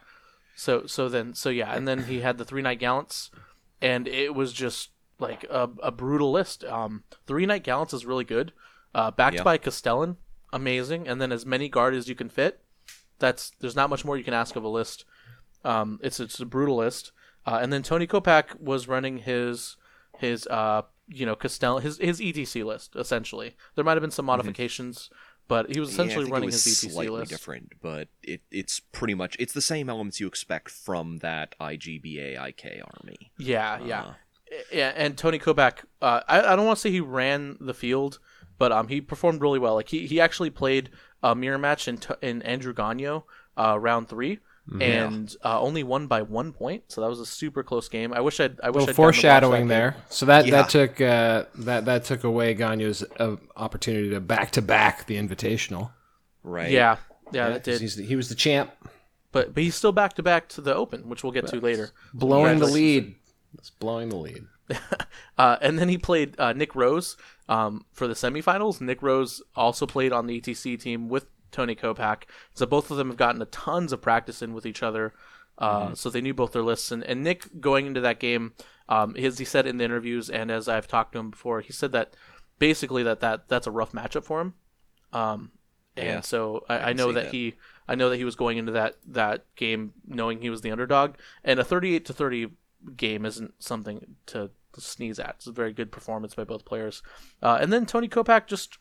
So 0.54 0.86
so 0.86 1.08
then 1.08 1.34
so 1.34 1.48
yeah, 1.48 1.74
and 1.74 1.88
then 1.88 2.04
he 2.04 2.20
had 2.20 2.38
the 2.38 2.44
three 2.44 2.62
Knight 2.62 2.80
Gallants, 2.80 3.30
and 3.80 4.06
it 4.06 4.34
was 4.34 4.52
just 4.52 4.90
like 5.18 5.44
a, 5.50 5.70
a 5.82 5.90
brutal 5.90 6.30
list. 6.32 6.64
Um, 6.64 7.04
three 7.26 7.46
Knight 7.46 7.64
Gallants 7.64 7.94
is 7.94 8.04
really 8.04 8.24
good. 8.24 8.52
Uh, 8.94 9.10
backed 9.10 9.36
Yeah. 9.36 9.42
by 9.42 9.56
Castellan, 9.56 10.16
amazing, 10.52 11.06
and 11.06 11.20
then 11.20 11.32
as 11.32 11.46
many 11.46 11.68
guard 11.68 11.94
as 11.94 12.08
you 12.08 12.14
can 12.14 12.28
fit. 12.28 12.60
That's 13.18 13.52
there's 13.60 13.76
not 13.76 13.90
much 13.90 14.04
more 14.04 14.16
you 14.16 14.24
can 14.24 14.34
ask 14.34 14.56
of 14.56 14.64
a 14.64 14.68
list. 14.68 15.04
Um, 15.64 15.98
it's 16.02 16.20
it's 16.20 16.40
a 16.40 16.46
brutal 16.46 16.76
list. 16.76 17.12
Uh, 17.46 17.58
and 17.62 17.72
then 17.72 17.82
Tony 17.82 18.06
Kopach 18.06 18.60
was 18.60 18.88
running 18.88 19.18
his 19.18 19.76
his 20.18 20.46
uh 20.48 20.82
you 21.10 21.26
know 21.26 21.34
Castellan 21.36 21.82
his 21.82 21.98
his 21.98 22.20
ETC 22.20 22.64
list 22.64 22.94
essentially. 22.96 23.56
There 23.74 23.84
might 23.84 23.92
have 23.94 24.02
been 24.02 24.10
some 24.10 24.26
modifications, 24.26 25.10
but 25.48 25.70
he 25.70 25.80
was 25.80 25.90
Mm-hmm. 25.90 26.00
Yeah, 26.00 26.04
essentially 26.04 26.24
think 26.24 26.32
running 26.32 26.48
it 26.50 26.52
was 26.52 26.64
his 26.64 26.74
ETC 26.84 26.92
slightly 26.92 27.18
list. 27.18 27.30
different, 27.30 27.72
but 27.82 28.08
it, 28.22 28.42
it's 28.50 28.80
pretty 28.80 29.14
much 29.14 29.36
it's 29.38 29.52
the 29.52 29.60
same 29.60 29.90
elements 29.90 30.20
you 30.20 30.26
expect 30.26 30.70
from 30.70 31.18
that 31.18 31.54
IGBA 31.60 32.40
IK 32.48 32.82
army. 33.00 33.32
Yeah, 33.38 33.80
yeah, 33.84 34.02
Uh, 34.02 34.12
yeah. 34.72 34.92
And 34.96 35.16
Tony 35.18 35.38
Kopach, 35.38 35.84
uh, 36.00 36.20
I, 36.28 36.52
I 36.52 36.56
don't 36.56 36.66
want 36.66 36.76
to 36.78 36.80
say 36.80 36.90
he 36.90 37.00
ran 37.00 37.56
the 37.60 37.74
field, 37.74 38.18
but 38.58 38.72
um, 38.72 38.88
he 38.88 39.00
performed 39.00 39.40
really 39.40 39.58
well. 39.58 39.74
Like 39.74 39.88
he, 39.88 40.06
he 40.06 40.20
actually 40.20 40.50
played 40.50 40.90
a 41.22 41.34
mirror 41.34 41.58
match 41.58 41.86
in 41.88 41.98
in 42.22 42.42
Andrew 42.42 42.72
Gonyo, 42.72 43.24
uh, 43.56 43.78
round 43.78 44.08
three, 44.08 44.38
Mm-hmm. 44.68 44.82
and 44.82 45.36
uh, 45.44 45.60
only 45.60 45.82
won 45.82 46.06
by 46.06 46.22
one 46.22 46.52
point. 46.52 46.84
So 46.88 47.00
that 47.00 47.08
was 47.08 47.18
a 47.18 47.26
super 47.26 47.62
close 47.64 47.88
game. 47.88 48.12
I 48.12 48.20
wish 48.20 48.38
I'd 48.38 48.60
I 48.60 48.68
A 48.68 48.72
wish 48.72 48.82
I'd 48.82 48.86
gotten 48.86 48.86
to 48.86 48.88
watch 48.90 48.94
foreshadowing 48.96 49.66
that 49.68 49.74
there. 49.74 49.96
So 50.10 50.26
that 50.26 50.46
Yeah. 50.46 50.50
that 50.62 50.68
took 50.70 51.00
uh, 51.00 51.44
that 51.56 51.86
that 51.86 52.04
took 52.04 52.22
away 52.24 52.54
Gonyo's 52.54 53.02
uh, 53.18 53.36
opportunity 53.56 54.10
to 54.10 54.20
back 54.20 54.52
to 54.52 54.62
back 54.62 55.06
the 55.06 55.16
invitational. 55.16 55.90
right? 56.44 56.66
game. 56.66 56.74
Yeah, 56.74 56.96
yeah, 57.32 57.48
that 57.48 57.54
'cause 57.64 57.64
did. 57.64 57.80
he's 57.80 57.96
the- 57.96 58.04
he 58.04 58.14
was 58.16 58.28
the 58.28 58.34
champ, 58.36 58.70
But 59.32 59.54
but 59.54 59.62
he's 59.62 59.74
still 59.74 59.92
back 59.92 60.12
to 60.14 60.22
back 60.22 60.48
to 60.50 60.60
the 60.60 60.74
Open, 60.74 61.08
which 61.08 61.24
we'll 61.24 61.32
get 61.32 61.46
to 61.48 61.58
later. 61.60 61.90
blowing 62.14 62.58
the 62.60 62.66
lead. 62.66 63.16
It's 63.58 63.70
blowing 63.70 64.08
the 64.10 64.16
lead. 64.16 64.44
Uh, 65.38 65.56
and 65.62 65.78
then 65.78 65.88
he 65.88 65.96
played 65.96 66.38
uh, 66.38 66.52
Nick 66.52 66.74
Rose 66.76 67.16
um, 67.48 67.86
for 67.92 68.06
the 68.06 68.12
semifinals. 68.14 68.78
Nick 68.80 69.00
Rose 69.02 69.42
also 69.56 69.86
played 69.86 70.12
on 70.12 70.26
the 70.26 70.38
ETC 70.38 70.78
team 70.78 71.08
with 71.08 71.26
Tony 71.50 71.74
Kopach. 71.74 72.22
So 72.54 72.66
both 72.66 72.90
of 72.90 72.96
them 72.96 73.08
have 73.08 73.16
gotten 73.16 73.42
a 73.42 73.46
tons 73.46 73.92
of 73.92 74.00
practice 74.02 74.42
in 74.42 74.54
with 74.54 74.66
each 74.66 74.82
other. 74.82 75.12
Uh, 75.58 75.94
So 75.94 76.08
they 76.08 76.20
knew 76.20 76.34
both 76.34 76.52
their 76.52 76.62
lists. 76.62 76.90
And, 76.90 77.02
and 77.04 77.22
Nick, 77.22 77.60
going 77.60 77.86
into 77.86 78.00
that 78.00 78.18
game, 78.18 78.54
um, 78.88 79.14
as 79.16 79.38
he 79.38 79.44
said 79.44 79.66
in 79.66 79.76
the 79.76 79.84
interviews, 79.84 80.30
and 80.30 80.50
as 80.50 80.68
I've 80.68 80.88
talked 80.88 81.12
to 81.12 81.18
him 81.18 81.30
before, 81.30 81.60
he 81.60 81.72
said 81.72 81.92
that 81.92 82.14
basically 82.58 83.02
that, 83.02 83.20
that 83.20 83.48
that's 83.48 83.66
a 83.66 83.70
rough 83.70 83.92
matchup 83.92 84.24
for 84.24 84.40
him. 84.40 84.54
Um, 85.12 85.50
and 85.96 86.06
Yeah, 86.06 86.20
so 86.20 86.64
I, 86.68 86.78
I 86.78 86.92
know 86.92 87.12
that, 87.12 87.24
that. 87.24 87.32
he 87.32 87.54
I 87.88 87.94
know 87.96 88.08
that 88.10 88.16
he 88.16 88.24
was 88.24 88.36
going 88.36 88.56
into 88.58 88.72
that 88.72 88.96
that 89.08 89.44
game 89.56 89.92
knowing 90.06 90.40
he 90.40 90.50
was 90.50 90.60
the 90.60 90.70
underdog, 90.70 91.16
and 91.44 91.58
a 91.60 91.64
38 91.64 92.04
to 92.06 92.12
30 92.12 92.48
game 92.96 93.26
isn't 93.26 93.52
something 93.58 94.16
to, 94.26 94.50
to 94.72 94.80
sneeze 94.80 95.18
at. 95.18 95.34
It's 95.36 95.46
a 95.46 95.52
very 95.52 95.72
good 95.72 95.90
performance 95.92 96.34
by 96.34 96.44
both 96.44 96.64
players. 96.64 97.02
Uh, 97.42 97.58
and 97.60 97.72
then 97.72 97.84
Tony 97.86 98.08
Kopach 98.08 98.46
just 98.46 98.78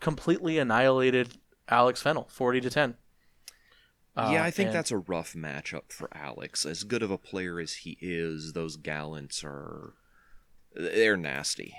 completely 0.00 0.58
annihilated 0.58 1.34
Alex 1.68 2.02
Fennell, 2.02 2.28
40 2.30 2.60
to 2.62 2.70
10. 2.70 2.94
Uh, 4.16 4.30
yeah, 4.32 4.44
I 4.44 4.50
think 4.50 4.68
and- 4.68 4.76
that's 4.76 4.90
a 4.90 4.98
rough 4.98 5.34
matchup 5.34 5.90
for 5.92 6.08
Alex. 6.16 6.64
As 6.64 6.84
good 6.84 7.02
of 7.02 7.10
a 7.10 7.18
player 7.18 7.60
as 7.60 7.74
he 7.74 7.98
is, 8.00 8.52
those 8.54 8.76
gallants 8.76 9.42
are 9.44 9.92
they're 10.74 11.16
nasty. 11.16 11.74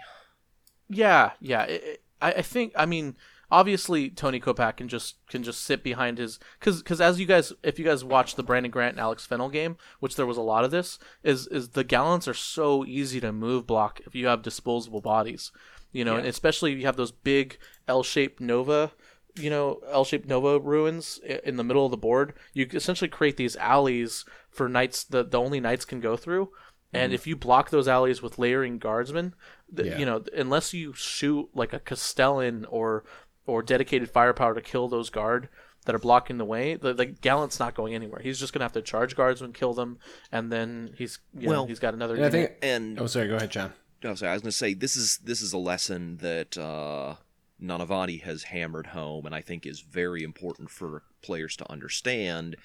Yeah, 0.90 1.32
yeah. 1.40 1.64
It, 1.64 1.84
it- 1.84 2.04
I, 2.20 2.32
I 2.34 2.42
think. 2.42 2.74
I 2.76 2.88
mean, 2.88 3.16
obviously, 3.52 4.10
Tony 4.10 4.40
Kopach 4.40 4.78
can 4.78 4.88
just 4.88 5.18
can 5.28 5.44
just 5.44 5.62
sit 5.64 5.84
behind 5.84 6.18
his 6.18 6.40
because 6.60 6.82
because 6.82 7.00
as 7.00 7.20
you 7.20 7.28
guys, 7.28 7.54
if 7.62 7.78
you 7.78 7.86
guys 7.86 8.04
watch 8.04 8.34
the 8.36 8.42
Brandon 8.44 8.72
Grant 8.72 8.94
and 8.94 9.00
Alex 9.00 9.24
Fennell 9.26 9.50
game, 9.50 9.78
which 10.00 10.16
there 10.16 10.26
was 10.26 10.38
a 10.38 10.42
lot 10.42 10.64
of 10.64 10.72
this, 10.72 10.98
is 11.24 11.46
is 11.48 11.70
the 11.70 11.84
gallants 11.84 12.28
are 12.28 12.34
so 12.34 12.84
easy 12.86 13.20
to 13.20 13.32
move 13.32 13.68
block 13.68 14.02
if 14.08 14.16
you 14.16 14.26
have 14.26 14.42
disposable 14.42 15.00
bodies, 15.02 15.52
you 15.92 16.04
know, 16.04 16.14
Yeah. 16.14 16.20
and 16.20 16.28
especially 16.28 16.72
if 16.74 16.80
you 16.80 16.86
have 16.88 16.98
those 16.98 17.12
big 17.12 17.60
L-shaped 17.88 18.40
Nova 18.42 18.94
you 19.38 19.50
know 19.50 19.82
L-shaped 19.90 20.28
Nova 20.28 20.60
ruins 20.60 21.20
in 21.44 21.58
the 21.58 21.64
middle 21.64 21.86
of 21.86 21.92
the 21.92 21.98
board, 21.98 22.34
you 22.54 22.68
essentially 22.74 23.08
create 23.10 23.38
these 23.38 23.56
alleys 23.58 24.26
for 24.50 24.68
knights 24.70 25.04
that 25.06 25.32
the 25.32 25.40
only 25.40 25.60
knights 25.60 25.86
can 25.86 26.00
go 26.00 26.16
through. 26.18 26.50
And 26.94 27.14
if 27.14 27.28
you 27.28 27.36
block 27.36 27.70
those 27.70 27.88
alleys 27.88 28.22
with 28.22 28.40
layering 28.40 28.80
guardsmen, 28.80 29.36
th- 29.76 29.88
Yeah. 29.90 29.98
you 30.00 30.06
know, 30.06 30.24
unless 30.36 30.74
you 30.74 30.94
shoot 30.94 31.50
like 31.54 31.74
a 31.74 31.80
Castellan 31.80 32.66
or 32.70 33.04
or 33.46 33.62
dedicated 33.62 34.10
firepower 34.10 34.56
to 34.56 34.62
kill 34.62 34.88
those 34.88 35.10
guard 35.10 35.48
that 35.86 35.94
are 35.96 36.00
blocking 36.00 36.38
the 36.38 36.46
way, 36.46 36.76
the, 36.76 36.94
the 36.94 37.06
gallant's 37.06 37.60
not 37.60 37.76
going 37.76 37.94
anywhere. 37.94 38.22
He's 38.22 38.40
just 38.40 38.52
gonna 38.54 38.66
have 38.66 38.72
to 38.74 38.82
charge 38.82 39.16
guardsmen, 39.16 39.54
kill 39.54 39.74
them, 39.74 40.00
and 40.32 40.52
then 40.52 40.94
he's 40.98 41.20
you 41.38 41.50
Well, 41.50 41.64
know, 41.64 41.68
he's 41.68 41.80
got 41.80 41.94
another. 41.94 42.16
And 42.16 42.26
I 42.26 42.30
think. 42.30 42.52
And 42.62 43.00
Oh, 43.00 43.08
sorry. 43.08 43.28
Go 43.28 43.36
ahead, 43.36 43.52
John. 43.52 43.74
No, 44.04 44.16
sorry, 44.16 44.32
I 44.32 44.34
was 44.34 44.42
going 44.42 44.52
to 44.52 44.58
say 44.58 44.74
this 44.74 44.96
is 44.96 45.18
this 45.20 45.42
is 45.42 45.54
a 45.54 45.58
lesson 45.58 46.18
that 46.18 46.58
uh, 46.58 47.16
Nanavati 47.62 48.22
has 48.22 48.44
hammered 48.44 48.88
home, 48.88 49.26
and 49.26 49.34
I 49.34 49.42
think 49.42 49.66
is 49.66 49.82
very 49.82 50.24
important 50.24 50.70
for 50.70 51.04
players 51.22 51.56
to 51.58 51.72
understand. 51.72 52.56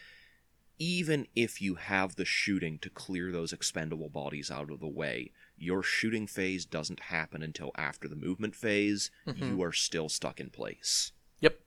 Even 0.78 1.26
if 1.36 1.62
you 1.62 1.76
have 1.76 2.16
the 2.16 2.24
shooting 2.24 2.78
to 2.80 2.90
clear 2.90 3.30
those 3.30 3.52
expendable 3.52 4.08
bodies 4.08 4.50
out 4.50 4.70
of 4.70 4.80
the 4.80 4.88
way, 4.88 5.30
your 5.56 5.82
shooting 5.82 6.26
phase 6.26 6.64
doesn't 6.64 7.00
happen 7.00 7.42
until 7.42 7.70
after 7.76 8.08
the 8.08 8.16
movement 8.16 8.54
phase. 8.56 9.10
You 9.36 9.62
are 9.62 9.72
still 9.72 10.08
stuck 10.08 10.40
in 10.40 10.50
place. 10.50 11.12
Yep. 11.40 11.60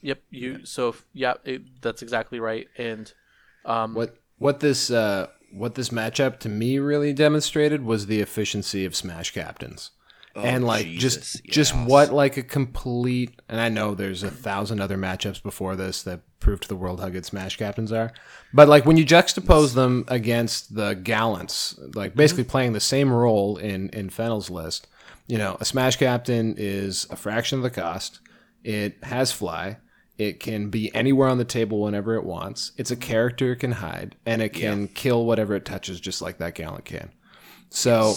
Yep. 0.00 0.22
You. 0.30 0.64
So 0.64 0.88
if, 0.88 1.04
yeah, 1.12 1.34
it, 1.44 1.82
that's 1.82 2.00
exactly 2.00 2.40
right. 2.40 2.68
And 2.78 3.12
um, 3.64 3.94
What 3.94 4.16
what 4.38 4.60
this 4.60 4.90
uh, 4.90 5.26
what 5.52 5.74
this 5.74 5.90
matchup 5.90 6.38
to 6.40 6.48
me 6.48 6.78
really 6.78 7.12
demonstrated 7.12 7.84
was 7.84 8.06
the 8.06 8.20
efficiency 8.20 8.84
of 8.84 8.96
Smash 8.96 9.32
Captains. 9.32 9.90
Oh, 10.38 10.42
and 10.42 10.64
like 10.64 10.86
Jesus, 10.86 11.32
just 11.32 11.44
just 11.44 11.76
what 11.76 12.12
like 12.12 12.36
a 12.36 12.44
complete 12.44 13.40
and 13.48 13.60
I 13.60 13.68
know 13.68 13.94
there's 13.94 14.22
a 14.22 14.30
thousand 14.30 14.80
other 14.80 14.96
matchups 14.96 15.42
before 15.42 15.74
this 15.74 16.02
that 16.04 16.20
prove 16.38 16.60
to 16.60 16.68
the 16.68 16.76
world 16.76 17.00
how 17.00 17.08
good 17.08 17.26
Smash 17.26 17.56
Captains 17.56 17.90
are. 17.90 18.12
But 18.54 18.68
like 18.68 18.86
when 18.86 18.96
you 18.96 19.04
juxtapose 19.04 19.74
them 19.74 20.04
against 20.06 20.76
the 20.76 20.94
Gallants, 20.94 21.76
like 21.94 22.10
mm-hmm. 22.10 22.18
basically 22.18 22.44
playing 22.44 22.72
the 22.72 22.80
same 22.80 23.12
role 23.12 23.56
in 23.56 23.88
in 23.88 24.10
Fennell's 24.10 24.48
list, 24.48 24.86
you 25.26 25.38
know, 25.38 25.56
a 25.60 25.64
Smash 25.64 25.96
Captain 25.96 26.54
is 26.56 27.06
a 27.10 27.16
fraction 27.16 27.58
of 27.58 27.64
the 27.64 27.70
cost. 27.70 28.20
It 28.62 29.02
has 29.02 29.32
fly. 29.32 29.78
It 30.18 30.40
can 30.40 30.70
be 30.70 30.94
anywhere 30.94 31.28
on 31.28 31.38
the 31.38 31.44
table 31.44 31.80
whenever 31.80 32.14
it 32.14 32.24
wants. 32.24 32.72
It's 32.76 32.90
a 32.90 32.96
mm-hmm. 32.96 33.02
character 33.02 33.52
it 33.52 33.56
can 33.56 33.72
hide, 33.72 34.14
and 34.24 34.40
it 34.40 34.50
can 34.50 34.86
kill 34.88 35.26
whatever 35.26 35.54
it 35.56 35.64
touches, 35.64 36.00
just 36.00 36.22
like 36.22 36.38
that 36.38 36.54
gallant 36.54 36.84
can. 36.84 37.10
So, 37.70 38.14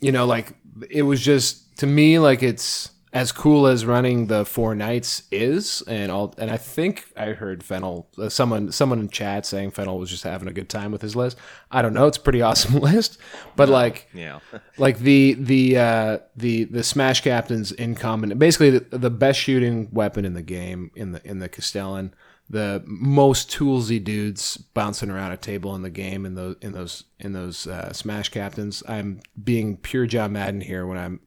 you 0.00 0.12
know, 0.12 0.24
like 0.24 0.54
it 0.90 1.02
was 1.02 1.20
just 1.20 1.63
to 1.76 1.86
me 1.86 2.18
like 2.18 2.42
it's 2.42 2.90
as 3.14 3.30
cool 3.30 3.68
as 3.68 3.86
running 3.86 4.26
the 4.26 4.44
four 4.44 4.74
knights 4.74 5.22
is, 5.30 5.82
and 5.86 6.10
all. 6.10 6.34
And 6.36 6.50
I 6.50 6.56
think 6.56 7.06
I 7.16 7.26
heard 7.26 7.62
Fennell, 7.62 8.08
uh, 8.18 8.28
someone, 8.28 8.72
someone 8.72 8.98
in 8.98 9.08
chat 9.08 9.46
saying 9.46 9.70
Fennell 9.70 10.00
was 10.00 10.10
just 10.10 10.24
having 10.24 10.48
a 10.48 10.52
good 10.52 10.68
time 10.68 10.90
with 10.90 11.00
his 11.00 11.14
list. 11.14 11.38
I 11.70 11.80
don't 11.80 11.94
know. 11.94 12.08
It's 12.08 12.18
a 12.18 12.20
pretty 12.20 12.42
awesome 12.48 12.80
list, 12.80 13.18
but 13.54 13.68
like 13.68 14.08
Yeah. 14.12 14.40
like 14.78 14.98
the 14.98 15.34
the 15.34 15.78
uh, 15.78 16.18
the 16.36 16.64
the 16.64 16.82
smash 16.82 17.20
captains 17.20 17.70
in 17.70 17.94
common 17.94 18.36
basically 18.36 18.70
the, 18.70 18.98
the 18.98 19.10
best 19.10 19.38
shooting 19.38 19.88
weapon 19.92 20.24
in 20.24 20.34
the 20.34 20.42
game 20.42 20.90
in 20.96 21.12
the 21.12 21.24
in 21.24 21.38
the 21.38 21.48
Castellan 21.48 22.12
the 22.50 22.82
most 22.84 23.50
toolsy 23.50 23.98
dudes 24.02 24.58
bouncing 24.58 25.10
around 25.10 25.32
a 25.32 25.36
table 25.36 25.74
in 25.74 25.80
the 25.80 25.88
game 25.88 26.26
in 26.26 26.34
those 26.34 26.56
in 26.60 26.72
those 26.72 27.04
in 27.18 27.32
those 27.32 27.66
uh, 27.66 27.92
smash 27.92 28.28
captains 28.28 28.82
I'm 28.86 29.20
being 29.42 29.78
pure 29.78 30.06
John 30.06 30.32
Madden 30.32 30.60
here 30.60 30.86
when 30.86 30.98
I'm 30.98 31.20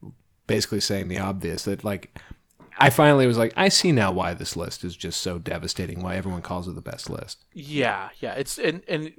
basically 0.48 0.80
saying 0.80 1.06
the 1.06 1.18
obvious 1.18 1.62
that 1.62 1.84
like 1.84 2.18
I 2.80 2.90
finally 2.90 3.26
was 3.26 3.38
like 3.38 3.52
I 3.56 3.68
see 3.68 3.90
now 3.92 4.12
why 4.12 4.34
this 4.34 4.56
list 4.56 4.84
is 4.84 4.96
just 4.96 5.20
so 5.20 5.38
devastating 5.38 6.00
why 6.00 6.14
everyone 6.16 6.42
calls 6.42 6.66
it 6.68 6.74
the 6.76 6.80
best 6.80 7.08
list 7.10 7.44
Yeah, 7.52 8.10
yeah. 8.20 8.34
It's 8.34 8.58
and 8.58 8.82
and 8.88 9.12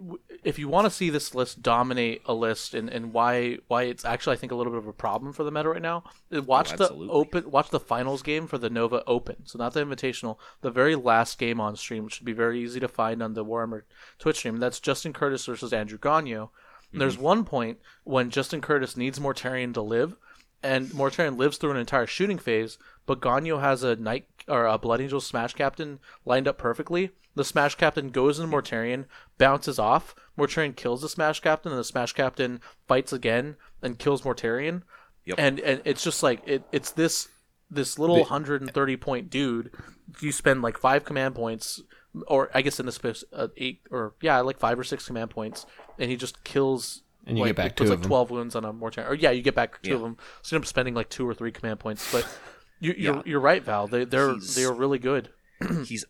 if 0.46 0.58
you 0.58 0.70
want 0.70 0.86
to 0.86 0.90
see 0.92 1.10
this 1.10 1.36
list 1.36 1.62
dominate 1.62 2.22
a 2.26 2.34
list 2.34 2.74
and, 2.74 2.90
and 2.90 3.12
why 3.12 3.58
why 3.68 3.84
it's 3.84 4.06
actually 4.06 4.36
I 4.36 4.40
think 4.40 4.54
a 4.54 4.56
little 4.56 4.72
bit 4.72 4.80
of 4.80 4.88
a 4.88 4.94
problem 4.94 5.34
for 5.34 5.44
the 5.44 5.52
meta 5.52 5.68
right 5.70 5.82
now. 5.82 6.06
uh, 6.34 6.42
Watch 6.42 6.72
the 6.78 6.90
open 6.94 7.52
watch 7.52 7.70
the 7.70 7.82
finals 7.82 8.22
game 8.22 8.48
for 8.48 8.58
the 8.58 8.70
Nova 8.70 9.04
Open. 9.06 9.46
So 9.46 9.58
not 9.60 9.74
the 9.74 9.86
Invitational, 9.86 10.38
the 10.62 10.72
very 10.72 10.96
last 10.96 11.38
game 11.38 11.60
on 11.60 11.76
stream, 11.76 12.06
which 12.06 12.14
should 12.16 12.26
be 12.26 12.32
very 12.34 12.62
easy 12.64 12.80
to 12.80 12.88
find 12.88 13.22
on 13.22 13.34
the 13.34 13.44
Warhammer 13.44 13.82
Twitch 14.20 14.38
stream. 14.38 14.58
That's 14.58 14.80
Justin 14.80 15.12
Curtis 15.12 15.46
versus 15.46 15.74
Andrew 15.74 15.98
Gonyo. 15.98 16.50
And 16.94 17.02
There's 17.02 17.18
one 17.18 17.44
point 17.44 17.78
when 18.04 18.30
Justin 18.32 18.62
Curtis 18.62 18.98
needs 18.98 19.20
Mortarion 19.20 19.74
to 19.76 19.82
live, 19.82 20.16
and 20.62 20.88
Mortarion 20.90 21.38
lives 21.38 21.58
through 21.58 21.72
an 21.72 21.78
entire 21.78 22.08
shooting 22.08 22.38
phase, 22.38 22.78
but 23.06 23.22
Gonyo 23.22 23.62
has 23.62 23.84
a 23.84 23.96
Knight 23.96 24.26
or 24.48 24.66
a 24.66 24.78
Blood 24.78 25.02
Angel 25.02 25.22
Smash 25.22 25.54
Captain 25.54 26.00
lined 26.26 26.48
up 26.48 26.58
perfectly. 26.58 27.12
The 27.36 27.46
Smash 27.46 27.76
Captain 27.76 28.10
goes 28.10 28.40
into 28.40 28.56
Mortarion, 28.56 29.06
bounces 29.38 29.80
off. 29.80 30.16
Mortarion 30.38 30.76
kills 30.76 31.02
the 31.02 31.10
Smash 31.10 31.40
Captain, 31.40 31.72
and 31.72 31.80
the 31.80 31.86
Smash 31.86 32.14
Captain 32.14 32.60
fights 32.88 33.14
again 33.14 33.56
and 33.82 34.00
kills 34.00 34.24
Mortarion. 34.24 34.82
Yep. 35.26 35.36
And 35.38 35.60
and 35.60 35.82
it's 35.86 36.04
just 36.04 36.24
like 36.24 36.42
it, 36.46 36.64
it's 36.72 36.92
this 36.92 37.30
this 37.70 38.00
little 38.00 38.20
130 38.20 38.98
point 38.98 39.30
dude. 39.30 39.72
You 40.20 40.32
spend 40.32 40.62
like 40.62 40.78
five 40.78 41.06
command 41.06 41.36
points, 41.36 41.82
or 42.28 42.50
I 42.54 42.62
guess 42.62 42.80
in 42.80 42.86
this 42.86 42.98
case, 42.98 43.24
uh, 43.32 43.48
eight 43.58 43.82
or 43.92 44.16
yeah, 44.22 44.40
like 44.42 44.60
five 44.60 44.80
or 44.80 44.84
six 44.84 45.06
command 45.06 45.30
points, 45.30 45.66
and 45.98 46.10
he 46.10 46.18
just 46.18 46.44
kills. 46.44 47.04
And 47.30 47.38
you 47.38 47.44
like, 47.44 47.50
get 47.50 47.56
back 47.56 47.76
puts 47.76 47.88
two 47.88 47.92
like 47.92 48.00
of 48.00 48.04
'em. 48.06 48.10
12 48.10 48.32
wounds 48.32 48.56
on 48.56 48.66
a 48.66 48.74
Mortarion. 48.74 49.10
Or 49.10 49.14
yeah, 49.14 49.32
you 49.32 49.42
get 49.42 49.56
back 49.56 49.82
two 49.82 49.96
of 49.96 50.02
them. 50.02 50.18
So 50.42 50.56
you 50.56 50.58
end 50.58 50.64
up 50.64 50.68
spending 50.68 50.94
like 50.94 51.10
two 51.10 51.28
or 51.28 51.34
three 51.34 51.52
command 51.52 51.80
points. 51.80 52.12
But 52.12 52.28
you, 52.80 52.94
you're 52.98 53.16
Yeah. 53.18 53.22
you're 53.26 53.40
right, 53.40 53.64
Val. 53.64 53.88
They 53.88 54.04
they're 54.06 54.34
He's- 54.34 54.56
they're 54.56 54.74
really 54.74 55.00
good. 55.00 55.30
he's 55.86 56.06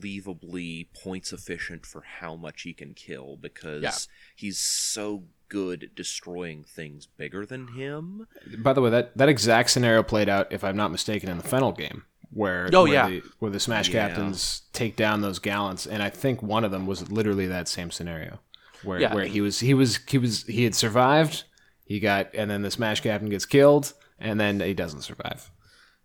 unbelievably 0.00 0.88
points 1.02 1.32
efficient 1.32 1.84
for 1.86 2.02
how 2.20 2.34
much 2.36 2.62
he 2.62 2.72
can 2.72 2.94
kill 2.94 3.36
because 3.36 3.82
Yeah. 3.82 3.92
he's 4.34 4.58
so 4.58 5.24
good 5.48 5.84
at 5.84 5.94
destroying 5.94 6.64
things 6.64 7.06
bigger 7.06 7.46
than 7.46 7.68
him. 7.68 8.26
By 8.58 8.72
the 8.72 8.80
way, 8.80 8.90
that, 8.90 9.16
that 9.16 9.28
exact 9.28 9.70
scenario 9.70 10.02
played 10.02 10.28
out, 10.28 10.50
if 10.50 10.64
I'm 10.64 10.76
not 10.76 10.90
mistaken, 10.90 11.28
in 11.28 11.36
the 11.38 11.44
Fennell 11.44 11.72
game, 11.72 12.04
where 12.30 12.68
Oh, 12.72 12.84
where 12.84 12.92
yeah. 12.92 13.08
the, 13.08 13.22
where 13.38 13.50
the 13.50 13.60
Smash 13.60 13.88
Yeah. 13.88 14.08
Captains 14.08 14.62
take 14.72 14.96
down 14.96 15.20
those 15.20 15.38
gallants, 15.38 15.86
and 15.86 16.02
I 16.02 16.10
think 16.10 16.42
one 16.42 16.64
of 16.64 16.70
them 16.72 16.86
was 16.86 17.10
literally 17.10 17.46
that 17.46 17.68
same 17.68 17.90
scenario, 17.90 18.40
where 18.82 19.00
Yeah. 19.00 19.14
where 19.14 19.24
he 19.26 19.40
was 19.40 19.60
he 19.60 19.74
was 19.74 19.98
he 20.08 20.18
was 20.18 20.44
he 20.44 20.64
had 20.64 20.74
survived, 20.74 21.44
he 21.84 22.00
got, 22.00 22.34
and 22.34 22.50
then 22.50 22.62
the 22.62 22.70
Smash 22.70 23.00
Captain 23.00 23.28
gets 23.28 23.46
killed, 23.46 23.92
and 24.18 24.40
then 24.40 24.60
he 24.60 24.74
doesn't 24.74 25.02
survive. 25.02 25.50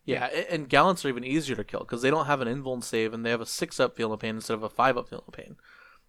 Yeah, 0.03 0.25
and 0.49 0.67
gallants 0.67 1.05
are 1.05 1.09
even 1.09 1.23
easier 1.23 1.55
to 1.55 1.63
kill 1.63 1.81
because 1.81 2.01
they 2.01 2.09
don't 2.09 2.25
have 2.25 2.41
an 2.41 2.47
invuln 2.47 2.83
save 2.83 3.13
and 3.13 3.23
they 3.25 3.29
have 3.29 3.39
a 3.41 3.45
six 3.45 3.79
up 3.79 3.95
feel 3.95 4.11
of 4.11 4.19
pain 4.19 4.35
instead 4.35 4.55
of 4.55 4.63
a 4.63 4.69
five 4.69 4.97
up 4.97 5.09
feel 5.09 5.23
of 5.27 5.33
pain. 5.33 5.57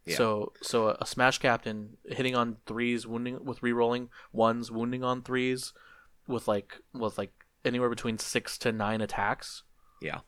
Yeah. 0.07 0.17
So 0.17 0.53
so 0.63 0.89
a, 0.89 0.97
a 1.01 1.07
smash 1.07 1.39
captain 1.39 1.99
hitting 2.07 2.35
on 2.35 2.57
threes, 2.67 3.07
wounding 3.07 3.45
with 3.45 3.63
re-rolling 3.63 4.09
ones, 4.33 4.71
wounding 4.71 5.05
on 5.05 5.23
threes, 5.23 5.73
with 6.27 6.49
like 6.49 6.81
with 6.95 7.19
like 7.19 7.33
anywhere 7.65 7.91
between 7.91 8.19
six 8.19 8.57
to 8.59 8.73
nine 8.73 9.01
attacks. 9.01 9.63
Yeah. 10.01 10.21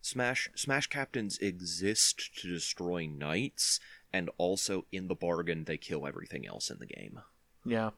Smash 0.00 0.48
Smash 0.54 0.86
Captains 0.86 1.38
exist 1.38 2.30
to 2.40 2.48
destroy 2.48 3.06
knights 3.06 3.80
and 4.12 4.30
also 4.38 4.86
in 4.92 5.08
the 5.08 5.14
bargain 5.14 5.64
they 5.64 5.76
kill 5.76 6.06
everything 6.06 6.46
else 6.46 6.70
in 6.70 6.78
the 6.78 6.86
game. 6.86 7.20
Yeah. 7.64 7.90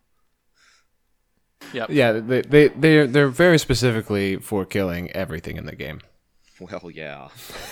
Yep. 1.72 1.90
Yeah, 1.90 2.12
they 2.12 2.42
they 2.42 2.68
they're 2.68 3.06
they're 3.06 3.28
very 3.28 3.58
specifically 3.58 4.36
for 4.36 4.64
killing 4.64 5.10
everything 5.12 5.56
in 5.56 5.66
the 5.66 5.76
game. 5.76 6.00
Well, 6.58 6.90
yeah. 6.90 7.28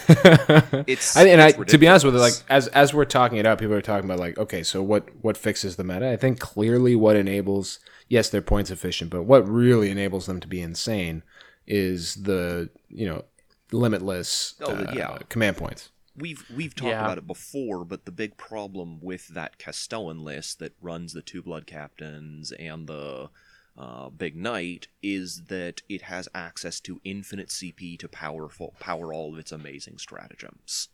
It's 0.86 1.16
I, 1.16 1.24
and 1.24 1.40
it's 1.40 1.58
I, 1.58 1.64
to 1.64 1.78
be 1.78 1.86
honest 1.88 2.04
with 2.06 2.14
you, 2.14 2.20
like 2.20 2.34
as 2.48 2.68
as 2.68 2.94
we're 2.94 3.04
talking 3.04 3.38
it 3.38 3.46
up, 3.46 3.58
people 3.58 3.74
are 3.74 3.82
talking 3.82 4.08
about 4.08 4.18
like, 4.18 4.38
okay, 4.38 4.62
so 4.62 4.82
what 4.82 5.08
what 5.20 5.36
fixes 5.36 5.76
the 5.76 5.84
meta? 5.84 6.10
I 6.10 6.16
think 6.16 6.38
clearly 6.38 6.96
what 6.96 7.16
enables, 7.16 7.80
yes, 8.08 8.30
they're 8.30 8.40
points 8.42 8.70
efficient, 8.70 9.10
but 9.10 9.24
what 9.24 9.46
really 9.48 9.90
enables 9.90 10.26
them 10.26 10.40
to 10.40 10.48
be 10.48 10.60
insane 10.60 11.22
is 11.66 12.14
the 12.14 12.70
you 12.88 13.06
know 13.06 13.24
limitless 13.72 14.54
Oh, 14.62 14.72
uh, 14.72 14.92
yeah. 14.94 15.18
command 15.28 15.56
points. 15.56 15.90
We've 16.18 16.44
we've 16.54 16.74
talked 16.74 16.90
Yeah. 16.90 17.04
about 17.04 17.18
it 17.18 17.26
before, 17.26 17.84
but 17.84 18.04
the 18.04 18.10
big 18.12 18.36
problem 18.36 19.00
with 19.00 19.28
that 19.28 19.58
Castellan 19.58 20.24
list 20.24 20.58
that 20.58 20.74
runs 20.80 21.12
the 21.12 21.22
two 21.22 21.42
blood 21.42 21.66
captains 21.66 22.50
and 22.52 22.86
the 22.86 23.30
uh, 23.76 24.08
big 24.10 24.34
knight 24.34 24.88
is 25.02 25.44
that 25.44 25.82
it 25.88 26.02
has 26.02 26.28
access 26.34 26.80
to 26.80 27.00
infinite 27.04 27.48
CP 27.48 27.96
to 28.00 28.08
powerful 28.08 28.74
power 28.80 29.12
all 29.12 29.32
of 29.32 29.38
its 29.38 29.52
amazing 29.52 29.98
stratagems. 29.98 30.88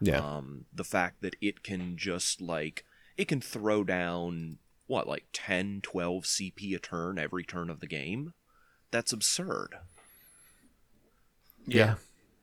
Yeah, 0.00 0.20
Um, 0.20 0.66
the 0.72 0.84
fact 0.84 1.22
that 1.22 1.34
it 1.40 1.64
can 1.64 1.96
just 1.96 2.40
like 2.40 2.84
it 3.16 3.26
can 3.26 3.40
throw 3.40 3.82
down 3.82 4.58
what 4.86 5.08
like 5.08 5.24
10, 5.32 5.80
12 5.82 6.22
CP 6.24 6.74
a 6.76 6.78
turn 6.78 7.18
every 7.18 7.42
turn 7.42 7.68
of 7.68 7.80
the 7.80 7.88
game. 7.88 8.32
That's 8.92 9.12
absurd. 9.12 9.74
Yeah. 11.66 11.96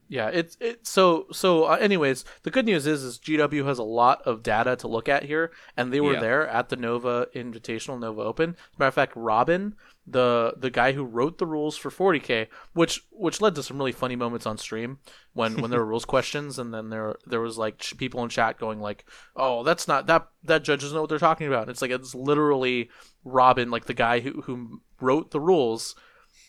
Yeah, 0.08 0.28
it's 0.28 0.56
it. 0.60 0.86
So 0.86 1.26
so. 1.32 1.64
Uh, 1.64 1.76
anyways, 1.80 2.24
the 2.44 2.50
good 2.52 2.64
news 2.64 2.86
is 2.86 3.02
is 3.02 3.18
GW 3.18 3.66
has 3.66 3.78
a 3.78 3.82
lot 3.82 4.22
of 4.22 4.42
data 4.42 4.76
to 4.76 4.86
look 4.88 5.08
at 5.08 5.24
here, 5.24 5.50
and 5.76 5.92
they 5.92 6.00
were 6.00 6.14
Yeah. 6.14 6.20
there 6.20 6.48
at 6.48 6.68
the 6.68 6.76
Nova 6.76 7.26
Invitational, 7.34 7.98
Nova 7.98 8.20
Open. 8.22 8.50
As 8.50 8.56
a 8.56 8.78
matter 8.78 8.88
of 8.88 8.94
fact, 8.94 9.12
Robin, 9.16 9.74
the 10.06 10.54
the 10.56 10.70
guy 10.70 10.92
who 10.92 11.02
wrote 11.02 11.38
the 11.38 11.46
rules 11.46 11.76
for 11.76 11.90
40k, 11.90 12.46
which 12.72 13.04
which 13.10 13.40
led 13.40 13.56
to 13.56 13.64
some 13.64 13.78
really 13.78 13.90
funny 13.90 14.14
moments 14.14 14.46
on 14.46 14.58
stream 14.58 14.98
when 15.32 15.60
when 15.60 15.72
there 15.72 15.80
were 15.80 15.86
rules 15.90 16.04
questions, 16.04 16.56
and 16.58 16.72
then 16.72 16.88
there 16.90 17.16
there 17.26 17.40
was 17.40 17.58
like 17.58 17.78
ch- 17.78 17.96
people 17.96 18.22
in 18.22 18.28
chat 18.28 18.58
going 18.60 18.78
like, 18.78 19.04
"Oh, 19.34 19.64
that's 19.64 19.88
not 19.88 20.06
that 20.06 20.28
that 20.44 20.62
judge 20.62 20.82
doesn't 20.82 20.94
know 20.94 21.00
what 21.00 21.10
they're 21.10 21.18
talking 21.18 21.48
about." 21.48 21.62
And 21.62 21.70
it's 21.70 21.82
like 21.82 21.90
it's 21.90 22.14
literally 22.14 22.90
Robin, 23.24 23.70
like 23.72 23.86
the 23.86 23.94
guy 23.94 24.20
who 24.20 24.42
who 24.42 24.80
wrote 25.00 25.32
the 25.32 25.40
rules 25.40 25.96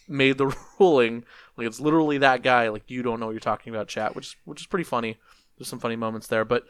made 0.07 0.37
the 0.37 0.55
ruling. 0.79 1.23
Like 1.57 1.67
it's 1.67 1.79
literally 1.79 2.17
that 2.19 2.43
guy. 2.43 2.69
Like 2.69 2.89
you 2.89 3.03
don't 3.03 3.19
know 3.19 3.27
what 3.27 3.33
you're 3.33 3.39
talking 3.39 3.73
about, 3.73 3.87
chat, 3.87 4.15
which 4.15 4.37
which 4.45 4.61
is 4.61 4.67
pretty 4.67 4.83
funny. 4.85 5.17
There's 5.57 5.67
some 5.67 5.79
funny 5.79 5.95
moments 5.95 6.27
there, 6.27 6.45
but 6.45 6.65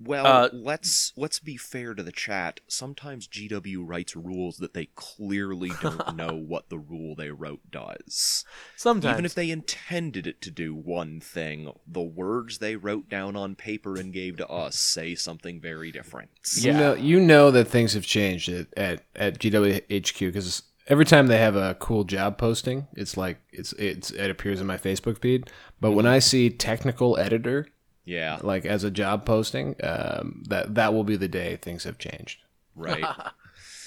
Well, 0.00 0.24
Uh, 0.24 0.48
let's 0.52 1.12
let's 1.16 1.40
be 1.40 1.56
fair 1.56 1.94
to 1.94 2.04
the 2.04 2.12
chat. 2.12 2.60
Sometimes 2.68 3.26
GW 3.26 3.78
writes 3.80 4.14
rules 4.14 4.58
that 4.58 4.72
they 4.72 4.86
clearly 4.94 5.72
don't 5.82 6.14
know 6.16 6.36
what 6.36 6.68
the 6.68 6.78
rule 6.78 7.16
they 7.16 7.30
wrote 7.32 7.68
does. 7.72 8.44
sometimes 8.76 9.12
Even 9.12 9.24
if 9.24 9.34
they 9.34 9.50
intended 9.50 10.28
it 10.28 10.40
to 10.42 10.52
do 10.52 10.72
one 10.76 11.18
thing, 11.18 11.72
the 11.84 12.00
words 12.00 12.58
they 12.58 12.76
wrote 12.76 13.08
down 13.08 13.34
on 13.34 13.56
paper 13.56 13.96
and 13.96 14.12
gave 14.12 14.36
to 14.36 14.46
us 14.46 14.76
say 14.76 15.16
something 15.16 15.60
very 15.60 15.90
different. 15.90 16.30
Yeah. 16.56 16.72
You 16.72 16.78
know, 16.78 16.94
you 16.94 17.20
know 17.20 17.50
that 17.50 17.64
things 17.66 17.94
have 17.94 18.06
changed 18.06 18.48
at 18.48 18.68
at, 18.76 19.02
at 19.16 19.38
GWHQ 19.40 20.20
because 20.28 20.62
every 20.88 21.04
time 21.04 21.28
they 21.28 21.38
have 21.38 21.54
a 21.56 21.74
cool 21.76 22.02
job 22.04 22.36
posting, 22.38 22.88
it's 22.94 23.16
like 23.16 23.38
it's 23.52 23.72
it's 23.74 24.10
it 24.10 24.30
appears 24.30 24.60
in 24.60 24.66
my 24.66 24.76
Facebook 24.78 25.18
feed. 25.18 25.50
But 25.80 25.92
when 25.92 26.06
I 26.06 26.18
see 26.18 26.50
technical 26.50 27.16
editor 27.18 27.68
Yeah, 28.04 28.38
like 28.42 28.64
as 28.66 28.82
a 28.84 28.90
job 28.90 29.24
posting, 29.24 29.76
um, 29.82 30.42
that 30.48 30.74
that 30.74 30.92
will 30.92 31.04
be 31.04 31.16
the 31.16 31.28
day 31.28 31.56
things 31.56 31.84
have 31.84 31.98
changed. 31.98 32.40
right. 32.74 33.04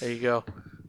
There 0.00 0.10
you 0.10 0.20
go. 0.20 0.44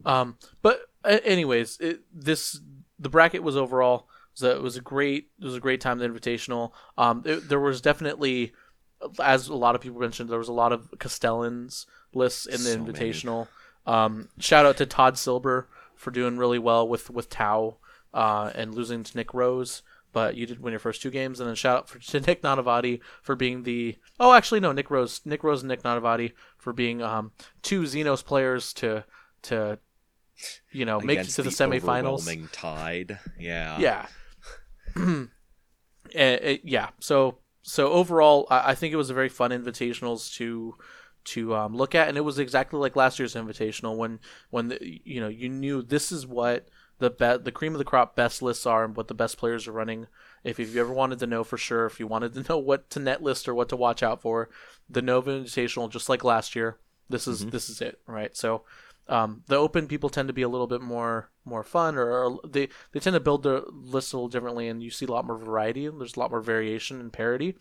Um, 0.06 0.38
but 0.64 0.82
a- 1.04 1.24
anyways, 1.26 1.78
it, 1.80 2.02
this 2.12 2.60
the 2.98 3.10
bracket 3.10 3.44
was 3.44 3.56
overall 3.56 4.08
was 4.34 4.42
a, 4.42 4.56
it 4.56 4.62
was 4.64 4.76
a 4.76 4.82
great 4.82 5.28
it 5.40 5.46
was 5.46 5.56
a 5.56 5.60
great 5.60 5.82
time 5.82 6.00
the 6.00 6.08
invitational. 6.10 6.72
Um, 6.98 7.22
it, 7.26 7.48
there 7.48 7.60
was 7.60 7.80
definitely, 7.80 8.54
as 9.22 9.50
a 9.50 9.56
lot 9.56 9.76
of 9.76 9.82
people 9.82 10.00
mentioned, 10.00 10.30
there 10.32 10.40
was 10.40 10.48
a 10.48 10.54
lot 10.54 10.72
of 10.74 10.90
Castellans 11.00 11.86
lists 12.14 12.48
in 12.48 12.54
the 12.54 12.58
So 12.58 12.78
many. 12.80 12.92
invitational. 12.92 13.48
Um, 13.86 14.30
shout 14.40 14.66
out 14.66 14.78
to 14.78 14.86
Todd 14.88 15.18
Silber 15.18 15.68
for 15.96 16.12
doing 16.12 16.38
really 16.38 16.60
well 16.60 16.88
with 16.88 17.10
with 17.10 17.30
Tau 17.30 17.78
uh, 18.14 18.52
and 18.56 18.74
losing 18.74 19.04
to 19.04 19.18
Nick 19.18 19.34
Rose. 19.34 19.82
But 20.12 20.36
you 20.36 20.46
did 20.46 20.62
win 20.62 20.72
your 20.74 20.80
first 20.80 21.02
two 21.02 21.10
games, 21.10 21.40
and 21.40 21.50
then 21.50 21.56
shout 21.56 21.78
out 21.78 21.90
for, 21.90 22.00
to 22.12 22.20
Nick 22.20 22.42
Nanavati 22.44 23.00
for 23.22 23.36
being 23.36 23.64
the 23.64 23.98
oh 24.20 24.34
actually 24.34 24.60
no 24.60 24.72
Nick 24.72 24.92
Rose 24.92 25.22
Nick 25.26 25.44
Rose 25.44 25.62
and 25.62 25.70
Nick 25.70 25.84
Nanavati 25.84 26.34
for 26.58 26.74
being 26.74 27.02
um, 27.02 27.32
two 27.62 27.84
Xenos 27.84 28.24
players 28.24 28.74
to 28.74 29.06
to 29.44 29.80
you 30.72 30.86
know 30.86 31.00
make 31.00 31.20
it 31.20 31.30
to 31.30 31.44
the, 31.44 31.50
semifinals. 31.50 32.22
overwhelming 32.22 32.50
tide. 32.52 33.20
Yeah. 33.40 33.80
Yeah. 33.80 34.06
Eh, 36.14 36.38
eh, 36.42 36.58
yeah. 36.64 36.90
So 37.00 37.40
so 37.64 37.92
overall, 37.92 38.46
I, 38.52 38.72
I 38.72 38.76
think 38.76 38.94
it 38.94 38.98
was 38.98 39.10
a 39.10 39.16
very 39.16 39.30
fun 39.30 39.50
invitationals 39.50 40.32
to 40.36 40.76
to 41.26 41.56
um, 41.56 41.76
look 41.76 41.96
at, 41.96 42.08
and 42.08 42.18
it 42.18 42.22
was 42.22 42.40
exactly 42.40 42.80
like 42.80 42.96
last 42.96 43.20
year's 43.20 43.36
invitational 43.36 43.96
when 43.98 44.20
when 44.50 44.70
the, 44.70 45.02
you 45.04 45.22
know 45.22 45.28
you 45.28 45.50
knew 45.50 45.82
this 45.82 46.12
is 46.12 46.28
what 46.28 46.68
the 47.00 47.10
be- 47.10 47.44
the 47.44 47.52
cream 47.52 47.74
of 47.74 47.80
the 47.80 47.86
crop 47.86 48.16
best 48.16 48.42
lists 48.42 48.66
are 48.66 48.84
and 48.84 48.96
what 48.96 49.08
the 49.08 49.14
best 49.14 49.38
players 49.38 49.68
are 49.68 49.74
running. 49.74 50.08
If, 50.44 50.60
if 50.60 50.74
you 50.74 50.82
ever 50.82 50.94
wanted 50.94 51.20
to 51.20 51.28
know 51.28 51.44
for 51.44 51.58
sure, 51.58 51.86
if 51.86 52.00
you 52.00 52.08
wanted 52.08 52.34
to 52.34 52.44
know 52.50 52.58
what 52.58 52.90
to 52.92 53.00
net 53.00 53.24
list 53.24 53.48
or 53.48 53.54
what 53.54 53.70
to 53.70 53.76
watch 53.76 54.04
out 54.04 54.22
for, 54.22 54.50
the 54.90 55.02
Nova 55.02 55.32
Invitational, 55.32 55.90
just 55.90 56.10
like 56.10 56.24
last 56.24 56.56
year, 56.56 56.78
this 57.10 57.28
is 57.28 57.46
this 57.48 57.70
is 57.70 57.82
it, 57.82 58.00
right? 58.08 58.36
So 58.36 58.64
um, 59.08 59.44
the 59.48 59.58
open 59.58 59.88
people 59.88 60.10
tend 60.10 60.28
to 60.30 60.34
be 60.34 60.44
a 60.44 60.50
little 60.50 60.68
bit 60.68 60.82
more 60.82 61.30
more 61.46 61.64
fun, 61.64 61.98
or, 61.98 62.10
or 62.10 62.40
they 62.48 62.70
they 62.92 63.00
tend 63.00 63.16
to 63.16 63.20
build 63.20 63.44
their 63.44 63.62
list 63.70 64.14
a 64.14 64.18
little 64.18 64.30
differently, 64.30 64.68
and 64.68 64.82
you 64.82 64.90
see 64.90 65.06
a 65.06 65.12
lot 65.12 65.26
more 65.26 65.38
variety. 65.38 65.86
and 65.86 66.00
There's 66.00 66.16
a 66.16 66.20
lot 66.20 66.32
more 66.32 66.42
variation 66.42 67.00
and 67.00 67.12
parity. 67.12 67.56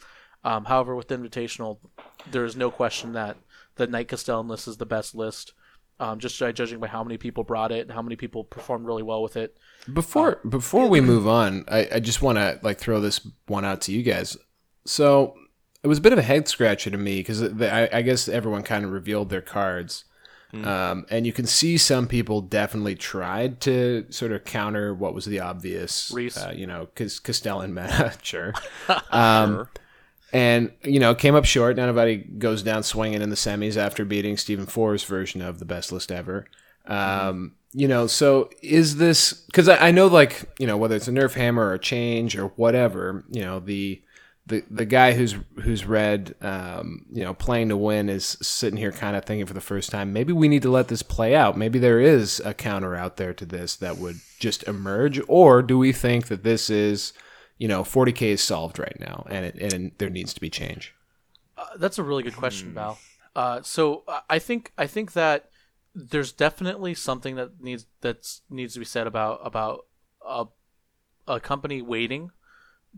Um, 0.44 0.64
however, 0.64 0.94
with 0.94 1.08
the 1.08 1.16
invitational, 1.16 1.78
there 2.30 2.44
is 2.44 2.56
no 2.56 2.70
question 2.70 3.12
that 3.12 3.36
the 3.76 3.86
Knight 3.86 4.08
Castellan 4.08 4.48
list 4.48 4.68
is 4.68 4.76
the 4.76 4.86
best 4.86 5.14
list, 5.14 5.52
um, 6.00 6.18
just 6.18 6.38
by 6.38 6.52
judging 6.52 6.80
by 6.80 6.88
how 6.88 7.02
many 7.04 7.16
people 7.16 7.44
brought 7.44 7.72
it 7.72 7.82
and 7.82 7.92
how 7.92 8.02
many 8.02 8.16
people 8.16 8.44
performed 8.44 8.86
really 8.86 9.02
well 9.02 9.22
with 9.22 9.36
it. 9.36 9.56
Before 9.92 10.40
before 10.48 10.88
we 10.88 11.00
move 11.00 11.26
on, 11.26 11.64
I, 11.68 11.88
I 11.94 12.00
just 12.00 12.22
want 12.22 12.38
to 12.38 12.58
like 12.62 12.78
throw 12.78 13.00
this 13.00 13.26
one 13.46 13.64
out 13.64 13.80
to 13.82 13.92
you 13.92 14.02
guys. 14.02 14.36
So 14.84 15.34
it 15.82 15.88
was 15.88 15.98
a 15.98 16.02
bit 16.02 16.12
of 16.12 16.18
a 16.18 16.22
head 16.22 16.48
scratcher 16.48 16.90
to 16.90 16.98
me 16.98 17.20
because 17.20 17.42
I, 17.42 17.88
I 17.92 18.02
guess 18.02 18.28
everyone 18.28 18.62
kind 18.62 18.84
of 18.84 18.92
revealed 18.92 19.30
their 19.30 19.42
cards, 19.42 20.04
um, 20.52 21.06
and 21.08 21.26
you 21.26 21.32
can 21.32 21.46
see 21.46 21.78
some 21.78 22.06
people 22.06 22.42
definitely 22.42 22.94
tried 22.94 23.60
to 23.62 24.04
sort 24.10 24.32
of 24.32 24.44
counter 24.44 24.92
what 24.94 25.14
was 25.14 25.24
the 25.24 25.40
obvious, 25.40 26.10
Reese. 26.12 26.36
uh, 26.36 26.52
you 26.54 26.66
know, 26.66 26.86
because 26.86 27.18
Castellan 27.18 27.72
meta, 27.78 28.12
sure. 28.22 28.52
Um, 29.10 29.66
and 30.32 30.72
you 30.82 30.98
know 31.00 31.14
came 31.14 31.34
up 31.34 31.44
short. 31.44 31.76
Nanavati 31.76 32.38
goes 32.38 32.62
down 32.62 32.82
swinging 32.82 33.22
in 33.22 33.30
the 33.30 33.36
semis 33.36 33.76
after 33.76 34.04
beating 34.04 34.36
Stephen 34.36 34.66
Four's 34.66 35.04
version 35.04 35.42
of 35.42 35.58
the 35.58 35.64
best 35.64 35.92
list 35.92 36.10
ever. 36.10 36.46
Um, 36.86 37.54
You 37.74 37.88
know, 37.88 38.06
so 38.06 38.50
is 38.62 38.96
this 38.96 39.32
because 39.32 39.68
I, 39.68 39.88
I 39.88 39.90
know 39.92 40.06
like 40.06 40.50
you 40.58 40.66
know 40.66 40.76
whether 40.76 40.96
it's 40.96 41.08
a 41.08 41.12
nerf 41.12 41.34
hammer 41.34 41.64
or 41.66 41.74
a 41.74 41.78
change 41.78 42.36
or 42.36 42.48
whatever, 42.56 43.24
you 43.30 43.42
know 43.42 43.60
the 43.60 44.02
the 44.46 44.62
the 44.70 44.84
guy 44.84 45.12
who's 45.12 45.36
who's 45.62 45.86
read 45.86 46.34
um, 46.42 47.06
you 47.12 47.22
know 47.22 47.32
playing 47.32 47.68
to 47.68 47.76
win 47.76 48.08
is 48.08 48.36
sitting 48.42 48.76
here 48.76 48.92
kind 48.92 49.16
of 49.16 49.24
thinking 49.24 49.46
for 49.46 49.54
the 49.54 49.60
first 49.60 49.90
time 49.90 50.12
maybe 50.12 50.32
we 50.32 50.48
need 50.48 50.62
to 50.62 50.70
let 50.70 50.88
this 50.88 51.02
play 51.02 51.34
out 51.34 51.56
maybe 51.56 51.78
there 51.78 52.00
is 52.00 52.42
a 52.44 52.52
counter 52.52 52.96
out 52.96 53.16
there 53.18 53.32
to 53.32 53.46
this 53.46 53.76
that 53.76 53.98
would 53.98 54.16
just 54.40 54.64
emerge 54.64 55.20
or 55.28 55.62
do 55.62 55.78
we 55.78 55.92
think 55.92 56.26
that 56.26 56.42
this 56.42 56.68
is 56.68 57.12
you 57.62 57.68
know 57.68 57.82
40k 57.84 58.22
is 58.22 58.40
solved 58.40 58.78
right 58.80 58.98
now 58.98 59.24
and 59.30 59.46
it, 59.46 59.72
and 59.72 59.92
there 59.98 60.10
needs 60.10 60.34
to 60.34 60.40
be 60.40 60.50
change 60.50 60.94
Uh, 61.56 61.66
that's 61.76 61.98
a 61.98 62.02
really 62.02 62.24
good 62.24 62.36
question, 62.36 62.72
Val. 62.74 62.98
Uh, 63.36 63.62
so 63.62 64.02
uh, 64.08 64.20
I 64.28 64.38
think 64.38 64.72
I 64.76 64.86
think 64.88 65.12
that 65.12 65.50
there's 65.94 66.32
definitely 66.32 66.94
something 66.94 67.36
that 67.36 67.60
needs 67.60 67.86
that's 68.00 68.42
needs 68.50 68.72
to 68.74 68.80
be 68.80 68.84
said 68.84 69.06
about 69.06 69.40
about 69.44 69.86
a, 70.26 70.46
a 71.28 71.38
company 71.40 71.80
waiting 71.82 72.30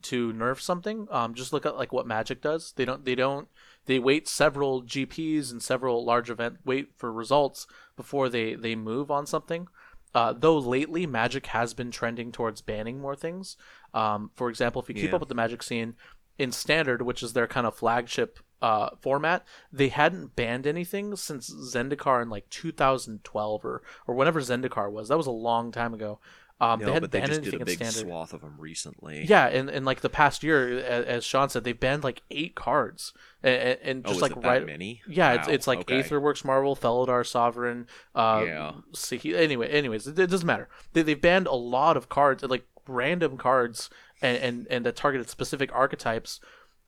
to 0.03 0.33
nerf 0.33 0.61
something. 0.61 1.09
Um, 1.11 1.35
just 1.35 1.53
look 1.53 1.67
at 1.67 1.77
like 1.77 1.93
what 1.93 2.07
Magic 2.07 2.41
does. 2.41 2.73
They 2.77 2.85
don't 2.85 3.05
they 3.05 3.15
don't 3.15 3.49
they 3.87 3.99
wait 3.99 4.29
several 4.29 4.83
GPs 4.83 5.53
and 5.53 5.63
several 5.63 6.05
large 6.05 6.31
event 6.31 6.59
wait 6.65 6.87
for 6.97 7.13
results 7.13 7.67
before 7.97 8.29
they 8.29 8.55
they 8.55 8.75
move 8.75 9.11
on 9.11 9.27
something. 9.27 9.69
Uh, 10.15 10.33
though 10.33 10.57
lately 10.57 11.07
Magic 11.07 11.47
has 11.47 11.75
been 11.75 11.91
trending 11.91 12.31
towards 12.31 12.63
banning 12.63 13.01
more 13.01 13.17
things. 13.17 13.57
Um, 13.95 14.31
for 14.35 14.51
example, 14.51 14.83
if 14.83 14.89
you 14.91 14.95
keep 14.95 15.11
Yeah. 15.11 15.15
up 15.15 15.21
with 15.21 15.29
the 15.31 15.35
Magic 15.35 15.63
scene 15.63 15.95
in 16.37 16.53
Standard, 16.53 17.01
which 17.03 17.23
is 17.23 17.33
their 17.33 17.47
kind 17.47 17.67
of 17.67 17.75
flagship 17.75 18.39
uh, 18.61 18.91
format, 19.01 19.47
they 19.73 19.89
hadn't 19.89 20.35
banned 20.37 20.67
anything 20.67 21.15
since 21.17 21.49
Zendikar 21.51 22.21
in 22.23 22.29
like 22.31 22.49
2012 22.51 23.65
or 23.65 23.83
or 24.07 24.15
whenever 24.15 24.41
Zendikar 24.41 24.91
was. 24.91 25.09
That 25.09 25.17
was 25.17 25.27
a 25.27 25.31
long 25.33 25.71
time 25.73 25.95
ago. 25.95 26.19
Um, 26.61 26.79
No, 26.79 26.87
they 26.87 26.93
hadn't 26.93 27.03
but 27.03 27.11
they 27.11 27.19
banned 27.19 27.31
just 27.33 27.43
did 27.43 27.55
a 27.61 27.65
big 27.65 27.81
in 27.81 27.87
Standard. 27.89 28.09
swath 28.11 28.33
of 28.33 28.41
them 28.41 28.55
recently. 28.59 29.27
Yeah, 29.29 29.47
and, 29.49 29.69
in 29.69 29.85
like 29.85 30.01
the 30.03 30.09
past 30.09 30.43
year, 30.45 30.79
as, 30.79 31.05
as 31.05 31.25
Sean 31.25 31.49
said, 31.49 31.65
they 31.65 31.73
banned 31.73 32.05
like 32.05 32.23
eight 32.31 32.55
cards, 32.55 33.13
and, 33.43 33.55
and, 33.57 33.79
and 33.83 34.03
Oh, 34.07 34.11
just 34.11 34.17
is 34.19 34.23
like 34.23 34.37
right. 34.45 34.65
many? 34.65 35.03
Yeah, 35.09 35.35
it's, 35.35 35.49
Wow, 35.49 35.55
it's 35.55 35.67
like 35.67 35.81
okay. 35.81 36.01
Aetherworks 36.03 36.45
Marvel, 36.45 36.77
Felidar 36.77 37.27
Sovereign. 37.27 37.87
Uh, 38.15 38.45
Yeah. 38.47 38.73
Sahi- 38.93 39.35
anyway, 39.37 39.69
anyways, 39.69 40.07
it, 40.07 40.17
it 40.19 40.29
doesn't 40.31 40.47
matter. 40.47 40.69
They 40.93 41.03
they've 41.03 41.21
banned 41.21 41.49
a 41.49 41.55
lot 41.55 41.97
of 41.97 42.09
cards, 42.09 42.45
like 42.45 42.67
random 42.87 43.37
cards, 43.37 43.91
and 44.23 44.39
and, 44.39 44.67
and 44.71 44.87
that 44.87 44.97
targeted 44.97 45.29
specific 45.29 45.71
archetypes. 45.73 46.41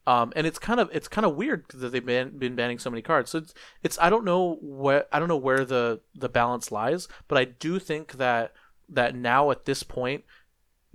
Um, 0.06 0.32
and 0.36 0.46
it's 0.46 0.60
kind 0.60 0.78
of 0.78 0.88
it's 0.92 1.08
kind 1.08 1.24
of 1.24 1.34
weird 1.34 1.64
that 1.74 1.88
they've 1.88 2.04
been, 2.04 2.38
been 2.38 2.54
banning 2.54 2.78
so 2.78 2.90
many 2.90 3.02
cards. 3.02 3.30
So 3.30 3.38
it's 3.38 3.54
it's 3.82 3.98
I 3.98 4.08
don't 4.08 4.24
know 4.24 4.58
where 4.60 5.06
I 5.12 5.18
don't 5.18 5.28
know 5.28 5.36
where 5.36 5.64
the 5.64 6.00
the 6.14 6.28
balance 6.28 6.70
lies, 6.70 7.08
but 7.26 7.38
I 7.38 7.44
do 7.44 7.78
think 7.78 8.12
that 8.12 8.52
that 8.88 9.16
now 9.16 9.50
at 9.50 9.64
this 9.64 9.82
point, 9.82 10.24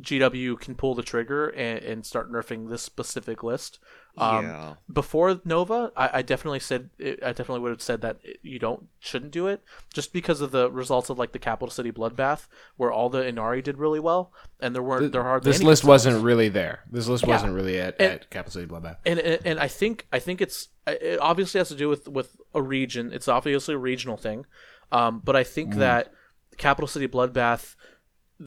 GW 0.02 0.60
can 0.60 0.76
pull 0.76 0.96
the 0.96 1.04
trigger 1.04 1.50
and, 1.50 1.84
and 1.84 2.06
start 2.06 2.32
nerfing 2.32 2.70
this 2.70 2.82
specific 2.82 3.44
list. 3.44 3.80
Um, 4.18 4.46
yeah. 4.46 4.74
Before 4.92 5.40
Nova, 5.46 5.92
I, 5.96 6.10
I 6.20 6.22
definitely 6.22 6.60
said 6.60 6.90
I 7.00 7.32
definitely 7.32 7.60
would 7.62 7.70
have 7.72 7.82
said 7.82 8.02
that 8.02 8.20
you 8.42 8.60
don't 8.60 8.88
shouldn't 9.00 9.32
do 9.32 9.48
it 9.48 9.64
just 9.94 10.12
because 10.12 10.42
of 10.42 10.52
the 10.52 10.70
results 10.70 11.10
of 11.10 11.18
like 11.18 11.32
the 11.32 11.40
Capital 11.40 11.70
City 11.72 11.92
Bloodbath, 11.92 12.48
where 12.76 12.92
all 12.92 13.10
the 13.10 13.20
Ynnari 13.24 13.64
did 13.64 13.78
really 13.78 14.00
well, 14.02 14.34
and 14.60 14.76
there 14.76 14.84
weren't 14.84 15.14
there 15.14 15.24
hardly 15.24 15.50
this 15.52 15.64
list 15.64 15.84
results. 15.84 16.06
wasn't 16.06 16.24
really 16.24 16.50
there 16.50 16.82
this 16.92 17.08
list 17.08 17.24
Yeah. 17.26 17.30
wasn't 17.36 17.54
really 17.54 17.80
at, 17.80 17.96
And- 18.00 18.12
at 18.14 18.30
capital 18.30 18.52
city 18.52 18.68
bloodbath 18.68 18.98
and 19.06 19.20
and 19.20 19.40
and 19.46 19.60
I 19.60 19.68
think 19.70 20.08
I 20.12 20.20
think 20.20 20.42
it's 20.42 20.68
it 20.88 21.20
obviously 21.22 21.60
has 21.60 21.70
to 21.70 21.76
do 21.76 21.88
with 21.88 22.08
with 22.10 22.36
a 22.54 22.62
region. 22.62 23.14
It's 23.14 23.28
obviously 23.30 23.76
a 23.76 23.78
regional 23.78 24.18
thing, 24.18 24.46
um, 24.92 25.22
but 25.24 25.36
I 25.38 25.44
Mm. 25.44 25.48
think 25.48 25.76
that 25.76 26.12
Capital 26.58 26.88
City 26.88 27.08
Bloodbath 27.08 27.76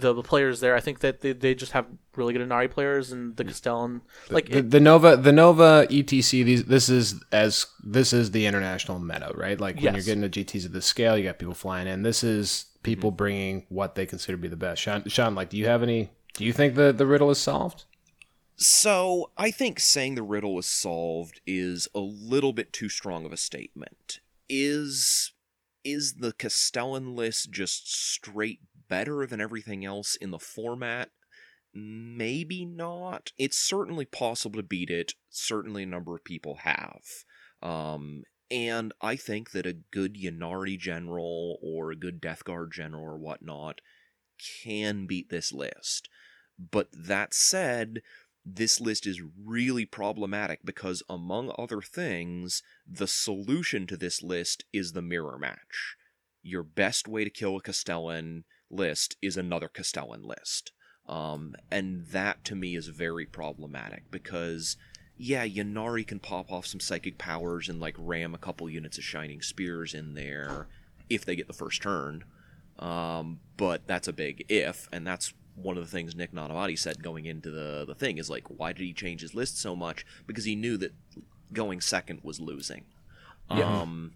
the, 0.00 0.12
the 0.12 0.22
players 0.22 0.60
there. 0.60 0.74
I 0.74 0.80
think 0.80 1.00
that 1.00 1.20
they, 1.20 1.32
they 1.32 1.54
just 1.54 1.72
have 1.72 1.86
really 2.16 2.32
good 2.32 2.46
Ynnari 2.48 2.70
players 2.70 3.12
and 3.12 3.36
the 3.36 3.44
Castellan 3.44 4.02
like 4.30 4.48
the, 4.48 4.58
it- 4.58 4.70
the 4.70 4.80
Nova, 4.80 5.16
the 5.16 5.32
Nova 5.32 5.86
ETC. 5.90 6.44
These, 6.44 6.64
this 6.64 6.88
is 6.88 7.22
as 7.32 7.66
this 7.82 8.12
is 8.12 8.30
the 8.32 8.46
international 8.46 8.98
meta, 8.98 9.32
right? 9.34 9.60
Like 9.60 9.76
when 9.76 9.94
you're 9.94 10.02
getting 10.04 10.20
the 10.22 10.28
GTS 10.30 10.66
of 10.66 10.72
this 10.72 10.86
scale, 10.86 11.16
you 11.16 11.24
got 11.24 11.38
people 11.38 11.54
flying 11.54 11.86
in. 11.86 12.02
This 12.02 12.24
is 12.24 12.66
people 12.82 13.10
Mm-hmm. 13.10 13.16
bringing 13.16 13.66
what 13.70 13.94
they 13.94 14.04
consider 14.06 14.36
to 14.36 14.42
be 14.42 14.48
the 14.48 14.56
best. 14.56 14.82
Sean, 14.82 15.04
Sean, 15.08 15.34
like, 15.34 15.48
do 15.48 15.56
you 15.56 15.66
have 15.66 15.82
any? 15.82 16.10
Do 16.34 16.44
you 16.44 16.52
think 16.52 16.74
the 16.74 16.92
the 16.92 17.06
riddle 17.06 17.30
is 17.30 17.38
solved? 17.38 17.84
So 18.56 19.30
I 19.36 19.50
think 19.50 19.80
saying 19.80 20.14
the 20.14 20.22
riddle 20.22 20.58
is 20.58 20.66
solved 20.66 21.40
is 21.46 21.88
a 21.94 22.00
little 22.00 22.52
bit 22.52 22.72
too 22.72 22.88
strong 22.88 23.24
of 23.24 23.32
a 23.32 23.36
statement. 23.36 24.20
Is 24.48 25.32
is 25.82 26.14
the 26.14 26.32
Castellan 26.32 27.14
list 27.16 27.50
just 27.50 27.92
straight 27.92 28.60
better 28.94 29.26
than 29.26 29.40
everything 29.40 29.84
else 29.84 30.14
in 30.14 30.30
the 30.30 30.38
format? 30.38 31.10
Maybe 31.74 32.64
not. 32.64 33.32
It's 33.36 33.56
certainly 33.56 34.04
possible 34.04 34.60
to 34.60 34.62
beat 34.62 34.88
it. 34.88 35.14
Certainly 35.30 35.82
a 35.82 35.86
number 35.86 36.14
of 36.14 36.22
people 36.22 36.58
have. 36.62 37.02
Um, 37.60 38.22
and 38.52 38.92
I 39.00 39.16
think 39.16 39.50
that 39.50 39.66
a 39.66 39.78
good 39.90 40.14
Ynnari 40.14 40.78
general 40.78 41.58
or 41.60 41.90
a 41.90 41.96
good 41.96 42.20
Death 42.20 42.44
Guard 42.44 42.70
general 42.72 43.02
or 43.02 43.18
whatnot 43.18 43.80
can 44.62 45.06
beat 45.06 45.28
this 45.28 45.52
list. 45.52 46.08
But 46.56 46.88
that 46.92 47.34
said, 47.34 48.00
this 48.46 48.80
list 48.80 49.08
is 49.08 49.20
really 49.44 49.86
problematic 49.86 50.60
because, 50.64 51.02
among 51.08 51.52
other 51.58 51.80
things, 51.80 52.62
the 52.86 53.08
solution 53.08 53.88
to 53.88 53.96
this 53.96 54.22
list 54.22 54.64
is 54.72 54.92
the 54.92 55.02
mirror 55.02 55.36
match. 55.36 55.96
Your 56.44 56.62
best 56.62 57.08
way 57.08 57.24
to 57.24 57.30
kill 57.30 57.56
a 57.56 57.60
Castellan 57.60 58.44
list 58.70 59.16
is 59.22 59.36
another 59.36 59.68
Castellan 59.68 60.22
list. 60.22 60.72
Um, 61.08 61.54
and 61.70 62.06
that 62.08 62.44
to 62.44 62.54
me 62.54 62.74
is 62.76 62.88
very 62.88 63.26
problematic 63.26 64.10
because, 64.10 64.76
yeah, 65.18 65.46
Ynnari 65.46 66.06
can 66.06 66.18
pop 66.18 66.50
off 66.50 66.66
some 66.66 66.80
psychic 66.80 67.18
powers 67.18 67.68
and 67.68 67.78
like 67.78 67.94
ram 67.98 68.34
a 68.34 68.38
couple 68.38 68.68
units 68.70 68.96
of 68.96 69.04
Shining 69.04 69.42
Spears 69.42 69.92
in 69.92 70.14
there 70.14 70.66
if 71.10 71.24
they 71.24 71.36
get 71.36 71.46
the 71.46 71.52
first 71.52 71.82
turn. 71.82 72.24
Um, 72.78 73.40
but 73.56 73.86
that's 73.86 74.08
a 74.08 74.12
big 74.12 74.46
if, 74.48 74.88
and 74.92 75.06
that's 75.06 75.34
one 75.54 75.76
of 75.76 75.84
the 75.84 75.90
things 75.90 76.16
Nick 76.16 76.32
Nanavati 76.32 76.76
said 76.76 77.02
going 77.02 77.26
into 77.26 77.50
the 77.50 77.84
the 77.86 77.94
thing 77.94 78.18
is 78.18 78.28
like, 78.28 78.48
why 78.48 78.72
did 78.72 78.82
he 78.82 78.92
change 78.92 79.20
his 79.20 79.34
list 79.34 79.60
so 79.60 79.76
much? 79.76 80.04
Because 80.26 80.44
he 80.44 80.56
knew 80.56 80.76
that 80.78 80.92
going 81.52 81.80
second 81.80 82.20
was 82.24 82.40
losing. 82.40 82.84
Yeah. 83.50 83.82
Um, 83.82 84.14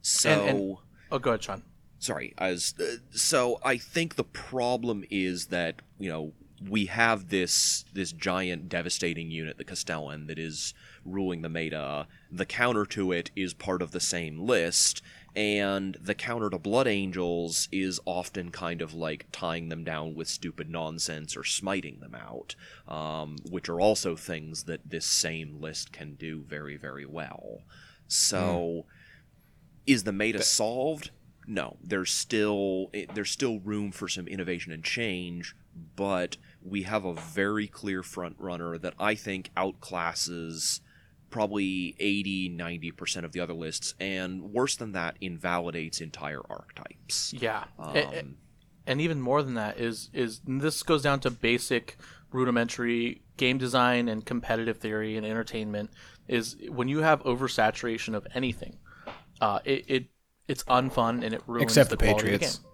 so 0.00 0.30
And- 0.30 0.48
and- 0.48 0.76
oh 1.10 1.18
go 1.18 1.30
ahead, 1.30 1.42
Sean. 1.42 1.62
Sorry, 1.98 2.34
I 2.38 2.50
was 2.50 2.74
uh, 2.80 2.96
so 3.10 3.58
I 3.62 3.76
think 3.76 4.14
the 4.14 4.24
problem 4.24 5.04
is 5.10 5.46
that 5.46 5.82
you 5.98 6.10
know 6.10 6.32
we 6.66 6.86
have 6.86 7.28
this 7.28 7.84
this 7.92 8.12
giant 8.12 8.68
devastating 8.68 9.30
unit, 9.30 9.58
the 9.58 9.64
Castellan, 9.64 10.26
that 10.26 10.38
is 10.38 10.74
ruling 11.04 11.42
the 11.42 11.48
meta. 11.48 12.06
The 12.30 12.46
counter 12.46 12.84
to 12.86 13.12
it 13.12 13.30
is 13.36 13.54
part 13.54 13.82
of 13.82 13.92
the 13.92 14.00
same 14.00 14.40
list, 14.40 15.02
and 15.36 15.96
the 16.00 16.14
counter 16.14 16.50
to 16.50 16.58
Blood 16.58 16.86
Angels 16.86 17.68
is 17.70 18.00
often 18.04 18.50
kind 18.50 18.82
of 18.82 18.94
like 18.94 19.26
tying 19.30 19.68
them 19.68 19.84
down 19.84 20.14
with 20.14 20.28
stupid 20.28 20.68
nonsense 20.68 21.36
or 21.36 21.44
smiting 21.44 22.00
them 22.00 22.14
out, 22.14 22.54
um, 22.88 23.36
which 23.50 23.68
are 23.68 23.80
also 23.80 24.16
things 24.16 24.64
that 24.64 24.88
this 24.88 25.06
same 25.06 25.60
list 25.60 25.92
can 25.92 26.14
do 26.14 26.42
very 26.42 26.76
very 26.76 27.06
well. 27.06 27.62
So 28.08 28.86
is 29.86 30.04
the 30.04 30.12
meta 30.12 30.42
solved? 30.42 31.10
No, 31.50 31.78
there's 31.82 32.10
still 32.10 32.90
there's 33.14 33.30
still 33.30 33.58
room 33.60 33.90
for 33.90 34.06
some 34.06 34.28
innovation 34.28 34.70
and 34.70 34.84
change, 34.84 35.56
but 35.96 36.36
we 36.62 36.82
have 36.82 37.06
a 37.06 37.14
very 37.14 37.66
clear 37.66 38.02
front 38.02 38.36
runner 38.38 38.76
that 38.76 38.92
I 38.98 39.14
think 39.14 39.50
outclasses 39.56 40.80
probably 41.30 41.96
80 41.98 42.50
90% 42.56 43.24
of 43.24 43.32
the 43.32 43.40
other 43.40 43.54
lists 43.54 43.94
and 43.98 44.52
worse 44.52 44.76
than 44.76 44.92
that 44.92 45.16
invalidates 45.20 46.00
entire 46.00 46.40
archetypes. 46.48 47.32
Yeah. 47.34 47.64
Um, 47.78 48.36
and 48.86 49.00
even 49.00 49.20
more 49.20 49.42
than 49.42 49.54
that 49.54 49.78
is 49.78 50.10
is 50.12 50.40
this 50.46 50.82
goes 50.82 51.02
down 51.02 51.20
to 51.20 51.30
basic 51.30 51.98
rudimentary 52.32 53.22
game 53.36 53.58
design 53.58 54.08
and 54.08 54.24
competitive 54.24 54.78
theory 54.78 55.16
and 55.16 55.24
entertainment 55.24 55.90
is 56.26 56.56
when 56.68 56.88
you 56.88 56.98
have 56.98 57.22
oversaturation 57.22 58.14
of 58.14 58.26
anything 58.34 58.78
uh, 59.40 59.60
it, 59.64 59.84
it 59.88 60.04
it's 60.48 60.64
unfun 60.64 61.22
and 61.24 61.34
it 61.34 61.42
ruins 61.46 61.62
Except 61.64 61.90
the, 61.90 61.96
the 61.96 62.02
Patriots. 62.04 62.56
of 62.56 62.62
the 62.62 62.68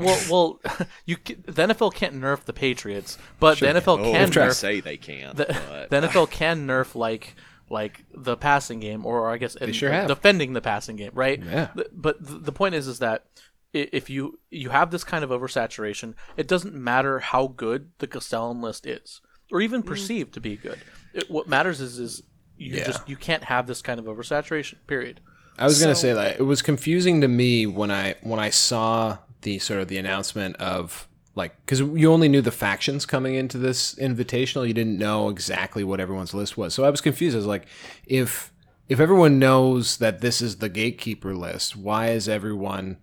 game. 0.00 0.04
Well, 0.04 0.20
well, 0.30 0.86
you 1.06 1.16
the 1.26 1.62
NFL 1.68 1.94
can't 1.94 2.14
nerf 2.14 2.44
the 2.44 2.52
Patriots, 2.52 3.16
but 3.40 3.58
the 3.58 3.66
NFL 3.66 4.00
oh, 4.00 4.12
can 4.12 4.30
try 4.30 4.44
to 4.44 4.50
nerf 4.50 4.54
say 4.54 4.80
they 4.80 4.96
can, 4.98 5.34
the, 5.36 5.46
but 5.46 5.90
the 6.02 6.08
NFL 6.08 6.30
can 6.30 6.66
nerf 6.66 6.94
like 6.94 7.34
like 7.70 8.04
the 8.14 8.36
passing 8.36 8.78
game, 8.80 9.04
or 9.06 9.30
I 9.30 9.38
guess 9.38 9.56
and, 9.56 9.74
sure 9.74 9.90
like, 9.90 10.00
have. 10.00 10.08
defending 10.08 10.52
the 10.52 10.60
passing 10.60 10.96
game, 10.96 11.10
right? 11.14 11.42
Yeah. 11.42 11.68
The- 11.74 11.88
but 11.92 12.24
th- 12.26 12.42
the 12.42 12.52
point 12.52 12.74
is, 12.74 12.86
is 12.86 12.98
that 12.98 13.24
if 13.72 14.08
you 14.10 14.38
you 14.50 14.70
have 14.70 14.90
this 14.90 15.02
kind 15.04 15.24
of 15.24 15.30
oversaturation, 15.30 16.14
it 16.36 16.46
doesn't 16.46 16.74
matter 16.74 17.18
how 17.20 17.46
good 17.48 17.90
the 17.98 18.06
Castellan 18.06 18.60
list 18.60 18.86
is, 18.86 19.20
or 19.50 19.60
even 19.60 19.82
Mm. 19.82 19.86
perceived 19.86 20.34
to 20.34 20.40
be 20.40 20.56
good. 20.56 20.78
It, 21.14 21.30
what 21.30 21.48
matters 21.48 21.80
is 21.80 21.98
is 21.98 22.22
you 22.58 22.74
Yeah. 22.76 22.84
just 22.84 23.08
you 23.08 23.16
can't 23.16 23.44
have 23.44 23.66
this 23.66 23.82
kind 23.82 23.98
of 23.98 24.06
oversaturation. 24.06 24.74
Period. 24.86 25.20
I 25.58 25.64
was 25.64 25.80
gonna 25.80 25.94
say 25.94 26.12
that 26.12 26.38
it 26.38 26.42
was 26.42 26.62
confusing 26.62 27.20
to 27.20 27.28
me 27.28 27.66
when 27.66 27.90
I 27.90 28.16
when 28.22 28.38
I 28.38 28.50
saw 28.50 29.18
the 29.42 29.58
sort 29.58 29.80
of 29.80 29.88
the 29.88 29.98
announcement 29.98 30.56
of 30.56 31.08
like 31.34 31.54
because 31.64 31.80
you 31.80 32.12
only 32.12 32.28
knew 32.28 32.40
the 32.40 32.50
factions 32.50 33.06
coming 33.06 33.34
into 33.34 33.58
this 33.58 33.94
invitational, 33.94 34.66
you 34.66 34.74
didn't 34.74 34.98
know 34.98 35.28
exactly 35.28 35.84
what 35.84 36.00
everyone's 36.00 36.34
list 36.34 36.56
was. 36.56 36.74
So 36.74 36.84
I 36.84 36.90
was 36.90 37.00
confused. 37.00 37.36
I 37.36 37.38
was 37.38 37.46
like, 37.46 37.66
if 38.06 38.52
if 38.88 39.00
everyone 39.00 39.38
knows 39.38 39.98
that 39.98 40.20
this 40.20 40.40
is 40.40 40.56
the 40.56 40.68
gatekeeper 40.68 41.34
list, 41.34 41.76
why 41.76 42.08
is 42.08 42.28
everyone 42.28 42.98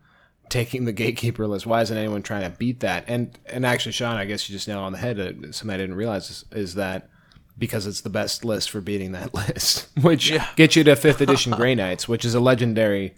taking 0.50 0.86
the 0.86 0.92
gatekeeper 0.94 1.48
list? 1.48 1.66
Why 1.66 1.82
isn't 1.82 1.98
anyone 1.98 2.24
trying 2.24 2.50
to 2.50 2.58
beat 2.58 2.80
that? 2.82 3.06
And 3.08 3.38
and 3.46 3.66
actually, 3.66 3.92
Sean, 3.94 4.18
I 4.18 4.26
guess 4.26 4.50
you 4.50 4.54
just 4.54 4.68
nailed 4.68 4.84
on 4.84 4.92
the 4.94 5.00
head. 5.00 5.18
Something 5.56 5.74
I 5.74 5.78
didn't 5.78 5.96
realize 5.96 6.30
is, 6.30 6.46
is 6.52 6.76
that 6.76 7.10
because 7.58 7.86
it's 7.88 8.02
the 8.02 8.10
best 8.10 8.44
list 8.44 8.70
for 8.72 8.82
beating 8.82 9.12
that 9.14 9.34
list, 9.50 9.88
which 10.02 10.30
Yeah. 10.30 10.48
gets 10.56 10.76
you 10.76 10.84
to 10.86 10.96
fifth 10.96 11.22
edition 11.22 11.52
Grey 11.54 11.76
Knights, 11.82 12.08
which 12.08 12.26
is 12.26 12.34
a 12.36 12.40
legendary 12.40 13.16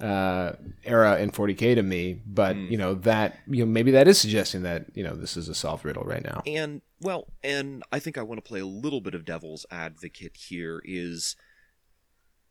uh, 0.00 0.52
era 0.84 1.18
in 1.18 1.30
40k 1.30 1.74
to 1.76 1.82
me. 1.82 2.20
But 2.26 2.56
you 2.56 2.76
know 2.76 2.94
that 2.94 3.38
you 3.46 3.64
know 3.64 3.70
maybe 3.70 3.92
that 3.92 4.06
is 4.08 4.18
suggesting 4.18 4.62
that 4.62 4.86
you 4.94 5.02
know 5.02 5.14
this 5.14 5.36
is 5.36 5.48
a 5.48 5.54
solved 5.54 5.84
riddle 5.84 6.04
right 6.04 6.22
now. 6.24 6.42
And 6.46 6.82
well, 7.00 7.28
and 7.42 7.82
I 7.92 7.98
think 7.98 8.18
I 8.18 8.22
want 8.22 8.38
to 8.44 8.46
play 8.48 8.60
a 8.60 8.66
little 8.66 9.00
bit 9.00 9.14
of 9.14 9.24
devil's 9.24 9.64
advocate 9.70 10.36
here 10.36 10.82
is 10.84 11.36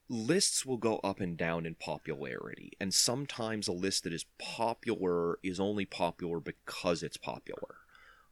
lists 0.08 0.66
will 0.66 0.78
go 0.78 0.98
up 1.04 1.20
and 1.20 1.36
down 1.38 1.66
in 1.66 1.76
popularity, 1.76 2.72
and 2.80 2.94
sometimes 2.94 3.68
a 3.68 3.72
list 3.74 4.04
that 4.04 4.14
is 4.14 4.26
popular 4.40 5.40
is 5.44 5.60
only 5.60 5.86
popular 5.86 6.40
because 6.40 7.02
it's 7.04 7.18
popular, 7.18 7.76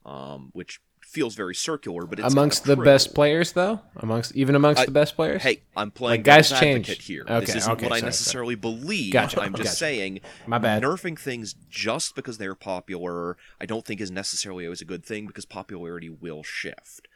um, 0.05 0.49
which 0.53 0.81
feels 1.13 1.35
very 1.35 1.53
circular, 1.53 2.05
but 2.05 2.19
it's 2.19 2.33
amongst 2.33 2.63
the 2.65 2.75
best 2.75 3.13
players, 3.13 3.51
though, 3.53 3.79
amongst 3.97 4.35
even 4.35 4.55
amongst 4.55 4.81
I- 4.81 4.85
the 4.85 4.91
best 4.91 5.15
players. 5.15 5.43
Hey, 5.43 5.61
I'm 5.75 5.91
playing 5.91 6.19
Like, 6.19 6.23
guys 6.25 6.51
advocate 6.51 6.85
change. 6.85 7.05
here. 7.05 7.23
Okay, 7.29 7.39
this 7.45 7.55
isn't 7.55 7.71
okay, 7.73 7.85
what 7.85 7.93
I 7.93 7.99
sorry, 7.99 8.07
necessarily 8.07 8.55
believe. 8.55 9.13
Gotcha, 9.13 9.39
I'm 9.41 9.53
just 9.53 9.69
gotcha. 9.69 9.75
saying, 9.75 10.19
My 10.47 10.57
bad. 10.57 10.81
nerfing 10.81 11.17
things 11.17 11.53
just 11.69 12.15
because 12.15 12.39
they're 12.39 12.55
popular, 12.55 13.37
I 13.61 13.65
don't 13.65 13.85
think 13.85 14.01
is 14.01 14.11
necessarily 14.11 14.65
always 14.65 14.81
a 14.81 14.85
good 14.85 15.05
thing 15.05 15.27
because 15.27 15.45
popularity 15.45 16.09
will 16.09 16.41
shift. 16.43 17.07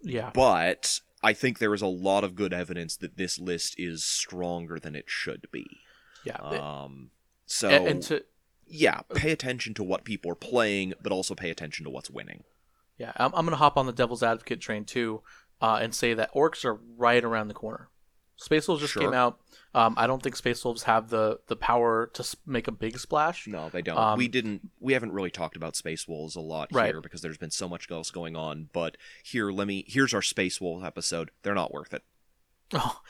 Yeah. 0.00 0.30
But 0.32 1.00
I 1.22 1.32
think 1.32 1.58
there 1.58 1.74
is 1.74 1.82
a 1.82 1.86
lot 1.86 2.24
of 2.24 2.34
good 2.34 2.52
evidence 2.54 2.96
that 2.96 3.16
this 3.16 3.38
list 3.38 3.74
is 3.78 4.04
stronger 4.04 4.78
than 4.78 4.94
it 4.96 5.04
should 5.08 5.46
be. 5.52 5.66
Yeah. 6.24 6.36
Um, 6.36 7.10
so 7.44 7.68
and, 7.68 7.86
and 7.86 8.02
to 8.04 8.24
yeah, 8.66 9.00
pay 9.14 9.30
attention 9.30 9.74
to 9.74 9.82
what 9.82 10.04
people 10.04 10.30
are 10.30 10.34
playing, 10.36 10.94
but 11.02 11.12
also 11.12 11.34
pay 11.34 11.50
attention 11.50 11.84
to 11.84 11.90
what's 11.90 12.10
winning. 12.10 12.44
Yeah, 12.98 13.12
I'm, 13.16 13.26
I'm 13.34 13.44
going 13.44 13.50
to 13.50 13.56
hop 13.56 13.76
on 13.76 13.86
the 13.86 13.92
devil's 13.92 14.22
advocate 14.22 14.60
train 14.60 14.84
too 14.84 15.22
uh, 15.60 15.78
and 15.82 15.94
say 15.94 16.14
that 16.14 16.32
orks 16.34 16.64
are 16.64 16.78
right 16.96 17.22
around 17.22 17.48
the 17.48 17.54
corner. 17.54 17.88
Space 18.38 18.68
Wolves 18.68 18.82
just 18.82 18.92
Sure. 18.92 19.02
came 19.02 19.14
out. 19.14 19.38
Um, 19.74 19.94
I 19.96 20.06
don't 20.06 20.22
think 20.22 20.36
Space 20.36 20.62
Wolves 20.64 20.82
have 20.82 21.08
the, 21.08 21.40
the 21.48 21.56
power 21.56 22.10
to 22.14 22.36
make 22.46 22.68
a 22.68 22.72
big 22.72 22.98
splash. 22.98 23.46
No, 23.46 23.68
they 23.70 23.80
don't. 23.82 23.96
Um, 23.98 24.18
we 24.18 24.28
didn't. 24.28 24.70
We 24.78 24.92
haven't 24.92 25.12
really 25.12 25.30
talked 25.30 25.56
about 25.56 25.74
Space 25.76 26.06
Wolves 26.06 26.36
a 26.36 26.40
lot 26.40 26.68
Right. 26.72 26.86
here 26.92 27.00
because 27.00 27.22
there's 27.22 27.38
been 27.38 27.50
so 27.50 27.66
much 27.68 27.90
else 27.90 28.10
going 28.10 28.36
on. 28.36 28.68
But 28.74 28.96
here, 29.24 29.50
let 29.50 29.66
me. 29.66 29.84
Here's 29.88 30.12
our 30.12 30.20
Space 30.22 30.60
Wolf 30.60 30.84
episode. 30.84 31.30
They're 31.42 31.54
not 31.54 31.72
worth 31.72 31.94
it. 31.94 32.02
Oh. 32.74 33.00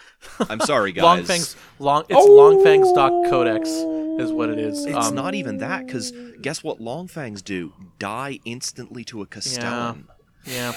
I'm 0.48 0.60
sorry, 0.60 0.92
guys. 0.92 1.02
Longfangs, 1.02 1.56
long, 1.78 2.04
it's 2.08 2.28
Longfangs 2.28 2.92
Doc 2.92 3.12
Codex 3.30 3.68
is 3.68 4.32
what 4.32 4.48
it 4.50 4.58
is. 4.58 4.84
It's 4.84 5.08
Um, 5.08 5.14
not 5.14 5.34
even 5.34 5.58
that 5.58 5.86
because 5.86 6.12
guess 6.42 6.62
what? 6.64 6.80
Longfangs 6.80 7.42
do 7.42 7.72
die 7.98 8.40
instantly 8.44 9.04
to 9.04 9.22
a 9.22 9.26
Castellan. 9.26 10.08
Yeah. 10.46 10.72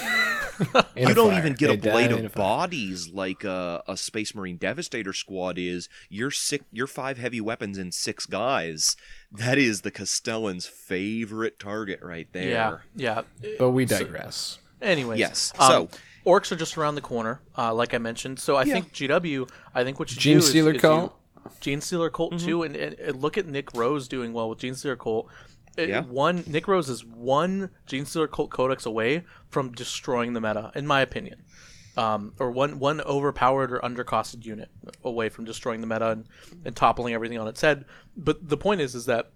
In 0.96 1.08
you 1.08 1.14
don't 1.14 1.30
fire. 1.30 1.38
even 1.38 1.54
get 1.54 1.68
They 1.80 1.88
a 1.88 1.92
blade 1.92 2.10
die 2.10 2.16
a 2.18 2.24
of 2.26 2.34
bodies 2.34 3.08
like 3.08 3.44
a, 3.44 3.82
a 3.88 3.96
Space 3.96 4.34
Marine 4.34 4.56
Devastator 4.58 5.12
squad 5.14 5.56
is. 5.58 5.88
You're 6.10 6.30
six, 6.32 6.64
you're 6.72 6.86
five 6.86 7.16
heavy 7.18 7.40
weapons 7.40 7.78
and 7.78 7.94
six 7.94 8.26
guys. 8.26 8.94
That 9.32 9.56
is 9.58 9.80
the 9.82 9.90
Castellan's 9.90 10.66
favorite 10.66 11.58
target 11.58 12.00
right 12.02 12.28
there. 12.32 12.82
Yeah, 12.94 13.22
yeah. 13.42 13.52
But 13.58 13.70
we 13.70 13.84
digress. 13.86 14.58
Anyways, 14.82 15.18
Yes, 15.18 15.52
um, 15.58 15.70
so- 15.70 15.88
orks 16.26 16.52
are 16.52 16.56
just 16.56 16.76
around 16.78 16.94
the 16.94 17.00
corner, 17.00 17.40
uh, 17.56 17.72
like 17.74 17.94
I 17.94 17.98
mentioned. 17.98 18.38
So 18.38 18.56
I 18.56 18.64
think 18.64 18.92
GW. 18.92 19.48
I 19.74 19.84
think 19.84 19.98
what 19.98 20.10
you 20.10 20.16
Gene 20.18 20.34
do 20.34 20.38
is- 20.38 20.48
Stealer 20.50 20.72
is 20.72 20.80
Cult? 20.80 21.12
you- 21.12 21.16
Genestealer 21.60 22.12
Cult 22.12 22.32
Mm-hmm. 22.34 22.46
too, 22.46 22.62
and, 22.62 22.76
and, 22.76 22.94
and 22.98 23.20
look 23.22 23.38
at 23.38 23.46
Nick 23.46 23.74
Rose 23.74 24.08
doing 24.08 24.32
well 24.32 24.48
with 24.50 24.58
Genestealer 24.58 24.98
Cult. 24.98 25.28
It- 25.76 25.88
Yeah. 25.88 26.02
One 26.02 26.44
Nick 26.46 26.68
Rose 26.68 26.88
is 26.88 27.04
one 27.04 27.70
Genestealer 27.88 28.30
Cult 28.30 28.50
Codex 28.50 28.84
away 28.86 29.24
from 29.48 29.72
destroying 29.72 30.32
the 30.34 30.40
meta, 30.40 30.70
in 30.74 30.86
my 30.86 31.00
opinion. 31.00 31.42
Um, 31.96 32.34
or 32.38 32.50
one 32.52 32.78
one 32.78 33.00
overpowered 33.00 33.72
or 33.72 33.80
undercosted 33.80 34.44
unit 34.44 34.70
away 35.04 35.28
from 35.28 35.44
destroying 35.44 35.80
the 35.80 35.86
meta 35.88 36.10
and, 36.10 36.24
and 36.64 36.76
toppling 36.76 37.14
everything 37.14 37.38
on 37.38 37.48
its 37.48 37.60
head. 37.60 37.84
But 38.16 38.48
the 38.48 38.56
point 38.56 38.80
is, 38.80 38.94
is 38.94 39.06
that 39.06 39.32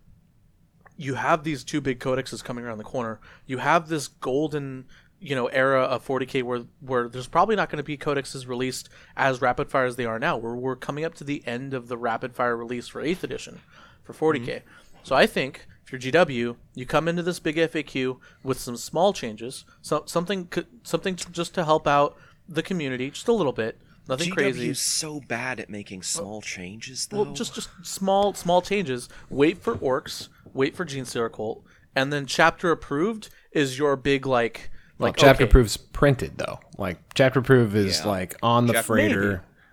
you 0.96 1.14
have 1.14 1.42
these 1.42 1.64
two 1.64 1.80
big 1.80 1.98
codexes 1.98 2.44
coming 2.44 2.64
around 2.64 2.78
the 2.78 2.84
corner. 2.84 3.20
You 3.46 3.58
have 3.58 3.88
this 3.88 4.06
golden, 4.06 4.84
you 5.24 5.34
know, 5.34 5.46
era 5.46 5.82
of 5.82 6.06
40k 6.06 6.42
where 6.42 6.64
where 6.80 7.08
there's 7.08 7.26
probably 7.26 7.56
not 7.56 7.70
going 7.70 7.78
to 7.78 7.82
be 7.82 7.96
codexes 7.96 8.46
released 8.46 8.90
as 9.16 9.40
rapid 9.40 9.70
fire 9.70 9.86
as 9.86 9.96
they 9.96 10.04
are 10.04 10.18
now. 10.18 10.36
We're 10.36 10.54
we're 10.54 10.76
coming 10.76 11.04
up 11.04 11.14
to 11.14 11.24
the 11.24 11.42
end 11.46 11.72
of 11.72 11.88
the 11.88 11.96
rapid 11.96 12.34
fire 12.34 12.56
release 12.56 12.88
for 12.88 13.02
8th 13.02 13.24
edition 13.24 13.60
for 14.02 14.12
40k. 14.12 14.46
Mm-hmm. 14.46 14.66
So 15.02 15.16
I 15.16 15.26
think 15.26 15.66
if 15.82 15.92
you're 15.92 16.12
GW, 16.12 16.56
you 16.74 16.86
come 16.86 17.08
into 17.08 17.22
this 17.22 17.40
big 17.40 17.56
FAQ 17.56 18.18
with 18.42 18.60
some 18.60 18.76
small 18.76 19.14
changes, 19.14 19.64
so, 19.80 20.02
something 20.06 20.50
something 20.82 21.16
just 21.16 21.54
to 21.54 21.64
help 21.64 21.86
out 21.86 22.16
the 22.46 22.62
community 22.62 23.10
just 23.10 23.28
a 23.28 23.32
little 23.32 23.52
bit. 23.52 23.80
Nothing 24.06 24.30
GW 24.30 24.34
crazy. 24.34 24.68
is 24.68 24.80
so 24.80 25.20
bad 25.20 25.58
at 25.58 25.70
making 25.70 26.02
small 26.02 26.42
changes, 26.42 27.06
though. 27.06 27.22
Well, 27.22 27.32
just 27.32 27.54
just 27.54 27.70
small 27.82 28.34
small 28.34 28.60
changes. 28.60 29.08
Wait 29.30 29.56
for 29.56 29.76
orks. 29.76 30.28
Wait 30.52 30.76
for 30.76 30.84
Gene 30.84 31.06
Cult, 31.06 31.64
and 31.96 32.12
then 32.12 32.26
chapter 32.26 32.70
approved 32.70 33.30
is 33.52 33.78
your 33.78 33.96
big 33.96 34.26
like 34.26 34.70
Well, 34.98 35.08
like 35.08 35.16
chapter 35.16 35.44
okay, 35.44 35.50
proof's 35.50 35.76
printed 35.76 36.38
though. 36.38 36.60
Like 36.78 36.98
chapter 37.14 37.42
proof 37.42 37.74
is 37.74 38.00
Yeah. 38.00 38.06
like 38.06 38.36
on 38.42 38.66
the 38.66 38.82
freighter. 38.82 39.30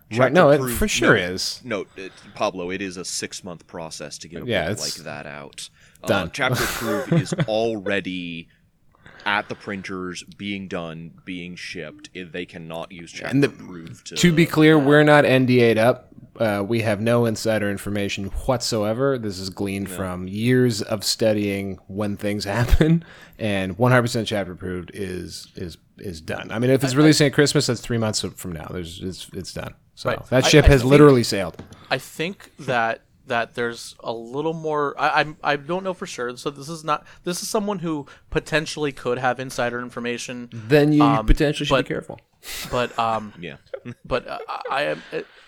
Maybe. 0.10 0.20
Right? 0.20 0.34
No, 0.34 0.50
it 0.50 0.58
Chapter 0.58 0.74
for 0.74 0.88
sure 0.90 1.16
no, 1.16 1.24
is. 1.24 1.62
No, 1.64 1.86
it, 1.96 2.12
Pablo, 2.36 2.70
it 2.70 2.82
is 2.82 2.98
a 2.98 3.06
six 3.06 3.46
month 3.46 3.66
process 3.66 4.18
to 4.18 4.28
get 4.28 4.44
a 4.44 4.46
Yeah, 4.46 4.70
book 4.70 4.80
like 4.82 4.94
that 4.96 5.26
out. 5.26 5.70
Uh, 6.04 6.28
chapter 6.28 6.64
proof 6.66 7.14
is 7.14 7.34
already 7.48 8.50
at 9.26 9.50
the 9.50 9.56
printers, 9.56 10.24
being 10.24 10.68
done, 10.68 11.12
being 11.26 11.56
shipped. 11.56 12.10
If 12.14 12.32
they 12.32 12.46
cannot 12.46 12.92
use 12.92 13.12
chapter 13.12 13.28
And 13.34 13.44
the- 13.44 13.50
proof 13.50 14.04
to. 14.06 14.16
To 14.16 14.32
be 14.32 14.46
clear, 14.46 14.78
we're 14.80 15.04
not 15.04 15.24
NDA'd 15.26 15.78
up. 15.78 16.08
Uh, 16.40 16.64
we 16.66 16.82
have 16.82 17.02
no 17.02 17.26
insider 17.26 17.70
information 17.70 18.26
whatsoever. 18.46 19.18
This 19.18 19.38
is 19.38 19.50
gleaned 19.50 19.90
from 19.90 20.28
years 20.28 20.82
of 20.82 21.04
studying 21.04 21.78
when 21.88 22.16
things 22.18 22.44
happen, 22.58 23.04
and 23.38 23.78
100% 23.78 24.26
chapter 24.26 24.54
approved 24.54 24.92
is 24.94 25.48
is 25.56 25.78
is 25.98 26.20
done. 26.22 26.50
I 26.52 26.58
mean, 26.58 26.72
if 26.72 26.84
it's 26.84 26.96
releasing 26.96 27.28
at 27.28 27.34
Christmas, 27.34 27.68
that's 27.68 27.82
three 27.82 27.98
months 28.00 28.22
from 28.22 28.54
now. 28.54 28.68
There's 28.72 29.02
it's 29.04 29.28
it's 29.34 29.54
done. 29.54 29.76
So 29.94 30.10
Right. 30.10 30.26
that 30.30 30.46
I- 30.46 30.48
ship 30.48 30.66
I 30.66 30.70
has 30.70 30.82
think- 30.82 30.92
literally 30.92 31.24
sailed. 31.24 31.62
I 31.92 31.98
think 31.98 32.52
that 32.60 33.02
that 33.32 33.56
there's 33.56 33.96
a 34.04 34.14
little 34.14 34.54
more. 34.54 34.94
I 35.00 35.22
I'm, 35.22 35.38
I 35.44 35.56
don't 35.56 35.84
know 35.84 35.94
for 35.96 36.06
sure. 36.06 36.36
So 36.38 36.50
this 36.52 36.70
is 36.70 36.84
not. 36.84 37.06
This 37.24 37.42
is 37.42 37.48
someone 37.50 37.80
who 37.80 38.06
potentially 38.30 38.92
could 38.92 39.18
have 39.18 39.40
insider 39.40 39.80
information, 39.82 40.50
Then 40.54 40.94
you 40.94 41.04
Um, 41.04 41.26
potentially 41.26 41.66
should 41.66 41.74
but- 41.76 41.86
be 41.86 41.94
careful. 41.96 42.20
but 42.72 42.90
um, 43.00 43.34
yeah. 43.40 43.58
but 44.06 44.28
uh, 44.28 44.40
I, 44.48 44.62
I 44.70 44.82
am 44.84 45.02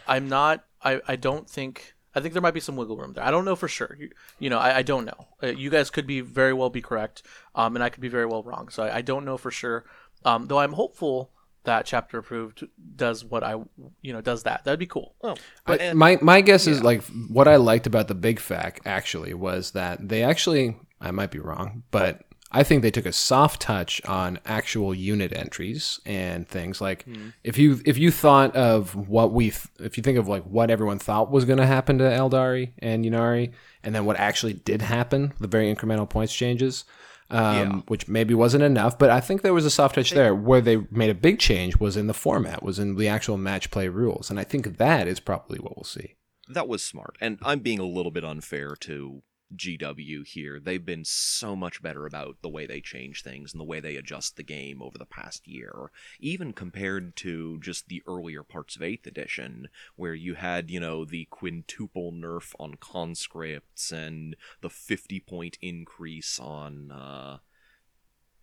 I'm 0.08 0.30
not 0.30 0.64
I, 0.82 1.02
I 1.08 1.16
don't 1.16 1.50
think 1.50 1.94
I 2.16 2.20
think 2.20 2.34
there 2.34 2.42
might 2.48 2.54
be 2.54 2.60
some 2.60 2.76
wiggle 2.76 2.98
room 2.98 3.14
there. 3.14 3.24
I 3.26 3.32
don't 3.32 3.46
know 3.46 3.56
for 3.56 3.68
sure. 3.68 3.98
You, 4.00 4.10
you 4.40 4.50
know, 4.52 4.60
I, 4.60 4.78
I 4.78 4.82
don't 4.84 5.06
know. 5.06 5.28
Uh, 5.42 5.48
you 5.48 5.70
guys 5.72 5.90
could 5.90 6.06
be 6.08 6.22
very 6.22 6.54
well 6.54 6.70
be 6.70 6.82
correct, 6.82 7.24
um, 7.56 7.76
and 7.76 7.84
I 7.84 7.90
could 7.90 8.02
be 8.02 8.10
very 8.18 8.28
well 8.28 8.44
wrong. 8.44 8.70
So 8.70 8.84
I, 8.84 8.98
I 8.98 9.02
don't 9.02 9.26
know 9.26 9.38
for 9.38 9.50
sure. 9.52 9.84
Um, 10.24 10.46
though 10.48 10.60
I'm 10.60 10.74
hopeful 10.74 11.32
that 11.64 11.86
chapter 11.86 12.18
approved 12.18 12.68
does 12.96 13.24
what 13.24 13.44
I 13.44 13.56
you 14.02 14.14
know 14.14 14.22
does 14.22 14.44
that. 14.44 14.64
That'd 14.64 14.80
be 14.80 14.86
cool. 14.86 15.16
Oh, 15.22 15.36
But 15.66 15.82
and- 15.82 15.98
my 15.98 16.18
my 16.22 16.42
guess 16.42 16.68
is 16.68 16.84
like 16.84 17.04
what 17.30 17.48
I 17.48 17.56
liked 17.58 17.88
about 17.88 18.08
the 18.08 18.16
Big 18.16 18.40
FAQ 18.40 18.80
actually 18.86 19.34
was 19.34 19.72
that 19.72 20.08
they 20.08 20.24
actually 20.24 20.78
I 21.02 21.12
might 21.12 21.32
be 21.32 21.40
wrong, 21.40 21.84
but 21.92 22.22
I 22.56 22.64
think 22.64 22.84
they 22.84 22.92
took 22.92 23.08
a 23.08 23.12
soft 23.12 23.62
touch 23.62 24.00
on 24.06 24.40
actual 24.46 24.94
unit 24.94 25.34
entries 25.36 26.00
and 26.06 26.48
things 26.48 26.80
like 26.80 27.04
hmm. 27.04 27.30
if 27.44 27.58
you 27.58 27.82
if 27.84 27.98
you 27.98 28.12
thought 28.12 28.56
of 28.56 28.96
what 28.96 29.34
we 29.34 29.46
th- 29.46 29.68
if 29.80 29.98
you 29.98 30.04
think 30.04 30.20
of 30.20 30.28
like 30.28 30.44
what 30.44 30.70
everyone 30.70 31.00
thought 31.00 31.32
was 31.32 31.46
going 31.46 31.58
to 31.58 31.66
happen 31.66 31.98
to 31.98 32.04
Eldari 32.04 32.74
and 32.78 33.04
Ynnari 33.04 33.54
and 33.84 33.96
then 33.96 34.06
what 34.06 34.18
actually 34.18 34.54
did 34.54 34.82
happen, 34.84 35.34
the 35.40 35.48
very 35.48 35.74
incremental 35.74 36.08
points 36.08 36.34
changes. 36.34 36.86
Um, 37.34 37.56
Yeah. 37.58 37.76
which 37.88 38.08
maybe 38.08 38.34
wasn't 38.34 38.64
enough, 38.64 38.98
but 39.00 39.10
I 39.10 39.20
think 39.20 39.42
there 39.42 39.54
was 39.54 39.66
a 39.66 39.70
soft 39.72 39.96
touch 39.96 40.12
there. 40.12 40.36
Where 40.36 40.62
they 40.62 40.78
made 40.92 41.10
a 41.10 41.16
big 41.16 41.40
change 41.40 41.78
was 41.78 41.98
in 41.98 42.08
the 42.08 42.14
format, 42.14 42.62
was 42.64 42.78
in 42.80 42.96
the 42.96 43.08
actual 43.08 43.38
match 43.38 43.72
play 43.72 43.88
rules, 43.88 44.30
and 44.30 44.40
I 44.40 44.44
think 44.44 44.78
that 44.78 45.08
is 45.08 45.20
probably 45.20 45.58
what 45.60 45.76
we'll 45.76 45.84
see. 45.84 46.16
that 46.50 46.68
was 46.68 46.84
smart. 46.84 47.18
And 47.22 47.40
I'm 47.42 47.60
being 47.60 47.80
a 47.80 47.86
little 47.86 48.12
bit 48.12 48.24
unfair 48.26 48.76
to 48.82 49.24
GW 49.58 50.26
here. 50.28 50.60
They've 50.60 50.86
been 50.86 51.06
so 51.06 51.56
much 51.56 51.82
better 51.82 52.06
about 52.06 52.38
the 52.42 52.50
way 52.50 52.66
they 52.66 52.82
change 52.82 53.24
things 53.24 53.54
and 53.54 53.60
the 53.60 53.66
way 53.66 53.80
they 53.80 53.96
adjust 53.96 54.36
the 54.36 54.44
game 54.44 54.82
over 54.82 54.98
the 54.98 55.06
past 55.06 55.48
year, 55.48 55.92
even 56.20 56.54
compared 56.54 57.16
to 57.18 57.60
just 57.60 57.88
the 57.88 58.02
earlier 58.08 58.44
parts 58.44 58.76
of 58.76 58.82
8th 58.82 59.08
edition, 59.08 59.68
where 59.96 60.14
you 60.14 60.36
had, 60.36 60.70
you 60.70 60.80
know, 60.80 61.06
the 61.06 61.26
quintuple 61.26 62.12
nerf 62.12 62.54
on 62.60 62.76
conscripts 62.76 63.92
and 63.92 64.36
the 64.62 64.70
50 64.70 65.20
point 65.22 65.58
increase 65.62 66.40
on. 66.40 66.92
Uh, 66.92 67.38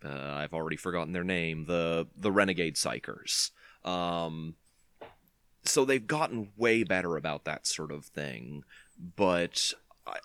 uh, 0.03 0.33
I've 0.33 0.53
already 0.53 0.77
forgotten 0.77 1.13
their 1.13 1.23
name. 1.23 1.65
The 1.65 2.07
the 2.17 2.31
renegade 2.31 2.75
psykers. 2.75 3.51
Um, 3.85 4.55
so 5.63 5.85
they've 5.85 6.05
gotten 6.05 6.49
way 6.57 6.83
better 6.83 7.17
about 7.17 7.45
that 7.45 7.67
sort 7.67 7.91
of 7.91 8.05
thing, 8.05 8.63
but 9.15 9.73
I, 10.07 10.17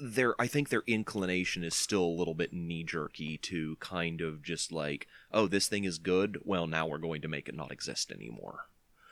their 0.00 0.40
I 0.40 0.46
think 0.46 0.68
their 0.68 0.82
inclination 0.86 1.62
is 1.62 1.74
still 1.74 2.02
a 2.04 2.16
little 2.18 2.34
bit 2.34 2.52
knee 2.52 2.82
jerky 2.84 3.36
to 3.38 3.76
kind 3.80 4.20
of 4.20 4.42
just 4.42 4.72
like, 4.72 5.06
oh, 5.32 5.46
this 5.46 5.68
thing 5.68 5.84
is 5.84 5.98
good. 5.98 6.40
Well, 6.44 6.66
now 6.66 6.86
we're 6.86 6.98
going 6.98 7.22
to 7.22 7.28
make 7.28 7.48
it 7.48 7.54
not 7.54 7.70
exist 7.72 8.10
anymore. 8.10 8.66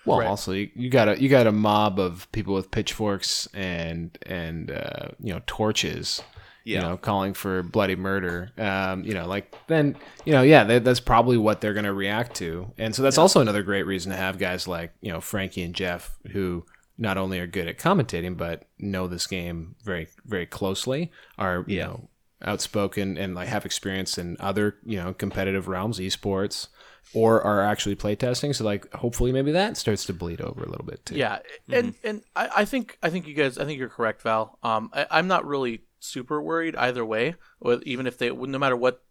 Well, 0.05 0.21
Right. 0.21 0.29
also 0.29 0.53
you, 0.53 0.71
you 0.75 0.89
got 0.91 1.09
a 1.09 1.21
you 1.21 1.29
got 1.29 1.47
a 1.47 1.53
mob 1.53 1.99
of 1.99 2.31
people 2.33 2.55
with 2.55 2.71
pitchforks 2.71 3.47
and 3.53 4.17
and 4.25 4.71
uh, 4.71 5.09
you 5.21 5.35
know 5.35 5.43
torches, 5.47 6.23
you 6.65 6.79
know, 6.79 6.97
calling 6.97 7.35
for 7.35 7.63
bloody 7.63 7.97
murder. 7.97 8.51
Um, 8.57 9.03
you 9.05 9.13
know, 9.13 9.27
like 9.27 9.55
then 9.67 9.97
you 10.25 10.33
know, 10.33 10.43
yeah, 10.43 10.65
that, 10.65 10.85
that's 10.85 11.01
probably 11.01 11.37
what 11.37 11.61
they're 11.61 11.75
going 11.75 11.85
to 11.85 11.93
react 11.93 12.37
to, 12.37 12.73
and 12.79 12.95
so 12.95 13.03
that's 13.03 13.19
also 13.19 13.41
another 13.41 13.63
great 13.63 13.85
reason 13.85 14.13
to 14.13 14.17
have 14.17 14.39
guys 14.39 14.67
like 14.69 14.93
you 15.03 15.13
know 15.13 15.21
Frankie 15.21 15.63
and 15.63 15.75
Jeff 15.75 16.17
who 16.31 16.65
not 16.99 17.17
only 17.17 17.39
are 17.39 17.47
good 17.47 17.69
at 17.69 17.79
commentating 17.79 18.37
but 18.37 18.65
know 18.79 19.07
this 19.07 19.27
game 19.27 19.77
very 19.85 20.09
very 20.27 20.47
closely, 20.47 21.11
are 21.39 21.65
you 21.67 21.81
know 21.81 22.09
outspoken 22.43 23.17
and 23.19 23.35
like 23.35 23.49
have 23.49 23.65
experience 23.65 24.19
in 24.19 24.37
other 24.41 24.77
you 24.85 24.97
know 24.97 25.15
competitive 25.15 25.69
realms, 25.69 25.99
esports. 25.99 26.69
Or 27.15 27.41
are 27.43 27.63
actually 27.63 27.97
playtesting, 27.97 28.55
so 28.55 28.65
like 28.65 28.93
hopefully 28.93 29.33
maybe 29.33 29.53
that 29.53 29.79
starts 29.79 30.05
to 30.07 30.13
bleed 30.13 30.43
over 30.43 30.63
a 30.63 30.69
little 30.69 30.85
bit 30.85 31.07
too. 31.07 31.17
Yeah, 31.17 31.39
and 31.71 31.95
and 32.05 32.23
I, 32.37 32.51
I 32.57 32.65
think 32.67 32.99
I 33.03 33.09
think 33.09 33.27
you 33.27 33.33
guys 33.33 33.57
I 33.57 33.65
think 33.65 33.79
you're 33.79 33.89
correct, 33.89 34.21
Val. 34.21 34.59
Um, 34.63 34.91
I, 34.93 35.07
I'm 35.11 35.27
not 35.27 35.47
really 35.47 35.85
super 36.01 36.43
worried 36.43 36.77
either 36.77 37.07
way, 37.07 37.37
with- 37.61 37.83
even 37.85 38.07
if 38.07 38.19
they 38.19 38.29
no 38.31 38.59
matter 38.59 38.77
what, 38.77 39.03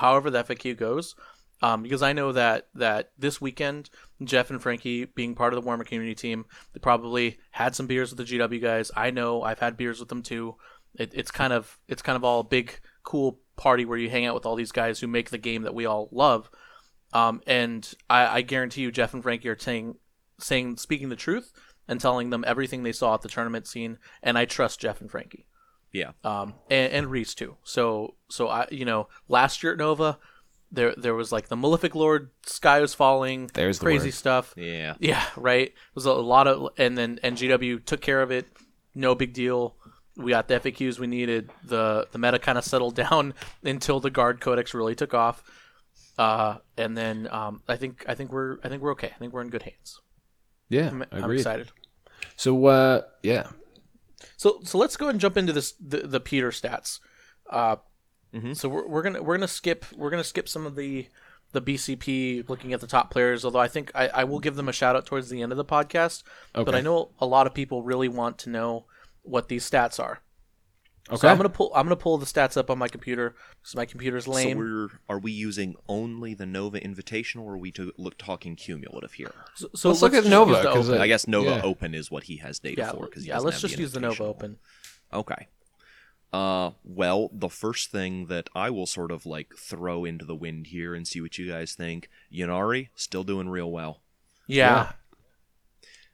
however 0.00 0.30
the 0.30 0.42
FAQ 0.42 0.78
goes, 0.78 1.14
um, 1.62 1.82
because 1.82 2.02
I 2.02 2.12
know 2.12 2.32
that 2.32 2.68
that 2.74 3.12
this 3.18 3.40
weekend 3.40 3.88
Jeff 4.22 4.50
and 4.50 4.60
Frankie 4.60 5.04
being 5.06 5.34
part 5.34 5.54
of 5.54 5.62
the 5.62 5.68
Warhammer 5.68 5.86
community 5.86 6.14
team, 6.14 6.44
they 6.72 6.80
probably 6.80 7.38
had 7.52 7.74
some 7.74 7.86
beers 7.86 8.14
with 8.14 8.18
the 8.26 8.38
GW 8.38 8.60
guys. 8.60 8.90
I 8.96 9.10
know 9.10 9.42
I've 9.42 9.60
had 9.60 9.76
beers 9.76 10.00
with 10.00 10.08
them 10.08 10.22
too. 10.22 10.56
It, 10.94 11.12
it's 11.14 11.30
kind 11.30 11.52
of 11.52 11.78
it's 11.88 12.02
kind 12.02 12.16
of 12.16 12.24
all 12.24 12.40
a 12.40 12.44
big 12.44 12.80
cool 13.04 13.40
party 13.56 13.84
where 13.84 13.98
you 13.98 14.10
hang 14.10 14.26
out 14.26 14.34
with 14.34 14.44
all 14.46 14.56
these 14.56 14.72
guys 14.72 15.00
who 15.00 15.06
make 15.06 15.30
the 15.30 15.38
game 15.38 15.62
that 15.62 15.74
we 15.74 15.86
all 15.86 16.08
love. 16.12 16.50
Um, 17.12 17.42
and 17.46 17.92
I, 18.08 18.38
I 18.38 18.42
guarantee 18.42 18.80
you, 18.82 18.90
Jeff 18.90 19.12
and 19.14 19.22
Frankie 19.22 19.48
are 19.48 19.58
saying, 19.58 19.96
saying, 20.38 20.78
speaking 20.78 21.10
the 21.10 21.16
truth 21.16 21.52
and 21.86 22.00
telling 22.00 22.30
them 22.30 22.42
everything 22.46 22.82
they 22.82 22.92
saw 22.92 23.14
at 23.14 23.20
the 23.20 23.28
tournament 23.28 23.66
scene. 23.66 23.98
And 24.22 24.38
I 24.38 24.46
trust 24.46 24.80
Jeff 24.80 25.00
and 25.02 25.10
Frankie, 25.10 25.46
Yeah. 25.92 26.12
um, 26.24 26.54
and, 26.70 26.90
and 26.92 27.10
Reese 27.10 27.34
too. 27.34 27.56
So, 27.64 28.14
so 28.30 28.48
I, 28.48 28.66
you 28.70 28.86
know, 28.86 29.08
last 29.28 29.62
year 29.62 29.72
at 29.72 29.78
Nova, 29.78 30.18
there, 30.72 30.94
there 30.96 31.14
was 31.14 31.30
like 31.30 31.48
the 31.48 31.56
Malefic 31.56 31.94
Lord, 31.94 32.30
sky 32.46 32.80
was 32.80 32.94
falling, 32.94 33.50
There's 33.54 33.78
the 33.78 33.84
crazy 33.84 34.06
word. 34.08 34.14
stuff. 34.14 34.54
Yeah. 34.56 34.94
Yeah, 34.98 35.24
right. 35.36 35.68
It 35.68 35.74
was 35.94 36.06
a 36.06 36.12
lot 36.12 36.48
of, 36.48 36.70
and 36.78 36.96
then 36.98 37.20
NGW 37.22 37.84
took 37.84 38.00
care 38.00 38.22
of 38.22 38.30
it. 38.30 38.46
No 38.94 39.14
big 39.14 39.32
deal. 39.34 39.76
We 40.16 40.30
got 40.32 40.48
the 40.48 40.58
FAQs 40.60 40.98
we 40.98 41.06
needed. 41.06 41.50
the 41.64 42.08
The 42.12 42.18
meta 42.18 42.38
kind 42.38 42.58
of 42.58 42.64
settled 42.64 42.94
down 43.04 43.34
until 43.62 44.00
the 44.00 44.10
guard 44.10 44.40
codex 44.40 44.74
really 44.74 44.94
took 44.94 45.14
off. 45.14 45.42
Uh, 46.18 46.58
and 46.76 46.96
then 46.96 47.28
um, 47.30 47.62
I 47.68 47.76
think 47.76 48.04
I 48.08 48.14
think 48.14 48.32
we're 48.32 48.58
I 48.62 48.68
think 48.68 48.82
we're 48.82 48.92
okay. 48.92 49.10
I 49.14 49.18
think 49.18 49.32
we're 49.32 49.40
in 49.42 49.48
good 49.50 49.62
hands. 49.62 50.00
Yeah, 50.68 50.88
I'm, 50.90 51.04
I'm 51.12 51.30
excited. 51.30 51.70
So, 52.36 52.66
uh, 52.66 53.02
yeah, 53.22 53.48
So 54.36 54.60
so 54.64 54.78
let's 54.78 54.96
go 54.96 55.08
and 55.08 55.18
jump 55.20 55.36
into 55.36 55.52
this 55.52 55.72
the, 55.80 55.98
the 56.06 56.20
Peter 56.20 56.50
stats. 56.50 56.98
Uh, 57.48 57.76
Mhm. 58.34 58.56
So 58.56 58.68
we're, 58.68 58.86
we're 58.86 59.02
gonna 59.02 59.22
we're 59.22 59.36
gonna 59.36 59.48
skip 59.48 59.84
we're 59.96 60.10
gonna 60.10 60.24
skip 60.24 60.48
some 60.48 60.66
of 60.66 60.74
the 60.76 61.06
the 61.52 61.60
BCP 61.60 62.48
looking 62.48 62.72
at 62.72 62.80
the 62.80 62.86
top 62.86 63.10
players. 63.10 63.44
Although 63.44 63.58
I 63.60 63.68
think 63.68 63.90
I, 63.94 64.08
I 64.08 64.24
will 64.24 64.40
give 64.40 64.56
them 64.56 64.68
a 64.68 64.72
shout 64.72 64.96
out 64.96 65.04
towards 65.06 65.28
the 65.28 65.42
end 65.42 65.52
of 65.52 65.58
the 65.58 65.64
podcast. 65.64 66.22
Okay. 66.54 66.64
But 66.64 66.74
I 66.74 66.80
know 66.80 67.10
a 67.18 67.26
lot 67.26 67.46
of 67.46 67.54
people 67.54 67.82
really 67.82 68.08
want 68.08 68.38
to 68.38 68.50
know 68.50 68.86
what 69.22 69.48
these 69.48 69.68
stats 69.68 70.00
are. 70.00 70.20
okay. 71.10 71.18
So 71.18 71.28
I'm 71.28 71.36
gonna 71.36 71.50
pull 71.50 71.70
I'm 71.74 71.84
gonna 71.84 71.96
pull 71.96 72.16
the 72.16 72.26
stats 72.26 72.56
up 72.56 72.70
on 72.70 72.78
my 72.78 72.88
computer 72.88 73.34
because 73.60 73.76
my 73.76 73.84
computer's 73.84 74.26
lame. 74.26 74.56
So 74.56 74.58
we're 74.58 74.88
are 75.10 75.18
we 75.18 75.30
using 75.30 75.76
only 75.86 76.32
the 76.32 76.46
Nova 76.46 76.80
Invitational, 76.80 77.42
or 77.42 77.54
are 77.54 77.58
we 77.58 77.70
to 77.72 77.92
look 77.98 78.16
talking 78.16 78.56
cumulative 78.56 79.12
here? 79.12 79.34
So, 79.56 79.68
so 79.74 79.88
Let's 79.90 80.00
look 80.00 80.14
at 80.14 80.24
Nova, 80.24 80.52
use 80.52 80.64
Open. 80.64 81.00
I 81.02 81.06
guess 81.06 81.28
Nova 81.28 81.50
yeah. 81.50 81.62
Open 81.62 81.94
is 81.94 82.10
what 82.10 82.24
he 82.24 82.38
has 82.38 82.58
data 82.58 82.80
yeah, 82.80 82.92
for. 82.92 83.06
Cause 83.08 83.26
yeah. 83.26 83.38
Let's 83.38 83.60
just 83.60 83.78
use 83.78 83.92
the 83.92 84.00
Nova 84.00 84.24
Open. 84.24 84.56
Okay. 85.12 85.48
Uh, 86.32 86.70
well, 86.82 87.28
the 87.32 87.50
first 87.50 87.90
thing 87.90 88.26
that 88.26 88.48
I 88.54 88.70
will 88.70 88.86
sort 88.86 89.10
of 89.10 89.26
like 89.26 89.54
throw 89.56 90.04
into 90.04 90.24
the 90.24 90.34
wind 90.34 90.68
here 90.68 90.94
and 90.94 91.06
see 91.06 91.20
what 91.20 91.36
you 91.36 91.50
guys 91.50 91.74
think. 91.74 92.08
Ynnari 92.32 92.88
still 92.94 93.24
doing 93.24 93.50
real 93.50 93.70
well. 93.70 94.00
Yeah. 94.46 94.92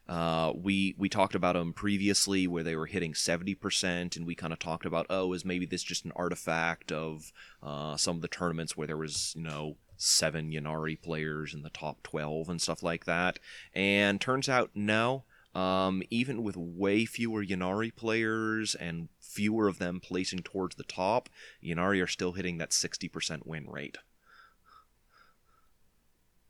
Uh, 0.09 0.53
we 0.55 0.95
we 0.97 1.07
talked 1.07 1.35
about 1.35 1.53
them 1.53 1.71
previously 1.71 2.47
where 2.47 2.63
they 2.63 2.75
were 2.75 2.87
hitting 2.87 3.13
70% 3.13 4.17
and 4.17 4.25
we 4.25 4.33
kind 4.33 4.51
of 4.51 4.57
talked 4.57 4.87
about 4.87 5.05
oh 5.07 5.33
is 5.33 5.45
maybe 5.45 5.67
this 5.67 5.83
just 5.83 6.03
an 6.03 6.11
artifact 6.15 6.91
of 6.91 7.31
uh, 7.61 7.95
some 7.95 8.15
of 8.15 8.23
the 8.23 8.27
tournaments 8.27 8.75
where 8.75 8.87
there 8.87 8.97
was 8.97 9.35
you 9.37 9.43
know 9.43 9.77
seven 9.97 10.49
Ynnari 10.49 10.99
players 10.99 11.53
in 11.53 11.61
the 11.61 11.69
top 11.69 12.01
12 12.01 12.49
and 12.49 12.59
stuff 12.59 12.81
like 12.81 13.05
that 13.05 13.37
and 13.75 14.19
turns 14.19 14.49
out 14.49 14.71
no 14.73 15.25
um, 15.55 16.03
even 16.09 16.43
with 16.43 16.55
way 16.57 17.05
fewer 17.05 17.43
Ynnari 17.43 17.95
players 17.95 18.75
and 18.75 19.09
fewer 19.19 19.67
of 19.67 19.79
them 19.79 19.99
placing 19.99 20.39
towards 20.43 20.75
the 20.75 20.83
top 20.83 21.29
Ynnari 21.63 22.01
are 22.03 22.07
still 22.07 22.33
hitting 22.33 22.57
that 22.59 22.69
60% 22.71 23.45
win 23.45 23.67
rate 23.69 23.97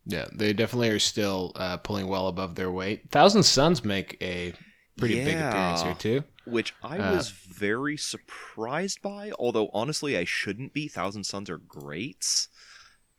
Yeah, 0.05 0.25
they 0.33 0.53
definitely 0.53 0.89
are 0.89 0.99
still 0.99 1.51
uh, 1.55 1.77
pulling 1.77 2.07
well 2.07 2.27
above 2.27 2.55
their 2.55 2.71
weight. 2.71 3.11
Thousand 3.11 3.43
Sons 3.43 3.83
make 3.85 4.17
a 4.21 4.53
pretty 4.97 5.15
big 5.23 5.35
appearance 5.35 5.81
here 5.83 5.93
too. 5.93 6.23
which 6.45 6.73
I 6.81 6.97
Uh, 6.97 7.15
was 7.15 7.29
very 7.29 7.95
surprised 7.95 9.01
by. 9.01 9.31
Although 9.37 9.69
honestly, 9.73 10.17
I 10.17 10.23
shouldn't 10.25 10.73
be. 10.73 10.87
Thousand 10.87 11.25
Sons 11.25 11.49
are 11.49 11.57
greats. 11.59 12.47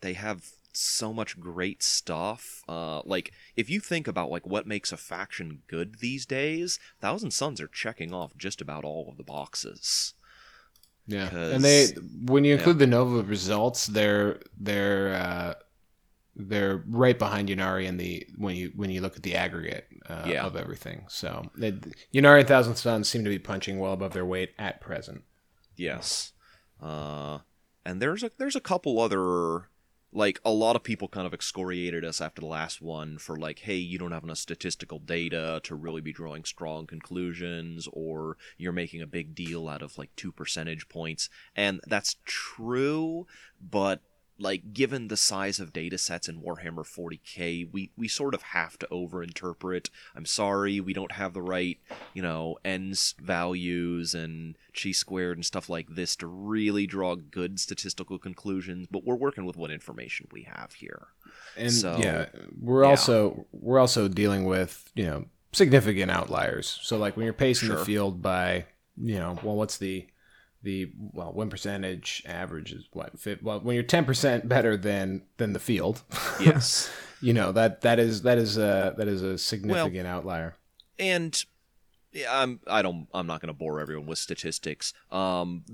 They 0.00 0.14
have 0.14 0.44
so 0.72 1.12
much 1.12 1.38
great 1.40 1.82
stuff. 1.82 2.62
Uh, 2.68 3.02
like 3.04 3.32
if 3.56 3.68
you 3.70 3.80
think 3.80 4.06
about 4.08 4.30
like 4.30 4.46
what 4.46 4.66
makes 4.66 4.92
a 4.92 4.96
faction 4.96 5.62
good 5.66 5.98
these 6.00 6.26
days, 6.26 6.78
Thousand 7.00 7.32
Sons 7.32 7.60
are 7.60 7.68
checking 7.68 8.12
off 8.14 8.36
just 8.36 8.60
about 8.60 8.84
all 8.84 9.08
of 9.08 9.16
the 9.16 9.24
boxes. 9.24 10.14
Yeah, 11.06 11.28
and 11.34 11.64
they 11.64 11.86
when 12.26 12.44
you 12.44 12.54
include 12.54 12.78
the 12.78 12.86
Nova 12.86 13.22
results, 13.22 13.86
they're 13.86 14.38
they're 14.58 15.14
uh, 15.14 15.54
they're 16.36 16.84
right 16.86 17.18
behind 17.18 17.48
Ynnari 17.48 17.86
in 17.86 17.96
the 17.96 18.26
when 18.36 18.54
you 18.54 18.72
when 18.76 18.90
you 18.90 19.00
look 19.00 19.16
at 19.16 19.22
the 19.24 19.34
aggregate 19.34 19.88
uh, 20.08 20.24
Yeah. 20.26 20.44
of 20.44 20.54
everything. 20.56 21.04
So 21.08 21.50
they, 21.56 21.72
Ynnari 22.14 22.40
and 22.40 22.48
Thousand 22.48 22.76
Sons 22.76 23.08
seem 23.08 23.24
to 23.24 23.30
be 23.30 23.38
punching 23.40 23.78
well 23.78 23.92
above 23.92 24.12
their 24.12 24.24
weight 24.26 24.50
at 24.58 24.80
present. 24.80 25.22
Yes. 25.76 26.32
Uh, 26.80 27.38
and 27.84 28.00
there's 28.00 28.22
a 28.22 28.30
there's 28.38 28.56
a 28.56 28.60
couple 28.60 29.00
other 29.00 29.68
like 30.12 30.40
a 30.44 30.50
lot 30.50 30.76
of 30.76 30.82
people 30.82 31.08
kind 31.08 31.26
of 31.26 31.34
excoriated 31.34 32.04
us 32.04 32.20
after 32.20 32.40
the 32.40 32.46
last 32.46 32.82
one 32.82 33.18
for 33.18 33.36
like 33.36 33.60
hey 33.60 33.76
you 33.76 33.98
don't 33.98 34.12
have 34.12 34.24
enough 34.24 34.38
statistical 34.38 34.98
data 34.98 35.60
to 35.62 35.74
really 35.74 36.00
be 36.00 36.12
drawing 36.12 36.44
strong 36.44 36.86
conclusions 36.86 37.88
or 37.92 38.36
you're 38.58 38.72
making 38.72 39.02
a 39.02 39.06
big 39.06 39.34
deal 39.34 39.68
out 39.68 39.82
of 39.82 39.96
like 39.98 40.14
2 40.16 40.32
percentage 40.32 40.88
points. 40.88 41.28
And 41.54 41.80
that's 41.86 42.16
true 42.24 43.26
but 43.60 44.00
like 44.40 44.72
given 44.72 45.08
the 45.08 45.16
size 45.16 45.60
of 45.60 45.72
data 45.72 45.98
sets 45.98 46.28
in 46.28 46.40
Warhammer 46.40 46.84
40k, 46.84 47.70
we 47.70 47.92
we 47.96 48.08
sort 48.08 48.34
of 48.34 48.42
have 48.42 48.78
to 48.78 48.86
overinterpret. 48.86 49.90
I'm 50.16 50.26
sorry, 50.26 50.80
we 50.80 50.92
don't 50.92 51.12
have 51.12 51.34
the 51.34 51.42
right, 51.42 51.78
you 52.14 52.22
know, 52.22 52.58
ends 52.64 53.14
values 53.20 54.14
and 54.14 54.56
chi 54.74 54.92
squared 54.92 55.36
and 55.36 55.44
stuff 55.44 55.68
like 55.68 55.94
this 55.94 56.16
to 56.16 56.26
really 56.26 56.86
draw 56.86 57.14
good 57.16 57.60
statistical 57.60 58.18
conclusions, 58.18 58.86
but 58.90 59.04
we're 59.04 59.14
working 59.14 59.44
with 59.44 59.56
what 59.56 59.70
information 59.70 60.26
we 60.32 60.44
have 60.44 60.72
here. 60.72 61.08
And 61.56 61.72
So, 61.72 61.98
yeah, 61.98 62.26
we're 62.58 62.84
yeah. 62.84 62.90
also 62.90 63.46
we're 63.52 63.78
also 63.78 64.08
dealing 64.08 64.44
with 64.44 64.90
you 64.94 65.06
know 65.06 65.26
significant 65.52 66.10
outliers. 66.10 66.78
So 66.82 66.96
like 66.96 67.16
when 67.16 67.24
you're 67.24 67.32
pacing 67.34 67.68
the 67.68 67.84
field 67.84 68.22
by 68.22 68.64
you 68.96 69.18
know 69.18 69.38
well 69.42 69.56
what's 69.56 69.76
the 69.78 70.06
the 70.62 70.90
well 71.12 71.32
win 71.32 71.48
percentage 71.50 72.22
average 72.26 72.72
is 72.72 72.84
what 72.92 73.18
fit 73.18 73.42
well 73.42 73.60
when 73.60 73.74
you're 73.74 73.84
10% 73.84 74.46
better 74.48 74.76
than 74.76 75.22
than 75.38 75.52
the 75.52 75.58
field 75.58 76.02
Yes. 76.40 76.90
you 77.20 77.32
know 77.32 77.52
that 77.52 77.80
that 77.80 77.98
is 77.98 78.22
that 78.22 78.38
is 78.38 78.56
a 78.56 78.94
that 78.98 79.08
is 79.08 79.22
a 79.22 79.38
significant 79.38 80.06
outlier 80.06 80.56
and 80.98 81.44
yeah, 82.12 82.42
I'm 82.42 82.60
I 82.66 82.82
don't 82.82 83.06
I'm 83.14 83.26
not 83.26 83.40
going 83.40 83.48
to 83.54 83.58
bore 83.58 83.80
everyone 83.80 84.06
with 84.06 84.18
statistics. 84.18 84.92
Um 85.10 85.64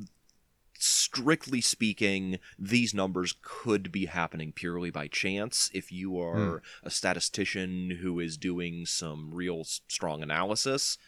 strictly 0.79 1.61
speaking, 1.63 2.39
these 2.59 2.93
numbers 2.93 3.35
could 3.41 3.91
be 3.91 4.07
happening 4.07 4.53
purely 4.53 4.91
by 4.91 5.09
chance 5.09 5.71
if 5.73 5.91
you 5.91 6.21
are 6.21 6.61
a 6.83 6.91
statistician 6.91 7.99
who 8.03 8.21
is 8.21 8.37
doing 8.37 8.85
some 8.85 9.31
real 9.33 9.65
strong 9.65 10.23
analysis. 10.23 10.99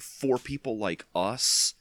For 0.00 0.38
people 0.38 0.78
like 0.78 1.04
us, 1.14 1.74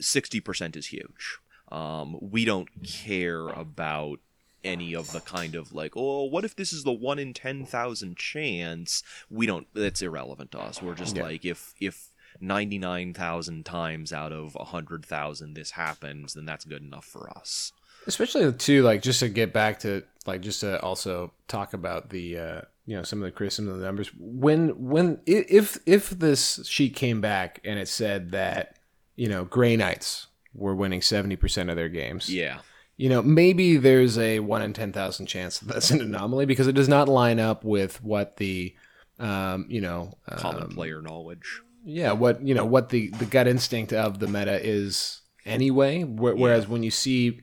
60% 0.00 0.76
is 0.76 0.86
huge. 0.86 1.38
Um, 1.70 2.18
we 2.20 2.44
don't 2.44 2.68
care 2.84 3.48
about 3.48 4.20
any 4.64 4.94
of 4.94 5.10
the 5.12 5.20
kind 5.20 5.54
of 5.54 5.72
like, 5.72 5.92
oh, 5.96 6.24
what 6.24 6.44
if 6.44 6.54
this 6.54 6.72
is 6.72 6.84
the 6.84 6.92
one 6.92 7.18
in 7.18 7.34
10,000 7.34 8.16
chance? 8.16 9.02
We 9.30 9.46
don't, 9.46 9.66
that's 9.74 10.02
irrelevant 10.02 10.52
to 10.52 10.60
us. 10.60 10.80
We're 10.80 10.94
just 10.94 11.16
Yeah. 11.16 11.22
like, 11.24 11.44
if, 11.44 11.74
if 11.80 12.08
99,000 12.40 13.64
times 13.64 14.12
out 14.12 14.32
of 14.32 14.54
100,000 14.54 15.54
this 15.54 15.72
happens, 15.72 16.34
then 16.34 16.44
that's 16.44 16.64
good 16.64 16.82
enough 16.82 17.04
for 17.04 17.30
us. 17.36 17.72
especially 18.06 18.52
too 18.54 18.82
like 18.82 19.00
just 19.02 19.20
to 19.20 19.28
get 19.28 19.52
back 19.52 19.78
to 19.78 20.02
like 20.26 20.40
just 20.40 20.58
to 20.60 20.80
also 20.82 21.32
talk 21.46 21.72
about 21.72 22.10
the 22.10 22.36
uh 22.36 22.60
you 22.84 22.96
know 22.96 23.04
some 23.04 23.20
of 23.20 23.24
the 23.24 23.30
criticism 23.30 23.68
of 23.68 23.78
the 23.78 23.84
numbers 23.86 24.10
when 24.18 24.70
when 24.90 25.20
if 25.24 25.78
if 25.86 26.10
this 26.10 26.66
sheet 26.66 26.96
came 26.96 27.20
back 27.20 27.60
and 27.64 27.78
it 27.78 27.86
said 27.86 28.32
that 28.32 28.76
you 29.16 29.28
know 29.28 29.44
gray 29.44 29.76
knights 29.76 30.26
were 30.54 30.74
winning 30.74 31.00
70% 31.00 31.70
of 31.70 31.76
their 31.76 31.88
games. 31.88 32.28
Yeah. 32.32 32.58
you 32.98 33.08
know 33.08 33.22
maybe 33.22 33.76
there's 33.78 34.18
a 34.18 34.40
1 34.40 34.62
in 34.62 34.72
10,000 34.74 35.26
chance 35.26 35.58
that 35.58 35.72
that's 35.72 35.90
an 35.90 36.00
anomaly 36.00 36.44
because 36.46 36.66
it 36.66 36.74
does 36.74 36.88
not 36.88 37.08
line 37.08 37.40
up 37.40 37.64
with 37.64 38.02
what 38.02 38.36
the 38.36 38.74
um 39.18 39.66
you 39.68 39.80
know 39.80 40.12
Common 40.36 40.64
um, 40.64 40.68
player 40.70 41.00
knowledge. 41.02 41.62
yeah 41.84 42.12
what 42.12 42.42
you 42.46 42.54
know 42.54 42.64
what 42.64 42.88
the 42.90 43.08
the 43.18 43.24
gut 43.26 43.46
instinct 43.48 43.92
of 43.92 44.18
the 44.18 44.26
meta 44.26 44.58
is 44.62 45.20
anyway. 45.46 46.02
Wh- 46.02 46.36
whereas 46.38 46.66
when 46.68 46.82
you 46.82 46.90
see 46.90 47.40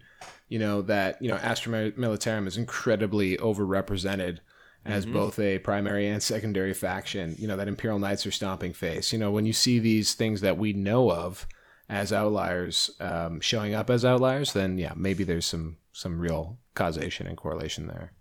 you 0.50 0.60
know 0.60 0.82
that 0.84 1.22
you 1.22 1.30
know 1.30 1.36
astra 1.38 1.92
militarum 1.92 2.48
is 2.48 2.58
incredibly 2.58 3.38
overrepresented 3.38 4.40
as 4.86 5.06
both 5.06 5.38
a 5.40 5.60
primary 5.60 6.08
and 6.08 6.24
secondary 6.24 6.74
faction 6.74 7.36
you 7.38 7.48
know 7.48 7.56
that 7.58 7.68
imperial 7.68 8.00
knights 8.00 8.26
are 8.26 8.32
stomping 8.32 8.74
face. 8.74 9.12
You 9.14 9.20
know 9.20 9.32
when 9.32 9.46
you 9.46 9.54
see 9.54 9.78
these 9.80 10.14
things 10.16 10.42
that 10.42 10.58
we 10.58 10.74
know 10.74 11.12
of 11.12 11.48
as 11.90 12.14
outliers 12.14 12.92
um, 13.00 13.40
showing 13.40 13.74
up 13.74 13.90
as 13.90 14.06
outliers 14.06 14.54
then 14.54 14.78
yeah 14.78 14.94
maybe 14.96 15.24
there's 15.24 15.46
some 15.46 15.78
some 15.92 16.20
real 16.20 16.58
causation 16.76 17.28
and 17.28 17.36
correlation 17.38 17.88
there 17.88 18.14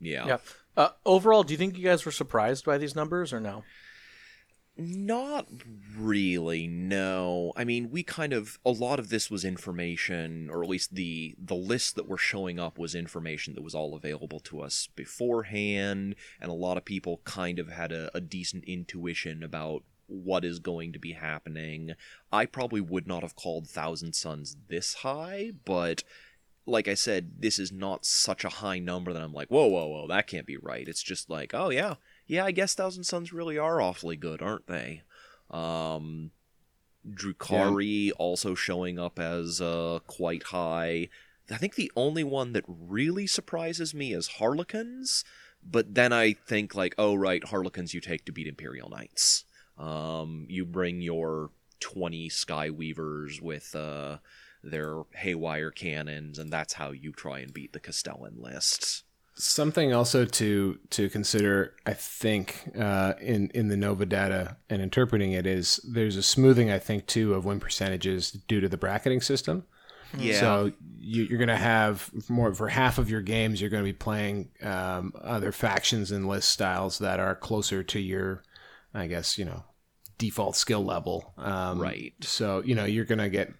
Yeah. 0.00 0.26
Yeah. 0.26 0.38
Uh, 0.76 0.90
overall, 1.06 1.42
do 1.42 1.54
you 1.54 1.58
think 1.58 1.78
you 1.78 1.84
guys 1.84 2.04
were 2.04 2.12
surprised 2.12 2.64
by 2.66 2.76
these 2.76 2.94
numbers 2.94 3.32
or 3.32 3.40
no? 3.40 3.64
Not 4.78 5.46
really, 5.98 6.66
no. 6.66 7.54
I 7.56 7.64
mean, 7.64 7.88
we 7.90 8.02
kind 8.02 8.34
of 8.34 8.58
a 8.62 8.70
lot 8.70 8.98
of 8.98 9.08
this 9.08 9.30
was 9.30 9.42
information, 9.42 10.50
or 10.50 10.62
at 10.62 10.68
least 10.68 10.94
the 10.94 11.34
the 11.38 11.54
list 11.54 11.96
that 11.96 12.06
were 12.06 12.18
showing 12.18 12.60
up 12.60 12.78
was 12.78 12.94
information 12.94 13.54
that 13.54 13.64
was 13.64 13.74
all 13.74 13.94
available 13.94 14.38
to 14.40 14.60
us 14.60 14.90
beforehand, 14.94 16.14
and 16.42 16.50
a 16.50 16.54
lot 16.54 16.76
of 16.76 16.84
people 16.84 17.22
kind 17.24 17.58
of 17.58 17.70
had 17.70 17.90
a, 17.90 18.14
a 18.14 18.20
decent 18.20 18.64
intuition 18.64 19.42
about 19.42 19.82
what 20.06 20.44
is 20.44 20.58
going 20.58 20.92
to 20.92 20.98
be 20.98 21.12
happening. 21.12 21.94
I 22.32 22.46
probably 22.46 22.80
would 22.80 23.06
not 23.06 23.22
have 23.22 23.36
called 23.36 23.68
Thousand 23.68 24.14
Sons 24.14 24.56
this 24.68 24.94
high, 24.94 25.52
but 25.64 26.04
like 26.66 26.88
I 26.88 26.94
said, 26.94 27.40
this 27.40 27.58
is 27.58 27.70
not 27.70 28.04
such 28.04 28.44
a 28.44 28.48
high 28.48 28.78
number 28.78 29.12
that 29.12 29.22
I'm 29.22 29.32
like, 29.32 29.48
whoa, 29.48 29.66
whoa, 29.66 29.86
whoa, 29.86 30.08
that 30.08 30.26
can't 30.26 30.46
be 30.46 30.56
right. 30.56 30.88
It's 30.88 31.02
just 31.02 31.30
like, 31.30 31.52
oh 31.54 31.70
yeah, 31.70 31.94
yeah, 32.26 32.44
I 32.44 32.50
guess 32.50 32.74
Thousand 32.74 33.04
Sons 33.04 33.32
really 33.32 33.56
are 33.56 33.80
awfully 33.80 34.16
good, 34.16 34.42
aren't 34.42 34.66
they? 34.66 35.02
Um, 35.50 36.32
Drukhari 37.08 38.10
also 38.18 38.54
showing 38.54 38.98
up 38.98 39.18
as 39.18 39.60
uh, 39.60 40.00
quite 40.06 40.44
high. 40.44 41.08
I 41.50 41.56
think 41.56 41.76
the 41.76 41.92
only 41.94 42.24
one 42.24 42.52
that 42.52 42.64
really 42.66 43.28
surprises 43.28 43.94
me 43.94 44.12
is 44.12 44.26
Harlequins, 44.26 45.24
but 45.62 45.94
then 45.94 46.12
I 46.12 46.32
think 46.32 46.74
like, 46.74 46.94
oh 46.98 47.14
right, 47.14 47.44
Harlequins 47.44 47.94
you 47.94 48.00
take 48.00 48.24
to 48.26 48.32
beat 48.32 48.48
Imperial 48.48 48.90
Knights. 48.90 49.44
Um, 49.78 50.46
you 50.48 50.64
bring 50.64 51.00
your 51.00 51.50
twenty 51.80 52.28
Skyweavers 52.28 53.40
with 53.40 53.74
uh, 53.74 54.18
their 54.62 55.02
haywire 55.14 55.70
cannons, 55.70 56.38
and 56.38 56.50
that's 56.50 56.74
how 56.74 56.90
you 56.90 57.12
try 57.12 57.40
and 57.40 57.52
beat 57.52 57.72
the 57.72 57.80
Castellan 57.80 58.36
lists. 58.38 59.04
Something 59.38 59.92
also 59.92 60.24
to 60.24 60.78
to 60.90 61.10
consider, 61.10 61.74
I 61.84 61.92
think, 61.92 62.70
uh, 62.78 63.14
in 63.20 63.50
in 63.50 63.68
the 63.68 63.76
Nova 63.76 64.06
data 64.06 64.56
and 64.70 64.80
interpreting 64.80 65.32
it 65.32 65.46
is 65.46 65.78
there's 65.86 66.16
a 66.16 66.22
smoothing, 66.22 66.70
I 66.70 66.78
think, 66.78 67.06
too, 67.06 67.34
of 67.34 67.44
win 67.44 67.60
percentages 67.60 68.30
due 68.30 68.60
to 68.60 68.68
the 68.68 68.78
bracketing 68.78 69.20
system. 69.20 69.64
Yeah. 70.16 70.40
So 70.40 70.72
you, 70.98 71.24
you're 71.24 71.38
going 71.38 71.48
to 71.48 71.56
have 71.56 72.10
more 72.30 72.54
for 72.54 72.68
half 72.68 72.96
of 72.96 73.10
your 73.10 73.20
games. 73.20 73.60
You're 73.60 73.68
going 73.70 73.82
to 73.82 73.92
be 73.92 73.92
playing 73.92 74.48
um, 74.62 75.12
other 75.20 75.52
factions 75.52 76.12
and 76.12 76.26
list 76.26 76.48
styles 76.48 76.98
that 77.00 77.20
are 77.20 77.34
closer 77.34 77.82
to 77.82 78.00
your, 78.00 78.42
I 78.96 79.06
guess 79.06 79.38
you 79.38 79.44
know, 79.44 79.64
default 80.18 80.56
skill 80.56 80.84
level. 80.84 81.32
Um, 81.36 81.80
Right. 81.80 82.14
So 82.22 82.62
you 82.64 82.74
know 82.74 82.84
you're 82.84 83.04
going 83.04 83.18
to 83.18 83.28
get, 83.28 83.52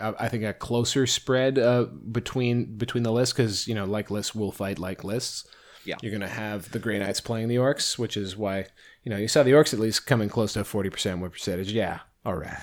I 0.00 0.28
think, 0.28 0.44
a 0.44 0.52
closer 0.52 1.06
spread 1.06 1.58
uh, 1.58 1.84
between 2.10 2.76
between 2.76 3.02
the 3.02 3.12
lists 3.12 3.32
because 3.32 3.66
you 3.68 3.74
know 3.74 3.84
like 3.84 4.10
lists 4.10 4.34
will 4.34 4.52
fight 4.52 4.78
like 4.78 5.04
lists. 5.04 5.46
Yeah. 5.84 5.96
You're 6.00 6.12
going 6.12 6.22
to 6.22 6.28
have 6.28 6.70
the 6.70 6.78
Grey 6.78 6.98
Knights 6.98 7.20
playing 7.20 7.48
the 7.48 7.56
Orks, 7.56 7.98
which 7.98 8.16
is 8.16 8.36
why 8.36 8.66
you 9.02 9.10
know 9.10 9.18
you 9.18 9.28
saw 9.28 9.42
the 9.42 9.52
Orks 9.52 9.74
at 9.74 9.80
least 9.80 10.06
coming 10.06 10.28
close 10.28 10.54
to 10.54 10.60
a 10.60 10.64
forty 10.64 10.90
percent 10.90 11.20
win 11.20 11.30
percentage. 11.30 11.72
Yeah. 11.72 12.00
All 12.24 12.36
right. 12.36 12.58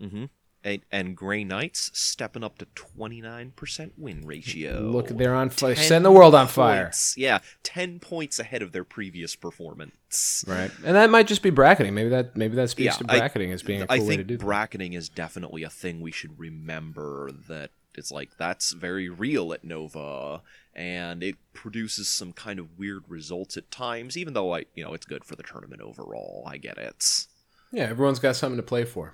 Mm-hmm. 0.00 0.24
And, 0.66 0.82
and 0.90 1.16
Grey 1.16 1.44
Knights 1.44 1.92
stepping 1.94 2.42
up 2.42 2.58
to 2.58 2.66
29% 2.74 3.90
win 3.96 4.26
ratio. 4.26 4.80
Look, 4.80 5.08
they're 5.08 5.34
on 5.34 5.48
fire. 5.50 5.74
10 5.76 5.84
Setting 5.84 6.02
the 6.02 6.10
world 6.10 6.34
on 6.34 6.48
fire. 6.48 6.86
points- 6.86 7.14
Yeah, 7.16 7.38
10 7.62 8.00
points 8.00 8.38
ahead 8.40 8.62
of 8.62 8.72
their 8.72 8.82
previous 8.82 9.36
performance. 9.36 10.44
Right, 10.46 10.72
and 10.84 10.96
that 10.96 11.08
might 11.10 11.28
just 11.28 11.42
be 11.42 11.50
bracketing. 11.50 11.94
Maybe 11.94 12.08
that 12.10 12.36
maybe 12.36 12.56
that 12.56 12.70
speaks 12.70 12.96
Yeah, 13.00 13.06
to 13.06 13.12
I- 13.14 13.18
bracketing 13.18 13.52
as 13.52 13.62
being 13.62 13.82
a 13.82 13.86
cool 13.86 13.96
I 13.96 14.00
way 14.00 14.16
to 14.16 14.24
think 14.24 14.26
do. 14.26 14.38
bracketing 14.38 14.92
is 14.94 15.08
definitely 15.08 15.62
a 15.62 15.70
thing 15.70 16.00
we 16.00 16.10
should 16.10 16.36
remember 16.38 17.30
that 17.48 17.70
it's 17.94 18.10
like 18.10 18.30
that's 18.36 18.72
very 18.72 19.08
real 19.08 19.52
at 19.52 19.62
Nova 19.64 20.42
and 20.74 21.22
it 21.22 21.36
produces 21.54 22.08
some 22.08 22.32
kind 22.32 22.58
of 22.58 22.76
weird 22.78 23.04
results 23.08 23.56
at 23.56 23.70
times 23.70 24.16
even 24.16 24.34
though 24.34 24.54
I 24.54 24.64
you 24.74 24.82
know 24.84 24.94
it's 24.94 25.06
good 25.06 25.24
for 25.24 25.36
the 25.36 25.42
tournament 25.44 25.80
overall. 25.80 26.42
I 26.46 26.56
get 26.58 26.76
it. 26.76 27.26
yeah, 27.72 27.84
everyone's 27.84 28.18
got 28.18 28.34
something 28.36 28.56
to 28.56 28.62
play 28.64 28.84
for. 28.84 29.12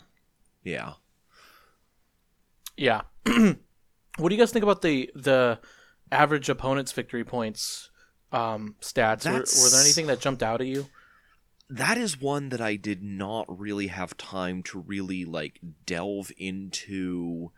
Yeah. 0.65 0.95
Yeah. 2.77 3.03
what 3.25 4.29
do 4.29 4.35
you 4.35 4.41
guys 4.41 4.53
think 4.53 4.63
about 4.63 4.83
the 4.83 5.11
the 5.15 5.59
average 6.11 6.49
opponent's 6.49 6.93
victory 6.93 7.25
points 7.25 7.91
um, 8.33 8.77
stats? 8.81 9.27
Were, 9.27 9.41
were 9.41 9.71
there 9.71 9.81
anything 9.81 10.07
that 10.09 10.21
jumped 10.21 10.43
out 10.43 10.61
at 10.61 10.67
you? 10.67 10.87
that 11.73 11.97
is 11.97 12.21
one 12.21 12.51
that 12.51 12.61
I 12.61 12.77
did 12.77 13.03
not 13.03 13.47
really 13.49 13.87
have 13.87 14.15
time 14.19 14.63
to 14.65 14.79
really 14.79 15.25
like 15.25 15.59
delve 15.87 16.31
into 16.37 17.51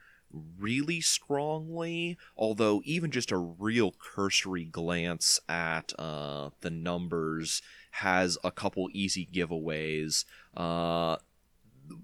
really 0.58 1.00
strongly 1.00 2.16
although 2.36 2.80
even 2.84 3.10
just 3.10 3.32
a 3.32 3.36
real 3.36 3.92
cursory 3.92 4.64
glance 4.64 5.40
at 5.48 5.92
uh, 5.98 6.50
the 6.60 6.70
numbers 6.70 7.60
has 7.92 8.38
a 8.44 8.52
couple 8.52 8.88
easy 8.92 9.28
giveaways 9.32 10.24
uh, 10.56 11.16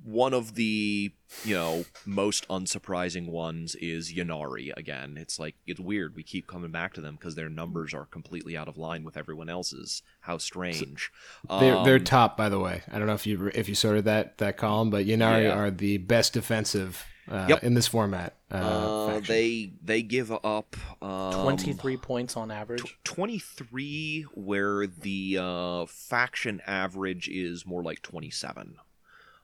one 0.04 0.34
of 0.34 0.54
the 0.54 1.12
you 1.44 1.54
know 1.54 1.84
most 2.04 2.46
unsurprising 2.48 3.28
ones 3.28 3.74
is 3.76 4.12
Ynnari 4.12 4.72
again. 4.76 5.16
It's 5.16 5.38
like 5.38 5.54
it's 5.66 5.80
weird. 5.80 6.14
We 6.16 6.22
keep 6.22 6.46
coming 6.46 6.70
back 6.70 6.94
to 6.94 7.00
them 7.00 7.14
because 7.16 7.34
their 7.34 7.48
numbers 7.48 7.94
are 7.94 8.06
completely 8.06 8.56
out 8.56 8.68
of 8.68 8.76
line 8.76 9.04
with 9.04 9.16
everyone 9.16 9.48
else's. 9.48 10.02
How 10.20 10.38
strange. 10.38 11.10
They're 11.48 11.84
they're 11.84 11.96
Um, 11.96 12.04
top, 12.04 12.36
by 12.36 12.48
the 12.48 12.58
way. 12.58 12.82
I 12.90 12.98
don't 12.98 13.06
know 13.06 13.14
if 13.14 13.26
you 13.26 13.50
if 13.54 13.68
you 13.68 13.74
sorted 13.74 14.04
that 14.06 14.38
that 14.38 14.56
column, 14.56 14.90
but 14.90 15.06
Ynnari 15.06 15.44
Yeah. 15.44 15.58
are 15.58 15.70
the 15.70 15.98
best 15.98 16.32
defensive 16.32 17.04
uh, 17.28 17.46
Yep. 17.48 17.62
in 17.62 17.74
this 17.74 17.86
format. 17.86 18.36
Uh, 18.50 18.56
uh, 18.56 19.20
they 19.20 19.72
they 19.82 20.02
give 20.02 20.32
up 20.32 20.76
um, 21.00 21.42
Twenty 21.44 21.72
three 21.72 21.96
points 21.96 22.36
on 22.36 22.50
average. 22.50 22.82
tw- 22.82 23.04
23 23.04 24.26
where 24.34 24.86
the 24.88 25.38
uh, 25.40 25.86
faction 25.86 26.60
average 26.66 27.28
is 27.28 27.64
more 27.64 27.82
like 27.84 28.02
27 28.02 28.76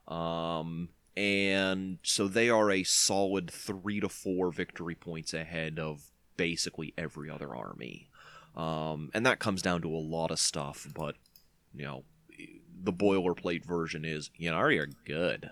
um, 0.09 0.89
and 1.17 1.99
so 2.03 2.29
they 2.29 2.51
are 2.51 2.71
a 2.71 2.83
solid 2.85 3.51
three 3.51 4.01
to 4.01 4.09
four 4.09 4.51
victory 4.51 4.95
points 4.95 5.33
ahead 5.35 5.79
of 5.79 6.11
basically 6.37 6.93
every 6.99 7.31
other 7.31 7.55
army 7.55 8.09
um, 8.57 9.11
and 9.15 9.25
that 9.25 9.39
comes 9.39 9.63
down 9.63 9.83
to 9.83 9.89
a 9.89 9.97
lot 9.99 10.31
of 10.31 10.39
stuff 10.39 10.87
but 10.95 11.17
you 11.75 11.85
know 11.85 12.05
the 12.83 12.93
boilerplate 12.93 13.65
version 13.65 14.05
is 14.05 14.31
Ynnari 14.41 14.79
are 14.79 14.89
good 15.05 15.51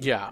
yeah. 0.00 0.30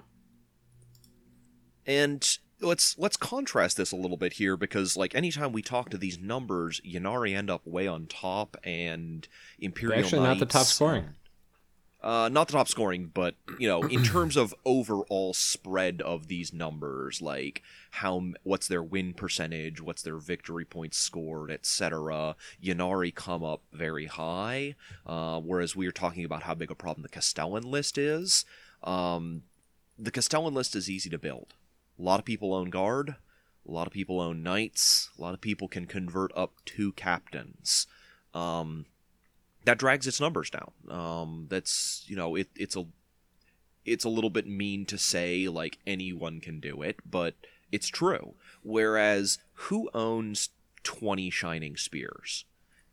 And 1.84 2.26
let's 2.60 2.96
let's 2.98 3.16
contrast 3.16 3.76
this 3.76 3.92
a 3.92 3.96
little 3.96 4.16
bit 4.16 4.34
here 4.34 4.56
because 4.56 4.96
like 4.96 5.14
anytime 5.14 5.52
we 5.52 5.62
talk 5.62 5.90
to 5.90 5.98
these 5.98 6.18
numbers, 6.18 6.80
Ynnari 6.86 7.36
end 7.36 7.50
up 7.50 7.66
way 7.66 7.86
on 7.86 8.06
top 8.06 8.56
and 8.64 9.26
Imperial 9.58 9.96
They're 9.96 10.04
actually 10.04 10.22
not 10.22 10.38
the 10.38 10.46
top 10.46 10.60
Knights- 10.60 10.72
scoring. 10.72 11.08
Uh, 12.06 12.28
not 12.28 12.46
the 12.46 12.52
top 12.52 12.68
scoring, 12.68 13.10
but 13.12 13.34
you 13.58 13.66
know, 13.66 13.82
in 13.82 14.04
terms 14.04 14.36
of 14.36 14.54
overall 14.64 15.34
spread 15.34 16.00
of 16.02 16.28
these 16.28 16.52
numbers, 16.52 17.20
like 17.20 17.64
how 17.90 18.30
what's 18.44 18.68
their 18.68 18.82
win 18.82 19.12
percentage, 19.12 19.80
what's 19.80 20.02
their 20.02 20.18
victory 20.18 20.64
points 20.64 20.98
scored, 20.98 21.50
etc. 21.50 22.36
Ynnari 22.62 23.12
come 23.12 23.42
up 23.42 23.62
very 23.72 24.06
high, 24.06 24.76
uh, 25.04 25.40
whereas 25.40 25.74
we 25.74 25.84
are 25.88 25.92
talking 25.92 26.24
about 26.24 26.44
how 26.44 26.54
big 26.54 26.70
a 26.70 26.76
problem 26.76 27.02
the 27.02 27.08
Castellan 27.08 27.64
list 27.64 27.98
is. 27.98 28.44
Um, 28.84 29.42
the 29.98 30.12
Castellan 30.12 30.54
list 30.54 30.76
is 30.76 30.88
easy 30.88 31.10
to 31.10 31.18
build. 31.18 31.54
A 31.98 32.02
lot 32.02 32.20
of 32.20 32.24
people 32.24 32.54
own 32.54 32.70
guard. 32.70 33.16
A 33.68 33.72
lot 33.72 33.88
of 33.88 33.92
people 33.92 34.20
own 34.20 34.44
knights. 34.44 35.10
A 35.18 35.22
lot 35.22 35.34
of 35.34 35.40
people 35.40 35.66
can 35.66 35.86
convert 35.86 36.30
up 36.36 36.52
to 36.66 36.92
captains. 36.92 37.88
Um, 38.32 38.86
that 39.66 39.78
drags 39.78 40.06
its 40.06 40.20
numbers 40.20 40.48
down. 40.50 40.70
Um, 40.88 41.46
that's 41.50 42.04
you 42.06 42.16
know 42.16 42.34
it, 42.36 42.48
it's 42.56 42.76
a 42.76 42.86
it's 43.84 44.04
a 44.04 44.08
little 44.08 44.30
bit 44.30 44.46
mean 44.46 44.86
to 44.86 44.96
say 44.96 45.48
like 45.48 45.78
anyone 45.86 46.40
can 46.40 46.58
do 46.58 46.82
it, 46.82 46.96
but 47.08 47.34
it's 47.70 47.88
true. 47.88 48.34
Whereas 48.62 49.38
who 49.52 49.90
owns 49.92 50.48
twenty 50.82 51.28
shining 51.28 51.76
spears? 51.76 52.44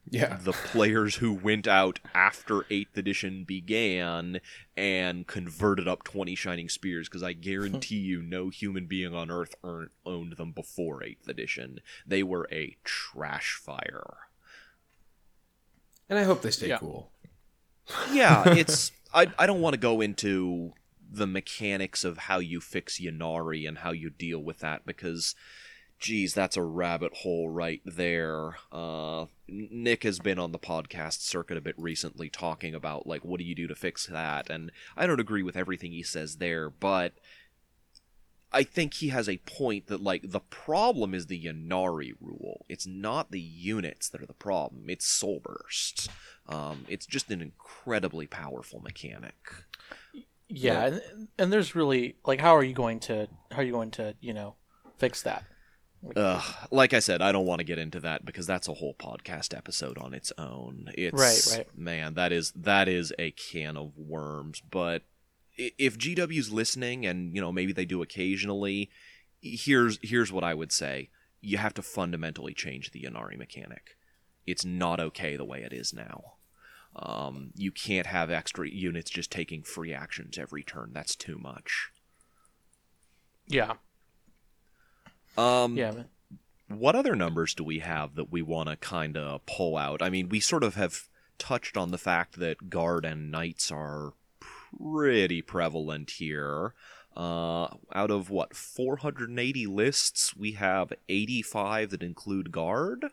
Yeah. 0.10 0.38
the 0.44 0.52
players 0.52 1.16
who 1.16 1.34
went 1.34 1.66
out 1.66 2.00
after 2.14 2.64
8th 2.64 2.98
edition 2.98 3.46
began 3.46 4.42
and 4.76 5.26
converted 5.26 5.88
up 5.88 6.04
20 6.04 6.36
shining 6.36 6.68
spears 6.68 7.08
because 7.08 7.24
i 7.24 7.32
guarantee 7.32 8.00
you 8.00 8.22
no 8.22 8.50
human 8.50 8.86
being 8.86 9.16
on 9.16 9.32
earth 9.32 9.56
earn- 9.64 9.92
owned 10.06 10.34
them 10.34 10.52
before 10.52 11.00
8th 11.00 11.30
edition 11.30 11.80
they 12.06 12.22
were 12.22 12.50
a 12.52 12.76
trash 12.84 13.54
fire 13.56 14.18
And 16.14 16.20
I 16.20 16.26
hope 16.26 16.44
they 16.44 16.52
stay 16.52 16.68
Yeah. 16.68 16.78
cool. 16.78 17.10
yeah 18.12 18.44
it's 18.56 18.92
i, 19.16 19.26
I 19.40 19.48
don't 19.48 19.62
want 19.62 19.74
to 19.74 19.80
go 19.80 20.00
into 20.00 20.74
the 21.12 21.26
mechanics 21.26 22.04
of 22.04 22.18
how 22.18 22.38
you 22.38 22.62
fix 22.62 23.00
Ynnari 23.02 23.68
and 23.68 23.80
how 23.80 23.92
you 23.94 24.12
deal 24.12 24.38
with 24.40 24.60
that 24.60 24.86
because 24.86 25.34
geez 26.00 26.36
that's 26.36 26.56
a 26.56 26.62
rabbit 26.62 27.14
hole 27.16 27.50
right 27.50 27.82
there 27.84 28.58
uh 28.72 29.26
nick 29.48 30.04
has 30.04 30.20
been 30.20 30.38
on 30.38 30.52
the 30.52 30.60
podcast 30.60 31.22
circuit 31.22 31.58
a 31.58 31.62
bit 31.62 31.76
recently 31.80 32.30
talking 32.30 32.76
about 32.76 33.08
like 33.08 33.26
what 33.26 33.40
do 33.40 33.44
you 33.44 33.56
do 33.56 33.66
to 33.68 33.76
fix 33.76 34.06
that 34.06 34.50
and 34.52 34.72
i 34.96 35.08
don't 35.08 35.20
agree 35.20 35.44
with 35.44 35.56
everything 35.58 35.92
he 35.92 36.04
says 36.04 36.36
there 36.38 36.70
but 36.70 37.14
I 38.54 38.64
think 38.64 38.96
he 38.96 39.10
has 39.10 39.28
a 39.28 39.38
point 39.38 39.88
that 39.88 40.02
like 40.02 40.30
the 40.32 40.40
problem 40.40 41.14
is 41.14 41.28
the 41.28 41.44
Ynnari 41.46 42.14
rule. 42.22 42.66
It's 42.70 42.86
not 42.88 43.32
the 43.32 43.42
units 43.42 44.10
that 44.10 44.22
are 44.22 44.26
the 44.28 44.34
problem. 44.34 44.86
It's 44.90 45.06
Soul 45.06 45.42
Burst. 45.44 46.10
Um, 46.48 46.86
it's 46.88 47.06
just 47.06 47.30
an 47.32 47.42
incredibly 47.42 48.28
powerful 48.28 48.80
mechanic. 48.82 49.36
Yeah, 50.50 50.86
and, 50.86 51.28
and 51.40 51.54
there's 51.54 51.74
really 51.74 52.16
like 52.26 52.40
how 52.40 52.56
are 52.56 52.64
you 52.64 52.74
going 52.74 53.00
to 53.02 53.28
how 53.52 53.58
are 53.58 53.64
you 53.64 53.72
going 53.72 53.92
to, 53.92 54.16
you 54.22 54.34
know, 54.34 54.56
fix 54.98 55.22
that? 55.24 55.44
Ugh, 56.18 56.44
like 56.70 56.94
I 56.94 57.00
said, 57.00 57.22
I 57.22 57.32
don't 57.32 57.46
want 57.46 57.60
to 57.60 57.64
get 57.64 57.80
into 57.80 58.02
that 58.02 58.26
because 58.26 58.46
that's 58.46 58.68
a 58.68 58.74
whole 58.74 58.94
podcast 58.94 59.56
episode 59.58 59.98
on 59.98 60.14
its 60.14 60.34
own. 60.38 60.90
It's 60.98 61.18
Right, 61.50 61.58
right. 61.60 61.78
man, 61.78 62.16
that 62.16 62.34
is 62.34 62.52
that 62.58 62.90
is 62.90 63.14
a 63.18 63.32
can 63.32 63.78
of 63.78 63.98
worms. 63.98 64.62
But 64.70 65.04
i- 65.04 65.06
if 65.58 65.98
GW's 65.98 66.52
listening, 66.52 67.06
and 67.06 67.36
you 67.36 67.42
know 67.42 67.52
maybe 67.52 67.74
they 67.74 67.86
do 67.86 68.02
occasionally, 68.02 68.90
here's 69.42 70.00
here's 70.02 70.32
what 70.32 70.44
I 70.44 70.54
would 70.54 70.72
say: 70.72 71.10
you 71.42 71.58
have 71.58 71.74
to 71.76 71.82
fundamentally 71.82 72.54
change 72.54 72.92
the 72.92 73.04
Ynnari 73.04 73.38
mechanic. 73.38 73.98
It's 74.46 74.66
not 74.66 75.00
okay 75.00 75.38
the 75.38 75.46
way 75.46 75.62
it 75.64 75.72
is 75.74 75.94
now. 75.94 76.34
Um, 76.96 77.52
you 77.56 77.72
can't 77.72 78.08
have 78.08 78.30
extra 78.30 78.70
units 78.70 79.10
just 79.10 79.32
taking 79.32 79.64
free 79.64 79.94
actions 79.94 80.38
every 80.38 80.64
turn. 80.64 80.92
That's 80.94 81.16
too 81.16 81.38
much. 81.40 81.90
Yeah. 83.48 83.74
Um, 85.38 85.76
Yeah, 85.78 85.92
man. 85.92 86.06
what 86.68 86.96
other 86.96 87.16
numbers 87.16 87.56
do 87.56 87.64
we 87.64 87.80
have 87.80 88.16
that 88.16 88.32
we 88.32 88.42
want 88.42 88.70
to 88.70 88.76
kind 88.76 89.18
of 89.18 89.46
pull 89.46 89.76
out? 89.78 90.02
I 90.02 90.10
mean, 90.10 90.30
we 90.30 90.40
sort 90.40 90.64
of 90.64 90.76
have 90.76 91.08
touched 91.40 91.78
on 91.78 91.90
the 91.92 91.98
fact 91.98 92.38
that 92.40 92.70
guard 92.70 93.06
and 93.06 93.32
knights 93.32 93.72
are 93.72 94.14
pretty 94.78 95.42
prevalent 95.42 96.12
here. 96.12 96.74
Uh, 97.16 97.68
out 97.94 98.10
of 98.10 98.30
what 98.30 98.56
480 98.56 99.68
lists, 99.68 100.36
we 100.36 100.54
have 100.54 100.92
85 101.08 101.92
that 101.92 102.02
include 102.02 102.52
guard. 102.52 103.06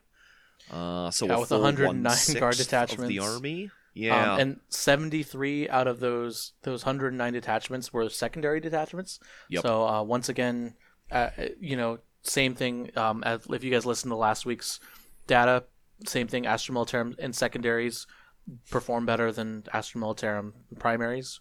Uh, 0.71 1.11
so 1.11 1.27
Yeah, 1.27 1.39
with 1.39 1.51
109 1.51 2.03
guard 2.39 2.55
1/6 2.55 2.99
of 2.99 3.09
the 3.09 3.19
army. 3.19 3.71
Yeah, 3.93 4.35
Um, 4.35 4.41
and 4.41 4.61
73 4.69 5.69
out 5.69 5.87
of 5.87 6.01
those 6.01 6.53
those 6.63 6.85
109 6.85 7.33
detachments 7.33 7.93
were 7.93 8.09
secondary 8.09 8.61
detachments. 8.61 9.19
Yep. 9.49 9.63
So 9.63 9.87
uh, 9.87 10.03
once 10.03 10.29
again, 10.29 10.75
uh, 11.11 11.31
you 11.61 11.77
know, 11.77 11.99
same 12.23 12.55
thing. 12.55 12.97
Um, 12.97 13.23
as 13.25 13.47
if 13.51 13.65
you 13.65 13.71
guys 13.71 13.85
listened 13.85 14.13
to 14.13 14.17
last 14.17 14.47
week's 14.47 14.81
data, 15.27 15.65
same 16.07 16.29
thing. 16.29 16.47
Astra 16.47 16.75
Militarum 16.75 17.17
and 17.19 17.35
secondaries 17.35 18.07
perform 18.71 19.07
better 19.07 19.33
than 19.33 19.65
Astra 19.73 20.01
Militarum 20.01 20.53
primaries. 20.79 21.41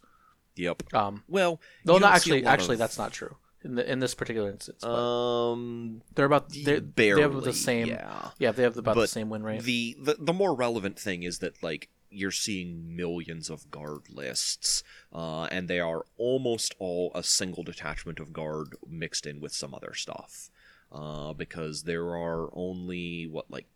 Yep. 0.56 0.84
Um, 0.94 1.24
Well, 1.28 1.60
no, 1.86 1.98
not 1.98 2.00
don't 2.00 2.22
see 2.22 2.32
a 2.32 2.36
actually. 2.36 2.46
Actually, 2.46 2.74
of- 2.76 2.80
that's 2.80 2.98
not 2.98 3.12
true 3.14 3.36
in 3.64 3.76
the, 3.76 3.92
in 3.92 4.00
this 4.00 4.16
particular 4.16 4.50
instance. 4.50 4.84
um 4.84 6.02
they're 6.16 6.26
about 6.26 6.50
they're, 6.64 6.82
barely. 6.82 7.22
they 7.22 7.30
have 7.30 7.44
the 7.44 7.54
same. 7.54 7.88
Yeah. 7.88 8.30
Yeah, 8.40 8.52
they 8.52 8.64
have 8.64 8.78
about 8.78 8.96
the 8.96 9.08
same 9.08 9.30
win 9.30 9.44
rate. 9.44 9.64
The, 9.64 9.98
the 10.02 10.16
the 10.20 10.34
more 10.34 10.56
relevant 10.56 10.98
thing 11.00 11.24
is 11.24 11.40
that 11.40 11.62
like 11.62 11.90
you're 12.12 12.32
seeing 12.32 12.96
millions 12.96 13.50
of 13.50 13.70
guard 13.70 14.10
lists, 14.10 14.84
uh, 15.14 15.44
and 15.46 15.68
they 15.68 15.80
are 15.80 16.06
almost 16.18 16.74
all 16.80 17.12
a 17.14 17.24
single 17.24 17.64
detachment 17.64 18.20
of 18.20 18.34
guard 18.34 18.76
mixed 18.88 19.28
in 19.28 19.40
with 19.40 19.52
some 19.52 19.76
other 19.76 19.94
stuff, 19.94 20.50
uh, 20.92 21.34
because 21.34 21.84
there 21.84 22.08
are 22.16 22.50
only 22.54 23.28
what 23.28 23.50
like. 23.52 23.68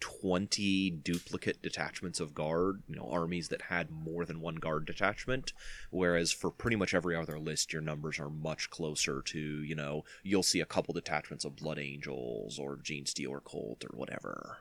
20 0.00 0.90
duplicate 0.90 1.60
detachments 1.62 2.20
of 2.20 2.34
guard, 2.34 2.82
you 2.88 2.96
know, 2.96 3.08
armies 3.10 3.48
that 3.48 3.62
had 3.62 3.90
more 3.90 4.24
than 4.24 4.40
one 4.40 4.56
guard 4.56 4.84
detachment. 4.86 5.52
Whereas 5.90 6.32
for 6.32 6.50
pretty 6.50 6.76
much 6.76 6.94
every 6.94 7.16
other 7.16 7.38
list, 7.38 7.72
your 7.72 7.82
numbers 7.82 8.18
are 8.18 8.30
much 8.30 8.70
closer 8.70 9.22
to, 9.22 9.38
you 9.38 9.74
know, 9.74 10.04
you'll 10.22 10.42
see 10.42 10.60
a 10.60 10.66
couple 10.66 10.94
detachments 10.94 11.44
of 11.44 11.56
Blood 11.56 11.78
Angels 11.78 12.58
or 12.58 12.76
Gene 12.82 13.06
Steel 13.06 13.30
or 13.32 13.40
Cult 13.40 13.84
or 13.84 13.96
whatever. 13.96 14.58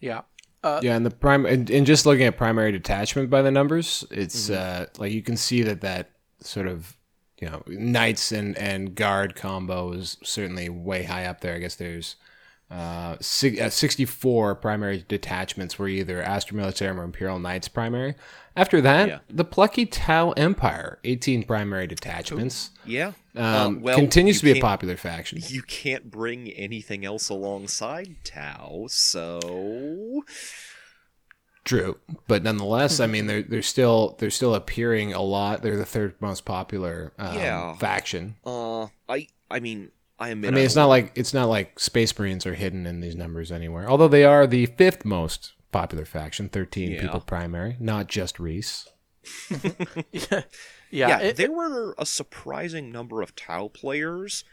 yeah. 0.00 0.22
Uh, 0.62 0.78
Yeah, 0.82 0.94
and 0.94 1.06
the 1.06 1.10
prime 1.10 1.46
and, 1.46 1.70
and 1.70 1.86
just 1.86 2.04
looking 2.04 2.26
at 2.26 2.36
primary 2.36 2.70
detachment 2.70 3.30
by 3.30 3.40
the 3.42 3.50
numbers, 3.50 4.04
it's 4.10 4.50
Mm-hmm. 4.50 4.82
uh, 4.82 4.86
like 4.98 5.10
you 5.12 5.22
can 5.22 5.36
see 5.38 5.62
that 5.62 5.80
that 5.80 6.10
sort 6.40 6.66
of 6.66 6.96
you 7.40 7.48
know 7.48 7.62
knights 7.66 8.30
and 8.30 8.56
and 8.58 8.94
guard 8.94 9.34
combo 9.34 9.92
is 9.92 10.18
certainly 10.22 10.68
way 10.68 11.04
high 11.04 11.24
up 11.24 11.40
there. 11.40 11.54
I 11.54 11.58
guess 11.60 11.76
there's 11.76 12.16
uh, 12.70 13.16
uh 13.18 13.18
64 13.20 14.54
primary 14.56 15.04
detachments 15.08 15.78
were 15.78 15.88
either 15.88 16.22
Astra 16.22 16.56
Militarum 16.56 16.98
or 16.98 17.04
Imperial 17.04 17.38
Knights 17.38 17.68
primary. 17.68 18.14
After 18.56 18.80
that, 18.80 19.08
Yeah. 19.08 19.18
the 19.28 19.44
plucky 19.44 19.86
Tau 19.86 20.32
Empire, 20.32 20.98
18 21.04 21.44
primary 21.44 21.86
detachments, 21.86 22.70
Yeah. 22.84 23.12
um, 23.36 23.78
Uh, 23.78 23.80
well, 23.80 23.96
continues 23.98 24.38
to 24.40 24.44
be 24.52 24.58
a 24.58 24.60
popular 24.60 24.96
faction. 24.96 25.40
You 25.48 25.62
can't 25.62 26.10
bring 26.10 26.48
anything 26.50 27.04
else 27.04 27.28
alongside 27.28 28.16
Tau, 28.24 28.86
so 28.88 30.22
True, 31.64 31.98
but 32.26 32.42
nonetheless, 32.42 33.00
I 33.00 33.06
mean, 33.06 33.26
they're 33.26 33.42
they're 33.42 33.62
still 33.62 34.16
they're 34.18 34.30
still 34.30 34.54
appearing 34.54 35.12
a 35.12 35.20
lot. 35.20 35.62
They're 35.62 35.76
the 35.76 35.84
third 35.84 36.14
most 36.20 36.44
popular 36.46 37.12
um, 37.18 37.36
Yeah. 37.36 37.74
faction. 37.76 38.36
uh 38.46 38.86
I 39.08 39.28
I 39.50 39.60
mean 39.60 39.90
I 40.20 40.28
admit 40.28 40.52
I 40.52 40.54
mean, 40.56 40.64
it's 40.64 40.76
not 40.76 40.86
like 40.86 41.12
it's 41.14 41.32
not 41.34 41.48
like 41.48 41.80
Space 41.80 42.16
Marines 42.18 42.44
are 42.46 42.54
hidden 42.54 42.86
in 42.86 43.00
these 43.00 43.16
numbers 43.16 43.50
anywhere. 43.50 43.88
Although 43.88 44.08
they 44.08 44.24
are 44.24 44.46
the 44.46 44.66
fifth 44.66 45.04
most 45.04 45.54
popular 45.72 46.04
faction, 46.04 46.48
thirteen 46.48 46.92
Yeah. 46.92 47.00
people 47.02 47.20
primary, 47.20 47.76
not 47.80 48.06
just 48.06 48.38
Reese. 48.38 48.86
yeah. 49.50 49.70
yeah, 50.12 50.42
Yeah. 50.90 51.18
it- 51.20 51.36
there 51.36 51.50
were 51.52 51.94
a 51.98 52.06
surprising 52.06 52.90
number 52.92 53.22
of 53.22 53.34
Tau 53.34 53.68
players. 53.68 54.44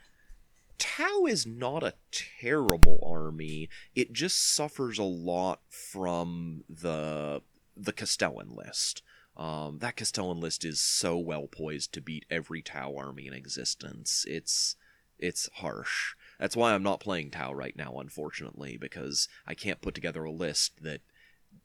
Tau 0.77 1.25
is 1.25 1.45
not 1.47 1.83
a 1.83 1.95
terrible 2.11 2.99
army. 3.03 3.67
It 3.95 4.13
just 4.13 4.53
suffers 4.55 4.97
a 4.99 5.03
lot 5.03 5.61
from 5.69 6.63
the 6.69 7.41
the 7.75 7.93
Castellan 7.93 8.55
list. 8.55 9.01
Um, 9.35 9.79
that 9.79 9.95
Castellan 9.95 10.39
list 10.39 10.65
is 10.65 10.79
so 10.79 11.17
well 11.17 11.47
poised 11.47 11.93
to 11.93 12.01
beat 12.01 12.25
every 12.29 12.61
Tau 12.61 12.95
army 12.95 13.27
in 13.27 13.33
existence. 13.33 14.23
It's 14.27 14.75
it's 15.19 15.49
harsh. 15.55 16.15
That's 16.39 16.55
why 16.55 16.73
I'm 16.73 16.83
not 16.83 16.99
playing 16.99 17.31
Tau 17.31 17.53
right 17.53 17.75
now, 17.75 17.99
unfortunately, 17.99 18.77
because 18.77 19.27
I 19.47 19.53
can't 19.55 19.81
put 19.81 19.95
together 19.95 20.23
a 20.23 20.31
list 20.31 20.83
that 20.83 21.01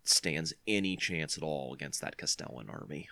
stands 0.05 0.55
any 0.67 0.97
chance 0.97 1.37
at 1.37 1.43
all 1.43 1.75
against 1.75 2.01
that 2.01 2.17
Castellan 2.17 2.71
army. 2.71 3.09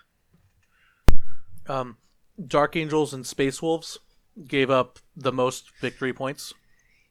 um, 1.69 1.99
Dark 2.45 2.77
Angels 2.77 3.13
and 3.13 3.27
Space 3.27 3.61
Wolves 3.61 3.99
gave 4.47 4.71
up 4.71 4.99
the 5.17 5.33
most 5.33 5.71
victory 5.81 6.13
points. 6.13 6.55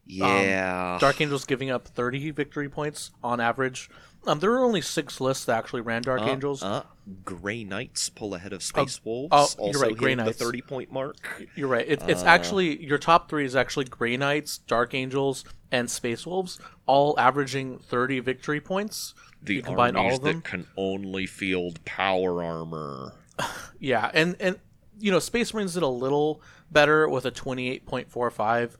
Yeah. 0.09 0.97
Dark 0.99 1.21
Angels 1.21 1.45
giving 1.45 1.69
up 1.69 1.87
30 1.87 2.31
victory 2.31 2.67
points 2.69 3.11
on 3.23 3.39
average. 3.39 3.89
Um, 4.27 4.39
there 4.39 4.49
were 4.51 4.63
only 4.63 4.81
six 4.81 5.21
lists 5.21 5.45
that 5.45 5.57
actually 5.57 5.81
ran 5.81 6.01
Dark 6.01 6.21
Uh, 6.21 6.25
Angels. 6.29 6.61
Uh, 6.61 6.83
Gray 7.23 7.63
Knights 7.63 8.09
pull 8.09 8.35
ahead 8.35 8.51
of 8.51 8.61
Space 8.61 8.99
Wolves. 9.05 9.29
oh, 9.31 9.47
you're 9.57 9.67
also 9.67 9.79
right, 9.81 9.95
Grey 9.97 10.15
Knights. 10.15 10.37
the 10.37 10.43
30 10.45 10.61
point 10.61 10.91
mark. 10.91 11.47
You're 11.55 11.69
right. 11.69 11.85
It, 11.87 12.01
uh, 12.01 12.07
it's 12.07 12.23
actually 12.23 12.83
your 12.83 12.97
top 12.97 13.29
three 13.29 13.45
is 13.45 13.55
actually 13.55 13.85
Grey 13.85 14.17
Knights, 14.17 14.57
Dark 14.57 14.93
Angels, 14.93 15.45
and 15.71 15.89
Space 15.89 16.25
Wolves, 16.25 16.59
all 16.85 17.17
averaging 17.19 17.77
30 17.79 18.19
victory 18.19 18.59
points. 18.59 19.13
The 19.41 19.55
You 19.55 19.61
combine 19.63 19.95
all 19.95 20.15
of 20.15 20.21
them? 20.21 20.37
that 20.41 20.43
can 20.43 20.67
only 20.75 21.25
field 21.25 21.83
power 21.85 22.43
armor. 22.43 23.13
Yeah, 23.79 24.11
and 24.13 24.35
and 24.41 24.59
you 24.99 25.09
know, 25.11 25.19
Space 25.19 25.53
Marines 25.53 25.75
did 25.75 25.83
a 25.83 25.87
little 25.87 26.41
better 26.69 27.07
with 27.07 27.25
a 27.25 27.31
28.45. 27.31 28.71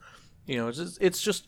You 0.50 0.58
know, 0.58 0.68
it's 0.68 0.80
just, 0.80 0.98
it's 1.00 1.22
just 1.22 1.46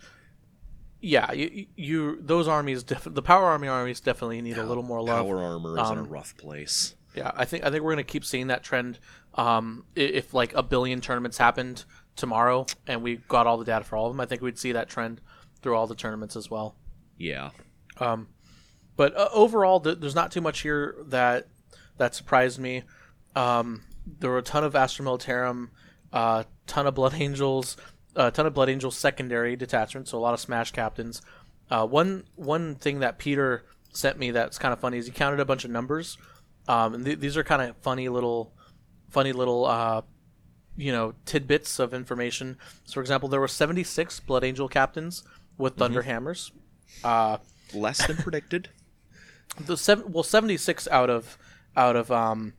yeah, 1.02 1.32
you, 1.32 1.66
you 1.76 2.20
those 2.22 2.48
armies, 2.48 2.84
def- 2.84 3.08
the 3.10 3.24
power 3.24 3.46
army 3.46 3.68
armies 3.68 4.00
definitely 4.00 4.40
need 4.44 4.60
a 4.60 4.64
little 4.64 4.84
more 4.84 5.02
love. 5.02 5.26
Power 5.26 5.40
armor 5.44 5.80
is 5.80 5.90
in 5.90 5.98
a 5.98 6.02
Um, 6.04 6.08
rough 6.08 6.38
place. 6.38 6.96
Yeah, 7.16 7.32
I 7.36 7.46
think 7.46 7.66
I 7.66 7.72
think 7.72 7.84
we're 7.84 7.94
gonna 7.94 8.04
keep 8.04 8.24
seeing 8.24 8.48
that 8.48 8.64
trend. 8.64 9.00
Um, 9.34 9.86
if 9.96 10.36
like 10.36 10.54
a 10.54 10.62
billion 10.62 11.02
tournaments 11.02 11.40
happened 11.40 11.84
tomorrow 12.16 12.68
and 12.86 13.02
we 13.02 13.16
got 13.28 13.48
all 13.48 13.58
the 13.58 13.66
data 13.66 13.84
for 13.84 13.96
all 13.96 14.06
of 14.06 14.14
them, 14.14 14.20
I 14.20 14.28
think 14.28 14.44
we'd 14.44 14.60
see 14.60 14.74
that 14.74 14.88
trend 14.88 15.20
through 15.64 15.76
all 15.76 15.88
the 15.88 15.96
tournaments 15.96 16.36
as 16.36 16.52
well. 16.52 16.76
Yeah. 17.18 17.50
Um, 17.98 18.28
but 18.98 19.18
uh, 19.18 19.30
overall, 19.34 19.80
th- 19.80 19.98
there's 20.00 20.14
not 20.16 20.32
too 20.32 20.42
much 20.42 20.60
here 20.60 20.96
that 21.08 21.48
that 21.98 22.14
surprised 22.14 22.60
me. 22.60 22.84
Um, 23.36 23.82
there 24.20 24.30
were 24.30 24.38
a 24.38 24.44
ton 24.44 24.64
of 24.64 24.76
Astra 24.76 25.04
Militarum, 25.04 25.70
a 26.14 26.16
uh, 26.16 26.44
ton 26.68 26.86
of 26.86 26.94
Blood 26.94 27.16
Angels, 27.16 27.78
a 28.16 28.32
ton 28.32 28.46
of 28.46 28.54
Blood 28.54 28.70
Angels 28.70 28.98
secondary 28.98 29.56
detachments, 29.56 30.12
so 30.12 30.18
a 30.18 30.20
lot 30.20 30.34
of 30.34 30.40
Smash 30.40 30.72
captains. 30.72 31.22
Uh, 31.70 31.86
one 31.88 32.26
one 32.36 32.76
thing 32.76 33.00
that 33.00 33.18
Peter 33.18 33.66
sent 33.94 34.18
me 34.18 34.32
that's 34.32 34.58
kind 34.58 34.74
of 34.74 34.80
funny 34.80 34.98
is 34.98 35.06
he 35.06 35.12
counted 35.12 35.40
a 35.40 35.46
bunch 35.46 35.64
of 35.66 35.72
numbers, 35.72 36.18
um, 36.68 36.94
and 36.94 37.06
th- 37.06 37.20
these 37.20 37.38
are 37.38 37.44
kind 37.44 37.62
of 37.62 37.76
funny 37.78 38.10
little, 38.10 38.54
funny 39.10 39.32
little, 39.32 39.66
uh, 39.66 40.02
you 40.76 40.92
know, 40.92 41.14
tidbits 41.26 41.80
of 41.80 41.94
information. 41.94 42.58
So, 42.86 42.96
for 42.96 43.02
example, 43.02 43.30
there 43.30 43.40
were 43.40 43.48
76 43.48 44.20
Blood 44.22 44.44
Angel 44.44 44.68
captains 44.68 45.24
with 45.58 45.76
Thunder 45.78 46.02
Hammers. 46.02 46.52
Uh, 47.04 47.38
Less 47.74 48.06
than 48.06 48.18
predicted. 48.18 48.70
the 49.60 49.78
seven 49.78 50.12
well 50.12 50.24
76 50.24 50.88
out 50.90 51.10
of 51.10 51.38
out 51.78 51.96
of 51.96 52.12
um 52.12 52.54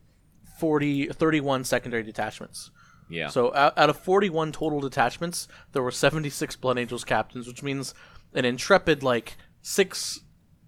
40 0.59 1.07
31 1.07 1.63
secondary 1.65 2.01
detachments 2.03 2.71
Yeah. 3.09 3.27
so 3.27 3.53
out, 3.53 3.77
out 3.77 3.89
of 3.89 3.97
41 3.97 4.51
total 4.53 4.79
detachments 4.79 5.47
there 5.73 5.83
were 5.83 5.91
76 5.91 6.55
blood 6.57 6.77
angels 6.79 7.03
captains 7.03 7.47
which 7.47 7.61
means 7.63 7.93
an 8.33 8.45
intrepid 8.45 9.03
like 9.03 9.35
six 9.61 10.21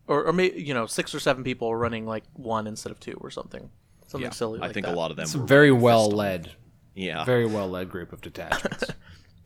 or, 0.07 0.25
or 0.25 0.33
maybe 0.33 0.61
you 0.61 0.73
know 0.73 0.85
six 0.85 1.15
or 1.15 1.19
seven 1.19 1.43
people 1.43 1.67
are 1.69 1.77
running 1.77 2.05
like 2.05 2.23
one 2.33 2.67
instead 2.67 2.91
of 2.91 2.99
two 2.99 3.17
or 3.21 3.29
something 3.31 3.69
something 4.07 4.25
yeah. 4.27 4.31
silly 4.31 4.59
I 4.59 4.65
like 4.67 4.73
think 4.73 4.85
that. 4.85 4.93
a 4.93 4.97
lot 4.97 5.11
of 5.11 5.17
them 5.17 5.23
It's 5.23 5.35
a 5.35 5.39
very 5.39 5.71
running 5.71 5.83
well 5.83 6.09
Fistum. 6.11 6.15
led, 6.15 6.51
Yeah. 6.93 7.23
very 7.25 7.45
well 7.45 7.67
led 7.69 7.89
group 7.89 8.11
of 8.13 8.21
detachments. 8.21 8.85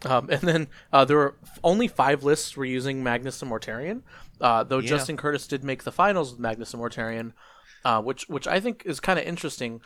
Um, 0.06 0.30
and 0.30 0.40
then 0.40 0.68
uh, 0.94 1.03
there 1.03 1.18
were 1.18 1.36
only 1.61 1.90
five 1.90 2.24
lists 2.24 2.56
were 2.56 2.64
using 2.64 3.03
Magnus 3.03 3.41
and 3.41 3.52
Mortarion, 3.52 4.03
uh, 4.40 4.64
though 4.64 4.78
Yeah. 4.80 4.88
Justin 4.88 5.18
Curtis 5.18 5.45
did 5.45 5.61
make 5.61 5.84
the 5.84 5.91
finals 5.91 6.32
with 6.32 6.40
Magnus 6.40 6.74
and 6.74 6.82
Mortarion, 6.82 7.34
uh, 7.84 8.02
which 8.02 8.30
which 8.30 8.48
I 8.48 8.61
think 8.61 8.84
is 8.86 9.02
kind 9.02 9.20
of 9.20 9.26
interesting 9.26 9.82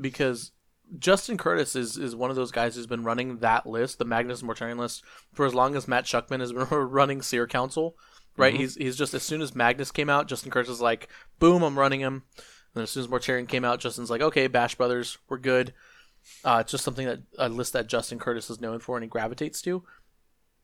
because 0.00 0.52
Justin 0.98 1.36
Curtis 1.36 1.74
is, 1.74 1.96
is 1.96 2.14
one 2.14 2.30
of 2.30 2.36
those 2.36 2.52
guys 2.52 2.76
who's 2.76 2.86
been 2.86 3.02
running 3.02 3.38
that 3.38 3.66
list, 3.66 3.98
the 3.98 4.04
Magnus 4.04 4.42
Mortarion 4.42 4.78
list, 4.78 5.02
for 5.32 5.44
as 5.46 5.54
long 5.54 5.74
as 5.74 5.88
Matt 5.88 6.04
Shuckman 6.04 6.40
has 6.40 6.52
been 6.54 6.66
running 6.68 7.22
Seer 7.22 7.46
Council. 7.46 7.96
Right? 8.36 8.54
He's 8.54 8.74
he's 8.74 8.96
just 8.96 9.14
as 9.14 9.22
soon 9.22 9.40
as 9.40 9.54
Magnus 9.54 9.90
came 9.90 10.10
out, 10.10 10.28
Justin 10.28 10.50
Curtis 10.50 10.70
is 10.70 10.80
like, 10.80 11.08
boom, 11.38 11.62
I'm 11.62 11.78
running 11.78 12.00
him. 12.00 12.24
And 12.74 12.82
as 12.82 12.90
soon 12.90 13.02
as 13.04 13.08
Mortarion 13.08 13.48
came 13.48 13.64
out, 13.64 13.80
Justin's 13.80 14.10
like, 14.10 14.20
okay, 14.20 14.46
Bash 14.46 14.74
Brothers, 14.74 15.16
we're 15.28 15.38
good. 15.38 15.72
Uh, 16.44 16.58
it's 16.60 16.72
just 16.72 16.84
something 16.84 17.06
that 17.06 17.20
a 17.38 17.48
list 17.48 17.72
that 17.72 17.86
Justin 17.86 18.18
Curtis 18.18 18.50
is 18.50 18.60
known 18.60 18.78
for 18.78 18.96
and 18.96 19.04
he 19.04 19.08
gravitates 19.08 19.62
to. 19.62 19.84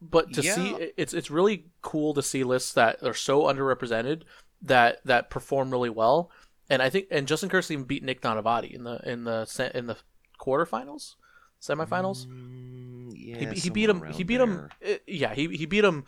but 0.00 0.32
to 0.34 0.42
see 0.42 0.92
it's 0.96 1.14
it's 1.14 1.30
really 1.30 1.66
cool 1.80 2.12
to 2.12 2.22
see 2.22 2.44
lists 2.44 2.72
that 2.74 3.02
are 3.02 3.14
so 3.14 3.42
underrepresented 3.44 4.22
that 4.60 4.98
that 5.04 5.30
perform 5.30 5.70
really 5.70 5.90
well. 5.90 6.30
And 6.68 6.82
I 6.82 6.90
think 6.90 7.06
and 7.10 7.26
Justin 7.28 7.48
Curtis 7.48 7.70
even 7.70 7.84
beat 7.84 8.02
Nick 8.02 8.20
Nanavati 8.22 8.72
in 8.72 8.84
the 8.84 9.00
in 9.08 9.24
the 9.24 9.70
in 9.74 9.86
the 9.86 9.96
quarterfinals, 10.42 11.14
semifinals. 11.60 12.26
Mm, 12.26 13.12
yeah, 13.14 13.52
he, 13.52 13.60
he 13.60 13.70
beat 13.70 13.88
him. 13.88 14.02
He 14.12 14.24
beat 14.24 14.38
there. 14.38 14.46
him. 14.46 14.68
uh, 14.86 14.94
Yeah, 15.06 15.34
he 15.34 15.48
he 15.56 15.66
beat 15.66 15.84
him 15.84 16.04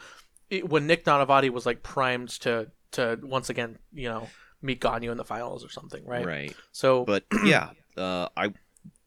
eh, 0.50 0.60
when 0.60 0.86
Nick 0.86 1.04
Nanavati 1.04 1.50
was 1.50 1.64
like 1.64 1.82
primed 1.82 2.30
to 2.40 2.70
to 2.92 3.18
once 3.22 3.48
again 3.48 3.78
you 3.92 4.08
know 4.08 4.28
meet 4.60 4.80
Gonyo 4.80 5.10
in 5.12 5.16
the 5.16 5.24
finals 5.24 5.64
or 5.64 5.68
something, 5.68 6.04
right? 6.04 6.26
Right. 6.26 6.56
So 6.72 7.04
But 7.04 7.24
yeah, 7.44 7.70
uh, 7.96 8.28
I 8.36 8.52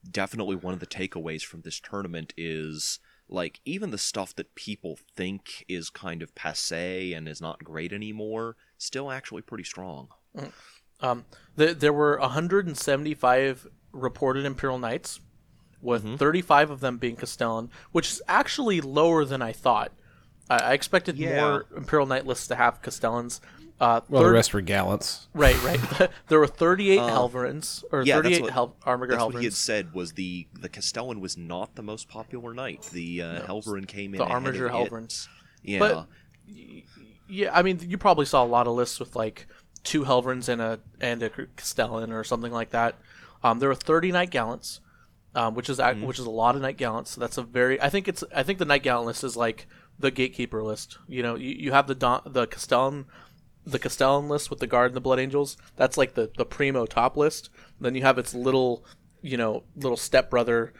definitely 0.10 0.56
one 0.56 0.74
of 0.74 0.80
the 0.80 0.88
takeaways 0.88 1.44
from 1.44 1.62
this 1.62 1.80
tournament 1.80 2.34
is 2.38 3.00
like 3.30 3.60
even 3.66 3.92
the 3.92 3.98
stuff 3.98 4.34
that 4.36 4.56
people 4.56 4.98
think 5.16 5.66
is 5.68 5.90
kind 5.90 6.22
of 6.22 6.34
passe 6.34 7.12
and 7.12 7.28
is 7.28 7.42
not 7.42 7.64
great 7.64 7.92
anymore, 7.92 8.56
still 8.78 9.12
actually 9.12 9.42
pretty 9.42 9.66
strong. 9.66 10.08
Um, 11.02 11.26
the, 11.56 11.74
there 11.74 11.94
were 11.94 12.18
175 12.20 13.68
reported 13.98 14.46
Imperial 14.46 14.80
Knights, 14.80 15.20
with 15.82 16.04
Mm-hmm. 16.04 16.16
35 16.16 16.70
of 16.72 16.80
them 16.80 16.98
being 16.98 17.16
Castellan, 17.16 17.70
which 17.92 18.12
is 18.12 18.22
actually 18.28 18.82
lower 18.82 19.26
than 19.26 19.42
I 19.42 19.52
thought. 19.54 19.92
I, 20.50 20.58
I 20.58 20.74
expected 20.74 21.18
Yeah. 21.18 21.42
more 21.42 21.66
Imperial 21.76 22.08
Knight 22.08 22.26
lists 22.26 22.48
to 22.48 22.56
have 22.56 22.82
Castellans. 22.82 23.42
Uh, 23.80 24.02
Well, 24.10 24.24
the 24.24 24.32
rest 24.32 24.56
were 24.56 24.62
gallants. 24.62 25.28
right, 25.36 25.62
right. 25.64 26.10
there 26.30 26.40
were 26.40 26.48
38 26.48 27.00
Helverins, 27.00 27.84
or 27.92 28.00
Uh, 28.02 28.04
yeah, 28.06 28.16
38 28.16 28.42
what- 28.42 28.52
Hel- 28.54 28.76
Armiger 28.84 29.12
That's 29.14 29.26
what 29.26 29.36
he 29.36 29.44
had 29.44 29.54
said 29.54 29.94
was 29.94 30.14
the 30.14 30.48
the 30.60 30.68
Castellan 30.70 31.20
was 31.20 31.38
not 31.38 31.76
the 31.76 31.84
most 31.84 32.10
popular 32.10 32.56
knight. 32.56 32.90
The 32.92 33.22
uh, 33.22 33.42
Helverin 33.46 33.88
came 33.88 34.16
in 34.16 34.18
The 34.18 34.24
ahead 34.24 34.34
Armiger 34.36 34.66
of. 34.68 34.74
Helverins. 34.90 35.28
Yeah. 35.62 35.80
But- 35.80 36.08
Yeah, 37.30 37.52
I 37.54 37.62
mean, 37.62 37.80
you 37.86 37.98
probably 37.98 38.26
saw 38.26 38.44
a 38.44 38.48
lot 38.48 38.68
of 38.68 38.74
lists 38.74 39.00
with 39.00 39.16
like 39.16 39.48
two 39.84 40.06
Helverins 40.06 40.50
and 40.50 40.62
a 40.62 40.80
and 41.02 41.22
a 41.22 41.30
Castellan 41.30 42.12
or 42.12 42.24
something 42.24 42.52
like 42.52 42.70
that. 42.72 42.96
Um, 43.48 43.60
there 43.60 43.70
were 43.70 43.76
30 43.76 44.12
Knight 44.12 44.30
Gallants, 44.30 44.82
um, 45.36 45.56
which 45.56 45.70
is 45.70 45.80
ac 45.80 46.02
which 46.02 46.20
is 46.20 46.26
a 46.26 46.32
lot 46.32 46.56
of 46.56 46.62
Knight 46.62 46.78
Gallants. 46.78 47.12
So 47.12 47.22
that's 47.22 47.38
a 47.38 47.44
very 47.44 47.82
I 47.82 47.90
think 47.90 48.08
it's 48.08 48.24
I 48.36 48.44
think 48.44 48.60
the 48.60 48.66
Knight 48.66 48.84
Gallant 48.84 49.08
list 49.08 49.24
is 49.24 49.38
like 49.38 49.68
the 49.98 50.12
gatekeeper 50.12 50.64
list. 50.64 50.98
You 51.08 51.24
know, 51.24 51.36
you, 51.36 51.52
you 51.52 51.72
have 51.72 51.88
the 51.88 51.96
Don, 51.96 52.22
the 52.26 52.48
Castellan 52.48 53.06
the 53.66 53.80
Castellan 53.80 54.30
list 54.30 54.50
with 54.50 54.60
the 54.60 54.68
Guard 54.68 54.92
and 54.92 54.96
the 54.96 55.02
Blood 55.02 55.20
Angels. 55.20 55.58
That's 55.76 55.98
like 55.98 56.14
the 56.16 56.32
the 56.38 56.46
primo 56.46 56.86
top 56.86 57.16
list. 57.16 57.50
Then 57.80 57.96
you 57.96 58.02
have 58.02 58.18
its 58.18 58.34
little 58.34 58.86
you 59.22 59.38
know 59.38 59.64
little 59.76 59.98
stepbrother 59.98 60.74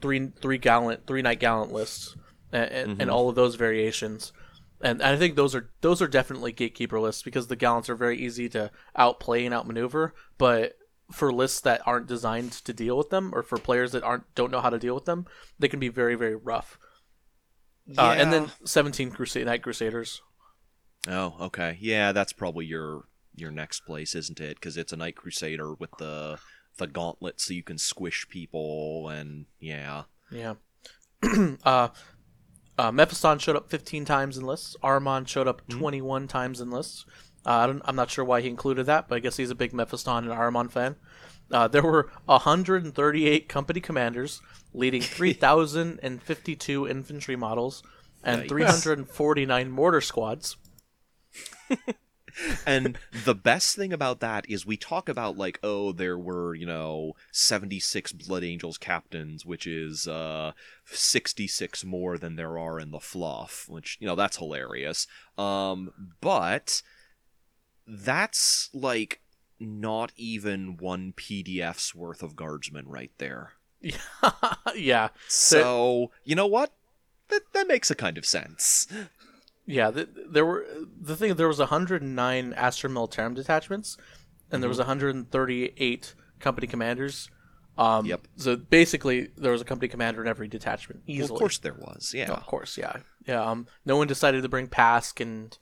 three 0.00 0.32
three 0.40 0.58
gallant 0.58 1.06
three 1.06 1.22
Knight 1.22 1.40
Gallant 1.40 1.72
lists 1.72 2.16
and, 2.52 2.70
and, 2.70 3.02
and 3.02 3.10
all 3.10 3.28
of 3.28 3.34
those 3.34 3.54
variations. 3.54 4.32
And 4.80 5.02
I 5.02 5.16
think 5.16 5.36
those 5.36 5.54
are 5.54 5.70
those 5.80 6.02
are 6.02 6.08
definitely 6.08 6.52
gatekeeper 6.52 7.00
lists 7.00 7.22
because 7.22 7.46
the 7.46 7.56
gallants 7.56 7.88
are 7.88 7.94
very 7.94 8.18
easy 8.18 8.48
to 8.50 8.70
outplay 8.96 9.44
and 9.44 9.54
outmaneuver. 9.54 10.14
But 10.36 10.76
for 11.12 11.32
lists 11.32 11.60
that 11.60 11.82
aren't 11.86 12.06
designed 12.06 12.52
to 12.52 12.72
deal 12.72 12.96
with 12.96 13.10
them, 13.10 13.34
or 13.34 13.42
for 13.42 13.58
players 13.58 13.92
that 13.92 14.02
aren't 14.02 14.32
don't 14.34 14.50
know 14.50 14.60
how 14.60 14.70
to 14.70 14.78
deal 14.78 14.94
with 14.94 15.04
them, 15.04 15.26
they 15.58 15.68
can 15.68 15.80
be 15.80 15.88
very 15.88 16.14
very 16.14 16.34
rough. 16.34 16.78
Uh, 17.98 18.14
and 18.16 18.32
then 18.32 18.50
17 18.64 19.10
Crusade 19.10 19.44
Knight 19.44 19.62
Crusaders. 19.62 20.22
Oh, 21.06 21.36
okay. 21.38 21.76
Yeah, 21.80 22.12
that's 22.12 22.32
probably 22.32 22.64
your 22.64 23.04
your 23.34 23.50
next 23.50 23.80
place, 23.80 24.14
isn't 24.14 24.40
it? 24.40 24.56
Because 24.56 24.76
it's 24.76 24.92
a 24.92 24.96
Knight 24.96 25.16
Crusader 25.16 25.74
with 25.74 25.90
the 25.98 26.38
the 26.78 26.86
gauntlet, 26.86 27.40
so 27.40 27.54
you 27.54 27.62
can 27.62 27.78
squish 27.78 28.26
people, 28.28 29.08
and 29.08 29.46
yeah. 29.60 30.04
Yeah. 30.30 30.54
uh, 31.64 31.88
uh, 32.76 32.90
Mephiston 32.90 33.40
showed 33.40 33.56
up 33.56 33.70
15 33.70 34.04
times 34.04 34.36
in 34.36 34.44
lists. 34.44 34.76
Armon 34.82 35.28
showed 35.28 35.46
up 35.46 35.66
21 35.68 36.26
times 36.26 36.60
in 36.60 36.70
lists. 36.70 37.04
Uh, 37.46 37.50
I 37.50 37.66
don't, 37.66 37.82
I'm 37.84 37.96
not 37.96 38.10
sure 38.10 38.24
why 38.24 38.40
he 38.40 38.48
included 38.48 38.86
that, 38.86 39.08
but 39.08 39.16
I 39.16 39.18
guess 39.18 39.36
he's 39.36 39.50
a 39.50 39.54
big 39.54 39.72
Mephiston 39.72 40.18
and 40.18 40.28
Aramon 40.28 40.70
fan. 40.70 40.96
Uh, 41.50 41.68
there 41.68 41.82
were 41.82 42.10
138 42.24 43.48
company 43.48 43.80
commanders, 43.80 44.40
leading 44.72 45.02
3,052 45.02 46.88
infantry 46.88 47.36
models 47.36 47.82
and 48.22 48.42
Yikes. 48.42 48.48
349 48.48 49.70
mortar 49.70 50.00
squads. 50.00 50.56
And 52.66 52.98
the 53.24 53.34
best 53.34 53.76
thing 53.76 53.92
about 53.92 54.20
that 54.20 54.48
is 54.48 54.66
we 54.66 54.76
talk 54.76 55.08
about 55.08 55.38
like, 55.38 55.60
oh, 55.62 55.92
there 55.92 56.18
were, 56.18 56.54
you 56.54 56.66
know, 56.66 57.12
76 57.32 58.12
Blood 58.12 58.42
Angels 58.42 58.78
captains, 58.78 59.46
which 59.46 59.66
is 59.66 60.08
uh 60.08 60.52
66 60.86 61.84
more 61.84 62.18
than 62.18 62.36
there 62.36 62.58
are 62.58 62.80
in 62.80 62.90
the 62.90 63.00
fluff, 63.00 63.66
which, 63.68 63.98
you 64.00 64.06
know, 64.06 64.16
that's 64.16 64.38
hilarious. 64.38 65.06
Um, 65.38 65.92
but 66.20 66.82
that's 67.86 68.70
like 68.72 69.20
not 69.60 70.12
even 70.16 70.76
one 70.76 71.12
PDF's 71.16 71.94
worth 71.94 72.22
of 72.22 72.36
guardsmen 72.36 72.86
right 72.88 73.12
there. 73.18 73.52
yeah, 74.74 75.08
So, 75.28 76.10
you 76.24 76.34
know 76.34 76.46
what? 76.46 76.72
That 77.28 77.42
that 77.52 77.66
makes 77.68 77.90
a 77.90 77.94
kind 77.94 78.18
of 78.18 78.26
sense. 78.26 78.86
Yeah, 79.66 79.90
th- 79.90 80.08
there 80.28 80.44
were 80.44 80.66
the 81.00 81.16
thing. 81.16 81.34
There 81.34 81.48
was 81.48 81.58
109 81.58 82.52
Astra 82.52 82.90
Militarum 82.90 83.34
detachments, 83.34 83.96
and 84.50 84.62
there 84.62 84.68
was 84.68 84.78
138 84.78 86.14
company 86.40 86.66
commanders. 86.66 87.30
Um, 87.76 88.06
Yep. 88.06 88.28
So 88.36 88.56
basically, 88.56 89.28
there 89.36 89.52
was 89.52 89.60
a 89.60 89.64
company 89.64 89.88
commander 89.88 90.22
in 90.22 90.28
every 90.28 90.48
detachment. 90.48 91.02
Easily. 91.06 91.28
Well, 91.28 91.34
of 91.36 91.38
course 91.40 91.58
there 91.58 91.74
was. 91.74 92.12
Yeah. 92.14 92.30
of 92.30 92.46
course, 92.46 92.76
yeah, 92.78 92.96
yeah. 93.26 93.42
Um, 93.42 93.66
no 93.84 93.96
one 93.96 94.06
decided 94.06 94.42
to 94.42 94.48
bring 94.48 94.68
Pask 94.68 95.20
and 95.20 95.56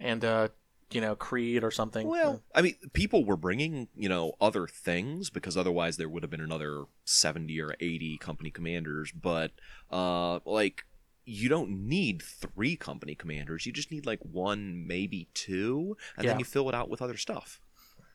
and 0.00 0.24
uh, 0.24 0.48
you 0.90 1.00
know, 1.00 1.14
Creed 1.14 1.62
or 1.64 1.70
something. 1.70 2.06
Well, 2.08 2.42
I 2.54 2.62
mean, 2.62 2.76
people 2.92 3.24
were 3.24 3.36
bringing, 3.36 3.88
you 3.94 4.08
know, 4.08 4.32
other 4.40 4.66
things 4.66 5.28
because 5.30 5.56
otherwise 5.56 5.96
there 5.96 6.08
would 6.08 6.22
have 6.22 6.30
been 6.30 6.40
another 6.40 6.84
70 7.04 7.60
or 7.60 7.74
80 7.80 8.18
company 8.18 8.50
commanders, 8.50 9.12
but 9.12 9.52
uh 9.90 10.40
like 10.44 10.84
you 11.24 11.48
don't 11.50 11.70
need 11.86 12.22
3 12.22 12.76
company 12.76 13.14
commanders. 13.14 13.66
You 13.66 13.72
just 13.72 13.90
need 13.92 14.06
like 14.06 14.20
one, 14.22 14.86
maybe 14.86 15.28
two, 15.34 15.96
and 16.16 16.24
Yeah. 16.24 16.30
then 16.32 16.38
you 16.38 16.44
fill 16.46 16.68
it 16.70 16.74
out 16.74 16.88
with 16.88 17.02
other 17.02 17.16
stuff. 17.16 17.60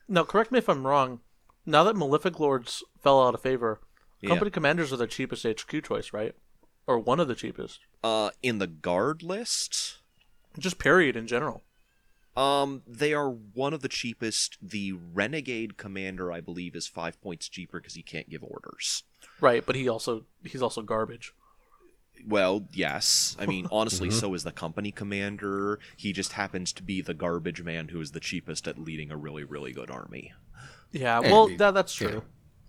now, 0.08 0.24
correct 0.24 0.50
me 0.52 0.58
if 0.58 0.68
I'm 0.68 0.86
wrong. 0.86 1.20
Now 1.64 1.82
that 1.84 1.96
Malefic 1.96 2.38
Lords 2.40 2.82
fell 3.02 3.22
out 3.26 3.34
of 3.34 3.40
favor, 3.40 3.80
Yeah. 4.20 4.30
company 4.30 4.50
commanders 4.50 4.92
are 4.92 4.96
the 4.98 5.06
cheapest 5.06 5.46
HQ 5.46 5.80
choice, 5.82 6.12
right? 6.12 6.34
Or 6.86 6.98
one 6.98 7.20
of 7.20 7.28
the 7.28 7.34
cheapest. 7.36 7.80
Uh 8.02 8.30
in 8.42 8.58
the 8.58 8.66
guard 8.66 9.22
list, 9.22 9.98
Just 10.58 10.78
period 10.78 11.14
in 11.16 11.26
general. 11.28 11.62
Um 12.36 12.82
they 12.86 13.12
are 13.14 13.30
one 13.30 13.72
of 13.74 13.80
the 13.82 13.88
cheapest. 13.88 14.58
The 14.62 14.92
renegade 14.92 15.76
commander 15.76 16.32
I 16.32 16.40
believe 16.40 16.74
is 16.74 16.86
5 16.86 17.20
points 17.20 17.48
cheaper 17.48 17.78
because 17.80 17.94
he 17.94 18.02
can't 18.02 18.28
give 18.28 18.42
orders. 18.42 19.04
Right, 19.40 19.64
but 19.64 19.76
he 19.76 19.88
also 19.88 20.24
he's 20.44 20.62
also 20.62 20.82
garbage. 20.82 21.32
Well, 22.26 22.68
yes. 22.72 23.36
I 23.38 23.46
mean, 23.46 23.66
honestly, 23.72 24.10
so 24.10 24.32
is 24.34 24.44
the 24.44 24.52
company 24.52 24.90
commander. 24.92 25.78
He 25.96 26.12
just 26.12 26.32
happens 26.32 26.72
to 26.74 26.82
be 26.82 27.00
the 27.00 27.14
garbage 27.14 27.62
man 27.62 27.88
who 27.88 28.00
is 28.00 28.12
the 28.12 28.20
cheapest 28.20 28.66
at 28.68 28.78
leading 28.78 29.10
a 29.10 29.16
really, 29.16 29.44
really 29.44 29.72
good 29.72 29.90
army. 29.90 30.32
Yeah, 30.92 31.18
well, 31.20 31.48
he- 31.48 31.56
that, 31.56 31.74
that's 31.74 31.92
true. 31.94 32.22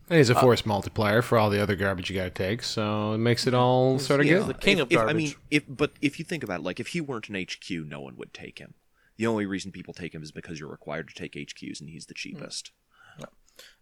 And 0.10 0.18
he's 0.20 0.30
a 0.30 0.36
force 0.36 0.66
multiplier 0.68 1.24
for 1.24 1.38
all 1.40 1.50
the 1.50 1.60
other 1.62 1.76
garbage 1.76 2.12
you 2.12 2.16
got 2.16 2.26
to 2.26 2.30
take, 2.30 2.62
so 2.62 3.14
it 3.14 3.18
makes 3.18 3.48
it 3.48 3.56
all 3.56 3.98
sort 3.98 4.20
of 4.20 4.28
Yeah, 4.28 4.38
good. 4.40 4.48
the 4.48 4.54
king 4.54 4.78
if- 4.78 4.84
of 4.84 4.92
if- 4.92 5.00
I 5.00 5.14
mean, 5.14 5.34
if 5.50 5.64
but 5.68 5.92
if 6.02 6.20
you 6.20 6.26
think 6.26 6.44
about 6.44 6.60
it, 6.60 6.64
like 6.64 6.80
if 6.80 6.88
he 6.88 7.02
weren't 7.02 7.28
an 7.30 7.36
HQ, 7.36 7.70
no 7.88 8.02
one 8.02 8.16
would 8.18 8.32
take 8.34 8.60
him. 8.60 8.74
The 9.18 9.28
only 9.28 9.46
reason 9.46 9.72
people 9.72 9.94
take 9.94 10.14
him 10.14 10.24
is 10.24 10.32
because 10.32 10.60
you're 10.60 10.70
required 10.70 11.08
to 11.08 11.14
take 11.14 11.34
HQs, 11.34 11.80
and 11.80 11.90
he's 11.90 12.06
the 12.08 12.14
cheapest. 12.14 12.72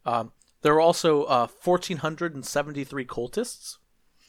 Um, 0.06 0.32
there 0.62 0.74
were 0.74 0.82
also 0.82 1.24
uh, 1.24 1.48
1,473 1.64 3.06
cultists, 3.06 3.78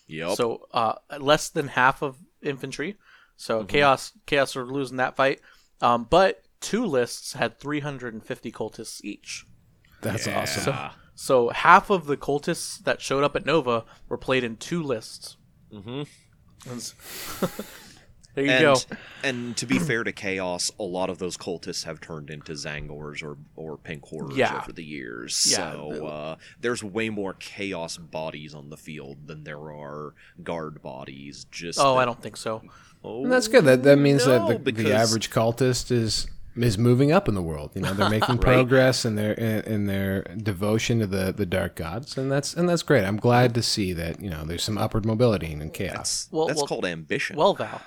Yep. 0.07 0.37
so 0.37 0.67
uh, 0.73 0.95
less 1.19 1.49
than 1.49 1.69
half 1.69 2.03
of 2.03 2.17
infantry. 2.43 2.97
So 3.37 3.59
Mm-hmm. 3.59 3.67
chaos, 3.69 4.13
chaos 4.27 4.57
are 4.57 4.65
losing 4.67 4.97
that 4.99 5.17
fight. 5.17 5.41
Um, 5.81 6.07
but 6.09 6.43
two 6.61 6.85
lists 6.87 7.33
had 7.35 7.59
350 7.59 8.53
cultists 8.53 9.03
each. 9.05 9.45
That's 10.01 10.27
awesome. 10.29 10.63
So, 10.63 10.91
so 11.15 11.49
half 11.51 11.91
of 11.91 12.07
the 12.07 12.17
cultists 12.17 12.83
that 12.85 13.01
showed 13.01 13.25
up 13.25 13.35
at 13.37 13.45
Nova 13.45 13.85
were 14.09 14.17
played 14.19 14.45
in 14.45 14.57
two 14.57 14.83
lists. 14.83 15.37
mm-hmm. 15.73 16.03
there 18.35 18.45
you 18.45 18.51
and, 18.51 18.63
go. 18.63 18.77
and 19.23 19.57
to 19.57 19.67
be 19.67 19.79
fair 19.79 20.05
to 20.05 20.13
Chaos, 20.13 20.71
a 20.79 20.83
lot 20.83 21.11
of 21.11 21.19
those 21.19 21.37
cultists 21.37 21.85
have 21.85 22.01
turned 22.01 22.31
into 22.31 22.53
Tzaangors 22.53 23.23
or 23.23 23.37
or 23.57 23.77
Pink 23.79 24.05
Horrors 24.07 24.37
Yeah. 24.37 24.59
over 24.63 24.73
the 24.73 24.85
years. 24.85 25.47
Yeah, 25.51 25.73
so 25.73 25.91
the- 25.93 26.05
uh, 26.05 26.37
there's 26.61 26.83
way 26.83 27.09
more 27.11 27.35
Chaos 27.35 27.97
bodies 27.97 28.55
on 28.55 28.71
the 28.71 28.77
field 28.77 29.27
than 29.27 29.45
there 29.45 29.71
are 29.73 30.15
guard 30.43 30.83
bodies. 30.83 31.47
Just 31.51 31.79
Oh, 31.81 31.95
that- 31.95 32.01
I 32.01 32.05
don't 32.05 32.21
think 32.23 32.37
so. 32.37 32.63
Oh, 33.05 33.23
And 33.25 33.33
that's 33.33 33.49
good. 33.49 33.65
That 33.65 33.83
that 33.85 33.99
means 33.99 34.27
no, 34.27 34.47
that 34.47 34.53
the, 34.53 34.59
because- 34.59 34.85
the 34.85 34.93
average 34.95 35.31
cultist 35.31 35.91
is 35.91 36.27
is 36.57 36.79
moving 36.79 37.11
up 37.11 37.27
in 37.29 37.35
the 37.35 37.43
world. 37.43 37.73
You 37.75 37.81
know, 37.83 37.93
they're 37.95 38.09
making 38.21 38.39
progress 38.39 39.05
in 39.05 39.17
their 39.17 39.33
in, 39.33 39.61
in 39.73 39.87
their 39.87 40.23
devotion 40.23 41.01
to 41.01 41.07
the, 41.09 41.33
the 41.33 41.45
dark 41.47 41.75
gods, 41.75 42.17
and 42.17 42.31
that's 42.31 42.55
and 42.55 42.69
that's 42.69 42.83
great. 42.85 43.05
I'm 43.05 43.17
glad 43.17 43.55
to 43.57 43.63
see 43.63 43.93
that 43.93 44.21
you 44.21 44.31
know 44.31 44.45
there's 44.45 44.63
some 44.63 44.79
upward 44.79 45.05
mobility 45.05 45.51
in 45.53 45.69
chaos. 45.71 45.93
That's, 45.97 46.29
Well- 46.31 46.47
that's 46.47 46.59
well- 46.59 46.67
called 46.69 46.87
ambition. 46.87 47.37
Well, 47.37 47.55
Val, 47.55 47.81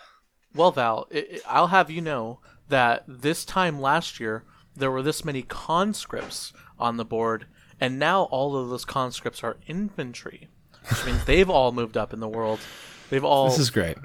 Well, 0.56 0.72
Val, 0.72 1.07
i 1.14 1.18
i- 1.18 1.40
I'll 1.48 1.68
have 1.68 1.90
you 1.91 2.02
know 2.02 2.40
that 2.69 3.03
this 3.07 3.45
time 3.45 3.80
last 3.82 4.19
year 4.19 4.44
there 4.76 4.91
were 4.91 5.02
this 5.02 5.24
many 5.26 5.41
conscripts 5.41 6.53
on 6.80 6.98
the 6.98 7.06
board, 7.06 7.45
and 7.80 7.98
now 7.99 8.24
all 8.24 8.56
of 8.57 8.69
those 8.69 8.86
conscripts 8.86 9.44
are 9.44 9.57
infantry, 9.68 10.48
which 10.90 11.06
means 11.06 11.26
they've 11.26 11.49
all 11.49 11.72
moved 11.72 11.98
up 11.98 12.14
in 12.14 12.19
the 12.19 12.28
world. 12.28 12.60
They've 13.10 13.24
all 13.24 13.48
This 13.49 13.60
is 13.60 13.69
great. 13.69 13.98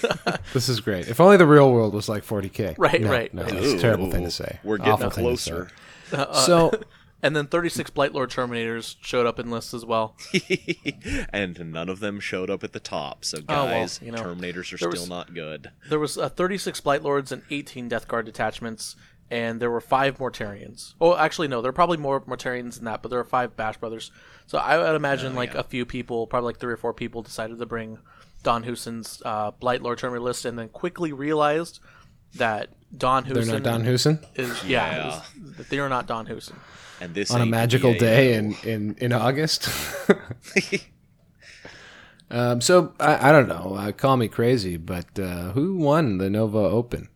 this 0.52 0.68
is 0.68 0.80
great. 0.80 1.08
If 1.08 1.18
only 1.20 1.36
the 1.38 1.46
real 1.46 1.72
world 1.72 1.94
was 1.94 2.08
like 2.08 2.24
40k. 2.24 2.74
Right, 2.76 3.00
No, 3.00 3.10
right. 3.10 3.32
No, 3.32 3.42
that's 3.44 3.66
a 3.72 3.78
terrible 3.78 4.10
thing 4.10 4.24
to 4.24 4.30
say. 4.30 4.60
We're 4.62 4.76
getting 4.78 4.92
Awful 4.92 5.10
thing 5.10 5.24
to 5.30 5.36
say. 5.36 5.50
closer. 5.50 5.70
Uh, 6.12 6.16
uh, 6.16 6.34
so 6.34 6.70
and 7.22 7.36
then 7.36 7.46
36 7.46 7.90
Blightlord 7.90 8.28
Terminators 8.28 8.96
showed 9.00 9.26
up 9.26 9.38
in 9.38 9.50
lists 9.50 9.74
as 9.74 9.84
well. 9.84 10.16
and 11.32 11.72
none 11.72 11.88
of 11.88 12.00
them 12.00 12.20
showed 12.20 12.50
up 12.50 12.64
at 12.64 12.72
the 12.72 12.80
top. 12.80 13.24
So 13.24 13.38
well, 13.48 13.66
guys, 13.66 14.00
you 14.02 14.12
know, 14.12 14.22
Terminators 14.22 14.72
are 14.72 14.78
still 14.78 14.90
was- 14.90 15.08
not 15.08 15.34
good. 15.34 15.70
There 15.88 15.98
was 15.98 16.16
uh, 16.16 16.28
36 16.28 16.80
Blightlords 16.80 17.32
and 17.32 17.42
18 17.50 17.88
Death 17.88 18.08
Guard 18.08 18.26
detachments, 18.26 18.96
and 19.30 19.60
there 19.60 19.70
were 19.70 19.80
five 19.80 20.18
Mortarions. 20.18 20.94
Oh, 21.00 21.16
actually, 21.16 21.48
no, 21.48 21.60
there 21.62 21.70
are 21.70 21.74
probably 21.74 21.98
more 21.98 22.20
Mortarions 22.20 22.76
than 22.76 22.84
that, 22.86 23.02
but 23.02 23.10
there 23.10 23.20
are 23.20 23.24
five 23.24 23.56
Bash 23.56 23.76
Brothers. 23.76 24.10
So 24.46 24.58
I 24.58 24.78
would 24.78 24.96
imagine 24.96 25.34
like 25.34 25.54
yeah. 25.54 25.60
a 25.60 25.64
few 25.64 25.84
people, 25.84 26.26
probably 26.26 26.46
like 26.46 26.58
three 26.58 26.72
or 26.72 26.78
four 26.78 26.94
people, 26.94 27.22
decided 27.22 27.58
to 27.58 27.66
bring 27.66 27.98
Don 28.42 28.64
Huson's 28.64 29.22
uh, 29.24 29.52
Blightlord 29.52 29.98
Terminator 29.98 30.24
list, 30.24 30.44
and 30.44 30.58
then 30.58 30.68
quickly 30.68 31.12
realized 31.12 31.80
that 32.34 32.70
Don 32.96 33.24
they're 33.24 33.44
not 33.44 33.62
Don 33.62 33.84
Huson 33.84 34.24
is 34.36 34.64
yeah, 34.64 34.90
Yeah. 34.90 35.22
is- 35.60 35.68
they 35.68 35.78
are 35.78 35.88
not 35.88 36.06
Don 36.06 36.26
Huson. 36.26 36.56
And 37.00 37.14
this 37.14 37.30
on 37.30 37.40
a 37.40 37.46
magical 37.46 37.92
VA. 37.92 37.98
day 37.98 38.34
in 38.34 38.54
in 38.64 38.96
in 38.98 39.12
August. 39.12 39.68
um, 42.30 42.60
so 42.60 42.94
I, 43.00 43.28
I 43.28 43.32
don't 43.32 43.48
know. 43.48 43.74
Uh, 43.78 43.92
call 43.92 44.16
me 44.16 44.28
crazy, 44.28 44.76
but 44.76 45.18
uh, 45.18 45.52
who 45.52 45.76
won 45.76 46.18
the 46.18 46.28
Nova 46.28 46.58
Open? 46.58 47.08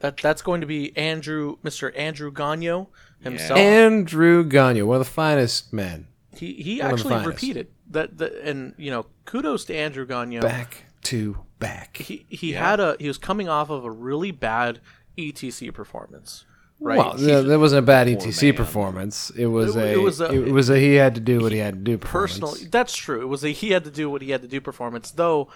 That 0.00 0.16
that's 0.16 0.42
going 0.42 0.62
to 0.62 0.66
be 0.66 0.96
Andrew, 0.96 1.58
Mr. 1.62 1.96
Andrew 1.96 2.32
Gonyo 2.32 2.88
himself. 3.20 3.58
Andrew 3.58 4.48
Gonyo, 4.48 4.86
one 4.86 4.96
of 4.96 5.06
the 5.06 5.12
finest 5.12 5.72
men. 5.72 6.08
he 6.34 6.54
he 6.54 6.80
of 6.80 6.88
the 6.88 6.94
actually 6.94 7.26
repeated 7.26 7.68
that, 7.90 8.18
that, 8.18 8.34
and 8.42 8.74
you 8.78 8.90
know, 8.90 9.06
kudos 9.24 9.64
to 9.66 9.76
Andrew 9.76 10.06
Gonyo. 10.06 10.40
Back 10.40 10.84
to 11.04 11.44
back. 11.58 11.98
he 11.98 12.26
he 12.28 12.52
had 12.52 12.80
a 12.80 12.96
he 12.98 13.08
was 13.08 13.18
coming 13.18 13.48
off 13.48 13.70
of 13.70 13.84
a 13.84 13.90
really 13.90 14.30
bad 14.30 14.80
ETC 15.18 15.72
performance, 15.74 16.44
right? 16.80 16.98
Well, 16.98 17.16
He- 17.16 17.26
that, 17.26 17.42
that 17.42 17.58
wasn't 17.58 17.80
a 17.80 17.86
bad 17.86 18.06
ETC 18.08 18.48
man. 18.48 18.56
performance. 18.56 19.30
It 19.30 19.46
was 19.46 19.76
It- 19.76 19.82
a 19.84 19.92
it 19.92 20.02
was 20.02 20.20
a- 20.20 20.32
it 20.32 20.52
was 20.52 20.70
a 20.70 20.78
he 20.78 20.94
had 20.94 21.14
to 21.14 21.20
do 21.20 21.40
what 21.40 21.52
he 21.52 21.58
had 21.58 21.74
to 21.74 21.80
do 21.80 21.98
personal. 21.98 22.54
That's 22.70 22.96
true. 22.96 23.20
It 23.20 23.26
was 23.26 23.44
a 23.44 23.50
he 23.50 23.70
had 23.70 23.84
to 23.84 23.90
do 23.90 24.08
what 24.10 24.22
he 24.22 24.30
had 24.30 24.42
to 24.42 24.48
do 24.48 24.60
performance, 24.60 25.10
though. 25.10 25.48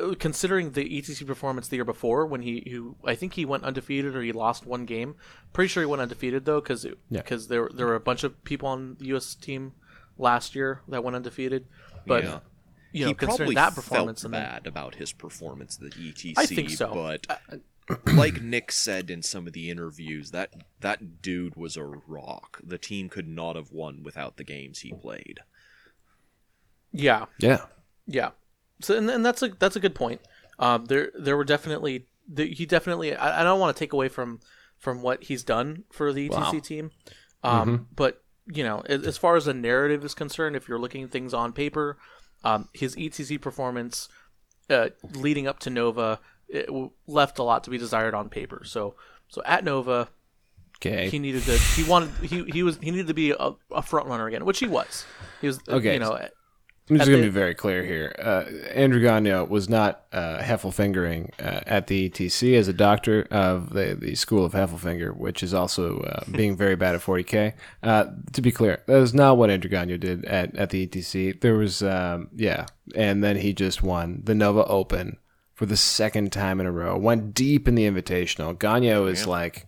uh, 0.00 0.14
Considering 0.18 0.72
the 0.72 0.84
ETC 0.98 1.24
performance 1.24 1.68
the 1.68 1.76
year 1.76 1.84
before, 1.84 2.26
when 2.26 2.42
he, 2.42 2.64
he 2.66 2.82
I 3.08 3.14
think 3.14 3.34
he 3.34 3.44
went 3.44 3.62
undefeated 3.62 4.16
or 4.16 4.22
he 4.22 4.32
lost 4.32 4.66
one 4.66 4.86
game. 4.86 5.14
Pretty 5.52 5.68
sure 5.68 5.82
he 5.84 5.86
went 5.86 6.02
undefeated 6.02 6.44
though, 6.46 6.60
because 6.60 6.84
Yeah. 6.84 6.92
because 7.22 7.46
there 7.48 7.68
there 7.72 7.86
were 7.86 7.94
a 7.94 8.00
bunch 8.00 8.24
of 8.24 8.42
people 8.42 8.68
on 8.68 8.96
the 8.98 9.06
U.S. 9.14 9.36
team 9.36 9.72
last 10.18 10.54
year 10.56 10.80
that 10.88 11.04
went 11.04 11.14
undefeated. 11.14 11.66
But 12.06 12.24
Yeah. 12.24 12.38
you 12.92 13.02
know, 13.02 13.08
he 13.08 13.14
considering 13.14 13.36
probably 13.36 13.54
that 13.54 13.74
performance 13.76 14.22
felt 14.22 14.34
and 14.34 14.34
then, 14.34 14.50
bad 14.50 14.66
about 14.66 14.96
his 14.96 15.12
performance 15.12 15.78
at 15.80 15.92
the 15.92 16.08
ETC. 16.10 16.34
I 16.38 16.46
think 16.46 16.70
so. 16.70 16.92
But 16.92 17.26
like 18.14 18.40
Nick 18.42 18.72
said 18.72 19.10
in 19.10 19.22
some 19.22 19.46
of 19.46 19.52
the 19.52 19.70
interviews, 19.70 20.30
that 20.30 20.50
that 20.80 21.20
dude 21.22 21.56
was 21.56 21.76
a 21.76 21.84
rock. 21.84 22.60
The 22.64 22.78
team 22.78 23.08
could 23.08 23.28
not 23.28 23.56
have 23.56 23.72
won 23.72 24.02
without 24.02 24.36
the 24.36 24.44
games 24.44 24.80
he 24.80 24.92
played. 24.92 25.40
yeah, 26.92 27.26
Yeah. 27.38 27.66
Yeah. 28.06 28.30
So 28.80 28.96
and, 28.96 29.08
and 29.10 29.24
that's 29.24 29.42
a 29.42 29.48
that's 29.48 29.76
a 29.76 29.80
good 29.80 29.94
point. 29.94 30.20
Um, 30.58 30.86
there 30.86 31.10
there 31.18 31.36
were 31.36 31.44
definitely 31.44 32.06
the, 32.28 32.52
he 32.52 32.66
definitely 32.66 33.14
I, 33.14 33.40
I 33.40 33.44
don't 33.44 33.60
want 33.60 33.74
to 33.76 33.78
take 33.78 33.92
away 33.92 34.08
from 34.08 34.40
from 34.78 35.00
what 35.02 35.24
he's 35.24 35.42
done 35.42 35.84
for 35.90 36.12
the 36.12 36.28
ETC 36.28 36.52
Wow. 36.52 36.60
team. 36.60 36.90
Um, 37.42 37.88
but 37.94 38.22
you 38.46 38.62
know, 38.64 38.82
as, 38.86 39.06
as 39.06 39.16
far 39.18 39.36
as 39.36 39.46
the 39.46 39.54
narrative 39.54 40.04
is 40.04 40.14
concerned, 40.14 40.56
if 40.56 40.68
you're 40.68 40.78
looking 40.78 41.04
at 41.04 41.10
things 41.10 41.32
on 41.32 41.52
paper, 41.52 41.96
um, 42.42 42.68
his 42.72 42.94
ETC 42.96 43.40
performance 43.40 44.08
uh, 44.68 44.88
leading 45.12 45.46
up 45.46 45.58
to 45.60 45.70
Nova 45.70 46.20
it 46.48 46.68
left 47.06 47.38
a 47.38 47.42
lot 47.42 47.64
to 47.64 47.70
be 47.70 47.78
desired 47.78 48.14
on 48.14 48.28
paper. 48.28 48.62
So 48.64 48.94
so 49.28 49.42
at 49.44 49.64
Nova, 49.64 50.08
Okay. 50.78 51.08
he 51.08 51.18
needed 51.18 51.42
to 51.44 51.52
he 51.56 51.84
wanted 51.84 52.10
he, 52.22 52.44
he 52.44 52.62
was 52.62 52.78
he 52.78 52.90
needed 52.90 53.06
to 53.08 53.14
be 53.14 53.30
a, 53.30 53.52
a 53.70 53.82
front 53.82 54.08
runner 54.08 54.26
again, 54.26 54.44
which 54.44 54.58
he 54.58 54.66
was. 54.66 55.04
He 55.40 55.46
was 55.46 55.60
Okay. 55.68 55.94
you 55.94 55.98
know 56.00 56.18
I'm 56.90 56.98
just 56.98 57.08
going 57.08 57.22
to 57.22 57.28
be 57.28 57.32
very 57.32 57.54
clear 57.54 57.82
here. 57.82 58.14
Uh, 58.18 58.44
Andrew 58.74 59.00
Gonyo 59.02 59.48
was 59.48 59.70
not 59.70 60.04
uh, 60.12 60.40
Heffelfingering 60.40 61.30
uh, 61.40 61.60
at 61.66 61.86
the 61.86 62.10
ETC 62.10 62.58
as 62.58 62.68
a 62.68 62.74
doctor 62.74 63.26
of 63.30 63.70
the, 63.70 63.96
the 63.98 64.14
School 64.16 64.44
of 64.44 64.52
Heffelfinger, 64.52 65.16
which 65.16 65.42
is 65.42 65.54
also 65.54 66.00
uh, 66.00 66.24
being 66.30 66.58
very 66.58 66.76
bad 66.76 66.94
at 66.94 67.00
40K. 67.00 67.54
Uh, 67.82 68.04
to 68.34 68.42
be 68.42 68.52
clear, 68.52 68.82
that 68.86 68.98
is 68.98 69.14
not 69.14 69.38
what 69.38 69.48
Andrew 69.48 69.70
Gonyo 69.70 69.98
did 69.98 70.26
at, 70.26 70.54
at 70.56 70.68
the 70.68 70.86
ETC. 70.86 71.40
There 71.40 71.54
was, 71.54 71.82
um, 71.82 72.28
yeah, 72.36 72.66
and 72.94 73.24
then 73.24 73.36
he 73.38 73.54
just 73.54 73.82
won 73.82 74.20
the 74.22 74.34
Nova 74.34 74.66
Open 74.66 75.16
for 75.54 75.66
the 75.66 75.76
second 75.76 76.32
time 76.32 76.60
in 76.60 76.66
a 76.66 76.72
row. 76.72 76.96
Went 76.98 77.32
deep 77.34 77.66
in 77.68 77.74
the 77.74 77.84
Invitational. 77.84 78.54
Gonyo 78.56 79.10
is 79.10 79.26
like, 79.26 79.66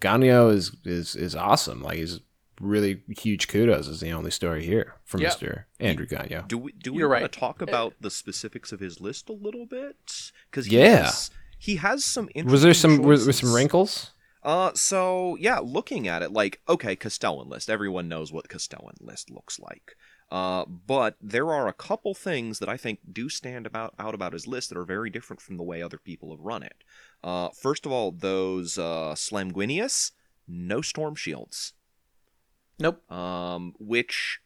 Gonyo 0.00 0.52
is, 0.52 0.74
is, 0.84 1.14
is 1.14 1.34
awesome. 1.34 1.82
Like, 1.82 1.98
he's 1.98 2.20
really 2.60 3.02
huge 3.16 3.46
kudos 3.46 3.86
is 3.86 4.00
the 4.00 4.10
only 4.10 4.30
story 4.32 4.64
here 4.64 4.94
from 5.04 5.20
Yeah. 5.20 5.30
Mr. 5.30 5.64
Andrew 5.78 6.06
Gonyo. 6.06 6.48
Do 6.48 6.58
we 6.58 6.72
do 6.72 6.92
we 6.92 6.98
You're 6.98 7.08
want 7.08 7.22
right. 7.22 7.32
to 7.32 7.38
talk 7.38 7.62
about 7.62 7.94
the 8.00 8.10
specifics 8.10 8.72
of 8.72 8.80
his 8.80 9.00
list 9.00 9.28
a 9.28 9.32
little 9.32 9.64
bit? 9.64 10.32
Because 10.50 10.66
Yeah. 10.68 11.04
has, 11.04 11.30
he 11.58 11.76
has 11.76 12.04
some. 12.04 12.28
Was 12.44 12.62
there 12.62 12.74
some 12.74 12.92
interesting 12.92 13.06
was, 13.08 13.26
was 13.28 13.38
some 13.38 13.52
wrinkles? 13.54 14.10
Uh, 14.42 14.72
so 14.74 15.36
yeah, 15.38 15.58
looking 15.58 16.08
at 16.08 16.22
it, 16.22 16.32
like 16.32 16.60
okay, 16.68 16.96
Castellan 16.96 17.48
list. 17.48 17.70
Everyone 17.70 18.08
knows 18.08 18.32
what 18.32 18.48
Castellan 18.48 18.96
list 19.00 19.30
looks 19.30 19.60
like. 19.60 19.94
Uh, 20.30 20.64
but 20.66 21.16
there 21.22 21.52
are 21.52 21.68
a 21.68 21.72
couple 21.72 22.14
things 22.14 22.58
that 22.58 22.68
I 22.68 22.76
think 22.76 23.00
do 23.10 23.28
stand 23.28 23.66
about 23.66 23.94
out 23.98 24.14
about 24.14 24.34
his 24.34 24.46
list 24.46 24.68
that 24.68 24.78
are 24.78 24.84
very 24.84 25.08
different 25.08 25.40
from 25.40 25.56
the 25.56 25.62
way 25.62 25.82
other 25.82 25.98
people 25.98 26.30
have 26.30 26.40
run 26.40 26.62
it. 26.62 26.84
Uh, 27.24 27.48
first 27.50 27.86
of 27.86 27.92
all, 27.92 28.12
those 28.12 28.76
uh, 28.78 29.14
Slamguinius, 29.14 30.12
no 30.46 30.82
storm 30.82 31.14
shields. 31.14 31.72
nope. 32.78 33.10
Um, 33.10 33.74
which 33.78 34.40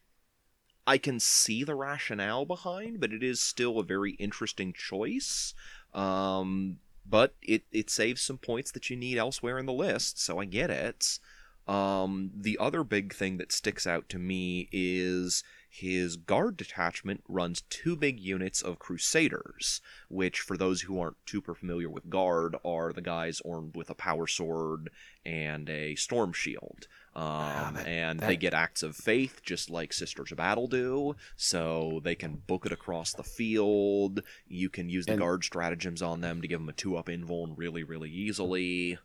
I 0.87 0.97
can 0.97 1.19
see 1.19 1.63
the 1.63 1.75
rationale 1.75 2.45
behind, 2.45 2.99
but 2.99 3.11
it 3.13 3.23
is 3.23 3.41
still 3.41 3.79
a 3.79 3.83
very 3.83 4.13
interesting 4.13 4.73
choice. 4.73 5.53
Um, 5.93 6.79
but 7.05 7.35
it, 7.41 7.63
it 7.71 7.89
saves 7.89 8.21
some 8.21 8.37
points 8.37 8.71
that 8.71 8.89
you 8.89 8.95
need 8.95 9.17
elsewhere 9.17 9.59
in 9.59 9.65
the 9.65 9.73
list, 9.73 10.19
so 10.19 10.39
I 10.39 10.45
get 10.45 10.69
it. 10.69 11.19
Um, 11.67 12.31
the 12.35 12.57
other 12.59 12.83
big 12.83 13.13
thing 13.13 13.37
that 13.37 13.51
sticks 13.51 13.85
out 13.87 14.09
to 14.09 14.19
me 14.19 14.67
is 14.71 15.43
his 15.75 16.17
guard 16.17 16.55
detachment 16.55 17.23
runs 17.27 17.63
two 17.67 17.95
big 17.95 18.19
units 18.19 18.61
of 18.61 18.77
crusaders, 18.77 19.81
which, 20.07 20.39
for 20.39 20.55
those 20.55 20.81
who 20.81 20.99
aren't 20.99 21.17
super 21.25 21.55
familiar 21.55 21.89
with 21.89 22.11
guard, 22.11 22.55
are 22.63 22.93
the 22.93 23.01
guys 23.01 23.41
armed 23.43 23.75
with 23.75 23.89
a 23.89 23.95
power 23.95 24.27
sword 24.27 24.91
and 25.25 25.67
a 25.71 25.95
storm 25.95 26.31
shield. 26.31 26.87
Um, 27.15 27.73
that- 27.73 27.87
and 27.87 28.19
that- 28.19 28.27
they 28.27 28.37
get 28.37 28.53
acts 28.53 28.83
of 28.83 28.95
faith 28.95 29.41
just 29.43 29.71
like 29.71 29.93
Sisters 29.93 30.31
of 30.31 30.37
Battle 30.37 30.67
do, 30.67 31.15
so 31.35 32.01
they 32.03 32.13
can 32.15 32.35
book 32.45 32.67
it 32.67 32.71
across 32.71 33.11
the 33.11 33.23
field. 33.23 34.21
You 34.47 34.69
can 34.69 34.89
use 34.89 35.07
the 35.07 35.13
And- 35.13 35.21
guard 35.21 35.43
stratagems 35.43 36.03
on 36.03 36.21
them 36.21 36.39
to 36.43 36.47
give 36.47 36.59
them 36.59 36.69
a 36.69 36.73
two 36.73 36.97
up 36.97 37.07
invuln 37.07 37.55
really, 37.57 37.83
really 37.83 38.11
easily. 38.11 38.99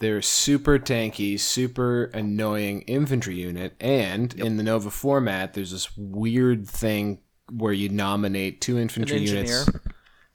They're 0.00 0.22
super 0.22 0.78
tanky, 0.78 1.38
super 1.40 2.04
annoying 2.14 2.82
infantry 2.82 3.34
unit, 3.34 3.74
and 3.80 4.32
in 4.34 4.56
the 4.56 4.62
Nova 4.62 4.90
format, 4.90 5.54
there's 5.54 5.72
this 5.72 5.88
weird 5.96 6.68
thing 6.68 7.18
where 7.50 7.72
you 7.72 7.88
nominate 7.88 8.60
two 8.60 8.78
infantry 8.78 9.18
units 9.18 9.68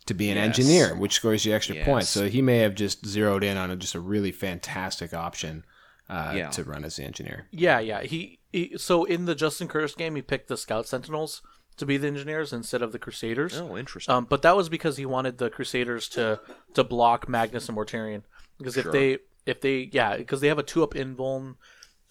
to 0.08 0.14
be 0.14 0.30
an 0.30 0.36
Yes. 0.36 0.46
engineer, 0.46 0.96
which 0.96 1.14
scores 1.14 1.46
you 1.46 1.54
extra 1.54 1.76
points. 1.86 2.10
So 2.10 2.28
he 2.28 2.42
may 2.42 2.58
have 2.58 2.76
just 2.76 3.06
zeroed 3.06 3.44
in 3.44 3.56
on 3.56 3.72
a, 3.72 3.78
just 3.78 3.96
a 3.96 4.02
really 4.02 4.34
fantastic 4.34 5.14
option 5.14 5.64
uh, 6.10 6.34
Yeah. 6.36 6.50
to 6.50 6.64
run 6.66 6.84
as 6.84 6.98
the 6.98 7.04
engineer. 7.06 7.48
Yeah, 7.52 7.80
yeah. 7.80 8.02
He, 8.02 8.40
he 8.52 8.74
so 8.78 9.06
in 9.06 9.24
the 9.26 9.36
Justin 9.36 9.70
Curtis 9.70 9.96
game, 9.96 10.16
he 10.18 10.22
picked 10.22 10.50
the 10.50 10.58
Scout 10.58 10.88
Sentinels 10.88 11.42
to 11.78 11.86
be 11.86 11.96
the 11.96 12.08
engineers 12.08 12.52
instead 12.52 12.82
of 12.82 12.92
the 12.92 13.00
Crusaders. 13.00 13.58
Oh, 13.58 13.78
interesting. 13.78 14.14
Um, 14.14 14.26
but 14.26 14.42
that 14.42 14.58
was 14.58 14.68
because 14.68 14.98
he 14.98 15.06
wanted 15.06 15.38
the 15.38 15.50
Crusaders 15.50 16.10
to 16.10 16.42
to 16.74 16.84
block 16.84 17.30
Magnus 17.30 17.70
and 17.70 17.78
Mortarion. 17.78 18.24
Because 18.58 18.78
if 18.78 18.84
Sure. 18.84 18.92
they 18.92 19.18
if 19.46 19.62
they 19.62 19.90
yeah 19.92 20.18
because 20.18 20.42
they 20.42 20.48
have 20.48 20.60
a 20.60 20.64
two 20.64 20.84
up 20.84 20.94
invuln, 20.94 21.56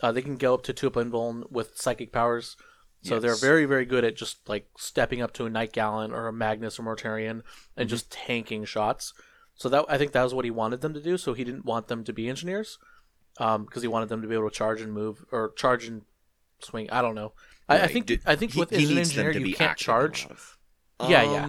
uh, 0.03 0.13
they 0.13 0.23
can 0.23 0.37
go 0.37 0.55
up 0.55 0.63
to 0.65 0.73
two 0.73 0.87
up 0.89 0.95
invuln 0.95 1.51
with 1.51 1.77
psychic 1.77 2.13
powers. 2.13 2.57
So 3.05 3.19
they're 3.19 3.35
very 3.35 3.65
very 3.65 3.85
good 3.85 4.05
at 4.05 4.15
just 4.15 4.49
like 4.49 4.69
stepping 4.79 5.21
up 5.23 5.33
to 5.35 5.45
a 5.47 5.51
Knight 5.51 5.73
Gallant 5.73 6.13
or 6.13 6.29
a 6.29 6.33
Magnus 6.33 6.79
or 6.79 6.85
Mortarion 6.85 7.39
Mm-hmm. 7.39 7.81
and 7.81 7.89
just 7.89 8.13
tanking 8.13 8.65
shots. 8.65 9.13
So 9.57 9.69
that 9.71 9.85
I 9.89 9.99
think 9.99 10.13
that 10.13 10.23
was 10.23 10.33
what 10.35 10.45
he 10.45 10.51
wanted 10.53 10.83
them 10.83 10.95
to 10.95 11.01
do. 11.03 11.17
So 11.19 11.35
he 11.35 11.43
didn't 11.45 11.65
want 11.65 11.89
them 11.89 12.05
to 12.05 12.13
be 12.13 12.29
engineers, 12.29 12.79
because 13.37 13.83
he 13.83 13.89
wanted 13.89 14.09
them 14.09 14.23
to 14.23 14.29
be 14.29 14.35
able 14.35 14.49
to 14.51 14.55
charge 14.55 14.81
and 14.81 14.93
move 14.93 15.25
or 15.33 15.53
charge 15.57 15.87
and 15.87 16.03
swing. 16.61 16.89
I 16.91 17.03
don't 17.03 17.15
know. 17.17 17.33
I, 17.69 17.83
I 17.83 17.87
think 17.89 18.07
Do- 18.07 18.19
I 18.25 18.37
think 18.37 18.53
he- 18.53 18.61
with 18.61 18.71
he 18.71 18.91
an 18.93 18.99
engineer 18.99 19.33
you 19.33 19.55
can't 19.55 19.71
active 19.73 19.89
in 19.89 19.95
a 19.95 19.99
charge. 19.99 20.29
Yeah, 21.09 21.23
yeah. 21.25 21.49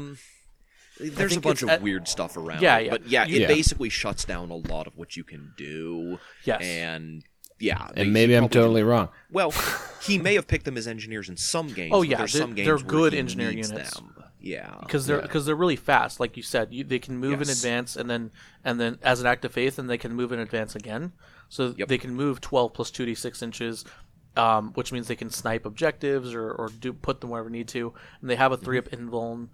There's 1.00 1.36
a 1.36 1.42
bunch 1.42 1.62
of 1.64 1.70
at- 1.70 1.82
weird 1.82 2.08
stuff 2.08 2.38
around. 2.38 2.62
Yeah, 2.62 2.78
yeah. 2.80 2.90
But 2.92 3.08
yeah, 3.08 3.24
it 3.24 3.30
Yeah. 3.30 3.48
basically 3.48 3.90
shuts 3.90 4.26
down 4.26 4.52
a 4.52 4.56
lot 4.56 4.88
of 4.88 4.96
what 4.98 5.16
you 5.18 5.24
can 5.24 5.54
do. 5.58 6.20
Yes. 6.44 6.62
And 6.64 7.24
yeah, 7.60 7.90
And 7.96 8.12
maybe 8.14 8.36
I'm 8.36 8.50
totally 8.50 8.82
didn't- 8.82 8.90
wrong. 8.90 9.10
Well, 9.32 9.54
he 10.04 10.18
may 10.18 10.36
have 10.36 10.48
picked 10.48 10.66
them 10.66 10.78
as 10.78 10.88
engineers 10.88 11.30
in 11.30 11.38
some 11.38 11.68
games. 11.68 11.92
Oh, 11.94 12.02
but 12.02 12.10
yeah, 12.10 12.18
there's 12.18 12.34
they're- 12.34 12.42
some 12.42 12.54
games 12.54 12.66
they're 12.68 12.76
where 12.78 12.86
good 12.86 13.14
he 13.14 13.20
engineer 13.20 13.52
needs 13.52 13.70
units. 13.72 13.96
Them. 13.96 14.10
Yeah, 14.40 14.76
because 14.82 15.06
they're 15.06 15.22
because 15.22 15.46
they're 15.46 15.56
really 15.56 15.78
fast, 15.78 16.20
like 16.20 16.36
you 16.36 16.44
said. 16.44 16.74
You, 16.74 16.84
they 16.84 17.00
can 17.00 17.18
move 17.18 17.42
in 17.42 17.48
advance, 17.50 17.96
and 17.96 18.10
then 18.10 18.30
and 18.66 18.78
then 18.78 19.00
as 19.02 19.22
an 19.22 19.26
act 19.26 19.46
of 19.46 19.54
faith, 19.54 19.80
and 19.80 19.90
they 19.90 19.98
can 19.98 20.14
move 20.14 20.34
in 20.34 20.40
advance 20.40 20.76
again. 20.76 21.14
So 21.48 21.74
Yep. 21.78 21.88
they 21.88 21.98
can 21.98 22.14
move 22.14 22.42
twelve 22.42 22.74
plus 22.74 22.92
two 22.92 23.06
d 23.06 23.16
six 23.16 23.42
inches, 23.42 23.86
um, 24.36 24.72
which 24.74 24.92
means 24.92 25.08
they 25.08 25.16
can 25.16 25.30
snipe 25.30 25.66
objectives 25.66 26.34
or, 26.34 26.52
or 26.52 26.68
do 26.68 26.92
put 26.92 27.22
them 27.22 27.30
wherever 27.30 27.50
need 27.50 27.70
to. 27.70 27.94
And 28.20 28.30
they 28.30 28.36
have 28.36 28.52
a 28.52 28.58
three 28.58 28.78
up 28.78 28.90
invuln 28.90 29.48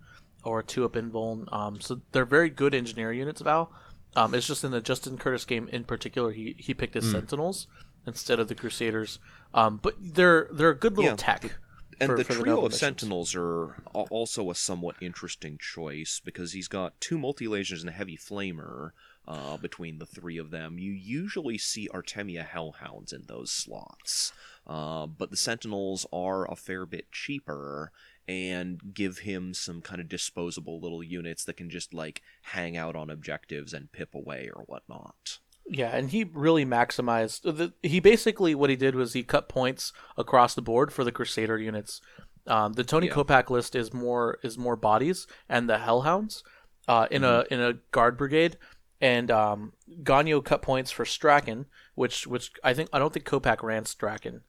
or 0.50 0.64
two 0.64 0.86
up 0.86 0.94
invuln. 0.94 1.52
Um, 1.54 1.80
so 1.82 2.02
they're 2.12 2.26
very 2.26 2.50
good 2.50 2.74
engineer 2.74 3.12
units. 3.14 3.42
Val. 3.42 3.72
Um, 4.16 4.34
it's 4.34 4.48
just 4.48 4.64
in 4.64 4.72
the 4.72 4.82
Justin 4.82 5.18
Curtis 5.18 5.46
game 5.46 5.68
in 5.72 5.84
particular, 5.84 6.32
he 6.32 6.56
he 6.58 6.74
picked 6.74 6.96
his 6.96 7.10
Sentinels 7.12 7.68
instead 8.08 8.40
of 8.40 8.48
the 8.48 8.56
Crusaders. 8.56 9.20
Um, 9.54 9.80
but 9.82 9.96
they're 10.00 10.48
they're 10.52 10.72
a 10.72 10.76
good 10.78 10.98
little 10.98 11.12
Yeah, 11.12 11.16
tech. 11.18 11.56
and 12.02 12.10
for- 12.10 12.18
the 12.18 12.24
for 12.24 12.34
trio 12.34 12.46
Nova 12.56 12.58
of 12.66 12.72
missions. 12.72 12.80
Sentinels 12.80 13.36
are 13.36 13.84
also 13.94 14.50
a 14.50 14.56
somewhat 14.56 14.96
interesting 15.02 15.58
choice 15.60 16.20
because 16.24 16.54
he's 16.54 16.68
got 16.68 17.00
two 17.00 17.18
multi 17.20 17.46
lasers 17.46 17.82
and 17.82 17.90
a 17.90 17.94
heavy 17.94 18.18
flamer. 18.18 18.92
Uh, 19.28 19.58
between 19.58 20.00
the 20.00 20.08
three 20.08 20.40
of 20.40 20.50
them, 20.50 20.80
you 20.80 20.92
usually 20.92 21.56
see 21.56 21.88
Artemia 21.94 22.44
Hellhounds 22.44 23.14
in 23.14 23.26
those 23.28 23.52
slots, 23.52 24.34
uh, 24.66 25.06
but 25.06 25.30
the 25.30 25.38
Sentinels 25.38 26.08
are 26.12 26.52
a 26.52 26.56
fair 26.56 26.84
bit 26.88 27.12
cheaper 27.12 27.92
and 28.30 28.93
give 28.93 29.19
him 29.19 29.56
some 29.56 29.81
kind 29.81 29.99
of 29.99 30.07
disposable 30.07 30.80
little 30.80 31.01
units 31.03 31.43
that 31.45 31.57
can 31.57 31.68
just 31.69 31.93
like 31.95 32.22
hang 32.43 32.77
out 32.77 32.95
on 32.95 33.10
objectives 33.10 33.73
and 33.73 33.91
pip 33.91 34.14
away 34.14 34.49
or 34.56 34.64
whatnot. 34.68 35.39
Yeah, 35.68 35.89
and 35.95 36.11
he 36.11 36.23
really 36.23 36.64
maximized. 36.65 37.41
The, 37.41 37.73
he 37.81 37.99
basically 37.99 38.53
what 38.53 38.69
he 38.69 38.76
did 38.76 38.93
was 38.93 39.14
he 39.14 39.23
cut 39.23 39.49
points 39.49 39.91
across 40.15 40.53
the 40.53 40.61
board 40.61 40.93
for 40.93 41.03
the 41.03 41.11
Crusader 41.11 41.57
units. 41.57 42.01
Um, 42.45 42.73
the 42.73 42.84
Tony 42.84 43.07
Yeah. 43.07 43.14
Kopach 43.14 43.49
list 43.49 43.76
is 43.76 43.91
more 43.93 44.38
is 44.43 44.57
more 44.57 44.76
bodies 44.76 45.26
and 45.47 45.68
the 45.68 45.77
Hellhounds 45.80 46.43
uh, 46.88 47.07
in 47.10 47.23
Mm-hmm. 47.23 47.51
a 47.51 47.53
in 47.53 47.61
a 47.61 47.73
guard 47.91 48.15
brigade, 48.18 48.57
and 49.01 49.31
um, 49.31 49.73
Gonyo 50.03 50.43
cut 50.43 50.61
points 50.61 50.91
for 50.91 51.03
Straken, 51.06 51.65
which 51.95 52.27
which 52.27 52.51
I 52.64 52.73
think 52.76 52.89
I 52.93 52.99
don't 52.99 53.11
think 53.14 53.26
Kopach 53.26 53.64
ran 53.64 53.85
Straken. 53.85 54.41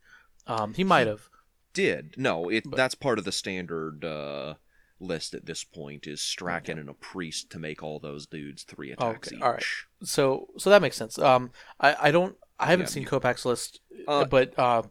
Um, 0.47 0.75
he 0.75 0.85
might 0.85 1.07
have. 1.07 1.29
Did. 1.73 2.15
No, 2.17 2.49
it 2.49 2.65
that's 2.75 2.95
part 2.95 3.19
of 3.19 3.25
the 3.25 3.33
standard 3.33 4.05
uh, 4.05 4.55
list 4.99 5.35
at 5.35 5.47
this 5.47 5.65
point 5.65 6.07
is 6.07 6.21
Straken 6.21 6.79
and 6.81 6.89
a 6.89 6.95
priest 6.95 7.51
to 7.51 7.59
make 7.59 7.83
all 7.83 7.99
those 7.99 8.27
dudes 8.27 8.65
three 8.65 8.91
attacks 8.91 9.29
Okay, 9.29 9.37
each. 9.37 9.43
all 9.43 9.53
right. 9.53 9.65
So 10.03 10.49
so 10.59 10.71
that 10.71 10.83
makes 10.83 10.97
sense. 10.97 11.19
Um, 11.19 11.51
I 11.79 11.97
I 12.09 12.11
don't 12.11 12.37
I 12.59 12.67
haven't 12.67 12.87
Yeah, 12.87 12.91
seen 12.91 13.05
Kopach's 13.07 13.45
list, 13.45 13.81
Uh, 14.07 14.25
but 14.25 14.59
uh, 14.59 14.83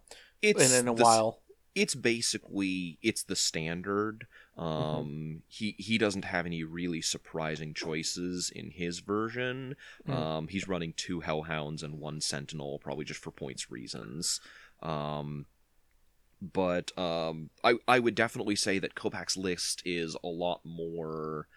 It's 0.41 0.71
in, 0.73 0.79
in 0.79 0.87
a 0.87 0.95
the 0.95 1.03
while. 1.03 1.41
It's 1.75 1.95
basically 1.95 2.97
it's 3.01 3.23
the 3.23 3.35
standard. 3.35 4.27
Um, 4.57 4.65
Mm-hmm. 4.67 5.35
he 5.47 5.75
he 5.77 5.97
doesn't 5.97 6.25
have 6.25 6.45
any 6.45 6.63
really 6.63 7.01
surprising 7.01 7.73
choices 7.73 8.49
in 8.53 8.71
his 8.71 8.99
version. 8.99 9.75
Mm. 10.07 10.13
Um, 10.13 10.47
he's 10.47 10.67
running 10.67 10.93
two 10.97 11.21
Hellhounds 11.21 11.83
and 11.83 11.99
one 11.99 12.21
Sentinel, 12.21 12.79
probably 12.79 13.05
just 13.05 13.21
for 13.21 13.31
points 13.31 13.69
reasons. 13.71 14.41
Um, 14.81 15.45
but 16.41 16.97
um, 16.97 17.49
I 17.63 17.75
I 17.87 17.99
would 17.99 18.15
definitely 18.15 18.55
say 18.55 18.79
that 18.79 18.95
Kopach's 18.95 19.37
list 19.37 19.81
is 19.85 20.15
a 20.23 20.27
lot 20.27 20.61
more, 20.63 21.47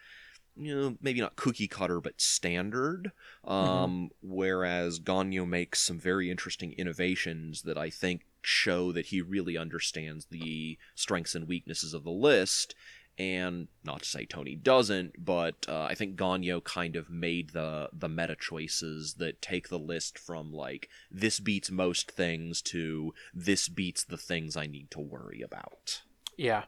you 0.55 0.75
know, 0.75 0.97
maybe 1.01 1.21
not 1.21 1.35
cookie 1.35 1.67
cutter, 1.67 1.99
but 2.01 2.19
standard. 2.19 3.11
Um, 3.43 4.09
Whereas 4.21 4.99
Gonyo 4.99 5.47
makes 5.47 5.81
some 5.81 5.99
very 5.99 6.29
interesting 6.29 6.73
innovations 6.73 7.63
that 7.63 7.77
I 7.77 7.89
think 7.89 8.25
show 8.41 8.91
that 8.91 9.07
he 9.07 9.21
really 9.21 9.57
understands 9.57 10.25
the 10.25 10.77
strengths 10.95 11.35
and 11.35 11.47
weaknesses 11.47 11.93
of 11.93 12.03
the 12.03 12.11
list. 12.11 12.75
And 13.19 13.67
not 13.83 14.01
to 14.01 14.09
say 14.09 14.25
Tony 14.25 14.55
doesn't, 14.55 15.23
but 15.23 15.65
uh, 15.69 15.83
I 15.83 15.93
think 15.93 16.15
Gonyo 16.17 16.63
kind 16.63 16.95
of 16.95 17.11
made 17.11 17.51
the 17.51 17.89
the 17.93 18.09
meta 18.09 18.35
choices 18.35 19.15
that 19.19 19.39
take 19.41 19.69
the 19.69 19.77
list 19.77 20.17
from 20.17 20.51
like 20.51 20.89
this 21.11 21.39
beats 21.39 21.69
most 21.69 22.09
things 22.11 22.61
to 22.63 23.13
this 23.33 23.69
beats 23.69 24.03
the 24.03 24.17
things 24.17 24.57
I 24.57 24.65
need 24.65 24.89
to 24.91 24.99
worry 24.99 25.41
about. 25.41 26.01
Yeah. 26.37 26.63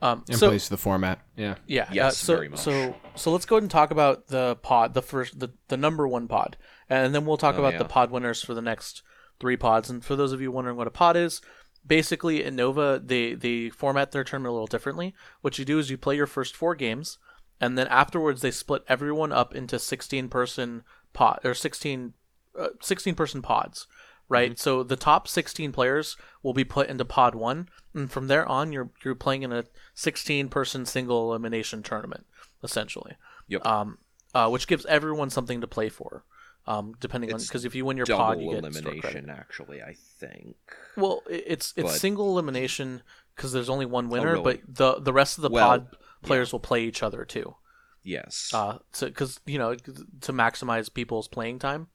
Um, 0.00 0.22
In 0.28 0.36
so 0.36 0.50
place 0.50 0.66
of 0.66 0.70
the 0.70 0.76
format. 0.76 1.18
Yeah. 1.36 1.56
yeah, 1.66 1.88
Yes, 1.92 2.12
uh, 2.12 2.26
so 2.26 2.34
very 2.36 2.48
much. 2.48 2.60
so 2.60 2.94
so 3.16 3.32
let's 3.32 3.44
go 3.46 3.56
ahead 3.56 3.64
and 3.64 3.70
talk 3.70 3.90
about 3.90 4.28
the 4.28 4.54
pod, 4.62 4.94
the 4.94 5.02
first, 5.02 5.40
the, 5.40 5.48
the 5.66 5.76
number 5.76 6.06
one 6.06 6.28
pod, 6.28 6.56
and 6.88 7.12
then 7.12 7.26
we'll 7.26 7.36
talk 7.36 7.56
Oh, 7.56 7.58
about 7.58 7.72
yeah. 7.72 7.78
the 7.80 7.84
pod 7.86 8.12
winners 8.12 8.40
for 8.40 8.54
the 8.54 8.62
next 8.62 9.02
three 9.40 9.56
pods. 9.56 9.90
And 9.90 10.04
for 10.04 10.14
those 10.14 10.30
of 10.32 10.40
you 10.40 10.52
wondering 10.52 10.76
what 10.76 10.86
a 10.86 10.92
pod 10.92 11.16
is, 11.16 11.40
basically 11.88 12.44
in 12.44 12.54
Nova 12.54 13.00
they 13.04 13.34
they 13.34 13.70
format 13.70 14.12
their 14.12 14.22
tournament 14.24 14.50
a 14.50 14.52
little 14.52 14.66
differently. 14.66 15.14
What 15.40 15.58
you 15.58 15.64
do 15.64 15.78
is 15.78 15.90
you 15.90 15.98
play 15.98 16.14
your 16.16 16.26
first 16.26 16.54
four 16.54 16.74
games, 16.74 17.18
and 17.60 17.76
then 17.76 17.88
afterwards 17.88 18.42
they 18.42 18.50
split 18.52 18.84
everyone 18.88 19.32
up 19.32 19.54
into 19.54 19.78
sixteen 19.78 20.28
person 20.28 20.82
pod 21.14 21.40
or 21.44 21.54
16, 21.54 22.12
uh, 22.58 22.68
16 22.80 23.14
person 23.14 23.42
pods. 23.42 23.86
Right, 24.30 24.50
Mm-hmm. 24.50 24.56
so 24.58 24.82
the 24.82 24.94
top 24.96 25.26
sixteen 25.26 25.72
players 25.72 26.18
will 26.42 26.52
be 26.52 26.62
put 26.64 26.90
into 26.90 27.06
pod 27.06 27.34
one, 27.34 27.70
and 27.94 28.12
from 28.12 28.26
there 28.28 28.46
on, 28.46 28.72
you're 28.72 28.90
you're 29.02 29.14
playing 29.14 29.42
in 29.42 29.52
a 29.52 29.64
sixteen 29.94 30.50
person 30.50 30.84
single 30.84 31.30
elimination 31.30 31.82
tournament, 31.82 32.26
essentially. 32.62 33.16
Yep. 33.48 33.64
Um, 33.64 33.98
uh, 34.34 34.50
which 34.50 34.66
gives 34.66 34.84
everyone 34.84 35.30
something 35.30 35.62
to 35.62 35.66
play 35.66 35.88
for. 35.88 36.24
Um, 36.68 36.94
depending 37.00 37.32
on 37.32 37.40
because 37.40 37.64
if 37.64 37.74
you 37.74 37.86
win 37.86 37.96
your 37.96 38.04
pod, 38.04 38.40
you 38.40 38.50
get 38.50 38.58
elimination, 38.58 39.30
actually, 39.30 39.82
I 39.82 39.94
think. 40.18 40.56
Well, 40.98 41.22
it's 41.30 41.72
it's 41.76 41.92
But- 41.92 41.98
single 41.98 42.28
elimination 42.28 43.02
because 43.34 43.52
there's 43.52 43.70
only 43.70 43.86
one 43.86 44.10
winner, 44.10 44.32
really? 44.32 44.58
but 44.66 44.74
the 44.76 45.00
the 45.00 45.12
rest 45.14 45.38
of 45.38 45.42
the 45.42 45.48
Well, 45.48 45.66
pod 45.66 45.96
players 46.22 46.52
will 46.52 46.60
play 46.60 46.84
each 46.84 47.02
other 47.02 47.24
too. 47.24 47.56
Yes. 48.02 48.50
Uh, 48.52 48.78
because 49.00 49.40
you 49.46 49.58
know 49.58 49.74
to 49.76 50.32
maximize 50.32 50.92
people's 50.92 51.26
playing 51.26 51.58
time. 51.58 51.88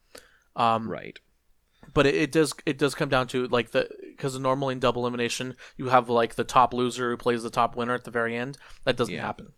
Um, 0.55 0.89
right. 0.89 1.19
but 1.93 2.05
it, 2.07 2.15
it 2.15 2.31
does 2.31 2.53
it 2.65 2.77
does 2.79 2.95
come 2.95 3.09
down 3.09 3.27
to 3.27 3.47
like 3.49 3.71
the 3.71 3.89
because 4.09 4.37
normally 4.39 4.73
in 4.73 4.79
double 4.79 5.03
elimination 5.03 5.55
you 5.77 5.89
have 5.89 6.09
like 6.09 6.35
the 6.35 6.43
top 6.43 6.73
loser 6.73 7.11
who 7.11 7.17
plays 7.17 7.43
the 7.43 7.49
top 7.49 7.75
winner 7.75 7.93
at 7.93 8.05
the 8.05 8.11
very 8.11 8.35
end. 8.35 8.57
That 8.85 8.97
doesn't 8.97 9.13
Yeah. 9.13 9.21
happen. 9.25 9.53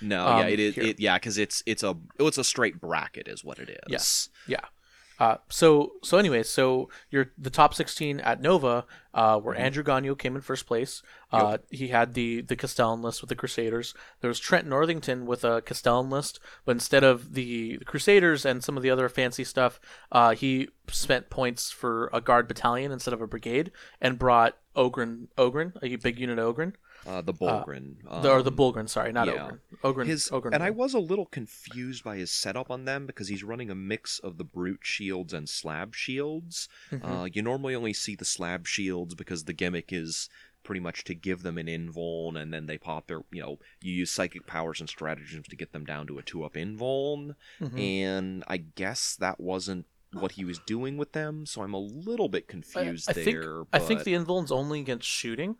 No, 0.00 0.26
Um, 0.26 0.40
yeah, 0.40 0.46
it 0.48 0.60
is. 0.60 0.78
It, 0.78 1.00
yeah, 1.00 1.16
because 1.16 1.38
it's 1.38 1.62
it's 1.66 1.82
a 1.82 1.96
it's 2.18 2.38
a 2.38 2.44
straight 2.44 2.80
bracket, 2.80 3.28
is 3.28 3.44
what 3.44 3.58
it 3.58 3.68
is. 3.70 3.78
Yes. 3.88 4.28
Yeah. 4.46 4.60
Uh, 5.20 5.36
so 5.48 5.92
so 6.02 6.18
anyway, 6.18 6.42
so 6.42 6.88
you're 7.08 7.30
the 7.38 7.48
top 7.48 7.72
16 7.72 8.18
at 8.18 8.42
Nova, 8.42 8.84
uh, 9.14 9.36
Mm-hmm. 9.36 9.46
where 9.46 9.54
Andrew 9.56 9.84
Gonyo 9.84 10.18
came 10.18 10.34
in 10.34 10.42
first 10.42 10.66
place. 10.66 11.02
Uh, 11.32 11.58
He 11.70 11.88
had 11.88 12.14
the 12.14 12.40
the 12.40 12.56
Castellan 12.56 13.00
list 13.00 13.20
with 13.20 13.28
the 13.28 13.36
Crusaders. 13.36 13.94
There 14.20 14.28
was 14.28 14.40
Trent 14.40 14.66
Northington 14.66 15.24
with 15.24 15.44
a 15.44 15.62
Castellan 15.62 16.10
list, 16.10 16.40
but 16.64 16.72
instead 16.72 17.04
of 17.04 17.34
the, 17.34 17.76
the 17.76 17.84
Crusaders 17.84 18.44
and 18.44 18.64
some 18.64 18.76
of 18.76 18.82
the 18.82 18.90
other 18.90 19.08
fancy 19.08 19.44
stuff, 19.44 19.78
uh, 20.10 20.34
he 20.34 20.68
spent 20.88 21.30
points 21.30 21.70
for 21.70 22.10
a 22.12 22.20
guard 22.20 22.48
battalion 22.48 22.90
instead 22.90 23.14
of 23.14 23.22
a 23.22 23.28
brigade 23.28 23.70
and 24.00 24.18
brought 24.18 24.56
Ogryn 24.74 25.28
Ogryn, 25.38 25.74
a 25.80 25.94
big 25.94 26.18
unit 26.18 26.38
Ogryn, 26.40 26.72
Uh, 27.06 27.20
the 27.20 27.34
Bullgryn. 27.34 27.96
the, 28.22 28.30
or 28.30 28.42
the 28.42 28.50
um, 28.50 28.56
Bullgryn, 28.56 28.88
sorry, 28.88 29.12
not 29.12 29.26
yeah. 29.26 29.50
Ogryn. 29.50 29.58
Ogryn, 29.82 30.06
His, 30.06 30.28
Ogryn. 30.30 30.54
and 30.54 30.62
I 30.62 30.70
was 30.70 30.94
a 30.94 30.98
little 30.98 31.26
confused 31.26 32.02
by 32.04 32.16
his 32.16 32.30
setup 32.30 32.70
on 32.70 32.84
them 32.84 33.06
because 33.06 33.28
he's 33.28 33.44
running 33.44 33.70
a 33.70 33.74
mix 33.74 34.18
of 34.18 34.38
the 34.38 34.44
brute 34.44 34.80
shields 34.82 35.32
and 35.32 35.48
slab 35.48 35.94
shields. 35.94 36.68
Mm-hmm. 36.90 37.04
Uh, 37.06 37.24
you 37.26 37.42
normally 37.42 37.74
only 37.74 37.92
see 37.92 38.14
the 38.16 38.24
slab 38.24 38.66
shields 38.66 39.14
because 39.14 39.44
the 39.44 39.52
gimmick 39.52 39.92
is 39.92 40.28
pretty 40.62 40.80
much 40.80 41.04
to 41.04 41.14
give 41.14 41.42
them 41.42 41.58
an 41.58 41.66
invuln 41.66 42.40
and 42.40 42.50
then 42.50 42.64
they 42.64 42.78
pop 42.78 43.06
their 43.06 43.20
you 43.30 43.42
know 43.42 43.58
you 43.82 43.92
use 43.92 44.10
psychic 44.10 44.46
powers 44.46 44.80
and 44.80 44.88
stratagems 44.88 45.46
to 45.46 45.56
get 45.56 45.72
them 45.74 45.84
down 45.84 46.06
to 46.06 46.16
a 46.16 46.22
two 46.22 46.42
up 46.42 46.54
invuln 46.54 47.34
Mhm. 47.60 47.78
and 47.78 48.44
i 48.48 48.56
guess 48.56 49.14
that 49.16 49.38
wasn't 49.38 49.84
what 50.14 50.32
he 50.32 50.44
was 50.46 50.58
doing 50.60 50.96
with 50.96 51.12
them 51.12 51.44
so 51.44 51.60
i'm 51.62 51.74
a 51.74 51.78
little 51.78 52.30
bit 52.30 52.48
confused 52.48 53.10
I 53.10 53.12
there 53.12 53.24
think 53.24 53.68
I 53.74 53.78
think 53.78 54.04
the 54.04 54.14
invuln's 54.14 54.50
only 54.50 54.80
against 54.80 55.06
shooting. 55.06 55.56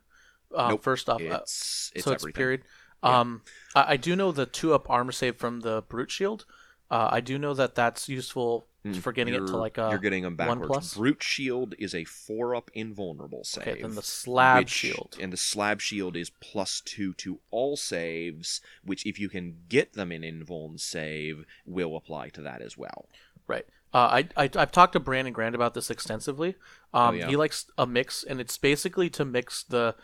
Uh, 0.55 0.69
Nope, 0.71 0.83
First 0.83 1.09
off, 1.09 1.21
uh, 1.21 1.25
it's 1.43 1.93
it's 1.95 2.05
so 2.05 2.13
it's 2.13 2.23
everything 2.23 2.39
period. 2.39 2.63
Yeah. 3.03 3.21
Um, 3.21 3.43
I, 3.75 3.93
I 3.93 3.97
do 3.97 4.17
know 4.17 4.33
the 4.33 4.47
two 4.47 4.73
up 4.75 4.89
armor 4.91 5.13
save 5.13 5.37
from 5.37 5.61
the 5.61 5.83
brute 5.89 6.11
shield. 6.11 6.47
Uh, 6.91 7.09
I 7.11 7.21
do 7.21 7.39
know 7.39 7.55
that 7.55 7.75
that's 7.75 8.09
useful 8.09 8.67
Mm, 8.85 8.97
for 9.01 9.13
getting 9.13 9.33
it 9.33 9.39
to 9.47 9.57
like 9.57 9.79
a 9.79 9.89
you're 9.89 9.99
getting 9.99 10.25
them 10.25 10.37
one 10.37 10.59
backwards. 10.59 10.69
plus? 10.69 10.95
Brute 10.95 11.23
shield 11.23 11.75
is 11.79 11.95
a 11.95 12.05
four 12.05 12.55
up 12.55 12.71
invulnerable 12.75 13.43
save. 13.43 13.67
okay. 13.67 13.81
Then 13.81 13.95
the 13.95 14.03
slab 14.03 14.65
which- 14.65 14.69
shield. 14.71 15.17
and 15.19 15.33
the 15.33 15.39
slab 15.39 15.81
shield 15.81 16.19
is 16.19 16.29
plus 16.29 16.83
two 16.83 17.15
to 17.15 17.41
all 17.51 17.79
saves, 17.79 18.61
which 18.85 19.07
if 19.07 19.19
you 19.19 19.31
can 19.31 19.57
get 19.71 19.95
them 19.95 20.13
in 20.13 20.21
invuln 20.21 20.79
save, 20.79 21.47
will 21.65 21.97
apply 21.97 22.29
to 22.29 22.43
that 22.43 22.61
as 22.61 22.77
well. 22.77 23.09
Right. 23.47 23.65
Uh, 23.95 24.23
I, 24.37 24.43
I 24.45 24.51
I've 24.55 24.71
talked 24.73 24.93
to 24.93 25.01
Brandon 25.01 25.33
Grant 25.33 25.55
about 25.55 25.73
this 25.73 25.89
extensively. 25.91 26.51
Um, 26.93 27.09
Oh, 27.09 27.13
yeah? 27.13 27.29
He 27.29 27.37
likes 27.37 27.65
a 27.79 27.87
mix, 27.87 28.23
and 28.23 28.39
it's 28.39 28.59
basically 28.59 29.09
to 29.09 29.25
mix 29.25 29.63
the 29.63 29.95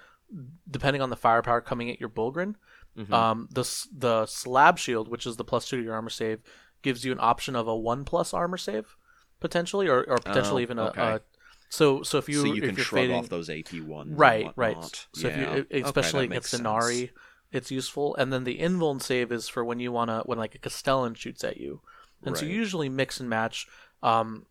depending 0.70 1.02
on 1.02 1.11
the 1.11 1.16
firepower 1.16 1.61
coming 1.61 1.90
at 1.90 2.01
your 2.01 2.09
Bullgryn. 2.09 2.55
Mhm. 2.97 3.12
Um, 3.12 3.48
the 3.52 3.65
the 3.97 4.27
slab 4.27 4.78
shield, 4.78 5.09
which 5.09 5.27
is 5.27 5.36
the 5.36 5.44
plus 5.44 5.69
two 5.69 5.77
to 5.78 5.82
your 5.82 5.94
armor 5.94 6.11
save, 6.11 6.40
gives 6.82 7.05
you 7.05 7.12
an 7.12 7.19
option 7.20 7.55
of 7.57 7.69
a 7.69 7.77
one 7.77 8.05
plus 8.05 8.35
armor 8.35 8.57
save 8.57 8.97
potentially, 9.39 9.89
or, 9.89 10.05
or 10.05 10.19
potentially 10.19 10.62
Oh, 10.62 10.65
even 10.65 10.78
a, 10.78 10.85
okay. 10.89 11.02
a. 11.02 11.20
So 11.69 12.02
so 12.02 12.19
if 12.19 12.28
you 12.28 12.40
so 12.40 12.47
you 12.47 12.62
if 12.62 12.69
can 12.69 12.77
you're 12.77 12.85
shrug 12.85 13.02
fading, 13.02 13.16
off 13.16 13.28
those 13.28 13.48
AP 13.48 13.81
ones, 13.81 14.19
right 14.19 14.52
right. 14.57 15.07
So 15.15 15.28
yeah. 15.28 15.35
if 15.35 15.36
you 15.39 15.47
Okay, 15.62 15.82
especially 15.82 16.27
that 16.27 16.32
against 16.32 16.55
Ynnari, 16.55 17.11
it's 17.52 17.70
useful. 17.70 18.16
And 18.16 18.32
then 18.32 18.43
the 18.44 18.59
invuln 18.59 19.01
save 19.01 19.31
is 19.31 19.48
for 19.48 19.65
when 19.65 19.78
you 19.78 19.93
wanna 19.93 20.23
when 20.27 20.39
like 20.39 20.55
a 20.57 20.59
Castellan 20.59 21.15
shoots 21.15 21.44
at 21.44 21.59
you, 21.59 21.81
and 22.24 22.36
so 22.36 22.44
you 22.44 22.55
usually 22.55 22.89
mix 22.89 23.20
and 23.20 23.31
match. 23.31 23.69
Um, 24.02 24.47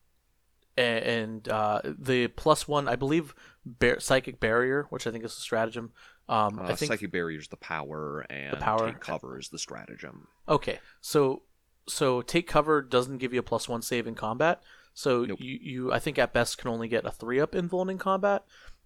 and 0.78 1.48
uh, 1.50 1.82
the 1.84 2.28
plus 2.30 2.68
one, 2.68 2.88
I 2.88 2.96
believe, 2.96 3.36
bar- 3.80 4.00
psychic 4.00 4.40
barrier, 4.40 4.88
which 4.90 5.06
I 5.08 5.12
think 5.12 5.24
is 5.24 5.32
a 5.38 5.42
stratagem. 5.42 5.92
Um, 6.28 6.60
Uh, 6.60 6.64
I 6.64 6.76
think 6.76 6.92
psychic 6.92 7.12
barrier's 7.12 7.48
the 7.48 7.58
power, 7.58 8.22
and 8.30 8.54
the 8.54 8.58
power. 8.58 8.92
take 8.92 9.00
cover 9.00 9.40
is 9.40 9.50
the 9.50 9.60
stratagem. 9.60 10.28
Okay, 10.48 10.80
so 11.02 11.44
so 11.88 12.22
take 12.22 12.48
cover 12.48 12.82
doesn't 12.82 13.18
give 13.18 13.34
you 13.34 13.40
a 13.40 13.44
plus 13.44 13.68
one 13.68 13.82
save 13.82 14.06
in 14.08 14.16
combat. 14.16 14.62
So 14.94 15.24
Nope. 15.26 15.40
you, 15.42 15.60
you 15.62 15.92
I 15.94 16.00
think 16.00 16.20
at 16.20 16.34
best 16.34 16.58
can 16.58 16.70
only 16.70 16.88
get 16.88 17.06
a 17.06 17.12
three 17.12 17.40
up 17.40 17.54
invuln 17.54 17.90
in 17.90 17.98
combat, 17.98 18.44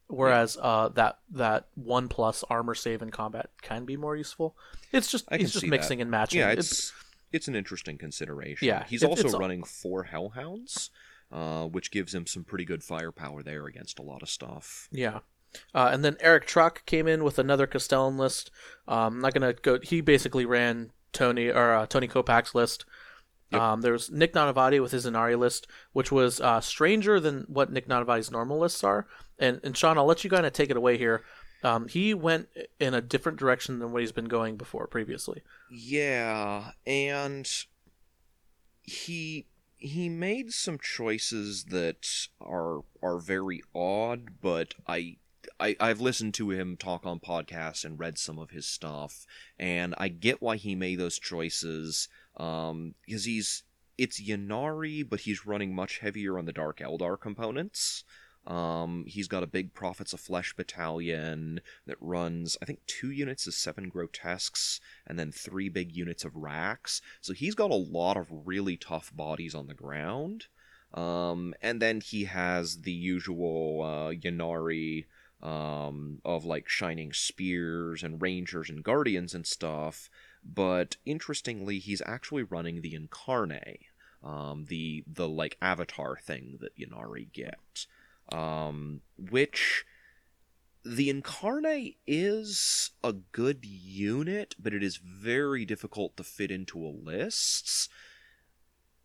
whereas 0.07 0.57
uh 0.61 0.89
that 0.89 1.19
that 1.31 1.67
one 1.75 2.07
plus 2.07 2.43
armor 2.49 2.75
save 2.75 3.01
in 3.01 3.09
combat 3.11 3.49
can 3.61 3.83
be 3.85 3.97
more 3.97 4.15
useful. 4.15 4.55
It's 4.91 5.09
just 5.11 5.25
it's 5.31 5.51
just 5.51 5.65
mixing 5.65 5.97
that. 5.97 6.03
and 6.03 6.11
matching. 6.11 6.39
Yeah, 6.39 6.51
it's 6.51 6.93
it's 7.31 7.47
an 7.47 7.55
interesting 7.55 7.97
consideration. 7.97 8.67
Yeah, 8.67 8.85
he's 8.85 9.03
it- 9.03 9.07
also 9.09 9.37
running 9.37 9.63
four 9.63 10.03
hellhounds, 10.03 10.91
uh, 11.33 11.65
which 11.65 11.91
gives 11.91 12.13
him 12.13 12.27
some 12.27 12.43
pretty 12.43 12.63
good 12.63 12.83
firepower 12.83 13.41
there 13.41 13.65
against 13.65 13.97
a 13.97 14.03
lot 14.03 14.21
of 14.21 14.29
stuff. 14.29 14.87
Yeah. 14.91 15.19
Uh, 15.73 15.89
and 15.91 16.05
then 16.05 16.15
Eric 16.19 16.45
Truck 16.45 16.85
came 16.85 17.07
in 17.07 17.23
with 17.23 17.39
another 17.39 17.67
Castellan 17.67 18.17
list. 18.17 18.51
Um, 18.87 19.15
I'm 19.15 19.21
not 19.21 19.33
gonna 19.33 19.53
go. 19.53 19.79
He 19.81 20.01
basically 20.01 20.45
ran 20.45 20.91
Tony 21.11 21.49
or 21.49 21.73
uh, 21.73 21.85
Tony 21.87 22.07
Kopach's 22.07 22.55
list. 22.55 22.85
Yep. 23.51 23.61
Um, 23.61 23.81
there 23.81 23.93
was 23.93 24.09
Nick 24.09 24.33
Nanavati 24.33 24.81
with 24.81 24.91
his 24.91 25.05
Ynnari 25.05 25.37
list, 25.37 25.67
which 25.91 26.11
was 26.11 26.39
uh, 26.41 26.59
stranger 26.61 27.19
than 27.19 27.45
what 27.47 27.71
Nick 27.71 27.87
Nanavati's 27.87 28.31
normal 28.31 28.59
lists 28.59 28.83
are. 28.83 29.07
And 29.37 29.59
and 29.63 29.75
Sean, 29.75 29.97
I'll 29.97 30.05
let 30.05 30.23
you 30.23 30.29
kind 30.29 30.45
of 30.45 30.53
take 30.53 30.69
it 30.69 30.77
away 30.77 30.97
here. 30.97 31.23
Um, 31.63 31.87
he 31.87 32.13
went 32.13 32.49
in 32.79 32.93
a 32.93 33.01
different 33.01 33.39
direction 33.39 33.79
than 33.79 33.91
what 33.91 34.01
he's 34.01 34.11
been 34.11 34.25
going 34.25 34.57
before 34.57 34.85
previously. 34.85 35.41
Yeah, 35.71 36.71
and 36.85 37.49
he 38.81 39.45
he 39.83 40.07
made 40.07 40.53
some 40.53 40.79
choices 40.79 41.65
that 41.65 42.07
are 42.39 42.81
are 43.01 43.19
very 43.19 43.61
odd, 43.75 44.41
but 44.41 44.75
I. 44.87 45.17
I, 45.59 45.75
I've 45.79 45.99
listened 45.99 46.33
to 46.35 46.51
him 46.51 46.77
talk 46.77 47.05
on 47.05 47.19
podcasts 47.19 47.83
and 47.83 47.99
read 47.99 48.17
some 48.17 48.39
of 48.39 48.51
his 48.51 48.65
stuff, 48.65 49.25
and 49.59 49.93
I 49.97 50.07
get 50.07 50.41
why 50.41 50.55
he 50.55 50.73
made 50.73 50.99
those 50.99 51.19
choices. 51.19 52.07
Um, 52.37 52.95
because 53.05 53.25
he's 53.25 53.63
it's 53.97 54.21
Ynnari, 54.21 55.07
but 55.07 55.21
he's 55.21 55.45
running 55.45 55.75
much 55.75 55.99
heavier 55.99 56.37
on 56.37 56.45
the 56.45 56.53
Dark 56.53 56.79
Eldar 56.79 57.19
components. 57.19 58.03
Um, 58.45 59.05
he's 59.07 59.29
got 59.29 59.43
a 59.43 59.47
big 59.47 59.73
Prophets 59.73 60.11
of 60.11 60.19
Flesh 60.19 60.53
battalion 60.53 61.61
that 61.87 61.97
runs, 62.01 62.57
I 62.61 62.65
think, 62.65 62.85
two 62.85 63.09
units 63.09 63.47
of 63.47 63.53
seven 63.53 63.87
grotesques 63.87 64.81
and 65.07 65.17
then 65.17 65.31
three 65.31 65.69
big 65.69 65.95
units 65.95 66.25
of 66.25 66.35
wracks. 66.35 67.01
So 67.21 67.33
he's 67.33 67.55
got 67.55 67.71
a 67.71 67.75
lot 67.75 68.17
of 68.17 68.27
really 68.45 68.75
tough 68.75 69.15
bodies 69.15 69.55
on 69.55 69.67
the 69.67 69.73
ground. 69.73 70.47
Um, 70.93 71.53
and 71.61 71.81
then 71.81 72.01
he 72.01 72.25
has 72.25 72.81
the 72.81 72.91
usual 72.91 73.81
uh, 73.81 74.11
Ynnari 74.13 75.05
um, 75.41 76.19
of 76.23 76.45
like 76.45 76.69
shining 76.69 77.13
spears 77.13 78.03
and 78.03 78.21
rangers 78.21 78.69
and 78.69 78.83
guardians 78.83 79.33
and 79.33 79.47
stuff. 79.47 80.09
But 80.43 80.97
interestingly, 81.05 81.79
he's 81.79 82.01
actually 82.05 82.43
running 82.43 82.81
the 82.81 82.93
Yncarne. 82.99 83.77
um, 84.23 84.65
the 84.69 85.03
the 85.05 85.27
like 85.27 85.57
avatar 85.61 86.17
thing 86.17 86.57
that 86.61 86.77
Ynnari 86.77 87.31
get, 87.31 87.85
um, 88.31 89.01
which 89.17 89.85
the 90.85 91.09
Yncarne 91.09 91.95
is 92.05 92.91
a 93.03 93.13
good 93.13 93.65
unit, 93.65 94.55
but 94.59 94.73
it 94.73 94.83
is 94.83 94.97
very 94.97 95.65
difficult 95.65 96.17
to 96.17 96.23
fit 96.23 96.51
into 96.51 96.85
a 96.85 96.87
lists. 96.87 97.87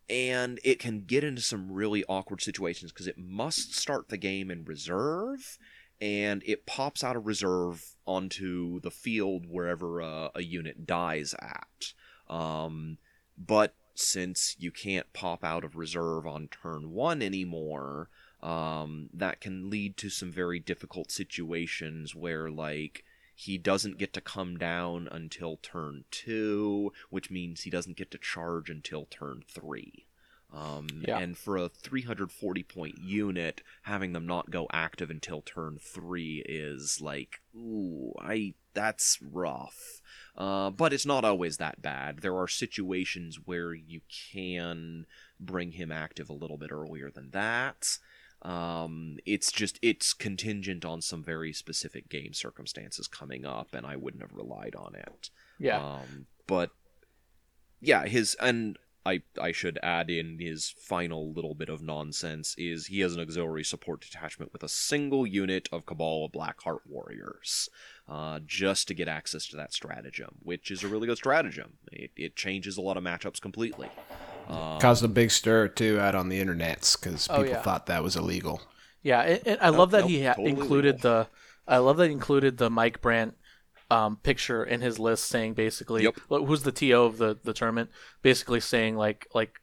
And 0.09 0.59
it 0.63 0.79
can 0.79 1.01
get 1.01 1.23
into 1.23 1.41
some 1.41 1.71
really 1.71 2.03
awkward 2.09 2.41
situations 2.41 2.91
because 2.91 3.07
it 3.07 3.17
must 3.17 3.75
start 3.75 4.09
the 4.09 4.17
game 4.17 4.49
in 4.49 4.65
reserve, 4.65 5.59
and 6.01 6.41
it 6.45 6.65
pops 6.65 7.03
out 7.03 7.15
of 7.15 7.27
reserve 7.27 7.95
onto 8.07 8.79
the 8.81 8.91
field 8.91 9.45
wherever 9.47 10.01
uh, 10.01 10.29
a 10.33 10.41
unit 10.41 10.87
dies 10.87 11.35
at. 11.39 11.93
Um, 12.27 12.97
but 13.37 13.75
since 13.93 14.55
you 14.59 14.71
can't 14.71 15.11
pop 15.13 15.43
out 15.43 15.63
of 15.63 15.75
reserve 15.75 16.25
on 16.25 16.47
turn 16.47 16.91
one 16.91 17.21
anymore, 17.21 18.09
um, 18.41 19.09
that 19.13 19.41
can 19.41 19.69
lead 19.69 19.97
to 19.97 20.09
some 20.09 20.31
very 20.31 20.59
difficult 20.59 21.11
situations 21.11 22.15
where, 22.15 22.49
like, 22.49 23.03
he 23.35 23.57
doesn't 23.57 23.97
get 23.97 24.13
to 24.13 24.21
come 24.21 24.57
down 24.57 25.07
until 25.11 25.57
turn 25.57 26.03
two, 26.11 26.91
which 27.09 27.31
means 27.31 27.61
he 27.61 27.69
doesn't 27.69 27.97
get 27.97 28.11
to 28.11 28.17
charge 28.17 28.69
until 28.69 29.05
turn 29.05 29.43
three. 29.47 30.05
Um, 30.51 30.87
Yeah. 31.07 31.19
And 31.19 31.37
for 31.37 31.57
a 31.57 31.69
340 31.69 32.63
point 32.63 32.97
unit, 32.97 33.61
having 33.83 34.13
them 34.13 34.25
not 34.25 34.49
go 34.49 34.67
active 34.71 35.09
until 35.09 35.41
turn 35.41 35.77
three 35.79 36.43
is 36.47 36.99
like, 37.01 37.39
ooh, 37.55 38.13
I 38.19 38.55
that's 38.73 39.19
rough. 39.21 40.01
Uh, 40.37 40.69
but 40.69 40.93
it's 40.93 41.05
not 41.05 41.25
always 41.25 41.57
that 41.57 41.81
bad. 41.81 42.19
There 42.19 42.37
are 42.37 42.47
situations 42.47 43.39
where 43.43 43.73
you 43.73 44.01
can 44.31 45.05
bring 45.39 45.73
him 45.73 45.91
active 45.91 46.29
a 46.29 46.33
little 46.33 46.57
bit 46.57 46.71
earlier 46.71 47.09
than 47.09 47.31
that. 47.31 47.99
Um, 48.41 49.17
it's 49.25 49.51
just 49.51 49.79
it's 49.81 50.13
contingent 50.13 50.85
on 50.85 51.01
some 51.01 51.23
very 51.23 51.51
specific 51.51 52.09
game 52.09 52.33
circumstances 52.33 53.07
coming 53.07 53.45
up, 53.45 53.73
and 53.73 53.85
I 53.85 53.95
wouldn't 53.95 54.23
have 54.23 54.33
relied 54.33 54.75
on 54.75 54.95
it. 54.95 55.29
Yeah. 55.59 55.83
Um, 55.83 56.27
but 56.47 56.71
yeah, 57.81 58.05
his 58.05 58.35
and 58.39 58.77
I 59.05 59.21
I 59.39 59.51
should 59.51 59.79
add 59.81 60.09
in 60.09 60.39
his 60.39 60.69
final 60.69 61.33
little 61.33 61.55
bit 61.55 61.69
of 61.69 61.81
nonsense 61.81 62.55
is 62.57 62.87
he 62.87 62.99
has 63.01 63.13
an 63.13 63.21
auxiliary 63.21 63.63
support 63.63 64.01
detachment 64.01 64.53
with 64.53 64.63
a 64.63 64.69
single 64.69 65.25
unit 65.25 65.67
of 65.71 65.85
Kabal 65.85 66.29
Blackheart 66.29 66.81
warriors, 66.85 67.69
uh, 68.07 68.39
just 68.45 68.87
to 68.87 68.93
get 68.93 69.07
access 69.07 69.47
to 69.47 69.57
that 69.57 69.73
stratagem, 69.73 70.35
which 70.43 70.71
is 70.71 70.83
a 70.83 70.87
really 70.87 71.07
good 71.07 71.17
stratagem. 71.17 71.73
It, 71.91 72.11
it 72.15 72.35
changes 72.35 72.77
a 72.77 72.81
lot 72.81 72.97
of 72.97 73.03
matchups 73.03 73.41
completely. 73.41 73.89
Um, 74.49 74.79
Caused 74.79 75.03
a 75.03 75.07
big 75.07 75.31
stir 75.31 75.67
too 75.67 75.99
out 75.99 76.15
on 76.15 76.29
the 76.29 76.41
internets 76.43 76.99
because 76.99 77.27
Oh, 77.29 77.37
people 77.37 77.49
yeah. 77.51 77.61
thought 77.61 77.85
that 77.87 78.03
was 78.03 78.15
illegal. 78.15 78.61
Yeah, 79.03 79.21
and, 79.21 79.47
and 79.47 79.57
I 79.61 79.69
love 79.69 79.91
that 79.91 80.01
nope, 80.01 80.09
he 80.09 80.23
ha- 80.25 80.33
totally 80.33 80.49
included 80.51 80.95
legal. 80.97 81.11
the. 81.11 81.27
I 81.67 81.77
love 81.77 81.97
that 81.97 82.07
he 82.07 82.11
included 82.11 82.57
the 82.57 82.69
Mike 82.69 82.99
Brandt 83.01 83.35
um, 83.91 84.17
picture 84.17 84.63
in 84.63 84.81
his 84.81 84.99
list, 84.99 85.25
saying 85.27 85.53
basically, 85.53 86.03
Yep. 86.03 86.17
who's 86.29 86.63
the 86.63 86.71
TO 86.71 87.03
of 87.03 87.17
the, 87.17 87.37
the 87.43 87.53
tournament, 87.53 87.91
basically 88.21 88.59
saying 88.59 88.95
like 88.97 89.27
like 89.33 89.59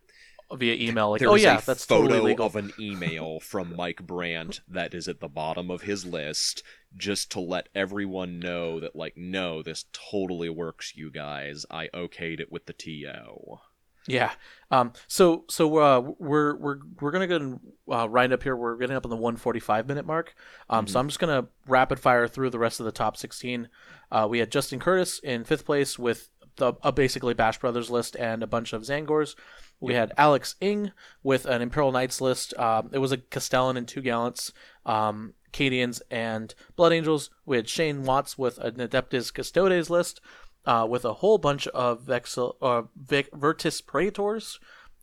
via 0.55 0.75
email, 0.75 1.11
like, 1.11 1.19
There 1.21 1.29
oh 1.29 1.35
yeah, 1.35 1.59
a 1.59 1.63
that's 1.63 1.85
photo 1.85 2.03
totally 2.09 2.31
legal. 2.31 2.47
of 2.47 2.55
an 2.57 2.73
email 2.79 3.41
from 3.41 3.75
Mike 3.75 4.07
Brandt 4.07 4.61
that 4.69 4.95
is 4.95 5.09
at 5.09 5.19
the 5.21 5.29
bottom 5.29 5.71
of 5.73 5.83
his 5.83 6.05
list, 6.07 6.63
just 6.97 7.33
to 7.33 7.41
let 7.41 7.69
everyone 7.75 8.39
know 8.39 8.79
that, 8.79 8.95
like, 8.95 9.17
no, 9.17 9.63
this 9.63 9.87
totally 9.93 10.49
works, 10.49 10.93
you 10.95 11.11
guys. 11.11 11.67
I 11.71 11.89
okayed 11.89 12.39
it 12.41 12.53
with 12.53 12.67
the 12.67 12.73
TO. 12.73 13.59
Yeah. 14.07 14.33
Um. 14.70 14.93
So 15.07 15.45
so 15.49 15.78
uh, 15.78 16.12
we're 16.19 16.57
we're 16.57 16.78
we're 17.01 17.11
gonna 17.11 17.27
go 17.27 17.37
and 17.37 17.61
uh, 17.91 18.09
wind 18.11 18.33
up 18.33 18.43
here. 18.43 18.57
We're 18.57 18.77
getting 18.77 18.97
up 18.97 19.05
on 19.05 19.11
the 19.11 19.16
145 19.16 19.87
minute 19.87 20.07
mark. 20.07 20.35
Um. 20.69 20.87
So 20.87 20.99
I'm 21.01 21.09
just 21.09 21.19
gonna 21.19 21.49
rapid 21.66 22.01
fire 22.01 22.28
through 22.28 22.51
the 22.51 22.59
rest 22.59 22.81
of 22.81 22.87
the 22.87 22.93
top 22.93 23.16
16. 23.16 23.69
Uh, 24.11 24.27
we 24.28 24.39
had 24.39 24.51
Justin 24.51 24.78
Curtis 24.78 25.19
in 25.19 25.45
fifth 25.45 25.65
place 25.65 25.99
with 25.99 26.28
the 26.57 26.74
a 26.83 26.93
basically 26.93 27.35
Bash 27.35 27.59
Brothers 27.59 27.91
list 27.91 28.16
and 28.16 28.43
a 28.43 28.47
bunch 28.47 28.73
of 28.73 28.83
Tzaangors. 28.83 29.35
We 29.78 29.95
had 29.95 30.12
Alex 30.16 30.57
Ing 30.61 30.93
with 31.23 31.45
an 31.45 31.61
Imperial 31.61 31.93
Knights 31.93 32.20
list. 32.20 32.57
Um, 32.59 32.91
it 32.93 32.99
was 32.99 33.12
a 33.12 33.19
Castellan 33.19 33.77
and 33.77 33.87
two 33.87 34.01
Gallants, 34.01 34.53
um, 34.87 35.35
Cadians 35.53 36.01
and 36.11 36.55
Blood 36.77 36.93
Angels. 36.93 37.31
We 37.45 37.57
had 37.57 37.69
Shane 37.69 38.05
Watts 38.05 38.39
with 38.39 38.59
an 38.59 38.77
Adeptus 38.77 39.33
Custodes 39.33 39.91
list, 39.91 40.20
uh, 40.67 40.87
with 40.89 41.05
a 41.05 41.15
whole 41.15 41.39
bunch 41.39 41.67
of 41.69 42.03
Vexil, 42.05 42.57
uh, 42.61 42.83
Vic, 42.97 43.29
Vertus 43.35 43.81
Praetors, 43.81 44.59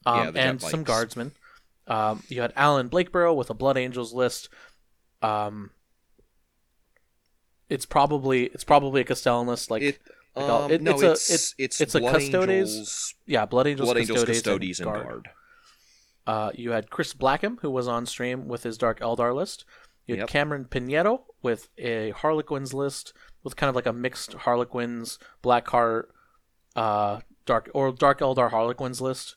um, 0.06 0.36
Yeah, 0.36 0.42
and 0.50 0.62
some 0.62 0.84
Guardsmen. 0.84 1.32
Um, 1.88 2.24
you 2.30 2.42
had 2.42 2.54
Alan 2.56 2.90
Blakeborough 2.90 3.36
with 3.36 3.50
a 3.50 3.54
Blood 3.54 3.78
Angels 3.78 4.14
list. 4.14 4.50
Um, 5.22 5.72
it's 7.70 7.86
probably 7.86 8.46
it's 8.46 8.64
probably 8.64 9.02
a 9.02 9.04
Castellan 9.04 9.48
list, 9.48 9.72
like 9.72 9.82
It, 9.82 10.00
like 10.36 10.46
I'll- 10.50 10.64
um, 10.64 10.72
it- 10.72 10.82
no, 10.82 10.92
it's 10.94 11.04
a- 11.04 11.12
it's, 11.12 11.30
it's- 11.30 11.56
it's, 11.58 11.82
it's 11.82 11.96
a 11.96 12.02
Custodes, 12.02 12.50
Angels, 12.52 13.16
yeah, 13.26 13.46
Blood 13.46 13.68
Angels, 13.68 13.88
Blood 13.88 13.98
Angels, 13.98 14.20
Custodes, 14.20 14.42
Custodes, 14.42 14.80
and 14.80 14.86
Guard. 14.92 15.04
Guard. 15.06 15.30
Uh, 16.26 16.52
you 16.56 16.72
had 16.72 16.90
Chris 16.90 17.14
Blackham, 17.14 17.58
who 17.62 17.70
was 17.70 17.88
on 17.88 18.06
stream 18.06 18.48
with 18.48 18.64
his 18.64 18.78
Dark 18.78 19.00
Eldar 19.02 19.36
list. 19.36 19.66
You 20.08 20.16
had 20.16 20.20
Yep. 20.22 20.30
Cameron 20.30 20.66
Pinheiro 20.66 21.24
with 21.42 21.70
a 21.78 22.12
Harlequins 22.12 22.74
list, 22.74 23.14
with 23.44 23.56
kind 23.56 23.70
of 23.70 23.76
like 23.76 23.86
a 23.86 23.94
mixed 23.94 24.34
Harlequins, 24.34 25.20
Blackheart, 25.44 26.06
uh, 26.76 27.20
Dark 27.46 27.70
or 27.74 27.92
Dark 27.92 28.20
Eldar 28.20 28.50
Harlequins 28.52 29.02
list, 29.02 29.36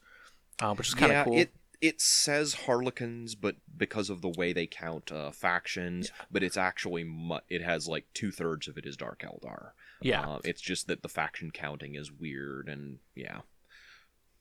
uh, 0.60 0.74
which 0.74 0.88
is 0.88 0.94
kind 0.94 1.12
of 1.12 1.16
yeah, 1.16 1.24
cool. 1.24 1.36
it 1.38 1.50
it 1.80 2.00
says 2.00 2.54
Harlequins, 2.66 3.34
but 3.34 3.56
because 3.76 4.08
of 4.08 4.22
the 4.22 4.30
way 4.30 4.52
they 4.52 4.66
count 4.66 5.12
uh, 5.12 5.30
factions, 5.30 6.10
but 6.30 6.42
it's 6.42 6.56
actually 6.56 7.04
mu- 7.04 7.38
it 7.48 7.62
has 7.62 7.86
like 7.86 8.06
two 8.14 8.30
thirds 8.30 8.66
of 8.68 8.78
it 8.78 8.86
is 8.86 8.96
Dark 8.96 9.22
Eldar. 9.22 9.70
yeah, 10.00 10.26
Uh, 10.26 10.38
it's 10.44 10.62
just 10.62 10.86
that 10.86 11.02
the 11.02 11.08
faction 11.08 11.50
counting 11.50 11.94
is 11.94 12.10
weird, 12.10 12.68
and 12.68 12.98
yeah, 13.14 13.40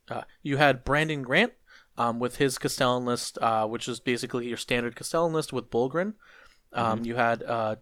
Uh, 0.10 0.22
you 0.44 0.58
had 0.58 0.86
Brandon 0.86 1.24
Grant 1.24 1.54
um, 1.98 2.20
with 2.20 2.38
his 2.38 2.58
Castellan 2.58 3.04
list, 3.06 3.38
uh, 3.42 3.66
which 3.68 3.88
is 3.90 4.00
basically 4.00 4.48
your 4.48 4.58
standard 4.58 4.96
Castellan 4.96 5.34
list 5.34 5.52
with 5.52 5.70
Bulgrin. 5.72 6.14
Um, 6.72 7.04
You 7.04 7.16
had 7.16 7.44
uh, 7.44 7.76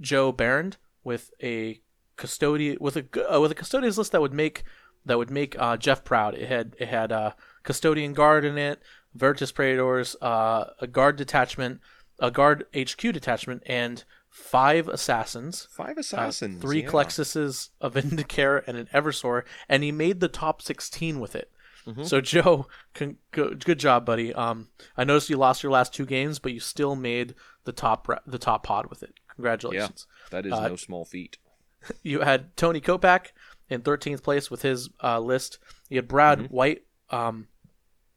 Joe 0.00 0.32
Barrand 0.32 0.76
with 1.04 1.30
a 1.42 1.80
custodian 2.16 2.78
with 2.80 2.96
a 2.96 3.34
uh, 3.34 3.40
with 3.40 3.50
a 3.52 3.54
custodian's 3.54 3.98
list 3.98 4.12
that 4.12 4.20
would 4.20 4.32
make 4.34 4.64
that 5.04 5.18
would 5.18 5.30
make 5.30 5.56
uh, 5.58 5.76
Jeff 5.76 6.04
proud. 6.04 6.34
It 6.34 6.48
had 6.48 6.74
it 6.78 6.88
had 6.88 7.12
uh, 7.12 7.32
custodian 7.62 8.12
guard 8.14 8.44
in 8.44 8.56
it, 8.58 8.80
Vertus 9.14 9.52
Praetors, 9.52 10.16
uh, 10.22 10.70
a 10.80 10.86
guard 10.86 11.16
detachment, 11.16 11.80
a 12.18 12.30
guard 12.30 12.64
HQ 12.74 12.96
detachment, 13.00 13.62
and 13.66 14.04
five 14.30 14.88
assassins. 14.88 15.68
five 15.70 15.96
Uh, 15.96 16.00
assassins, 16.00 16.60
three 16.62 16.82
yeah. 16.82 16.88
Culexuses, 16.88 17.70
a 17.80 17.90
Vindicare, 17.96 18.62
and 18.66 18.76
an 18.76 18.88
Eversor, 18.94 19.42
and 19.68 19.82
he 19.82 19.92
made 19.92 20.20
the 20.20 20.28
top 20.28 20.60
16 20.62 21.20
with 21.20 21.36
it. 21.36 21.50
Mm-hmm. 21.86 22.04
So 22.04 22.20
Joe, 22.22 22.66
con- 22.94 23.18
go- 23.30 23.54
good 23.54 23.78
job, 23.78 24.06
buddy. 24.06 24.32
Um, 24.32 24.68
I 24.96 25.04
noticed 25.04 25.28
you 25.28 25.36
lost 25.36 25.62
your 25.62 25.70
last 25.72 25.92
two 25.92 26.06
games, 26.06 26.38
but 26.38 26.52
you 26.52 26.58
still 26.60 26.96
made 26.96 27.34
the 27.64 27.72
top 27.72 28.08
ra- 28.08 28.20
the 28.26 28.38
top 28.38 28.64
pod 28.64 28.86
with 28.86 29.02
it. 29.02 29.14
Congratulations. 29.36 30.06
That 30.30 30.46
is 30.46 30.52
Uh, 30.52 30.68
no 30.68 30.76
small 30.76 31.04
feat. 31.04 31.38
You 32.02 32.20
had 32.20 32.56
Tony 32.56 32.80
Kopak 32.80 33.26
in 33.68 33.82
13th 33.82 34.22
place 34.22 34.50
with 34.50 34.62
his 34.62 34.88
uh, 35.02 35.20
list. 35.20 35.58
You 35.90 35.98
had 35.98 36.08
Brad 36.08 36.38
Mm-hmm. 36.38 36.54
White 36.54 36.82
um, 37.10 37.48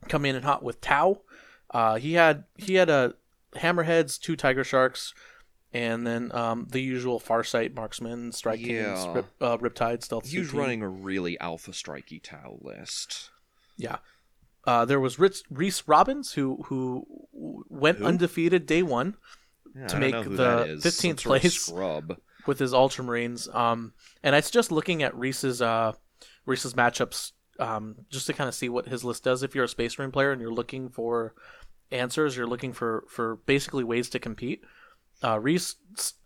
come 0.08 0.24
in 0.24 0.36
and 0.38 0.46
hot 0.46 0.64
with 0.64 0.80
Tau. 0.80 1.22
Uh, 1.72 1.96
he 1.96 2.14
had 2.14 2.46
he 2.56 2.76
had 2.76 2.90
a 2.90 3.16
Hammerheads, 3.58 4.18
two 4.22 4.38
Tiger 4.38 4.64
Sharks, 4.64 5.14
and 5.74 6.08
then 6.08 6.32
um, 6.34 6.68
the 6.72 6.80
usual 6.82 7.20
Farsight 7.20 7.76
marksman, 7.76 8.32
Strike 8.32 8.62
Kings, 8.62 9.06
Rip, 9.10 9.26
uh, 9.42 9.58
Riptide, 9.58 10.02
Stealth. 10.02 10.28
He 10.30 10.40
was 10.40 10.54
running 10.54 10.82
a 10.82 10.88
really 10.88 11.38
alpha 11.42 11.72
strikey 11.72 12.22
Tau 12.24 12.58
list. 12.62 13.32
Yeah. 13.76 13.98
Uh, 14.66 14.86
there 14.86 15.00
was 15.02 15.20
Ritz, 15.20 15.44
Reese 15.50 15.84
Robbins 15.88 16.34
who 16.34 16.64
who 16.68 17.06
went 17.34 17.98
Who? 17.98 18.06
undefeated 18.06 18.66
day 18.66 18.82
one 18.82 19.18
Yeah, 19.80 19.88
To 19.88 20.00
make 20.00 20.14
the 20.14 20.80
15th 20.82 20.92
Some 20.92 21.18
sort 21.18 21.36
of 21.38 21.42
place. 21.42 21.60
scrub. 21.62 22.18
with 22.46 22.60
his 22.60 22.74
Ultramarines. 22.74 23.54
Um, 23.54 23.94
and 24.24 24.36
it's 24.36 24.50
just 24.50 24.72
looking 24.72 25.04
at 25.04 25.16
Reese's 25.16 25.62
uh, 25.62 25.94
Reese's 26.46 26.74
matchups 26.74 27.34
um, 27.60 27.96
just 28.10 28.26
to 28.28 28.34
kind 28.34 28.48
of 28.48 28.56
see 28.56 28.70
what 28.70 28.88
his 28.88 29.04
list 29.04 29.24
does. 29.24 29.44
If 29.44 29.54
you're 29.54 29.66
a 29.66 29.70
Space 29.70 29.98
Marine 29.98 30.12
player 30.12 30.32
and 30.32 30.42
you're 30.42 30.54
looking 30.54 30.90
for 30.90 31.34
answers, 31.92 32.36
you're 32.38 32.48
looking 32.48 32.74
for 32.74 33.04
for 33.10 33.36
basically 33.46 33.84
ways 33.84 34.10
to 34.12 34.20
compete. 34.20 34.64
Uh, 35.24 35.40
Reese, 35.40 35.76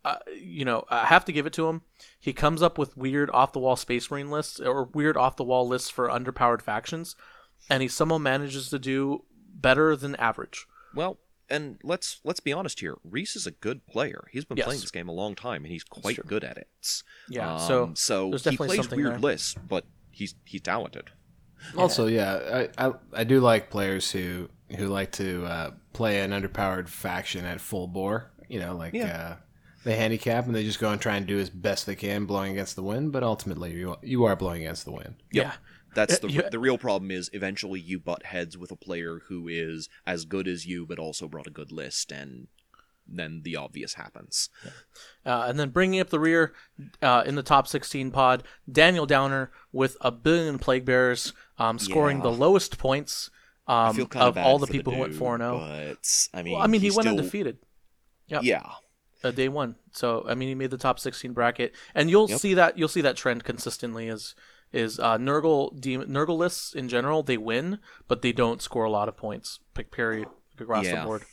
uh, 0.04 0.18
you 0.38 0.66
know, 0.66 0.84
I 0.90 1.06
have 1.06 1.24
to 1.26 1.32
give 1.32 1.46
it 1.46 1.54
to 1.54 1.68
him. 1.70 1.82
He 2.20 2.34
comes 2.34 2.62
up 2.62 2.78
with 2.78 2.98
weird 2.98 3.30
off 3.32 3.54
the 3.54 3.60
wall 3.60 3.78
Space 3.78 4.12
Marine 4.12 4.30
lists 4.30 4.60
or 4.60 4.84
weird 4.84 5.16
off 5.16 5.38
the 5.38 5.46
wall 5.46 5.66
lists 5.66 5.90
for 5.90 6.10
underpowered 6.10 6.62
factions, 6.62 7.16
and 7.70 7.82
he 7.82 7.88
somehow 7.88 8.18
manages 8.18 8.70
to 8.70 8.78
do 8.80 9.24
better 9.54 9.96
than 9.96 10.16
average. 10.18 10.66
Well, 10.94 11.20
and 11.52 11.78
let's 11.84 12.20
let's 12.24 12.40
be 12.40 12.52
honest 12.54 12.80
here. 12.80 12.98
Reese 13.04 13.36
is 13.36 13.46
a 13.46 13.52
good 13.52 13.86
player. 13.86 14.28
He's 14.32 14.46
been 14.46 14.58
Yes. 14.58 14.66
playing 14.66 14.82
this 14.82 14.92
game 14.92 15.08
a 15.10 15.12
long 15.14 15.36
time, 15.36 15.64
and 15.64 15.72
he's 15.72 15.84
quite 15.84 16.26
good 16.26 16.44
at 16.44 16.58
it. 16.58 16.68
Yeah, 17.30 17.56
Um, 17.56 17.96
so 17.96 18.34
so 18.36 18.50
he 18.50 18.58
plays 18.58 18.90
weird 18.90 19.14
there. 19.14 19.20
lists, 19.20 19.54
but 19.68 19.86
he's 20.10 20.34
he's 20.46 20.62
talented. 20.62 21.12
Also, 21.78 22.08
yeah, 22.08 22.68
I, 22.78 22.88
I 22.88 22.94
I 23.14 23.24
do 23.24 23.40
like 23.40 23.70
players 23.70 24.12
who 24.12 24.50
who 24.78 24.88
like 24.88 25.12
to 25.14 25.46
uh, 25.46 25.72
play 25.94 26.22
an 26.22 26.32
underpowered 26.32 26.88
faction 26.88 27.46
at 27.46 27.62
full 27.62 27.88
bore. 27.88 28.32
You 28.50 28.60
know, 28.60 28.76
like 28.76 28.94
Yeah. 28.94 29.18
uh, 29.18 29.36
they 29.84 29.96
handicap 29.96 30.46
and 30.46 30.56
they 30.56 30.64
just 30.64 30.80
go 30.80 30.90
and 30.92 31.00
try 31.02 31.16
and 31.18 31.26
do 31.26 31.40
as 31.40 31.50
best 31.50 31.86
they 31.86 31.96
can, 31.96 32.26
blowing 32.26 32.52
against 32.52 32.76
the 32.76 32.84
wind. 32.84 33.12
But 33.12 33.24
ultimately, 33.24 33.74
you 33.74 33.96
you 34.02 34.24
are 34.26 34.36
blowing 34.36 34.62
against 34.64 34.86
the 34.86 34.92
wind. 34.92 35.16
Yeah, 35.32 35.54
That's 35.94 36.16
Uh, 36.16 36.20
the 36.28 36.32
you- 36.32 36.50
the 36.50 36.60
real 36.60 36.78
problem 36.78 37.12
is 37.12 37.30
eventually 37.34 37.80
you 37.80 38.00
butt 38.00 38.26
heads 38.26 38.58
with 38.58 38.72
a 38.72 38.76
player 38.76 39.20
who 39.28 39.48
is 39.48 39.90
as 40.06 40.26
good 40.26 40.48
as 40.48 40.66
you, 40.66 40.86
but 40.86 41.00
also 41.00 41.28
brought 41.28 41.48
a 41.48 41.52
good 41.52 41.72
list, 41.72 42.12
and 42.12 42.48
then 43.08 43.42
the 43.44 43.56
obvious 43.58 43.96
happens. 43.96 44.50
Uh, 45.26 45.46
and 45.48 45.60
then 45.60 45.70
bringing 45.70 46.00
up 46.00 46.10
the 46.10 46.20
rear 46.20 46.54
uh, 47.02 47.24
in 47.26 47.36
the 47.36 47.44
top 47.44 47.68
16 47.68 48.10
pod, 48.12 48.44
Daniel 48.72 49.06
Downer 49.06 49.52
with 49.74 49.98
a 50.02 50.12
billion 50.12 50.58
plague 50.60 50.86
bearers, 50.86 51.34
um, 51.58 51.78
scoring 51.78 52.18
Yeah. 52.18 52.24
the 52.24 52.32
lowest 52.32 52.78
points 52.78 53.30
um, 53.68 53.90
I 53.90 53.94
feel 53.94 54.08
kind 54.08 54.26
of 54.28 54.38
all 54.38 54.58
the 54.60 54.68
people 54.68 54.92
who 54.94 55.00
went 55.00 55.12
dude, 55.14 55.20
4 55.20 55.38
0. 55.38 55.60
But 55.60 56.28
I 56.34 56.42
mean, 56.42 56.54
Well, 56.54 56.62
I 56.64 56.68
mean, 56.68 56.82
he 56.82 56.88
he's 56.88 56.96
went 56.96 57.06
still- 57.08 57.18
undefeated 57.18 57.58
Yep. 58.28 58.44
Yeah, 58.44 58.64
uh, 59.24 59.32
day 59.32 59.50
one. 59.50 59.76
So 59.92 60.26
I 60.28 60.34
mean, 60.36 60.48
he 60.50 60.56
made 60.56 60.72
the 60.72 60.78
top 60.78 61.00
16 61.00 61.34
bracket, 61.34 61.74
and 61.94 62.10
you'll 62.10 62.30
Yep. 62.30 62.40
see 62.40 62.54
that 62.56 62.78
you'll 62.78 62.88
see 62.88 63.02
that 63.02 63.18
trend 63.18 63.44
consistently 63.44 64.08
is 64.08 64.36
is 64.74 65.00
uh, 65.00 65.18
Nurgle 65.18 65.80
demon, 65.80 66.10
Nurgle 66.10 66.38
lists 66.38 66.74
in 66.74 66.88
general 66.90 67.24
they 67.24 67.38
win, 67.38 67.80
but 68.08 68.22
they 68.22 68.32
don't 68.32 68.62
score 68.62 68.86
a 68.86 68.92
lot 68.92 69.08
of 69.10 69.18
points. 69.18 69.60
Pick 69.74 69.92
period 69.92 70.28
across 70.60 70.86
Yeah. 70.86 71.02
the 71.02 71.06
board. 71.06 71.24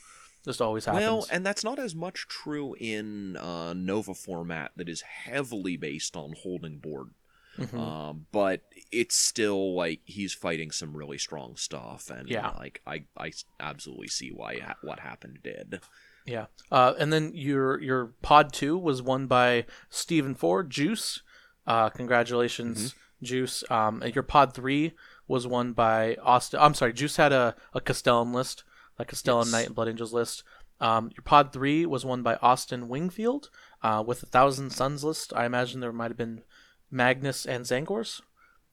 Just 0.45 0.61
always 0.61 0.85
happens. 0.85 1.01
Well, 1.03 1.27
and 1.31 1.45
that's 1.45 1.63
not 1.63 1.79
as 1.79 1.93
much 1.93 2.27
true 2.29 2.73
in 2.79 3.35
uh, 3.37 3.73
Nova 3.73 4.13
format 4.13 4.71
that 4.77 4.87
is 4.89 5.01
heavily 5.01 5.75
based 5.77 6.15
on 6.15 6.33
holding 6.41 6.77
board. 6.79 7.09
Mhm. 7.57 7.77
Um, 7.77 8.25
but 8.31 8.61
it's 8.91 9.15
still 9.15 9.75
like 9.75 9.99
he's 10.05 10.33
fighting 10.33 10.71
some 10.71 10.95
really 10.95 11.17
strong 11.17 11.57
stuff, 11.57 12.09
and 12.09 12.29
Yeah. 12.29 12.51
like 12.51 12.81
I, 12.87 13.03
I 13.17 13.33
absolutely 13.59 14.07
see 14.07 14.29
why 14.31 14.59
ha- 14.59 14.77
what 14.81 14.99
happened 15.01 15.39
did. 15.43 15.81
Yeah. 16.25 16.45
Uh, 16.71 16.93
and 16.97 17.11
then 17.11 17.31
your 17.35 17.81
your 17.81 18.13
pod 18.21 18.53
two 18.53 18.77
was 18.77 19.01
won 19.01 19.27
by 19.27 19.65
Stephen 19.89 20.35
Ford, 20.35 20.69
Juice. 20.69 21.21
Uh, 21.67 21.89
congratulations, 21.89 22.95
Juice. 23.21 23.63
Um, 23.69 24.03
your 24.13 24.23
pod 24.23 24.53
three 24.53 24.93
was 25.27 25.45
won 25.47 25.73
by 25.73 26.15
Austin. 26.23 26.59
I'm 26.61 26.73
sorry, 26.73 26.93
Juice 26.93 27.17
had 27.17 27.31
a, 27.33 27.55
a 27.73 27.81
Castellan 27.81 28.33
list, 28.33 28.63
a 28.97 29.05
Castellan 29.05 29.45
Yes. 29.47 29.51
Knight 29.51 29.65
and 29.67 29.75
Blood 29.75 29.89
Angels 29.89 30.13
list. 30.13 30.43
Um, 30.81 31.11
your 31.15 31.23
pod 31.23 31.51
three 31.51 31.85
was 31.85 32.05
won 32.05 32.23
by 32.23 32.35
Austin 32.41 32.87
Wingfield 32.87 33.49
uh, 33.83 34.03
with 34.05 34.23
a 34.23 34.27
Thousand 34.27 34.69
Sons 34.71 35.03
list. 35.03 35.33
I 35.35 35.45
imagine 35.45 35.81
there 35.81 35.91
might 35.91 36.09
have 36.11 36.17
been 36.17 36.41
Magnus 36.89 37.45
and 37.45 37.65
Tzaangors. 37.65 38.21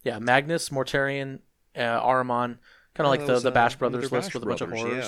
Yeah, 0.05 0.19
Magnus, 0.21 0.69
Mortarion, 0.69 1.41
uh, 1.75 1.81
Ahriman, 2.01 2.59
kind 2.95 3.07
of 3.07 3.07
like 3.09 3.21
Yeah, 3.21 3.27
the, 3.27 3.41
the 3.41 3.49
uh, 3.49 3.53
Bash 3.53 3.73
they're 3.73 3.79
Brothers 3.91 4.13
list 4.13 4.29
Bash 4.29 4.35
with 4.35 4.43
a 4.45 4.47
bunch 4.47 4.61
of 4.61 4.69
Brothers, 4.69 4.89
horrors. 4.89 5.05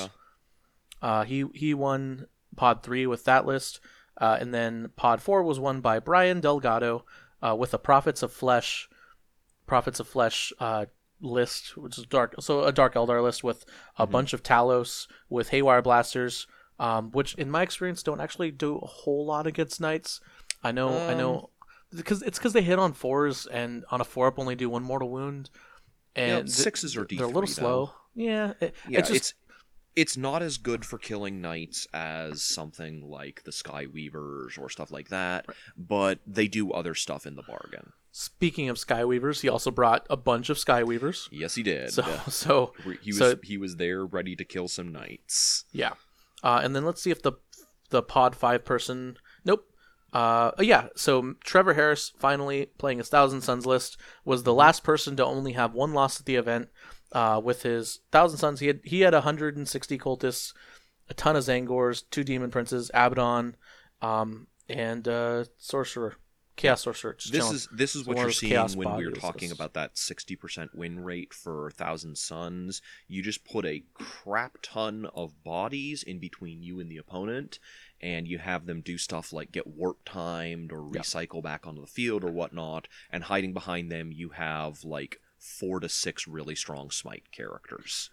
yeah. 1.03 1.09
Uh, 1.09 1.25
he 1.25 1.45
he 1.55 1.73
won 1.75 2.27
Pod 2.57 2.83
three 2.83 3.07
with 3.07 3.25
that 3.25 3.47
list, 3.47 3.79
uh, 4.21 4.37
and 4.41 4.53
then 4.53 4.91
Pod 4.97 5.23
four 5.23 5.45
was 5.45 5.61
won 5.61 5.81
by 5.81 6.01
Brian 6.01 6.41
Delgado 6.41 7.05
uh, 7.41 7.55
with 7.55 7.71
the 7.71 7.79
Prophets 7.79 8.23
of 8.25 8.33
Flesh, 8.33 8.89
Prophets 9.69 10.01
of 10.01 10.09
Flesh 10.09 10.53
uh, 10.61 10.87
list, 11.21 11.77
which 11.77 11.99
is 11.99 12.07
dark. 12.07 12.35
So 12.41 12.65
a 12.65 12.73
Dark 12.73 12.95
Eldar 12.95 13.23
list 13.23 13.45
with 13.45 13.65
a 13.99 14.07
Mm-hmm. 14.07 14.13
bunch 14.13 14.33
of 14.33 14.43
Talos 14.43 15.07
with 15.29 15.51
Haywire 15.51 15.83
Blasters, 15.83 16.47
um, 16.81 17.11
which 17.13 17.35
in 17.37 17.51
my 17.51 17.63
experience 17.63 18.03
don't 18.03 18.21
actually 18.21 18.51
do 18.51 18.77
a 18.79 18.87
whole 18.87 19.27
lot 19.27 19.47
against 19.47 19.81
Knights. 19.81 20.21
I 20.63 20.73
know, 20.73 21.05
I 21.09 21.15
Um, 21.15 21.19
know, 21.19 21.51
because 21.95 22.23
it's 22.23 22.39
because 22.39 22.53
they 22.53 22.63
hit 22.63 22.79
on 22.79 22.93
fours 22.93 23.47
and 23.47 23.85
on 23.91 24.01
a 24.01 24.05
four 24.05 24.27
up 24.29 24.39
only 24.39 24.57
do 24.57 24.69
one 24.71 24.83
mortal 24.83 25.11
wound, 25.11 25.51
and 26.17 26.49
Yeah, 26.49 26.53
sixes 26.53 26.97
are 26.97 27.07
they're 27.15 27.27
a 27.27 27.31
little 27.31 27.47
though. 27.47 27.87
slow. 27.87 27.93
Yeah, 28.15 28.55
it, 28.61 28.75
Yeah, 28.85 29.01
it's 29.01 29.11
it's, 29.11 29.33
just 29.33 29.35
it's 29.97 30.17
not 30.17 30.43
as 30.43 30.59
good 30.59 30.85
for 30.85 30.99
killing 30.99 31.41
knights 31.41 31.87
as 31.93 32.43
something 32.43 33.03
like 33.09 33.43
the 33.45 33.53
Sky 33.53 33.87
Weavers 33.87 34.57
or 34.59 34.69
stuff 34.71 34.91
like 34.93 35.09
that, 35.09 35.47
but 35.77 36.21
they 36.27 36.49
do 36.49 36.73
other 36.73 36.95
stuff 36.95 37.27
in 37.27 37.37
the 37.37 37.43
bargain. 37.43 37.93
Speaking 38.21 38.69
of 38.69 38.79
Skyweavers, 38.79 39.43
he 39.43 39.49
also 39.49 39.71
brought 39.71 40.05
a 40.11 40.17
bunch 40.17 40.51
of 40.51 40.57
Skyweavers. 40.57 41.29
Yes, 41.31 41.55
he 41.55 41.63
did. 41.63 41.93
So, 41.93 42.03
so 42.29 42.73
he 43.01 43.11
was 43.11 43.19
so- 43.19 43.39
he 43.45 43.57
was 43.57 43.77
there 43.77 44.05
ready 44.05 44.35
to 44.35 44.45
kill 44.45 44.67
some 44.67 44.91
knights. 44.91 45.67
yeah. 45.71 45.93
Uh, 46.43 46.61
and 46.65 46.75
then 46.75 46.85
let's 46.85 47.01
see 47.01 47.13
if 47.13 47.23
the 47.23 47.35
the 47.91 48.03
Pod 48.03 48.35
Five 48.35 48.65
person. 48.65 49.19
Nope. 49.45 49.69
Uh, 50.13 50.51
oh, 50.59 50.63
yeah. 50.63 50.89
So 50.97 51.35
Trevor 51.45 51.75
Harris 51.75 52.11
finally 52.19 52.67
playing 52.77 52.99
his 52.99 53.09
Thousand 53.09 53.43
Sons 53.43 53.67
list 53.67 53.97
was 54.25 54.43
the 54.43 54.55
last 54.55 54.83
person 54.83 55.15
to 55.15 55.25
only 55.25 55.53
have 55.53 55.73
one 55.73 55.93
loss 55.93 56.19
at 56.19 56.27
the 56.27 56.35
event. 56.35 56.71
Uh, 57.13 57.41
with 57.43 57.63
his 57.63 58.01
Thousand 58.11 58.39
Sons, 58.39 58.59
he 58.59 58.67
had 58.67 58.81
he 58.83 59.03
had 59.03 59.15
160 59.15 59.97
cultists, 59.97 60.53
a 61.09 61.15
ton 61.15 61.37
of 61.37 61.45
Tzaangors, 61.45 62.03
two 62.11 62.25
Demon 62.25 62.51
Princes, 62.51 62.91
Abaddon, 62.93 63.57
um, 64.03 64.49
and 64.69 65.07
uh, 65.07 65.45
Sorcerer, 65.57 66.17
Chaos 66.59 66.83
Sorcerer. 66.83 67.15
This 67.17 67.31
chilling. 67.31 67.55
is 67.55 67.69
this 67.73 67.95
is 67.95 68.05
what 68.05 68.19
you're 68.19 68.33
seeing 68.33 68.59
when 68.75 68.97
we 68.97 69.07
were 69.07 69.13
talking 69.13 69.53
about 69.53 69.75
that 69.75 69.95
60% 69.95 70.75
win 70.75 71.05
rate 71.05 71.33
for 71.33 71.71
Thousand 71.71 72.19
Sons. 72.19 72.83
You 73.07 73.23
just 73.23 73.45
put 73.45 73.65
a 73.65 73.85
crap 73.95 74.59
ton 74.61 75.07
of 75.15 75.45
bodies 75.45 76.03
in 76.03 76.19
between 76.19 76.63
you 76.63 76.81
and 76.81 76.91
the 76.91 76.97
opponent, 76.97 77.61
and 78.01 78.27
you 78.27 78.39
have 78.39 78.67
them 78.67 78.81
do 78.81 78.99
stuff 78.99 79.33
like 79.33 79.53
get 79.53 79.69
warp 79.69 79.99
timed 80.05 80.73
or 80.73 80.83
recycle 80.83 81.43
back 81.43 81.65
onto 81.65 81.81
the 81.81 81.87
field 81.87 82.25
or 82.25 82.33
whatnot, 82.33 82.89
and 83.11 83.25
hiding 83.25 83.53
behind 83.53 83.91
them 83.91 84.11
you 84.11 84.31
have 84.31 84.83
like 84.83 85.21
four 85.39 85.79
to 85.79 85.89
six 85.89 86.27
really 86.27 86.57
strong 86.57 86.91
smite 86.91 87.31
characters. 87.31 88.11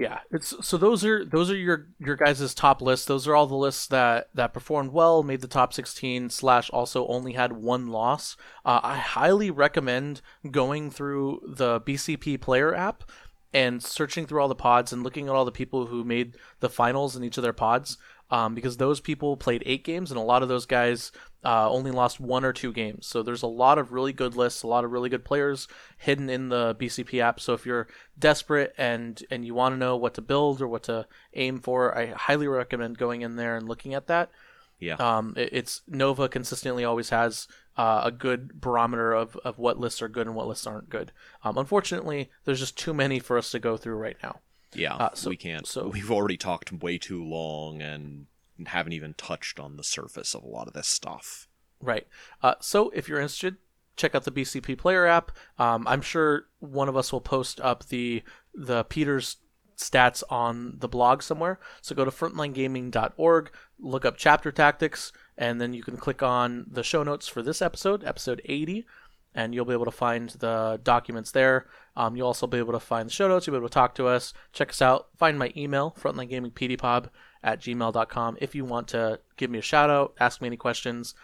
Yeah, 0.00 0.20
it's 0.30 0.54
so 0.66 0.78
those 0.78 1.04
are 1.04 1.26
those 1.26 1.50
are 1.50 1.56
your 1.56 1.88
your 1.98 2.16
guys' 2.16 2.54
top 2.54 2.80
lists. 2.80 3.04
Those 3.04 3.28
are 3.28 3.36
all 3.36 3.46
the 3.46 3.54
lists 3.54 3.86
that 3.88 4.30
that 4.32 4.54
performed 4.54 4.92
well, 4.92 5.22
made 5.22 5.42
the 5.42 5.46
top 5.46 5.74
16 5.74 6.30
slash 6.30 6.70
also 6.70 7.06
only 7.08 7.34
had 7.34 7.52
one 7.52 7.88
loss. 7.88 8.34
Uh, 8.64 8.80
I 8.82 8.96
highly 8.96 9.50
recommend 9.50 10.22
going 10.50 10.90
through 10.90 11.42
the 11.46 11.82
BCP 11.82 12.40
player 12.40 12.74
app 12.74 13.04
and 13.52 13.82
searching 13.82 14.24
through 14.24 14.40
all 14.40 14.48
the 14.48 14.54
pods 14.54 14.90
and 14.90 15.02
looking 15.02 15.28
at 15.28 15.34
all 15.34 15.44
the 15.44 15.52
people 15.52 15.84
who 15.84 16.02
made 16.02 16.38
the 16.60 16.70
finals 16.70 17.14
in 17.14 17.22
each 17.22 17.36
of 17.36 17.42
their 17.42 17.52
pods 17.52 17.98
um, 18.30 18.54
because 18.54 18.78
those 18.78 19.00
people 19.00 19.36
played 19.36 19.62
eight 19.66 19.84
games 19.84 20.10
and 20.10 20.18
a 20.18 20.22
lot 20.22 20.42
of 20.42 20.48
those 20.48 20.64
guys 20.64 21.12
uh, 21.44 21.70
only 21.70 21.90
lost 21.90 22.20
one 22.20 22.44
or 22.44 22.52
two 22.52 22.72
games. 22.72 23.06
So 23.06 23.22
there's 23.22 23.42
a 23.42 23.46
lot 23.46 23.78
of 23.78 23.92
really 23.92 24.12
good 24.12 24.36
lists, 24.36 24.62
a 24.62 24.66
lot 24.66 24.84
of 24.84 24.92
really 24.92 25.08
good 25.08 25.24
players 25.24 25.68
hidden 25.96 26.28
in 26.28 26.48
the 26.50 26.74
BCP 26.74 27.20
app. 27.20 27.40
So 27.40 27.54
if 27.54 27.64
you're 27.64 27.88
desperate 28.18 28.74
and 28.76 29.22
and 29.30 29.44
you 29.44 29.54
want 29.54 29.72
to 29.74 29.78
know 29.78 29.96
what 29.96 30.14
to 30.14 30.20
build 30.22 30.60
or 30.60 30.68
what 30.68 30.82
to 30.84 31.06
aim 31.34 31.60
for, 31.60 31.96
I 31.96 32.06
highly 32.06 32.46
recommend 32.48 32.98
going 32.98 33.22
in 33.22 33.36
there 33.36 33.56
and 33.56 33.68
looking 33.68 33.94
at 33.94 34.06
that. 34.08 34.30
Yeah. 34.78 34.94
Um, 34.94 35.34
it, 35.36 35.50
it's 35.52 35.82
Nova 35.86 36.28
consistently 36.28 36.84
always 36.84 37.10
has 37.10 37.46
uh, 37.76 38.00
a 38.04 38.10
good 38.10 38.60
barometer 38.60 39.12
of, 39.12 39.36
of 39.44 39.58
what 39.58 39.78
lists 39.78 40.00
are 40.02 40.08
good 40.08 40.26
and 40.26 40.34
what 40.34 40.46
lists 40.48 40.66
aren't 40.66 40.88
good. 40.88 41.12
Um, 41.44 41.56
unfortunately, 41.58 42.30
there's 42.44 42.60
just 42.60 42.78
too 42.78 42.94
many 42.94 43.18
for 43.18 43.36
us 43.38 43.50
to 43.50 43.58
go 43.58 43.76
through 43.76 43.96
right 43.96 44.16
now. 44.22 44.40
Yeah, 44.74 44.94
Uh, 44.94 45.10
so- 45.14 45.30
we 45.30 45.36
can't. 45.36 45.66
so- 45.66 45.88
we've 45.88 46.10
already 46.10 46.36
talked 46.36 46.72
way 46.72 46.96
too 46.98 47.22
long 47.24 47.82
and 47.82 48.26
haven't 48.68 48.92
even 48.92 49.14
touched 49.14 49.60
on 49.60 49.76
the 49.76 49.84
surface 49.84 50.34
of 50.34 50.42
a 50.42 50.48
lot 50.48 50.68
of 50.68 50.74
this 50.74 50.88
stuff. 50.88 51.48
Right. 51.80 52.06
Uh, 52.42 52.54
so 52.60 52.90
if 52.90 53.08
you're 53.08 53.20
interested, 53.20 53.56
check 53.96 54.14
out 54.14 54.24
the 54.24 54.32
BCP 54.32 54.78
Player 54.78 55.06
app. 55.06 55.32
Um, 55.58 55.86
I'm 55.86 56.02
sure 56.02 56.46
one 56.58 56.88
of 56.88 56.96
us 56.96 57.12
will 57.12 57.20
post 57.20 57.60
up 57.60 57.86
the 57.88 58.22
the 58.54 58.84
Peter's 58.84 59.36
stats 59.76 60.22
on 60.28 60.76
the 60.78 60.88
blog 60.88 61.22
somewhere. 61.22 61.58
So 61.80 61.94
go 61.94 62.04
to 62.04 62.10
frontlinegaming.org, 62.10 63.50
look 63.78 64.04
up 64.04 64.16
chapter 64.16 64.52
tactics, 64.52 65.12
and 65.38 65.60
then 65.60 65.72
you 65.72 65.82
can 65.82 65.96
click 65.96 66.22
on 66.22 66.66
the 66.70 66.82
show 66.82 67.02
notes 67.02 67.26
for 67.28 67.42
this 67.42 67.62
episode, 67.62 68.04
episode 68.04 68.42
80, 68.44 68.86
and 69.34 69.54
you'll 69.54 69.64
be 69.64 69.72
able 69.72 69.86
to 69.86 69.90
find 69.90 70.30
the 70.30 70.80
documents 70.82 71.30
there. 71.30 71.66
Um, 71.96 72.16
you'll 72.16 72.26
also 72.26 72.46
be 72.46 72.58
able 72.58 72.72
to 72.72 72.80
find 72.80 73.08
the 73.08 73.12
show 73.12 73.28
notes. 73.28 73.46
You'll 73.46 73.54
be 73.54 73.58
able 73.58 73.68
to 73.68 73.74
talk 73.74 73.94
to 73.94 74.06
us, 74.06 74.34
check 74.52 74.70
us 74.70 74.82
out, 74.82 75.08
find 75.16 75.38
my 75.38 75.52
email, 75.56 75.96
frontlinegamingpdpod 75.98 77.08
at 77.42 77.60
gmail.com 77.60 78.36
if 78.40 78.54
you 78.54 78.64
want 78.64 78.88
to 78.88 79.18
give 79.36 79.50
me 79.50 79.58
a 79.58 79.62
shout 79.62 79.88
out, 79.90 80.14
ask 80.20 80.40
me 80.40 80.46
any 80.46 80.56
questions, 80.56 81.14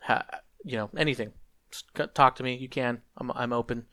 ha- 0.00 0.24
you 0.64 0.76
know, 0.76 0.90
anything. 0.96 1.32
Just 1.70 1.86
talk 2.14 2.36
to 2.36 2.42
me. 2.42 2.54
You 2.56 2.68
can. 2.68 3.02
I'm, 3.16 3.30
I'm 3.32 3.52
open. 3.52 3.86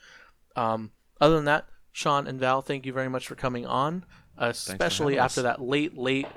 Um, 0.56 0.91
other 1.20 1.36
than 1.36 1.45
that, 1.45 1.66
Sean 1.91 2.28
and 2.28 2.40
Val, 2.40 2.62
thank 2.62 2.86
you 2.86 2.94
very 2.94 3.10
much 3.10 3.28
for 3.28 3.36
coming 3.36 3.66
on, 3.66 4.06
especially 4.38 5.18
after 5.18 5.41
us. 5.41 5.44
that 5.44 5.62
late, 5.62 5.98
late, 5.98 6.28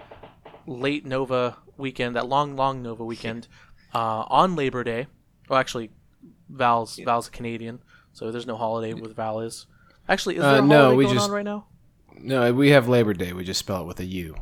late 0.67 1.05
Nova 1.05 1.57
weekend, 1.77 2.17
that 2.17 2.27
long, 2.29 2.57
long 2.57 2.83
Nova 2.83 3.05
weekend 3.05 3.47
uh, 3.95 4.25
on 4.29 4.57
Labor 4.57 4.83
Day. 4.85 5.07
Well, 5.49 5.59
actually, 5.59 5.91
Val's 6.49 6.97
Val's 7.05 7.29
a 7.29 7.31
Canadian, 7.31 7.81
so 8.13 8.31
there's 8.31 8.47
no 8.47 8.57
holiday 8.57 8.95
with 8.95 9.15
Val 9.15 9.41
is. 9.41 9.67
Actually, 10.09 10.37
is 10.37 10.43
there 10.43 10.57
Uh, 10.57 10.59
a 10.59 10.63
no, 10.63 10.77
holiday 10.77 10.97
we 10.97 11.05
going 11.05 11.17
just- 11.17 11.29
on 11.29 11.35
right 11.35 11.45
now? 11.45 11.67
No, 12.17 12.53
we 12.55 12.71
have 12.71 12.89
Labor 12.89 13.13
Day. 13.13 13.33
We 13.33 13.43
just 13.45 13.59
spell 13.59 13.83
it 13.83 13.87
with 13.87 13.99
a 14.01 14.05
U. 14.05 14.37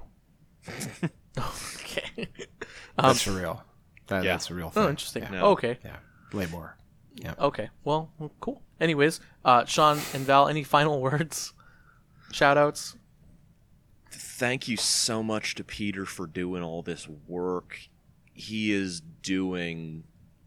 Okay. 1.39 2.29
That's 2.99 3.23
for 3.23 3.33
real. 3.33 3.63
That, 4.09 4.25
yeah. 4.25 4.33
That's 4.33 4.51
a 4.51 4.55
real 4.55 4.71
thing. 4.71 4.83
oh, 4.83 4.89
interesting. 4.89 5.27
No. 5.31 5.41
Oh, 5.43 5.51
okay. 5.53 5.79
Yeah, 5.85 5.97
Labor. 6.33 6.77
Yeah. 7.17 7.35
Okay. 7.39 7.71
Well, 7.85 8.11
well, 8.19 8.33
cool. 8.41 8.63
Anyways, 8.81 9.21
uh, 9.45 9.65
Sean 9.65 9.99
and 10.13 10.25
Val, 10.27 10.49
any 10.49 10.63
final 10.63 11.01
words? 11.03 11.53
Shout 12.33 12.59
outs? 12.59 12.97
Thank 14.11 14.69
you 14.69 14.77
so 14.77 15.23
much 15.23 15.55
to 15.57 15.65
Peter 15.65 16.05
for 16.05 16.27
doing 16.27 16.63
all 16.63 16.83
this 16.83 17.09
work. 17.09 17.79
He 18.35 18.73
is 18.73 19.01
doing 19.01 20.05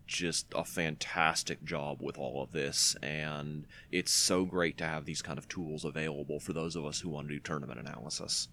just 0.08 0.48
a 0.56 0.64
fantastic 0.64 1.64
job 1.64 2.02
with 2.02 2.18
all 2.18 2.44
of 2.44 2.52
this, 2.52 2.96
and 3.02 3.66
it's 3.92 4.12
so 4.12 4.46
great 4.46 4.78
to 4.78 4.86
have 4.86 5.06
these 5.06 5.22
kind 5.22 5.38
of 5.38 5.48
tools 5.48 5.84
available 5.86 6.40
for 6.40 6.54
those 6.54 6.76
of 6.76 6.86
us 6.86 7.00
who 7.00 7.10
want 7.10 7.28
to 7.28 7.34
do 7.34 7.40
tournament 7.40 7.80
analysis. 7.80 8.48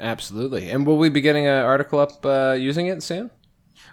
Absolutely. 0.00 0.70
And 0.70 0.86
will 0.86 0.98
we 0.98 1.08
be 1.08 1.20
getting 1.20 1.46
an 1.46 1.64
article 1.64 2.00
up 2.00 2.24
uh, 2.26 2.56
using 2.58 2.86
it 2.88 3.02
soon? 3.02 3.30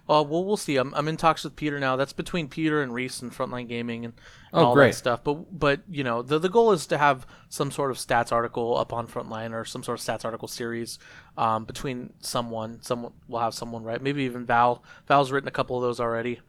Uh, 0.09 0.23
well, 0.27 0.43
we'll 0.43 0.57
see. 0.57 0.77
I'm, 0.77 0.93
I'm 0.95 1.07
in 1.07 1.15
talks 1.15 1.43
with 1.43 1.55
Peter 1.55 1.79
now. 1.79 1.95
That's 1.95 2.13
between 2.13 2.47
Peter 2.47 2.81
and 2.81 2.93
Reese 2.93 3.21
and 3.21 3.31
Frontline 3.31 3.67
Gaming 3.67 4.05
and, 4.05 4.13
and 4.51 4.61
Oh, 4.61 4.65
all 4.67 4.73
great. 4.73 4.91
that 4.91 4.97
stuff. 4.97 5.23
But 5.23 5.57
but 5.57 5.81
you 5.89 6.03
know 6.03 6.21
the 6.21 6.39
the 6.39 6.49
goal 6.49 6.71
is 6.71 6.85
to 6.87 6.97
have 6.97 7.25
some 7.49 7.71
sort 7.71 7.91
of 7.91 7.97
stats 7.97 8.31
article 8.31 8.75
up 8.77 8.93
on 8.93 9.07
Frontline 9.07 9.53
or 9.53 9.63
some 9.63 9.83
sort 9.83 9.99
of 9.99 10.05
stats 10.05 10.25
article 10.25 10.47
series 10.47 10.97
um, 11.37 11.65
between 11.65 12.13
someone. 12.19 12.79
Someone 12.81 13.13
will 13.27 13.39
have 13.39 13.53
someone 13.53 13.83
write. 13.83 14.01
Maybe 14.01 14.23
even 14.23 14.45
Val. 14.45 14.83
Val's 15.07 15.31
written 15.31 15.47
a 15.47 15.51
couple 15.51 15.77
of 15.77 15.83
those 15.83 15.99
already. 15.99 16.41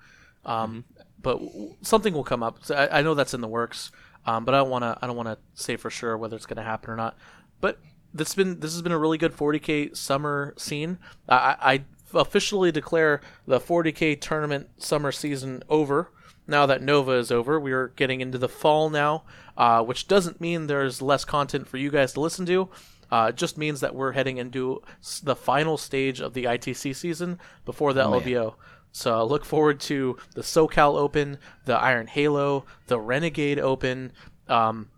Um, 0.45 0.85
But 1.21 1.39
w- 1.39 1.77
something 1.83 2.15
will 2.15 2.25
come 2.25 2.43
up. 2.43 2.59
So 2.63 2.75
I, 2.75 2.99
I 2.99 3.03
know 3.03 3.15
that's 3.15 3.35
in 3.35 3.43
the 3.43 3.49
works. 3.49 3.93
Um, 4.27 4.45
but 4.45 4.55
I 4.55 4.59
don't 4.59 4.71
want 4.71 4.83
to. 4.83 4.99
I 5.03 5.07
don't 5.07 5.17
want 5.17 5.29
to 5.29 5.39
say 5.55 5.77
for 5.77 5.91
sure 5.91 6.17
whether 6.17 6.37
it's 6.37 6.47
going 6.47 6.57
to 6.57 6.63
happen 6.63 6.91
or 6.91 6.97
not. 6.97 7.17
But 7.61 7.79
this 8.15 8.29
has 8.29 8.35
been 8.35 8.61
this 8.61 8.73
has 8.73 8.83
been 8.83 8.93
a 8.93 8.99
really 8.99 9.19
good 9.19 9.37
40k 9.37 9.97
summer 9.97 10.55
scene. 10.57 10.99
I, 11.29 11.57
I 11.61 11.85
officially 12.15 12.73
declare 12.73 13.21
the 13.47 13.61
40k 13.61 14.21
tournament 14.21 14.69
summer 14.79 15.13
season 15.13 15.63
over. 15.69 16.11
Now 16.47 16.67
that 16.67 16.83
Nova 16.83 17.13
is 17.13 17.31
over, 17.31 17.59
we 17.59 17.73
are 17.73 17.89
getting 17.89 18.21
into 18.21 18.37
the 18.37 18.49
fall 18.49 18.91
now, 18.91 19.23
uh, 19.57 19.83
which 19.83 20.09
doesn't 20.09 20.41
mean 20.41 20.67
there's 20.67 21.01
less 21.01 21.25
content 21.25 21.69
for 21.69 21.77
you 21.77 21.91
guys 21.91 22.13
to 22.15 22.21
listen 22.21 22.45
to. 22.47 22.69
Uh, 23.11 23.27
it 23.29 23.37
just 23.37 23.59
means 23.59 23.81
that 23.81 23.95
we're 23.95 24.13
heading 24.13 24.39
into 24.39 24.83
the 25.23 25.37
final 25.37 25.77
stage 25.77 26.21
of 26.21 26.33
the 26.33 26.45
ITC 26.45 26.97
season 26.97 27.39
before 27.65 27.93
the 27.93 28.03
LVO. 28.03 28.55
So 28.91 29.19
I 29.19 29.23
look 29.23 29.45
forward 29.45 29.81
to 29.81 30.17
the 30.35 30.43
SoCal 30.43 30.97
Open, 30.97 31.39
the 31.65 31.75
Iron 31.75 32.07
Halo, 32.07 32.65
the 32.87 32.99
Renegade 32.99 33.59
Open, 33.59 34.13
um, 34.49 34.89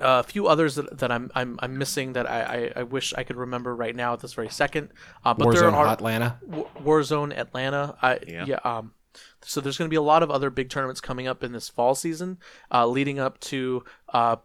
a 0.00 0.22
few 0.22 0.46
others 0.46 0.74
that, 0.76 0.98
that 0.98 1.12
I'm, 1.12 1.30
I'm 1.34 1.58
I'm 1.60 1.78
missing 1.78 2.14
that 2.14 2.28
I, 2.28 2.72
I, 2.74 2.80
I 2.80 2.82
wish 2.82 3.14
I 3.14 3.22
could 3.22 3.36
remember 3.36 3.74
right 3.74 3.94
now 3.94 4.12
at 4.12 4.20
this 4.20 4.32
very 4.32 4.48
second. 4.48 4.90
Uh, 5.24 5.34
but 5.34 5.50
there 5.52 5.62
Warzone 5.62 5.74
are 5.74 5.86
Atlanta. 5.86 6.38
Warzone 6.48 7.36
Atlanta. 7.36 7.96
I, 8.02 8.18
Yeah. 8.26 8.44
yeah. 8.46 8.58
Um, 8.64 8.92
so 9.42 9.60
there's 9.60 9.78
going 9.78 9.88
to 9.88 9.90
be 9.90 9.96
a 9.96 10.02
lot 10.02 10.22
of 10.22 10.30
other 10.30 10.50
big 10.50 10.70
tournaments 10.70 11.00
coming 11.00 11.26
up 11.26 11.42
in 11.42 11.52
this 11.52 11.68
fall 11.68 11.94
season, 11.94 12.38
uh, 12.70 12.86
leading 12.86 13.18
up 13.18 13.40
to 13.40 13.84
uh, 14.10 14.36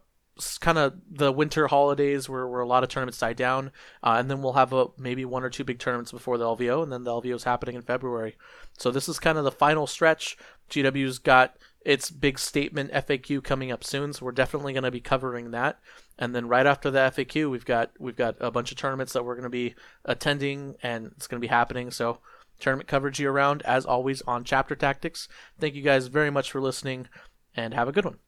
kind 0.60 0.78
of 0.78 0.94
the 1.10 1.32
winter 1.32 1.66
holidays 1.66 2.28
where, 2.28 2.46
where 2.46 2.60
a 2.60 2.66
lot 2.66 2.82
of 2.82 2.88
tournaments 2.88 3.18
die 3.18 3.32
down, 3.32 3.70
uh, 4.02 4.16
and 4.18 4.30
then 4.30 4.42
we'll 4.42 4.54
have 4.54 4.72
a, 4.72 4.86
maybe 4.98 5.24
one 5.24 5.44
or 5.44 5.50
two 5.50 5.64
big 5.64 5.78
tournaments 5.78 6.12
before 6.12 6.38
the 6.38 6.44
LVO, 6.44 6.82
and 6.82 6.92
then 6.92 7.04
the 7.04 7.10
LVO 7.10 7.34
is 7.34 7.44
happening 7.44 7.76
in 7.76 7.82
February. 7.82 8.36
So 8.78 8.90
this 8.90 9.08
is 9.08 9.18
kind 9.18 9.38
of 9.38 9.44
the 9.44 9.52
final 9.52 9.86
stretch. 9.86 10.36
GW's 10.70 11.18
got 11.18 11.56
its 11.86 12.10
big 12.10 12.36
statement 12.36 12.92
FAQ 12.92 13.44
coming 13.44 13.70
up 13.70 13.84
soon, 13.84 14.12
so 14.12 14.26
we're 14.26 14.32
definitely 14.32 14.72
going 14.72 14.82
to 14.82 14.90
be 14.90 15.00
covering 15.00 15.52
that. 15.52 15.78
And 16.18 16.34
then 16.34 16.48
right 16.48 16.66
after 16.66 16.90
the 16.90 16.98
FAQ, 16.98 17.48
we've 17.48 17.64
got 17.64 17.92
we've 18.00 18.16
got 18.16 18.34
a 18.40 18.50
bunch 18.50 18.72
of 18.72 18.76
tournaments 18.76 19.12
that 19.12 19.24
we're 19.24 19.36
going 19.36 19.44
to 19.44 19.48
be 19.48 19.76
attending, 20.04 20.74
and 20.82 21.12
it's 21.16 21.28
going 21.28 21.40
to 21.40 21.46
be 21.46 21.50
happening. 21.50 21.92
So 21.92 22.18
tournament 22.58 22.88
coverage 22.88 23.20
year 23.20 23.30
round, 23.30 23.62
as 23.62 23.86
always, 23.86 24.20
on 24.22 24.42
Chapter 24.42 24.74
Tactics. 24.74 25.28
Thank 25.60 25.76
you 25.76 25.82
guys 25.82 26.08
very 26.08 26.30
much 26.30 26.50
for 26.50 26.60
listening, 26.60 27.06
and 27.54 27.72
have 27.72 27.86
a 27.86 27.92
good 27.92 28.04
one. 28.04 28.18